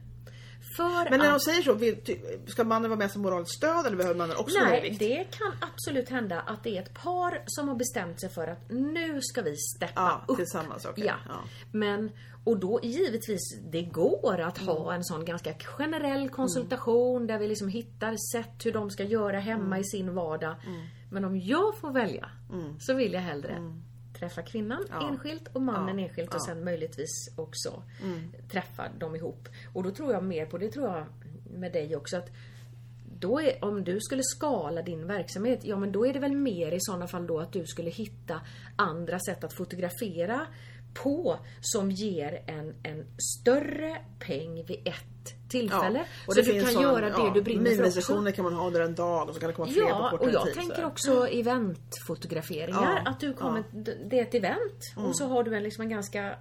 För 0.76 1.10
Men 1.10 1.18
när 1.18 1.26
de 1.26 1.34
att, 1.34 1.42
säger 1.42 1.62
så, 1.62 1.72
vill, 1.74 1.96
ska 2.46 2.64
mannen 2.64 2.90
vara 2.90 2.98
med 2.98 3.10
som 3.10 3.22
moraliskt 3.22 3.54
stöd 3.56 3.86
eller 3.86 3.96
behöver 3.96 4.18
mannen 4.18 4.36
också 4.36 4.58
Nej, 4.64 4.96
det 4.98 5.24
kan 5.38 5.52
absolut 5.72 6.08
hända 6.08 6.40
att 6.40 6.62
det 6.64 6.76
är 6.78 6.82
ett 6.82 6.94
par 6.94 7.42
som 7.46 7.68
har 7.68 7.74
bestämt 7.76 8.20
sig 8.20 8.28
för 8.30 8.46
att 8.48 8.70
nu 8.70 9.20
ska 9.22 9.42
vi 9.42 9.56
steppa 9.56 9.92
Ja, 9.96 10.24
upp. 10.28 10.36
tillsammans. 10.36 10.84
okej. 10.84 11.04
Ja. 11.06 11.14
Ja. 11.28 11.34
Men, 11.72 12.10
och 12.44 12.58
då 12.58 12.80
givetvis, 12.82 13.40
det 13.70 13.82
går 13.82 14.40
att 14.40 14.58
ha 14.58 14.82
Mm. 14.82 14.94
en 14.94 15.04
sån 15.04 15.24
ganska 15.24 15.54
generell 15.54 16.28
konsultation 16.30 17.26
där 17.26 17.38
vi 17.38 17.48
liksom 17.48 17.68
hittar 17.68 18.16
sätt 18.32 18.66
hur 18.66 18.72
de 18.72 18.90
ska 18.90 19.04
göra 19.04 19.38
hemma 19.38 19.64
Mm. 19.66 19.80
i 19.80 19.84
sin 19.84 20.14
vardag. 20.14 20.54
Men 21.10 21.24
om 21.24 21.38
jag 21.40 21.76
får 21.76 21.90
välja 21.92 22.30
så 22.80 22.94
vill 22.94 23.12
jag 23.12 23.20
hellre 23.20 23.56
träffa 24.18 24.42
kvinnan 24.42 24.84
Mm. 24.90 25.02
Ja. 25.02 25.08
enskilt 25.08 25.48
och 25.52 25.62
mannen 25.62 25.98
Ja. 25.98 26.04
enskilt 26.04 26.28
och 26.28 26.40
Ja. 26.40 26.44
Mm. 26.44 26.56
sen 26.56 26.64
möjligtvis 26.64 27.28
också 27.36 27.82
träffa 28.50 28.88
dem 28.98 29.16
ihop. 29.16 29.48
Och 29.72 29.82
då 29.82 29.90
tror 29.90 30.12
jag 30.12 30.24
mer 30.24 30.46
på, 30.46 30.58
det 30.58 30.70
tror 30.70 30.88
jag 30.88 31.06
med 31.58 31.72
dig 31.72 31.96
också, 31.96 32.16
att 32.16 32.30
då 33.18 33.40
är, 33.40 33.64
om 33.64 33.84
du 33.84 34.00
skulle 34.00 34.22
skala 34.24 34.82
din 34.82 35.06
verksamhet, 35.06 35.64
ja 35.64 35.76
men 35.76 35.92
då 35.92 36.06
är 36.06 36.12
det 36.12 36.18
väl 36.18 36.36
mer 36.36 36.72
i 36.72 36.78
sådana 36.80 37.06
fall 37.08 37.26
då 37.26 37.40
att 37.40 37.52
du 37.52 37.66
skulle 37.66 37.90
hitta 37.90 38.40
andra 38.76 39.18
sätt 39.18 39.44
att 39.44 39.52
fotografera 39.52 40.46
på 40.94 41.38
som 41.60 41.90
ger 41.90 42.42
en, 42.46 42.74
en 42.82 43.04
större 43.40 43.96
peng 44.18 44.64
vid 44.64 44.88
ett 44.88 45.33
tillfälle. 45.60 46.04
och 46.26 46.34
så 46.34 46.40
det 46.40 46.52
du 46.52 46.60
kan 46.60 46.72
sån- 46.72 46.82
göra 46.82 47.00
det 47.00 47.14
ja, 47.18 47.30
du 47.34 47.42
brinner 47.42 47.70
för. 47.70 47.76
Minisessioner 47.82 48.30
kan 48.30 48.44
man 48.44 48.54
ha 48.54 48.66
under 48.66 48.80
en 48.80 48.94
dag 48.94 49.28
och 49.28 49.34
så 49.34 49.40
kan 49.40 49.46
det 49.48 49.54
komma 49.54 49.68
fler 49.68 49.82
på 49.82 49.88
Ja, 49.88 50.08
kortare 50.10 50.28
och 50.28 50.34
jag 50.34 50.44
tid. 50.46 50.54
tänker 50.54 50.76
så 50.82 50.86
också 50.86 51.28
eventfotograferingar. 51.28 53.02
Ja, 53.04 53.10
Att 53.10 53.20
du 53.20 53.32
kommer, 53.32 53.64
det 54.10 54.18
är 54.18 54.22
ett 54.22 54.34
event 54.34 54.92
och 54.96 55.16
så 55.16 55.26
har 55.26 55.42
du 55.42 55.56
en, 55.56 55.62
liksom 55.62 55.82
en 55.82 55.88
ganska 55.90 56.34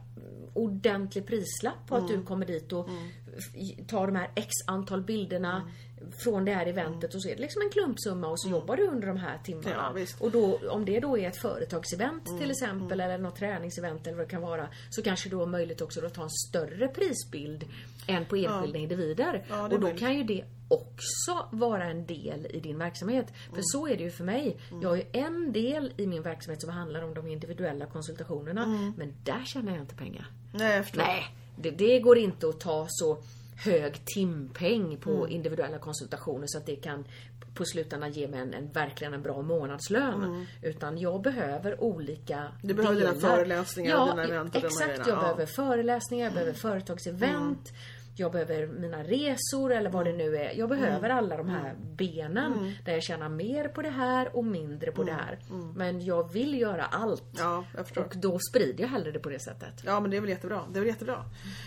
ordentlig 0.54 1.26
prislapp 1.28 1.88
på 1.88 1.96
att 1.96 2.10
Mm. 2.10 2.20
du 2.20 2.26
kommer 2.26 2.46
dit 2.46 2.74
och 2.74 2.90
f- 3.38 3.88
tar 3.88 4.08
de 4.08 4.16
här 4.16 4.32
x 4.36 4.50
antal 4.68 5.02
bilderna 5.04 5.56
Mm. 5.56 5.68
Från 6.12 6.46
det 6.46 6.54
här 6.54 6.66
eventet 6.66 7.16
och 7.16 7.22
så 7.22 7.30
är 7.30 7.36
det 7.36 7.42
liksom 7.42 7.62
en 7.62 7.70
klumpsumma 7.70 8.28
och 8.28 8.40
så 8.40 8.50
jobbar 8.50 8.78
du 8.78 8.88
under 8.88 9.08
de 9.08 9.18
här 9.18 9.38
timmarna. 9.44 9.94
Ja, 9.96 10.06
och 10.20 10.32
då, 10.32 10.60
om 10.70 10.86
det 10.86 11.00
då 11.00 11.18
är 11.18 11.28
ett 11.28 11.38
företagsevent 11.42 12.40
till 12.40 12.52
exempel 12.52 13.00
eller 13.00 13.18
något 13.18 13.36
träningsevent 13.36 14.08
eller 14.08 14.18
vad 14.18 14.26
det 14.28 14.32
kan 14.32 14.42
vara 14.42 14.68
så 14.90 15.02
kanske 15.02 15.30
du 15.30 15.36
har 15.36 15.46
möjlighet 15.46 15.82
också 15.82 16.06
att 16.06 16.14
ta 16.14 16.24
en 16.24 16.30
större 16.30 16.88
prisbild 16.88 17.64
än 18.08 18.26
på 18.26 18.36
enskilda 18.36 18.80
individer. 18.80 19.46
Ja, 19.50 19.56
det 19.56 19.60
är 19.60 19.64
och 19.64 19.70
då 19.70 19.80
möjligt. 19.80 20.00
kan 20.00 20.18
ju 20.18 20.24
det 20.24 20.44
också 20.68 21.48
vara 21.52 21.84
en 21.84 22.06
del 22.06 22.48
i 22.50 22.60
din 22.60 22.78
verksamhet. 22.78 23.28
För 23.46 23.52
Mm. 23.52 23.64
så 23.64 23.88
är 23.88 23.98
det 23.98 24.04
ju 24.04 24.12
för 24.12 24.24
mig. 24.24 24.58
Jag 24.82 24.90
har 24.90 24.96
ju 24.96 25.04
en 25.12 25.52
del 25.52 25.94
i 25.98 26.08
min 26.08 26.22
verksamhet 26.22 26.62
som 26.62 26.70
handlar 26.70 27.02
om 27.04 27.14
de 27.14 27.28
individuella 27.28 27.86
konsultationerna. 27.86 28.64
Mm. 28.64 28.94
Men 28.98 29.14
där 29.24 29.44
tjänar 29.46 29.72
jag 29.72 29.82
inte 29.82 29.96
pengar. 29.96 30.28
Nej, 30.54 30.76
jag 30.76 30.84
förstår. 30.86 31.02
Nej, 31.02 31.24
det, 31.58 31.72
det 31.72 32.00
går 32.00 32.18
inte 32.18 32.50
att 32.50 32.60
ta 32.60 32.86
så 32.90 33.18
hög 33.64 34.06
timpeng 34.06 34.98
på 34.98 35.12
Mm. 35.12 35.30
individuella 35.32 35.78
konsultationer 35.80 36.44
så 36.48 36.58
att 36.58 36.66
det 36.66 36.76
kan 36.76 37.06
på 37.54 37.66
slutändan 37.66 38.12
ge 38.12 38.28
mig 38.28 38.40
en, 38.40 38.54
en 38.54 38.72
verkligen 38.72 39.14
en 39.14 39.22
bra 39.22 39.42
månadslön. 39.42 40.46
Utan 40.62 40.98
jag 40.98 41.22
behöver 41.22 41.84
olika 41.84 42.38
Mm. 42.38 42.52
Du 42.62 42.74
behöver 42.74 42.96
dina 42.96 43.14
delar. 43.14 43.30
föreläsningar 43.36 43.96
och 43.96 44.08
ja, 44.08 44.12
dina 44.12 44.24
event 44.24 44.56
och 44.56 44.64
exakt. 44.64 44.98
Jag 44.98 45.08
ja. 45.08 45.22
behöver 45.22 45.46
föreläsningar, 45.46 46.26
jag 46.26 46.34
behöver 46.34 46.54
företagsevent. 46.54 47.74
Jag 48.16 48.32
behöver 48.32 48.68
mina 48.68 49.04
resor 49.04 49.74
eller 49.74 49.90
vad 49.90 50.06
det 50.06 50.14
nu 50.14 50.38
är. 50.38 50.54
Jag 50.54 50.70
behöver 50.70 51.10
alla 51.10 51.38
de 51.38 51.50
här 51.50 51.76
benen 51.98 52.76
där 52.86 52.94
jag 52.94 53.04
tjänar 53.04 53.30
mer 53.30 53.68
på 53.68 53.82
det 53.82 53.90
här 53.90 54.36
och 54.36 54.46
mindre 54.46 54.92
på 54.92 55.04
det 55.04 55.12
här. 55.12 55.40
Men 55.76 56.06
jag 56.06 56.34
vill 56.34 56.60
göra 56.60 56.86
allt. 56.86 57.24
Ja. 57.38 57.66
Och 57.96 58.14
då 58.16 58.40
sprider 58.40 58.84
jag 58.84 58.90
hellre 58.90 59.12
det 59.12 59.20
på 59.20 59.30
det 59.30 59.40
sättet. 59.40 59.74
Ja 59.86 60.00
men 60.00 60.12
det 60.12 60.18
är 60.18 60.22
väl 60.22 60.30
jättebra. 60.30 60.62
Det 60.72 60.80
är 60.80 60.82
väl 60.82 60.90
jättebra. 60.90 61.26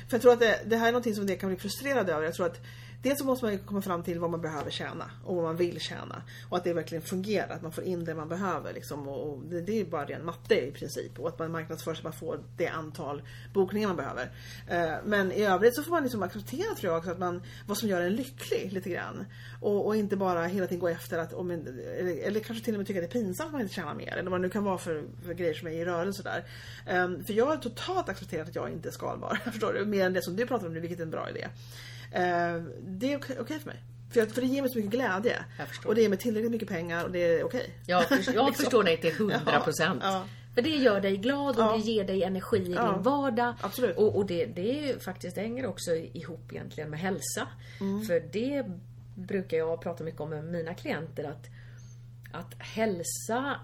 För 0.08 0.14
jag 0.16 0.22
tror 0.22 0.32
att 0.32 0.40
det, 0.40 0.60
det 0.66 0.76
här 0.76 0.88
är 0.88 0.92
någonting 0.92 1.14
som 1.14 1.26
det 1.26 1.36
kan 1.36 1.48
bli 1.48 1.58
frustrerad 1.58 2.10
över. 2.10 2.22
Jag 2.22 2.34
tror 2.34 2.46
att 2.46 2.60
Dels 3.02 3.18
så 3.18 3.24
måste 3.24 3.44
man 3.44 3.52
ju 3.52 3.58
komma 3.58 3.82
fram 3.82 4.02
till 4.02 4.18
vad 4.18 4.30
man 4.30 4.40
behöver 4.40 4.70
tjäna 4.70 5.10
och 5.24 5.34
vad 5.34 5.44
man 5.44 5.56
vill 5.56 5.80
tjäna. 5.80 6.22
Och 6.48 6.56
att 6.56 6.64
det 6.64 6.72
verkligen 6.72 7.02
fungerar, 7.02 7.54
att 7.54 7.62
man 7.62 7.72
får 7.72 7.84
in 7.84 8.04
det 8.04 8.14
man 8.14 8.28
behöver. 8.28 8.72
Liksom, 8.72 9.08
och, 9.08 9.32
och 9.32 9.42
det, 9.42 9.60
det 9.60 9.72
är 9.72 9.76
ju 9.76 9.84
bara 9.84 10.04
ren 10.04 10.24
matte 10.24 10.54
i 10.54 10.70
princip. 10.72 11.18
Och 11.18 11.28
att 11.28 11.38
man 11.38 11.50
marknadsför 11.50 11.94
så 11.94 11.98
att 11.98 12.04
man 12.04 12.12
får 12.12 12.40
det 12.56 12.68
antal 12.68 13.22
bokningar 13.54 13.88
man 13.88 13.96
behöver. 13.96 14.30
Eh, 14.68 14.94
men 15.04 15.32
i 15.32 15.44
övrigt 15.44 15.76
så 15.76 15.82
får 15.82 15.90
man 15.90 16.02
liksom 16.02 16.22
acceptera 16.22 16.74
tror 16.74 16.92
jag 16.92 16.98
också 16.98 17.10
att 17.10 17.18
man, 17.18 17.42
vad 17.66 17.78
som 17.78 17.88
gör 17.88 18.00
en 18.00 18.14
lycklig 18.14 18.72
lite 18.72 18.90
grann. 18.90 19.24
Och, 19.60 19.86
och 19.86 19.96
inte 19.96 20.16
bara 20.16 20.46
hela 20.46 20.66
tiden 20.66 20.80
gå 20.80 20.88
efter 20.88 21.18
att, 21.18 21.32
om 21.32 21.50
en, 21.50 21.66
eller, 21.98 22.22
eller 22.22 22.40
kanske 22.40 22.64
till 22.64 22.74
och 22.74 22.78
med 22.78 22.86
tycka 22.86 23.02
att 23.02 23.10
det 23.10 23.18
är 23.18 23.22
pinsamt 23.22 23.46
att 23.46 23.52
man 23.52 23.60
inte 23.60 23.74
tjänar 23.74 23.94
mer. 23.94 24.16
Eller 24.16 24.30
vad 24.30 24.40
det 24.40 24.42
nu 24.42 24.50
kan 24.50 24.64
vara 24.64 24.78
för, 24.78 25.04
för 25.24 25.34
grejer 25.34 25.54
som 25.54 25.68
är 25.68 25.72
i 25.72 25.84
rörelse 25.84 26.22
där. 26.22 26.44
Eh, 26.86 27.24
för 27.26 27.32
jag 27.32 27.46
har 27.46 27.56
totalt 27.56 28.08
accepterat 28.08 28.48
att 28.48 28.54
jag 28.54 28.70
inte 28.70 28.88
är 28.88 28.92
skalbar. 28.92 29.40
Förstår 29.44 29.72
du? 29.72 29.84
Mer 29.84 30.06
än 30.06 30.12
det 30.12 30.22
som 30.22 30.36
du 30.36 30.46
pratar 30.46 30.66
om 30.66 30.74
nu, 30.74 30.80
vilket 30.80 30.98
är 30.98 31.02
en 31.02 31.10
bra 31.10 31.30
idé. 31.30 31.48
Uh, 32.12 32.64
det 32.80 33.12
är 33.12 33.16
okej 33.16 33.40
okay 33.40 33.58
för 33.58 33.66
mig. 33.66 33.82
För, 34.12 34.20
jag, 34.20 34.30
för 34.30 34.40
det 34.40 34.46
ger 34.46 34.62
mig 34.62 34.70
så 34.70 34.78
mycket 34.78 34.92
glädje. 34.92 35.44
Och 35.84 35.94
det 35.94 36.00
ger 36.00 36.08
mig 36.08 36.18
tillräckligt 36.18 36.52
mycket 36.52 36.68
pengar 36.68 37.04
och 37.04 37.10
det 37.10 37.18
är 37.18 37.44
okej. 37.44 37.60
Okay. 37.60 37.70
Jag, 37.86 38.08
förstår, 38.08 38.34
jag 38.34 38.56
förstår 38.56 38.84
dig 38.84 38.96
till 38.96 39.10
100 39.10 39.60
procent. 39.64 40.00
Ja, 40.02 40.12
ja. 40.12 40.24
För 40.54 40.62
det 40.62 40.70
gör 40.70 41.00
dig 41.00 41.16
glad 41.16 41.56
och 41.56 41.62
ja. 41.62 41.72
det 41.72 41.78
ger 41.78 42.04
dig 42.04 42.22
energi 42.22 42.56
i 42.56 42.72
ja. 42.72 42.92
din 42.92 43.02
vardag. 43.02 43.54
Absolut. 43.60 43.96
Och, 43.96 44.16
och 44.16 44.26
det, 44.26 44.46
det 44.46 44.78
är 44.78 44.86
ju 44.86 44.98
faktiskt, 44.98 45.34
det 45.34 45.40
hänger 45.40 45.66
också 45.66 45.90
ihop 45.94 46.52
egentligen 46.52 46.90
med 46.90 47.00
hälsa. 47.00 47.48
Mm. 47.80 48.02
För 48.02 48.20
det 48.32 48.64
brukar 49.14 49.56
jag 49.56 49.80
prata 49.80 50.04
mycket 50.04 50.20
om 50.20 50.30
med 50.30 50.44
mina 50.44 50.74
klienter 50.74 51.24
att, 51.24 51.46
att 52.32 52.54
hälsa 52.58 53.60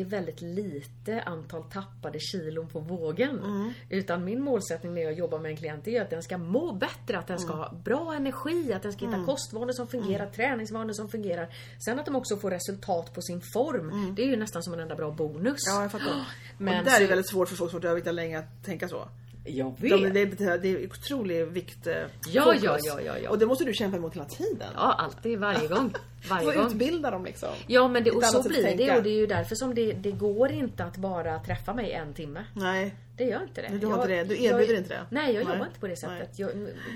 är 0.00 0.04
väldigt 0.04 0.40
lite 0.40 1.22
antal 1.22 1.62
tappade 1.62 2.18
kilon 2.20 2.68
på 2.68 2.80
vågen. 2.80 3.38
Mm. 3.38 3.72
Utan 3.90 4.24
min 4.24 4.42
målsättning 4.42 4.94
när 4.94 5.02
jag 5.02 5.12
jobbar 5.12 5.38
med 5.38 5.50
en 5.50 5.56
klient 5.56 5.88
är 5.88 6.02
att 6.02 6.10
den 6.10 6.22
ska 6.22 6.38
må 6.38 6.72
bättre, 6.72 7.18
att 7.18 7.26
den 7.26 7.38
ska 7.38 7.52
mm. 7.52 7.58
ha 7.58 7.72
bra 7.72 8.14
energi, 8.14 8.72
att 8.72 8.82
den 8.82 8.92
ska 8.92 9.04
hitta 9.04 9.16
mm. 9.16 9.26
kostvanor 9.26 9.72
som 9.72 9.88
fungerar, 9.88 10.22
mm. 10.22 10.34
träningsvanor 10.34 10.92
som 10.92 11.08
fungerar. 11.08 11.48
Sen 11.84 11.98
att 11.98 12.06
de 12.06 12.16
också 12.16 12.36
får 12.36 12.50
resultat 12.50 13.14
på 13.14 13.22
sin 13.22 13.40
form. 13.40 13.90
Mm. 13.90 14.14
Det 14.14 14.22
är 14.22 14.26
ju 14.26 14.36
nästan 14.36 14.62
som 14.62 14.72
en 14.72 14.80
enda 14.80 14.94
bra 14.94 15.10
bonus. 15.10 15.58
Ja, 15.66 15.82
jag 15.82 15.92
fattar. 15.92 16.26
Men 16.58 16.78
och 16.78 16.84
det 16.84 16.90
där 16.90 16.96
så... 16.96 17.04
är 17.04 17.08
väldigt 17.08 17.30
svårt 17.30 17.48
för 17.48 17.56
folk 17.56 17.70
som 17.70 17.82
har 17.82 17.94
vetat 17.94 18.14
länge 18.14 18.38
att 18.38 18.64
tänka 18.64 18.88
så. 18.88 19.08
Jag 19.46 19.74
vet. 19.80 20.14
De, 20.14 20.24
det, 20.24 20.58
det 20.58 20.68
är 20.68 20.86
otrolig 20.86 21.46
vikt. 21.46 21.86
Ja, 21.86 22.54
ja, 22.62 22.78
ja, 22.82 23.00
ja, 23.00 23.18
ja. 23.18 23.30
Och 23.30 23.38
det 23.38 23.46
måste 23.46 23.64
du 23.64 23.74
kämpa 23.74 23.96
emot 23.96 24.14
hela 24.14 24.24
tiden. 24.24 24.68
Ja, 24.74 24.92
alltid, 24.92 25.38
varje 25.38 25.68
gång. 25.74 25.94
Varje 26.28 26.56
gång. 26.56 26.66
utbilda 26.66 27.10
dem 27.10 27.24
liksom. 27.24 27.48
Ja, 27.66 27.88
men 27.88 28.04
det, 28.04 28.10
och 28.10 28.24
så 28.24 28.48
blir 28.48 28.76
det. 28.76 28.96
Och 28.96 29.02
det 29.02 29.10
är 29.10 29.18
ju 29.18 29.26
därför 29.26 29.54
som 29.54 29.74
det, 29.74 29.92
det 29.92 30.12
går 30.12 30.50
inte 30.52 30.84
att 30.84 30.96
bara 30.96 31.38
träffa 31.38 31.74
mig 31.74 31.92
en 31.92 32.14
timme. 32.14 32.44
Nej. 32.54 32.94
Det 33.16 33.24
gör 33.24 33.42
inte 33.42 33.62
det. 33.62 33.78
Du, 33.78 33.86
har 33.86 33.94
inte 33.94 34.08
det. 34.08 34.24
du 34.24 34.44
erbjuder 34.44 34.72
jag, 34.72 34.82
inte 34.82 34.94
det? 34.94 35.06
Nej, 35.10 35.34
jag 35.34 35.44
nej. 35.44 35.54
jobbar 35.54 35.66
inte 35.66 35.80
på 35.80 35.86
det 35.86 35.96
sättet. 35.96 36.38
Jag, 36.38 36.50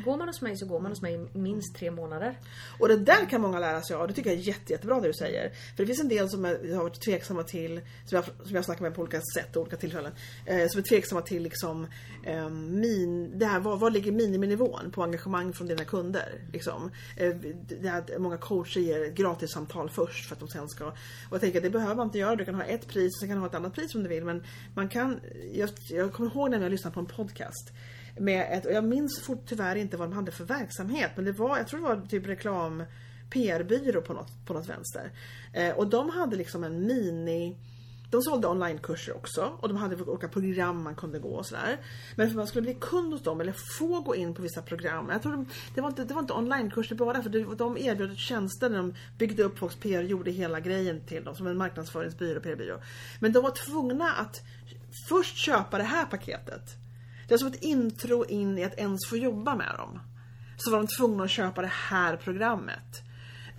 går 0.04 0.16
man 0.16 0.28
hos 0.28 0.40
mig 0.42 0.56
så 0.56 0.66
går 0.66 0.80
man 0.80 0.92
hos 0.92 1.02
mig 1.02 1.18
minst 1.32 1.76
tre 1.76 1.90
månader. 1.90 2.38
Och 2.78 2.88
det 2.88 2.96
där 2.96 3.30
kan 3.30 3.40
många 3.40 3.58
lära 3.58 3.82
sig 3.82 3.96
av. 3.96 4.08
Det 4.08 4.14
tycker 4.14 4.30
jag 4.30 4.38
är 4.38 4.42
jätte, 4.42 4.72
jättebra 4.72 5.00
det 5.00 5.06
du 5.06 5.12
säger. 5.12 5.50
För 5.76 5.82
det 5.82 5.86
finns 5.86 6.00
en 6.00 6.08
del 6.08 6.28
som 6.28 6.44
jag 6.44 6.76
har 6.76 6.82
varit 6.82 7.00
tveksamma 7.00 7.42
till, 7.42 7.80
som 8.04 8.16
jag, 8.16 8.24
som 8.24 8.54
jag 8.54 8.64
snackat 8.64 8.80
med 8.80 8.94
på 8.94 9.02
olika 9.02 9.20
sätt 9.34 9.56
och 9.56 9.62
olika 9.62 9.76
tillfällen. 9.76 10.12
Eh, 10.46 10.68
som 10.68 10.78
är 10.78 10.82
tveksamma 10.82 11.22
till 11.22 11.42
liksom, 11.42 11.86
eh, 12.24 12.48
min, 12.50 13.38
det 13.38 13.46
här, 13.46 13.60
var, 13.60 13.76
var 13.76 13.90
ligger 13.90 14.12
miniminivån 14.12 14.90
på 14.90 15.02
engagemang 15.02 15.52
från 15.52 15.66
dina 15.66 15.84
kunder? 15.84 16.40
Liksom. 16.52 16.90
Eh, 17.16 17.34
det 17.80 17.88
här, 17.88 18.18
många 18.18 18.36
coacher 18.36 18.80
ger 18.80 19.10
gratis 19.10 19.50
samtal 19.50 19.90
först 19.90 20.28
för 20.28 20.34
att 20.34 20.40
de 20.40 20.48
sen 20.48 20.68
ska... 20.68 20.86
Och 20.86 20.94
jag 21.30 21.40
tänker 21.40 21.58
att 21.58 21.64
det 21.64 21.70
behöver 21.70 21.94
man 21.94 22.06
inte 22.06 22.18
göra. 22.18 22.36
Du 22.36 22.44
kan 22.44 22.54
ha 22.54 22.64
ett 22.64 22.88
pris 22.88 23.16
och 23.16 23.20
sen 23.20 23.28
kan 23.28 23.36
du 23.36 23.40
ha 23.40 23.48
ett 23.48 23.54
annat 23.54 23.74
pris 23.74 23.94
om 23.94 24.02
du 24.02 24.08
vill. 24.08 24.24
Men 24.24 24.44
man 24.74 24.88
kan... 24.88 25.20
Jag, 25.52 25.70
jag 25.88 26.09
kommer 26.12 26.30
ihåg 26.30 26.50
när 26.50 26.60
jag 26.60 26.70
lyssnade 26.70 26.94
på 26.94 27.00
en 27.00 27.06
podcast. 27.06 27.72
Med 28.18 28.48
ett, 28.50 28.66
och 28.66 28.72
jag 28.72 28.84
minns 28.84 29.20
fort, 29.20 29.42
tyvärr 29.46 29.76
inte 29.76 29.96
vad 29.96 30.10
de 30.10 30.14
hade 30.14 30.30
för 30.30 30.44
verksamhet. 30.44 31.10
Men 31.16 31.24
det 31.24 31.32
var, 31.32 31.56
jag 31.56 31.68
tror 31.68 31.80
det 31.80 31.86
var 31.86 32.06
typ 32.06 32.26
reklam 32.26 32.84
PR-byrå 33.30 34.02
på 34.02 34.12
något, 34.12 34.46
på 34.46 34.52
något 34.52 34.68
vänster. 34.68 35.10
Eh, 35.52 35.70
och 35.70 35.86
de 35.86 36.10
hade 36.10 36.36
liksom 36.36 36.64
en 36.64 36.86
mini 36.86 37.56
de 38.10 38.22
sålde 38.22 38.48
onlinekurser 38.48 39.16
också 39.16 39.52
och 39.60 39.68
de 39.68 39.76
hade 39.76 40.02
olika 40.02 40.28
program 40.28 40.82
man 40.82 40.94
kunde 40.94 41.18
gå 41.18 41.28
och 41.28 41.46
sådär. 41.46 41.78
Men 42.16 42.26
för 42.26 42.30
att 42.30 42.36
man 42.36 42.46
skulle 42.46 42.62
bli 42.62 42.74
kund 42.74 43.12
hos 43.12 43.22
dem 43.22 43.40
eller 43.40 43.54
få 43.78 44.00
gå 44.00 44.16
in 44.16 44.34
på 44.34 44.42
vissa 44.42 44.62
program. 44.62 45.08
Jag 45.12 45.22
tror 45.22 45.32
de, 45.32 45.46
det, 45.74 45.80
var 45.80 45.88
inte, 45.88 46.04
det 46.04 46.14
var 46.14 46.20
inte 46.20 46.32
onlinekurser 46.32 46.94
bara 46.96 47.22
för 47.22 47.56
de 47.56 47.78
erbjöd 47.78 48.18
tjänster 48.18 48.70
när 48.70 48.76
de 48.76 48.94
byggde 49.18 49.42
upp 49.42 49.58
folks 49.58 49.76
PR 49.76 49.98
och 49.98 50.04
gjorde 50.04 50.30
hela 50.30 50.60
grejen 50.60 51.00
till 51.06 51.24
dem 51.24 51.34
som 51.34 51.46
en 51.46 51.56
marknadsföringsbyrå, 51.56 52.40
PR-byrå. 52.40 52.80
Men 53.20 53.32
de 53.32 53.42
var 53.42 53.50
tvungna 53.50 54.12
att 54.12 54.42
först 55.08 55.36
köpa 55.36 55.78
det 55.78 55.84
här 55.84 56.04
paketet. 56.04 56.76
Det 57.28 57.34
var 57.34 57.38
som 57.38 57.48
ett 57.48 57.62
intro 57.62 58.24
in 58.24 58.58
i 58.58 58.64
att 58.64 58.78
ens 58.78 59.08
få 59.08 59.16
jobba 59.16 59.56
med 59.56 59.74
dem. 59.78 60.00
Så 60.56 60.70
var 60.70 60.78
de 60.78 60.86
tvungna 60.86 61.24
att 61.24 61.30
köpa 61.30 61.62
det 61.62 61.72
här 61.72 62.16
programmet. 62.16 63.02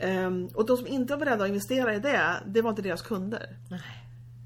Um, 0.03 0.47
och 0.47 0.65
de 0.65 0.77
som 0.77 0.87
inte 0.87 1.13
var 1.13 1.25
beredda 1.25 1.43
att 1.43 1.49
investera 1.49 1.95
i 1.95 1.99
det, 1.99 2.43
det 2.45 2.61
var 2.61 2.69
inte 2.69 2.81
deras 2.81 3.01
kunder. 3.01 3.57
Nej. 3.69 3.81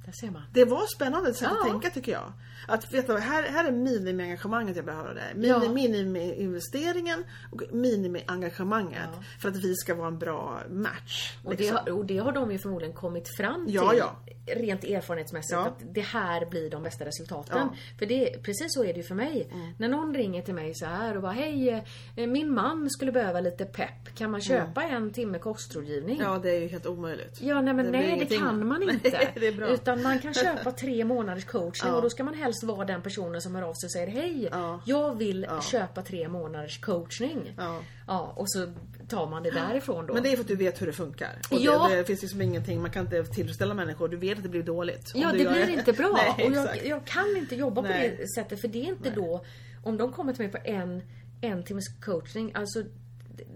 Där 0.06 0.12
ser 0.12 0.32
man. 0.32 0.42
Det 0.54 0.66
var 0.66 0.96
spännande 0.96 1.34
sätt 1.34 1.48
ja. 1.52 1.58
att 1.62 1.72
tänka 1.72 1.90
tycker 1.90 2.12
jag. 2.12 2.34
Att 2.68 2.93
veta, 2.93 3.18
här, 3.18 3.43
här 3.43 3.68
är 3.68 3.72
minimiengagemanget 3.72 4.76
jag 4.76 4.86
behöver. 4.86 5.16
Det. 5.16 5.36
Mini, 5.36 5.47
ja. 5.47 5.72
Minimiinvesteringen 5.74 7.24
och 7.51 7.62
minimiengagemanget. 7.72 9.10
Ja. 9.14 9.24
För 9.39 9.49
att 9.49 9.56
vi 9.56 9.76
ska 9.76 9.95
vara 9.95 10.08
en 10.08 10.20
bra 10.20 10.62
match. 10.70 11.38
Och, 11.43 11.51
liksom. 11.51 11.78
det, 11.86 11.91
har, 11.91 11.97
och 11.99 12.06
det 12.06 12.18
har 12.18 12.32
de 12.32 12.51
ju 12.51 12.58
förmodligen 12.58 12.95
kommit 12.95 13.38
fram 13.38 13.66
till. 13.66 13.76
Ja, 13.76 13.93
ja. 13.93 14.16
Rent 14.47 14.84
erfarenhetsmässigt. 14.84 15.60
Att 15.60 15.93
det 15.93 16.01
här 16.01 16.45
blir 16.45 16.70
de 16.70 16.84
bästa 16.84 17.06
resultaten. 17.06 17.70
För 17.99 18.06
det, 18.06 18.43
precis 18.43 18.74
så 18.74 18.84
är 18.84 18.93
det 18.93 18.97
ju 18.97 19.03
för 19.03 19.16
mig. 19.16 19.49
Mm. 19.51 19.74
När 19.78 19.88
någon 19.88 20.14
ringer 20.14 20.41
till 20.41 20.53
mig 20.53 20.76
så 20.76 20.86
här 20.86 21.16
och 21.16 21.22
bara 21.22 21.32
Hej, 21.32 21.84
eh, 22.16 22.28
min 22.28 22.53
man 22.53 22.89
skulle 22.89 23.12
behöva 23.12 23.39
lite 23.39 23.66
pepp. 23.66 24.16
Kan 24.16 24.32
man 24.32 24.41
köpa 24.41 24.84
mm. 24.84 24.95
en 24.95 25.14
timme 25.14 25.39
kostrådgivning? 25.39 26.20
Ja, 26.22 26.39
det 26.43 26.51
är 26.51 26.60
ju 26.60 26.68
helt 26.68 26.86
omöjligt. 26.86 27.41
Ja, 27.41 27.62
nej 27.62 27.74
men 27.74 27.86
det 27.86 27.91
nej, 27.91 28.26
det 28.30 28.38
kan 28.38 28.68
man 28.68 28.84
inte. 28.89 29.51
bra. 29.58 29.68
Utan 29.68 30.01
man 30.01 30.20
kan 30.20 30.34
köpa 30.34 30.72
tre 30.72 31.06
månaders 31.06 31.45
coaching 31.45 31.91
och 31.93 32.01
då 32.01 32.10
ska 32.10 32.24
man 32.24 32.34
helst 32.46 32.64
vara 32.64 32.86
den 32.86 33.02
personen 33.02 33.41
som 33.41 33.56
hör 33.56 33.62
av 33.62 33.74
sig 33.74 33.88
och 33.88 33.91
säger 33.91 34.08
Hej, 34.08 34.48
ja. 34.52 34.82
jag 34.86 35.16
vill 35.18 35.46
ja. 35.50 35.62
köpa 35.62 36.02
tre 36.02 36.28
månaders 36.28 36.82
coachning. 36.82 37.54
Ja. 37.58 37.82
ja. 38.08 38.34
Och 38.36 38.52
så 38.52 38.74
tar 39.08 39.28
man 39.30 39.43
det 39.43 39.52
därifrån 39.52 40.06
då. 40.06 40.14
Men 40.14 40.24
det 40.24 40.32
är 40.32 40.36
för 40.36 40.41
att 40.41 40.48
du 40.48 40.56
vet 40.56 40.82
hur 40.82 40.88
det 40.88 40.93
funkar. 40.93 41.39
Och 41.52 41.60
ja. 41.60 41.88
det, 41.89 41.96
det 41.96 42.04
finns 42.04 42.22
liksom 42.22 42.41
ingenting, 42.41 42.82
man 42.82 42.91
kan 42.91 43.06
inte 43.06 43.24
tillfredsställa 43.24 43.74
människor. 43.74 44.08
Du 44.08 44.18
vet 44.18 44.38
att 44.38 44.43
det 44.43 44.50
blir 44.50 44.64
dåligt. 44.64 45.12
Ja, 45.16 45.32
det 45.32 45.38
blir 45.38 45.70
inte 45.70 45.93
bra. 45.93 46.12
Nej, 46.38 46.48
och 46.48 46.54
jag, 46.54 46.86
jag, 46.86 47.06
kan 47.06 47.38
inte 47.38 47.56
jobba 47.56 47.82
Nej. 47.82 48.10
på 48.10 48.22
det 48.22 48.28
sättet 48.28 48.62
för 48.62 48.68
det 48.68 48.82
är 48.82 48.89
inte 48.89 49.10
Nej. 49.10 49.16
då, 49.16 49.46
om 49.84 49.98
de 49.98 50.12
kommer 50.12 50.34
till 50.34 50.41
mig 50.41 50.52
på 50.52 50.60
en, 50.64 51.02
en 51.41 51.64
timmes 51.64 51.88
coaching, 52.06 52.52
alltså 52.56 52.84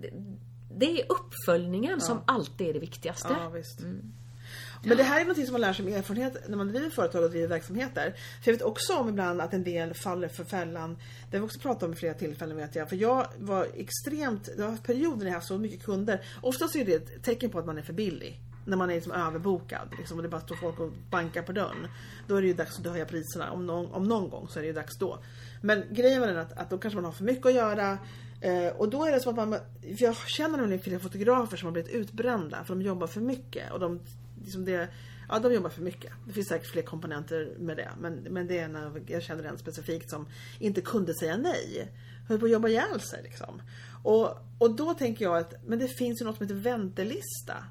det, 0.02 0.10
det 0.78 1.02
är 1.02 1.06
uppföljningen 1.12 2.02
som 2.02 2.22
alltid 2.26 2.68
är 2.68 2.74
det 2.74 2.80
viktigaste. 2.80 3.36
Ja, 3.40 3.50
visst. 3.50 3.80
Mm. 3.80 4.14
Men 4.84 4.98
det 4.98 5.04
här 5.04 5.22
är 5.22 5.26
något 5.26 5.46
som 5.46 5.52
man 5.52 5.62
lär 5.62 5.74
sig 5.74 5.86
med 5.86 5.94
erfarenhet 5.94 6.50
när 6.50 6.58
man 6.58 6.68
driver 6.68 6.90
företag 6.90 7.24
och 7.24 7.30
driver 7.30 7.48
verksamheter. 7.48 8.14
För 8.44 8.52
jag 8.52 8.54
vet 8.54 8.62
också 8.62 8.98
om 8.98 9.10
ibland 9.10 9.42
att 9.42 9.54
en 9.54 9.64
del 9.64 9.94
faller 9.94 10.28
för 10.28 10.44
fällan. 10.44 10.98
Det 11.32 11.38
har 11.38 11.42
vi 11.42 11.48
också 11.48 11.60
pratat 11.60 11.84
om 11.84 11.94
i 11.94 11.96
flera 11.96 12.14
tillfällen 12.14 12.58
vet 12.58 12.76
jag. 12.76 12.90
För 12.90 12.96
jag 12.96 13.28
var 13.38 13.68
extremt, 13.76 14.50
det 14.58 14.64
var 14.64 14.78
perioder 14.78 15.18
när 15.18 15.26
jag 15.26 15.34
haft 15.34 15.48
så 15.48 15.58
mycket 15.58 15.84
kunder. 15.84 16.22
Oftast 16.42 16.76
är 16.76 16.86
det 16.86 16.94
ett 16.94 17.24
tecken 17.24 17.50
på 17.50 17.60
att 17.60 17.66
man 17.66 17.78
är 17.78 17.82
för 17.82 17.94
billig. 17.94 18.40
När 18.66 18.78
man 18.78 18.90
är 18.90 18.96
liksom 18.96 19.12
överbokad 19.12 19.88
liksom, 19.98 20.18
och 20.18 20.24
det 20.24 20.30
bara 20.30 20.42
står 20.42 20.56
folk 20.56 20.80
och 20.80 20.92
bankar 21.10 21.42
på 21.42 21.52
dörren. 21.52 21.88
Då 22.28 22.36
är 22.36 22.42
det 22.42 22.48
ju 22.48 22.54
dags 22.54 22.80
att 22.80 22.86
höja 22.86 23.06
priserna. 23.06 23.52
Om 23.52 23.66
någon, 23.66 23.92
om 23.92 24.08
någon 24.08 24.30
gång 24.30 24.48
så 24.48 24.60
är 24.60 24.62
det 24.62 24.68
ju 24.68 24.74
dags 24.74 24.98
då. 24.98 25.20
Men 25.62 25.84
grejen 25.92 26.22
var 26.22 26.28
den 26.28 26.38
att, 26.38 26.58
att 26.58 26.70
då 26.70 26.78
kanske 26.78 26.96
man 26.96 27.06
har 27.06 27.12
för 27.12 27.24
mycket 27.24 27.46
att 27.46 27.54
göra. 27.54 27.98
Eh, 28.42 28.68
och 28.68 28.90
då 28.90 29.06
är 29.06 29.12
det 29.12 29.20
som 29.20 29.40
att 29.40 29.50
man, 29.50 29.60
för 29.82 30.06
jag 30.06 30.16
känner 30.16 30.58
nämligen 30.58 30.84
flera 30.84 31.00
fotografer 31.00 31.58
som 31.58 31.66
har 31.66 31.74
blivit 31.74 31.92
utbrända 31.92 32.64
för 32.64 32.76
de 32.76 32.82
jobbar 32.82 33.08
för 33.08 33.22
mycket 33.22 33.72
och 33.72 33.80
de 33.80 34.00
liksom 34.50 34.66
det, 34.66 34.90
ja, 35.30 35.40
de 35.40 35.54
jobbar 35.54 35.70
för 35.70 35.82
mycket. 35.82 36.12
Det 36.28 36.34
finns 36.34 36.48
säkert 36.48 36.72
fler 36.72 36.82
komponenter 36.82 37.56
med 37.60 37.78
det. 37.78 37.90
Men, 38.00 38.14
men 38.14 38.48
det 38.48 38.60
är 38.60 38.66
en 38.66 38.76
av, 38.76 39.00
jag 39.08 39.24
känner 39.24 39.44
en 39.44 39.58
specifikt 39.58 40.10
som 40.10 40.28
inte 40.60 40.82
kunde 40.82 41.14
säga 41.14 41.38
nej. 41.38 41.92
Höll 42.28 42.40
på 42.40 42.46
att 42.46 42.52
jobba 42.52 42.68
ihjäl 42.68 43.02
sig 43.02 43.24
liksom. 43.24 43.62
Och, 44.04 44.30
och 44.58 44.76
då 44.76 44.94
tänker 44.94 45.26
jag 45.26 45.38
att 45.38 45.54
men 45.68 45.80
det 45.80 45.88
finns 45.88 46.22
ju 46.22 46.26
något 46.26 46.38
som 46.38 46.46
heter 46.48 46.62
väntelista. 46.62 47.64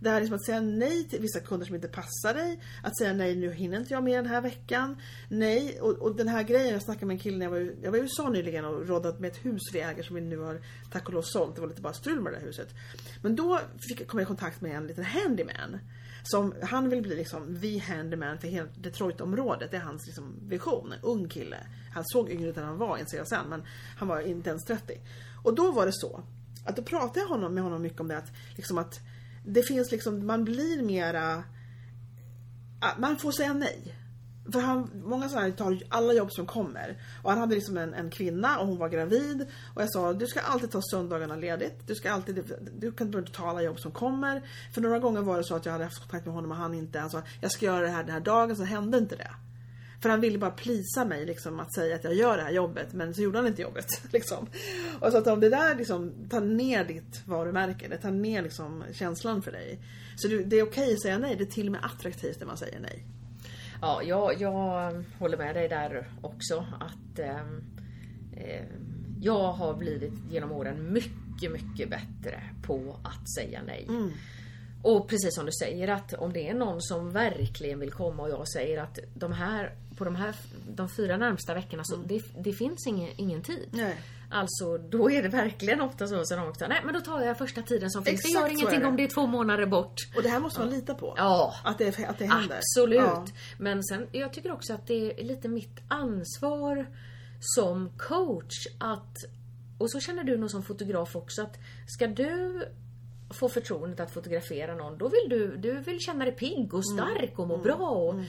Det 0.00 0.10
här 0.10 0.16
är 0.16 0.20
liksom 0.20 0.36
att 0.36 0.44
säga 0.44 0.60
nej 0.60 1.04
till 1.04 1.20
vissa 1.20 1.40
kunder 1.40 1.66
som 1.66 1.74
inte 1.74 1.88
passar 1.88 2.34
dig. 2.34 2.60
Att 2.82 2.98
säga 2.98 3.12
nej, 3.12 3.36
nu 3.36 3.52
hinner 3.52 3.78
inte 3.78 3.94
jag 3.94 4.04
med 4.04 4.18
den 4.18 4.26
här 4.26 4.40
veckan. 4.40 4.96
Nej, 5.28 5.80
och, 5.80 5.92
och 5.92 6.16
den 6.16 6.28
här 6.28 6.42
grejen, 6.42 6.72
jag 6.72 6.82
snackade 6.82 7.06
med 7.06 7.14
en 7.14 7.20
kille 7.20 7.36
när 7.36 7.46
jag 7.46 7.50
var, 7.50 7.74
jag 7.82 7.90
var 7.90 7.98
i 7.98 8.00
USA 8.00 8.28
nyligen 8.28 8.64
och 8.64 8.88
råddat 8.88 9.20
med 9.20 9.30
ett 9.30 9.44
hus 9.44 9.62
vi 9.72 9.80
äger 9.80 10.02
som 10.02 10.16
vi 10.16 10.22
nu 10.22 10.38
har 10.38 10.60
tack 10.92 11.08
och 11.08 11.14
lov 11.14 11.22
sålt. 11.22 11.54
Det 11.54 11.60
var 11.60 11.68
lite 11.68 11.82
bara 11.82 11.92
strul 11.92 12.20
med 12.20 12.32
det 12.32 12.38
där 12.38 12.46
huset. 12.46 12.68
Men 13.22 13.36
då 13.36 13.60
fick, 13.88 14.08
kom 14.08 14.20
jag 14.20 14.26
i 14.26 14.26
kontakt 14.26 14.60
med 14.60 14.76
en 14.76 14.86
liten 14.86 15.04
handyman. 15.04 15.78
Som, 16.22 16.54
han 16.62 16.88
vill 16.88 17.02
bli 17.02 17.16
liksom 17.16 17.60
the 17.60 17.78
handyman 17.78 18.38
för 18.38 18.48
hela 18.48 18.68
Detroit-området. 18.76 19.70
Det 19.70 19.76
är 19.76 19.80
hans 19.80 20.06
liksom, 20.06 20.48
vision. 20.48 20.92
En 20.92 21.00
ung 21.02 21.28
kille. 21.28 21.56
Han 21.94 22.04
såg 22.06 22.30
yngre 22.30 22.48
ut 22.48 22.56
än 22.56 22.64
han 22.64 22.78
var 22.78 22.98
inser 22.98 23.18
jag 23.18 23.28
sen. 23.28 23.48
Men 23.48 23.62
han 23.96 24.08
var 24.08 24.20
inte 24.20 24.50
ens 24.50 24.64
30. 24.64 25.00
Och 25.44 25.54
då 25.54 25.72
var 25.72 25.86
det 25.86 25.92
så. 25.92 26.22
Att 26.64 26.76
då 26.76 26.82
pratade 26.82 27.20
jag 27.20 27.26
honom, 27.26 27.54
med 27.54 27.62
honom 27.62 27.82
mycket 27.82 28.00
om 28.00 28.08
det. 28.08 28.18
Att, 28.18 28.32
liksom 28.56 28.78
att 28.78 29.00
det 29.46 29.62
finns 29.62 29.92
liksom, 29.92 30.26
man 30.26 30.44
blir 30.44 30.82
mera... 30.82 31.44
Man 32.98 33.16
får 33.16 33.32
säga 33.32 33.52
nej 33.52 33.94
för 34.52 34.60
han, 34.60 34.90
många 35.04 35.28
sådana 35.28 35.46
här 35.46 35.52
tar 35.52 35.78
alla 35.88 36.12
jobb 36.12 36.32
som 36.32 36.46
kommer. 36.46 36.96
Och 37.22 37.30
han 37.30 37.38
hade 37.38 37.54
liksom 37.54 37.76
en, 37.76 37.94
en 37.94 38.10
kvinna 38.10 38.58
och 38.58 38.66
hon 38.66 38.78
var 38.78 38.88
gravid. 38.88 39.46
Och 39.74 39.82
jag 39.82 39.92
sa, 39.92 40.12
du 40.12 40.26
ska 40.26 40.40
alltid 40.40 40.70
ta 40.70 40.80
söndagarna 40.82 41.36
ledigt. 41.36 41.86
Du 41.86 41.94
ska 41.94 42.12
alltid, 42.12 42.54
du 42.78 42.92
kan 42.92 43.14
inte 43.14 43.32
ta 43.32 43.48
alla 43.48 43.62
jobb 43.62 43.80
som 43.80 43.90
kommer. 43.90 44.42
För 44.74 44.80
några 44.80 44.98
gånger 44.98 45.22
var 45.22 45.36
det 45.36 45.44
så 45.44 45.54
att 45.54 45.64
jag 45.64 45.72
hade 45.72 45.84
haft 45.84 46.00
kontakt 46.00 46.26
med 46.26 46.34
honom 46.34 46.50
och 46.50 46.56
han 46.56 46.74
inte, 46.74 46.98
ens 46.98 47.12
sa, 47.12 47.22
jag 47.40 47.50
ska 47.50 47.66
göra 47.66 47.80
det 47.80 47.88
här 47.88 48.02
den 48.02 48.12
här 48.12 48.20
dagen, 48.20 48.56
så 48.56 48.62
hände 48.62 48.98
inte 48.98 49.16
det. 49.16 49.30
För 50.02 50.08
han 50.08 50.20
ville 50.20 50.38
bara 50.38 50.50
plisa 50.50 51.04
mig 51.04 51.26
liksom 51.26 51.60
att 51.60 51.74
säga 51.74 51.96
att 51.96 52.04
jag 52.04 52.14
gör 52.14 52.36
det 52.36 52.42
här 52.42 52.52
jobbet 52.52 52.92
men 52.92 53.14
så 53.14 53.22
gjorde 53.22 53.38
han 53.38 53.46
inte 53.46 53.62
jobbet. 53.62 53.86
Liksom. 54.12 54.46
Och 55.00 55.12
så 55.12 55.18
att 55.18 55.26
om 55.26 55.40
det 55.40 55.48
där 55.48 55.74
liksom 55.74 56.12
tar 56.30 56.40
ner 56.40 56.84
ditt 56.84 57.22
varumärke, 57.26 57.88
det 57.88 57.96
tar 57.96 58.10
ner 58.10 58.42
liksom 58.42 58.84
känslan 58.92 59.42
för 59.42 59.52
dig. 59.52 59.78
Så 60.16 60.28
det 60.28 60.34
är 60.34 60.44
okej 60.44 60.62
okay 60.62 60.92
att 60.92 61.02
säga 61.02 61.18
nej, 61.18 61.36
det 61.36 61.44
är 61.44 61.46
till 61.46 61.66
och 61.66 61.72
med 61.72 61.84
attraktivt 61.84 62.40
när 62.40 62.46
man 62.46 62.56
säger 62.56 62.80
nej. 62.80 63.04
Ja, 63.80 64.02
jag, 64.02 64.40
jag 64.40 65.04
håller 65.18 65.36
med 65.38 65.54
dig 65.54 65.68
där 65.68 66.08
också. 66.22 66.66
Att 66.80 67.18
eh, 67.18 67.40
eh, 68.32 68.64
jag 69.20 69.52
har 69.52 69.74
blivit 69.74 70.12
genom 70.30 70.52
åren 70.52 70.92
mycket, 70.92 71.52
mycket 71.52 71.90
bättre 71.90 72.42
på 72.62 72.96
att 73.02 73.34
säga 73.34 73.60
nej. 73.66 73.86
Mm. 73.88 74.10
Och 74.82 75.08
precis 75.08 75.34
som 75.34 75.46
du 75.46 75.52
säger 75.52 75.88
att 75.88 76.14
om 76.14 76.32
det 76.32 76.48
är 76.48 76.54
någon 76.54 76.82
som 76.82 77.12
verkligen 77.12 77.80
vill 77.80 77.92
komma 77.92 78.22
och 78.22 78.30
jag 78.30 78.48
säger 78.48 78.82
att 78.82 78.98
de 79.14 79.32
här, 79.32 79.74
på 79.96 80.04
de 80.04 80.16
här 80.16 80.34
de 80.68 80.88
fyra 80.88 81.16
närmsta 81.16 81.54
veckorna 81.54 81.84
så 81.84 81.94
mm. 81.94 82.06
det, 82.08 82.22
det, 82.38 82.52
finns 82.52 82.86
ingen, 82.86 83.10
ingen 83.16 83.42
tid. 83.42 83.68
Nej. 83.70 83.96
Alltså 84.30 84.78
då 84.78 85.10
är 85.10 85.22
det 85.22 85.28
verkligen 85.28 85.80
ofta 85.80 86.06
så 86.06 86.24
som 86.24 86.38
de 86.38 86.48
också 86.48 86.66
nej 86.68 86.80
men 86.84 86.94
då 86.94 87.00
tar 87.00 87.20
jag 87.20 87.38
första 87.38 87.62
tiden 87.62 87.90
som 87.90 88.04
finns. 88.04 88.22
det 88.22 88.28
gör 88.28 88.48
ingenting 88.48 88.80
det. 88.80 88.86
om 88.86 88.96
det 88.96 89.02
är 89.02 89.08
två 89.08 89.26
månader 89.26 89.66
bort. 89.66 89.94
Och 90.16 90.22
det 90.22 90.28
här 90.28 90.40
måste 90.40 90.60
man 90.60 90.70
lita 90.70 90.94
på. 90.94 91.14
Ja. 91.16 91.54
Att 91.64 91.78
det, 91.78 92.04
att 92.08 92.18
det 92.18 92.24
händer. 92.24 92.56
Absolut. 92.56 93.00
Ja. 93.00 93.26
Men 93.58 93.84
sen, 93.84 94.06
jag 94.12 94.32
tycker 94.32 94.52
också 94.52 94.74
att 94.74 94.86
det 94.86 95.20
är 95.20 95.24
lite 95.24 95.48
mitt 95.48 95.80
ansvar 95.88 96.86
som 97.40 97.90
coach 97.98 98.66
att 98.78 99.16
och 99.78 99.90
så 99.90 100.00
känner 100.00 100.24
du 100.24 100.36
nog 100.36 100.50
som 100.50 100.62
fotograf 100.62 101.16
också 101.16 101.42
att 101.42 101.58
ska 101.86 102.06
du 102.06 102.64
få 103.30 103.48
förtroendet 103.48 104.00
att 104.00 104.10
fotografera 104.10 104.74
någon, 104.74 104.98
då 104.98 105.08
vill 105.08 105.28
du, 105.28 105.56
du 105.56 105.80
vill 105.80 106.00
känna 106.00 106.24
dig 106.24 106.34
pigg 106.34 106.74
och 106.74 106.82
mm. 106.92 107.06
stark 107.06 107.38
och 107.38 107.48
må 107.48 107.54
mm. 107.54 107.64
bra. 107.64 107.88
Och, 107.88 108.14
mm. 108.14 108.26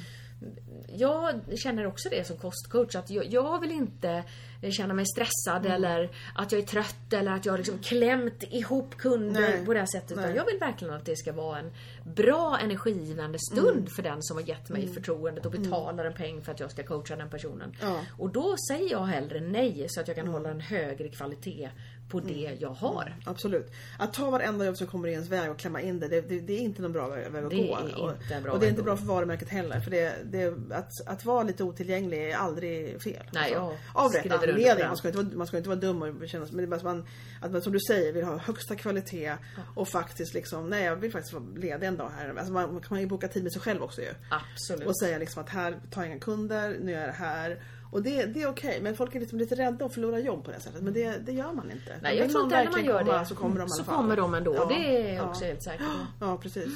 Jag 0.87 1.41
känner 1.63 1.87
också 1.87 2.09
det 2.09 2.27
som 2.27 2.37
kostcoach 2.37 2.95
att 2.95 3.09
jag, 3.09 3.25
jag 3.25 3.59
vill 3.59 3.71
inte 3.71 4.23
känna 4.69 4.93
mig 4.93 5.05
stressad 5.05 5.65
mm. 5.65 5.71
eller 5.71 6.09
att 6.35 6.51
jag 6.51 6.61
är 6.61 6.65
trött 6.65 7.13
eller 7.13 7.31
att 7.31 7.45
jag 7.45 7.53
har 7.53 7.57
liksom 7.57 7.79
klämt 7.79 8.43
ihop 8.49 8.97
kunder 8.97 9.41
Nej. 9.41 9.65
på 9.65 9.73
det 9.73 9.79
här 9.79 9.85
sättet. 9.85 10.11
Utan 10.11 10.35
jag 10.35 10.45
vill 10.45 10.57
verkligen 10.59 10.93
att 10.93 11.05
det 11.05 11.17
ska 11.17 11.33
vara 11.33 11.59
en 11.59 11.71
bra 12.03 12.59
energigivande 12.61 13.39
stund 13.39 13.77
mm. 13.77 13.87
för 13.87 14.03
den 14.03 14.23
som 14.23 14.37
har 14.37 14.43
gett 14.43 14.69
mig 14.69 14.81
mm. 14.81 14.93
förtroendet 14.93 15.45
och 15.45 15.51
betalar 15.51 16.05
en 16.05 16.13
peng 16.13 16.41
för 16.41 16.51
att 16.51 16.59
jag 16.59 16.71
ska 16.71 16.83
coacha 16.83 17.15
den 17.15 17.29
personen. 17.29 17.75
Ja. 17.81 17.99
Och 18.17 18.29
då 18.29 18.55
säger 18.69 18.91
jag 18.91 19.05
hellre 19.05 19.39
nej 19.39 19.85
så 19.89 20.01
att 20.01 20.07
jag 20.07 20.17
kan 20.17 20.27
hålla 20.27 20.49
en 20.49 20.61
högre 20.61 21.09
kvalitet 21.09 21.69
på 22.11 22.19
det 22.19 22.45
mm. 22.45 22.57
jag 22.59 22.69
har. 22.69 23.03
Mm, 23.03 23.13
absolut. 23.25 23.71
Att 23.99 24.13
ta 24.13 24.29
varenda 24.29 24.65
jobb 24.65 24.77
som 24.77 24.87
kommer 24.87 25.07
i 25.07 25.11
ens 25.11 25.29
väg 25.29 25.51
och 25.51 25.59
klämma 25.59 25.81
in 25.81 25.99
det, 25.99 26.07
det, 26.07 26.21
det, 26.21 26.39
det 26.39 26.53
är 26.53 26.59
inte 26.59 26.81
någon 26.81 26.91
bra 26.91 27.07
väg 27.07 27.25
att 27.25 27.33
det 27.33 27.39
gå. 27.39 27.77
Är 27.77 28.01
och, 28.01 28.53
och, 28.53 28.59
det 28.59 28.65
är 28.65 28.69
inte 28.69 28.83
bra 28.83 28.97
för 28.97 29.05
varumärket 29.05 29.49
heller. 29.49 29.79
För 29.79 29.91
det, 29.91 30.15
det, 30.25 30.53
att, 30.71 31.07
att 31.07 31.25
vara 31.25 31.43
lite 31.43 31.63
otillgänglig 31.63 32.31
är 32.31 32.35
aldrig 32.35 33.01
fel. 33.01 33.23
Nej, 33.33 33.55
alltså, 33.55 33.77
av 33.93 34.11
rätt 34.11 34.31
anledning. 34.31 34.87
Man 34.87 34.97
ska, 34.97 35.07
inte 35.07 35.17
vara, 35.17 35.35
man 35.35 35.47
ska 35.47 35.57
inte 35.57 35.69
vara 35.69 35.79
dum 35.79 36.01
och 36.01 36.29
känna 36.29 36.45
men 36.51 36.69
det 36.69 36.83
man, 36.83 37.05
att 37.41 37.51
man 37.51 37.61
som 37.61 37.73
du 37.73 37.79
säger 37.79 38.13
vill 38.13 38.23
ha 38.23 38.37
högsta 38.37 38.75
kvalitet 38.75 39.33
och 39.75 39.87
faktiskt 39.87 40.33
liksom, 40.33 40.69
nej 40.69 40.83
jag 40.83 40.95
vill 40.95 41.11
faktiskt 41.11 41.33
vara 41.33 41.43
ledig 41.55 41.87
en 41.87 41.97
dag 41.97 42.11
här. 42.17 42.35
Alltså 42.37 42.53
man, 42.53 42.73
man 42.73 42.81
kan 42.81 42.99
ju 42.99 43.07
boka 43.07 43.27
tid 43.27 43.43
med 43.43 43.53
sig 43.53 43.61
själv 43.61 43.83
också 43.83 44.01
ju. 44.01 44.13
Absolut. 44.29 44.87
Och 44.87 44.99
säga 44.99 45.17
liksom 45.17 45.43
att 45.43 45.49
här 45.49 45.79
tar 45.91 46.01
jag 46.01 46.11
inga 46.11 46.19
kunder, 46.19 46.77
nu 46.81 46.93
är 46.93 47.07
jag 47.07 47.13
här. 47.13 47.61
Och 47.91 48.01
det, 48.01 48.25
det 48.25 48.41
är 48.41 48.49
okej, 48.49 48.69
okay, 48.69 48.81
men 48.81 48.95
folk 48.95 49.15
är 49.15 49.19
liksom 49.19 49.39
lite 49.39 49.55
rädda 49.55 49.85
att 49.85 49.93
förlora 49.93 50.19
jobb 50.19 50.45
på 50.45 50.51
det 50.51 50.59
sättet. 50.59 50.81
Men 50.81 50.93
det, 50.93 51.17
det 51.17 51.31
gör 51.31 51.51
man 51.53 51.71
inte. 51.71 51.97
Nej, 52.01 52.17
jag 52.17 52.31
tror 52.31 52.43
inte 52.43 52.63
när 52.63 52.71
man 52.71 52.85
gör 52.85 53.03
det. 53.03 53.25
Så 53.25 53.35
kommer 53.35 53.59
de, 53.59 53.69
så 53.69 53.83
kommer 53.83 54.17
de 54.17 54.33
ändå. 54.33 54.55
Ja, 54.55 54.65
det 54.65 55.15
är 55.15 55.25
också 55.25 55.41
ja. 55.43 55.47
helt 55.47 55.63
säkert. 55.63 55.85
Ja, 56.19 56.37
precis. 56.37 56.69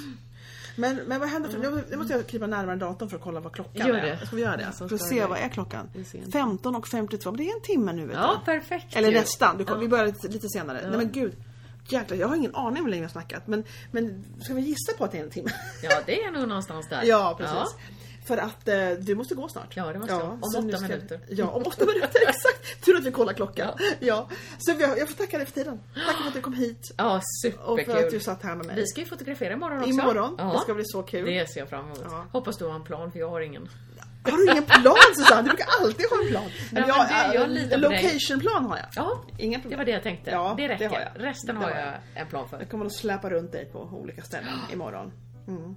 Men, 0.76 0.96
men 0.96 1.20
vad 1.20 1.30
händer? 1.30 1.56
Mm. 1.56 1.84
Nu 1.90 1.98
måste 1.98 2.14
jag 2.14 2.28
krypa 2.28 2.48
närmare 2.48 2.76
datorn 2.76 3.10
för 3.10 3.18
att 3.18 3.24
kolla 3.24 3.40
vad 3.40 3.54
klockan 3.54 3.88
Gör 3.88 3.96
det. 3.96 4.10
är. 4.10 4.26
Ska 4.26 4.36
vi 4.36 4.42
göra 4.42 4.58
det? 4.58 4.72
För 4.72 4.96
att 4.96 5.02
se 5.02 5.26
vad 5.26 5.38
är 5.38 5.50
klockan? 5.50 5.90
15 6.34 6.76
och 6.76 6.88
52. 6.88 7.32
Det 7.32 7.44
är 7.44 7.56
en 7.56 7.62
timme 7.62 7.94
nu 7.94 8.06
vet 8.06 8.18
Ja, 8.18 8.42
perfekt. 8.46 8.96
Eller 8.96 9.12
nästan. 9.12 9.58
Du 9.58 9.66
kom, 9.66 9.76
ja. 9.76 9.82
Vi 9.82 9.88
börjar 9.88 10.06
lite, 10.06 10.28
lite 10.28 10.50
senare. 10.50 10.80
Ja. 10.84 10.90
Nej 10.90 10.98
men 10.98 11.12
gud. 11.12 11.34
Jäklar, 11.88 12.18
jag 12.18 12.28
har 12.28 12.36
ingen 12.36 12.56
aning 12.56 12.84
hur 12.84 12.90
länge 12.90 13.02
jag 13.02 13.10
har 13.10 13.12
snackat. 13.12 13.48
Men, 13.48 13.64
men 13.92 14.26
ska 14.42 14.54
vi 14.54 14.62
gissa 14.62 14.98
på 14.98 15.04
att 15.04 15.12
det 15.12 15.18
är 15.18 15.24
en 15.24 15.30
timme? 15.30 15.50
Ja, 15.84 16.02
det 16.06 16.24
är 16.24 16.32
nog 16.32 16.48
någonstans 16.48 16.90
där. 16.90 17.02
Ja, 17.06 17.36
precis. 17.38 17.56
Ja. 17.56 17.96
För 18.26 18.38
att 18.38 18.68
eh, 18.68 18.90
du 18.90 19.16
måste 19.16 19.36
gå 19.36 19.48
snart. 19.48 19.78
Ja, 19.78 19.94
det 19.94 20.00
måste 20.00 20.14
ja, 20.14 20.20
jag. 20.20 20.32
Om 20.32 20.68
åtta 20.68 20.78
ska, 20.78 20.88
minuter. 20.88 21.20
Ja, 21.30 21.48
om 21.48 21.64
åtta 21.66 21.86
minuter, 21.86 22.22
exakt. 22.28 22.86
Tur 22.86 22.98
att 22.98 23.06
vi 23.06 23.12
kollar 23.12 23.34
klockan. 23.34 23.68
Ja. 23.78 23.96
ja. 24.00 24.30
Så 24.58 24.76
jag, 24.80 25.00
jag 25.00 25.10
får 25.10 25.16
tacka 25.16 25.38
dig 25.38 25.46
för 25.46 25.54
tiden. 25.54 25.80
Tack 26.08 26.18
för 26.18 26.28
att 26.28 26.34
du 26.34 26.42
kom 26.42 26.54
hit. 26.54 26.94
Ja, 26.98 27.22
superkul. 27.44 27.66
Och 27.66 27.80
för 27.86 28.06
att 28.06 28.12
du 28.12 28.20
satt 28.20 28.44
här 28.44 28.56
med 28.56 28.66
mig. 28.66 28.76
Vi 28.76 28.88
ska 28.88 29.02
ju 29.02 29.08
fotografera 29.08 29.54
imorgon 29.54 29.78
också. 29.78 29.90
Imorgon. 29.90 30.36
Ja. 30.38 30.52
Det 30.54 30.60
ska 30.60 30.74
bli 30.74 30.84
så 30.86 31.04
kul. 31.04 31.26
Det 31.26 31.50
ser 31.50 31.60
jag 31.60 31.70
fram 31.70 31.86
emot. 31.86 32.02
Ja. 32.04 32.26
Hoppas 32.32 32.58
du 32.58 32.66
har 32.66 32.76
en 32.76 32.84
plan, 32.84 33.12
för 33.12 33.20
jag 33.20 33.30
har 33.30 33.42
ingen. 33.42 33.70
Har 34.24 34.38
du 34.38 34.52
ingen 34.52 34.64
plan 34.64 34.96
Susanne? 35.16 35.42
Du 35.42 35.48
brukar 35.48 35.68
alltid 35.82 36.06
ha 36.10 36.22
en 36.22 36.28
plan. 36.28 36.50
Men 36.72 36.84
Nej, 36.88 37.34
jag, 37.34 37.36
jag 37.36 37.74
en 37.74 37.82
locationplan 37.82 38.66
har 38.66 38.78
jag. 38.78 38.88
Ja, 38.96 39.24
problem. 39.38 39.62
det 39.70 39.76
var 39.76 39.86
det 39.86 39.92
jag 39.92 40.04
tänkte. 40.04 40.32
Ja, 40.32 40.54
det 40.58 40.68
räcker. 40.68 40.90
Det 40.90 40.96
har 40.96 41.02
jag. 41.02 41.26
Resten 41.26 41.56
det 41.56 41.62
har 41.62 41.70
jag 41.70 41.94
en 42.14 42.28
plan 42.28 42.50
för. 42.50 42.60
Jag 42.60 42.70
kommer 42.70 42.86
att 42.86 42.96
släpa 42.96 43.30
runt 43.30 43.52
dig 43.52 43.66
på 43.66 43.80
olika 43.80 44.22
ställen 44.22 44.54
imorgon. 44.74 45.12
Mm. 45.48 45.76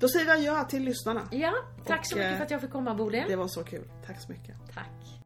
Då 0.00 0.08
säger 0.08 0.24
vi 0.24 0.30
adjö 0.48 0.64
till 0.64 0.82
lyssnarna. 0.84 1.28
Ja, 1.30 1.54
tack 1.86 2.00
och, 2.00 2.06
så 2.06 2.16
mycket 2.16 2.36
för 2.36 2.44
att 2.44 2.50
jag 2.50 2.60
fick 2.60 2.70
komma 2.70 2.94
Bodil. 2.94 3.24
Det 3.28 3.36
var 3.36 3.48
så 3.48 3.64
kul. 3.64 3.88
Tack 4.06 4.22
så 4.22 4.32
mycket. 4.32 4.54
Tack. 4.74 5.20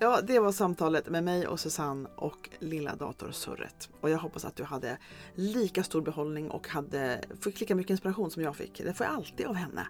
Ja, 0.00 0.20
det 0.20 0.38
var 0.38 0.52
samtalet 0.52 1.08
med 1.08 1.24
mig 1.24 1.46
och 1.46 1.60
Susanne 1.60 2.08
och 2.16 2.50
lilla 2.58 2.96
datorsurret. 2.96 3.88
Och 4.00 4.10
jag 4.10 4.18
hoppas 4.18 4.44
att 4.44 4.56
du 4.56 4.64
hade 4.64 4.98
lika 5.34 5.82
stor 5.82 6.02
behållning 6.02 6.50
och 6.50 6.68
hade, 6.68 7.24
fick 7.40 7.60
lika 7.60 7.74
mycket 7.74 7.90
inspiration 7.90 8.30
som 8.30 8.42
jag 8.42 8.56
fick. 8.56 8.78
Det 8.84 8.94
får 8.94 9.06
jag 9.06 9.14
alltid 9.14 9.46
av 9.46 9.54
henne. 9.54 9.86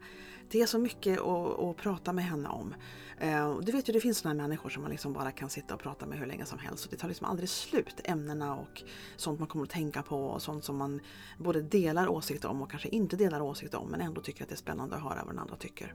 Det 0.53 0.61
är 0.61 0.67
så 0.67 0.79
mycket 0.79 1.21
att, 1.21 1.59
att 1.61 1.77
prata 1.77 2.13
med 2.13 2.25
henne 2.25 2.49
om. 2.49 2.75
Eh, 3.19 3.59
du 3.59 3.73
vet 3.73 3.89
ju, 3.89 3.93
det 3.93 4.01
finns 4.01 4.19
sådana 4.19 4.43
människor 4.43 4.71
som 4.71 4.83
man 4.83 4.91
liksom 4.91 5.13
bara 5.13 5.31
kan 5.31 5.51
sitta 5.51 5.75
och 5.75 5.81
prata 5.81 6.07
med 6.07 6.19
hur 6.19 6.27
länge 6.27 6.45
som 6.45 6.59
helst. 6.59 6.85
Och 6.85 6.91
det 6.91 6.97
tar 6.97 7.09
liksom 7.09 7.27
aldrig 7.27 7.49
slut, 7.49 8.01
ämnena 8.05 8.57
och 8.57 8.83
sånt 9.17 9.39
man 9.39 9.49
kommer 9.49 9.65
att 9.65 9.71
tänka 9.71 10.03
på 10.03 10.17
och 10.17 10.43
sånt 10.43 10.65
som 10.65 10.77
man 10.77 11.01
både 11.39 11.63
delar 11.63 12.09
åsikt 12.09 12.45
om 12.45 12.63
och 12.63 12.71
kanske 12.71 12.89
inte 12.89 13.17
delar 13.17 13.41
åsikt 13.41 13.75
om 13.75 13.89
men 13.89 14.01
ändå 14.01 14.21
tycker 14.21 14.43
att 14.43 14.49
det 14.49 14.55
är 14.55 14.57
spännande 14.57 14.97
att 14.97 15.03
höra 15.03 15.23
vad 15.25 15.35
den 15.35 15.39
andra 15.39 15.57
tycker. 15.57 15.95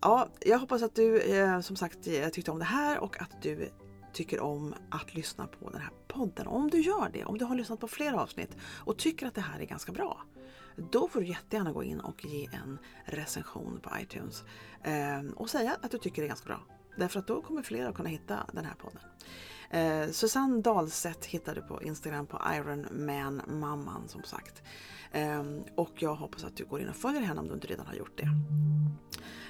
Ja, 0.00 0.28
jag 0.40 0.58
hoppas 0.58 0.82
att 0.82 0.94
du 0.94 1.20
eh, 1.20 1.60
som 1.60 1.76
sagt 1.76 2.06
eh, 2.06 2.28
tyckte 2.28 2.50
om 2.50 2.58
det 2.58 2.64
här 2.64 2.98
och 2.98 3.22
att 3.22 3.42
du 3.42 3.68
tycker 4.12 4.40
om 4.40 4.74
att 4.90 5.14
lyssna 5.14 5.46
på 5.46 5.70
den 5.70 5.80
här 5.80 5.92
podden. 6.08 6.46
Om 6.46 6.70
du 6.70 6.80
gör 6.80 7.10
det, 7.12 7.24
om 7.24 7.38
du 7.38 7.44
har 7.44 7.54
lyssnat 7.54 7.80
på 7.80 7.88
flera 7.88 8.22
avsnitt 8.22 8.56
och 8.84 8.98
tycker 8.98 9.26
att 9.26 9.34
det 9.34 9.40
här 9.40 9.60
är 9.60 9.64
ganska 9.64 9.92
bra, 9.92 10.20
då 10.76 11.08
får 11.08 11.20
du 11.20 11.26
jättegärna 11.26 11.72
gå 11.72 11.82
in 11.82 12.00
och 12.00 12.24
ge 12.24 12.48
en 12.52 12.78
recension 13.04 13.80
på 13.82 13.90
iTunes 14.00 14.44
eh, 14.82 15.32
och 15.36 15.50
säga 15.50 15.76
att 15.82 15.90
du 15.90 15.98
tycker 15.98 16.22
det 16.22 16.26
är 16.26 16.28
ganska 16.28 16.46
bra. 16.46 16.60
Därför 16.96 17.18
att 17.20 17.26
då 17.26 17.42
kommer 17.42 17.62
fler 17.62 17.86
att 17.86 17.94
kunna 17.94 18.08
hitta 18.08 18.46
den 18.52 18.64
här 18.64 18.74
podden. 18.74 19.02
Eh, 19.70 20.10
Susanne 20.10 20.62
Dahlseth 20.62 21.28
hittar 21.28 21.54
du 21.54 21.62
på 21.62 21.82
Instagram 21.82 22.26
på 22.26 22.40
Ironman 22.54 23.42
Mamman 23.46 24.08
som 24.08 24.22
sagt. 24.22 24.62
Eh, 25.12 25.44
och 25.74 25.92
jag 25.94 26.14
hoppas 26.14 26.44
att 26.44 26.56
du 26.56 26.64
går 26.64 26.80
in 26.80 26.88
och 26.88 26.96
följer 26.96 27.22
henne 27.22 27.40
om 27.40 27.48
du 27.48 27.54
inte 27.54 27.66
redan 27.66 27.86
har 27.86 27.94
gjort 27.94 28.18
det. 28.18 28.28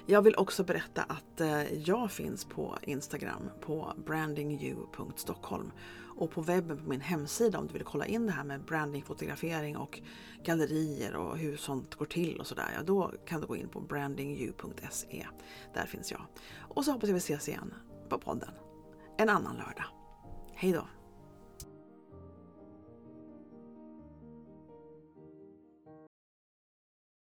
Jag 0.07 0.23
vill 0.23 0.35
också 0.37 0.65
berätta 0.65 1.03
att 1.03 1.41
eh, 1.41 1.75
jag 1.75 2.11
finns 2.11 2.45
på 2.45 2.79
Instagram 2.83 3.51
på 3.61 3.93
brandingyou.stockholm 4.07 5.73
och 6.21 6.31
på 6.31 6.41
webben 6.41 6.79
på 6.79 6.89
min 6.89 7.01
hemsida 7.01 7.59
om 7.59 7.67
du 7.67 7.73
vill 7.73 7.85
kolla 7.85 8.07
in 8.07 8.27
det 8.27 8.33
här 8.33 8.45
med 8.45 8.65
brandingfotografering 8.65 9.77
och 9.77 10.01
gallerier 10.45 11.17
och 11.17 11.39
hur 11.39 11.57
sånt 11.57 11.95
går 11.95 12.07
till 12.07 12.41
och 12.41 12.47
sådär. 12.47 12.69
Ja, 12.77 12.83
då 12.83 13.13
kan 13.27 13.41
du 13.41 13.47
gå 13.47 13.57
in 13.57 13.69
på 13.69 13.81
brandingyou.se. 13.81 15.27
Där 15.75 15.87
finns 15.87 16.11
jag. 16.11 16.23
Och 16.59 16.85
så 16.85 16.93
hoppas 16.93 17.09
jag 17.09 17.15
vi 17.15 17.19
ses 17.19 17.49
igen 17.49 17.75
på 18.09 18.19
podden 18.19 18.51
en 19.19 19.29
annan 19.29 19.57
lördag. 19.57 19.87
Hej 20.55 20.73
då! 20.73 21.00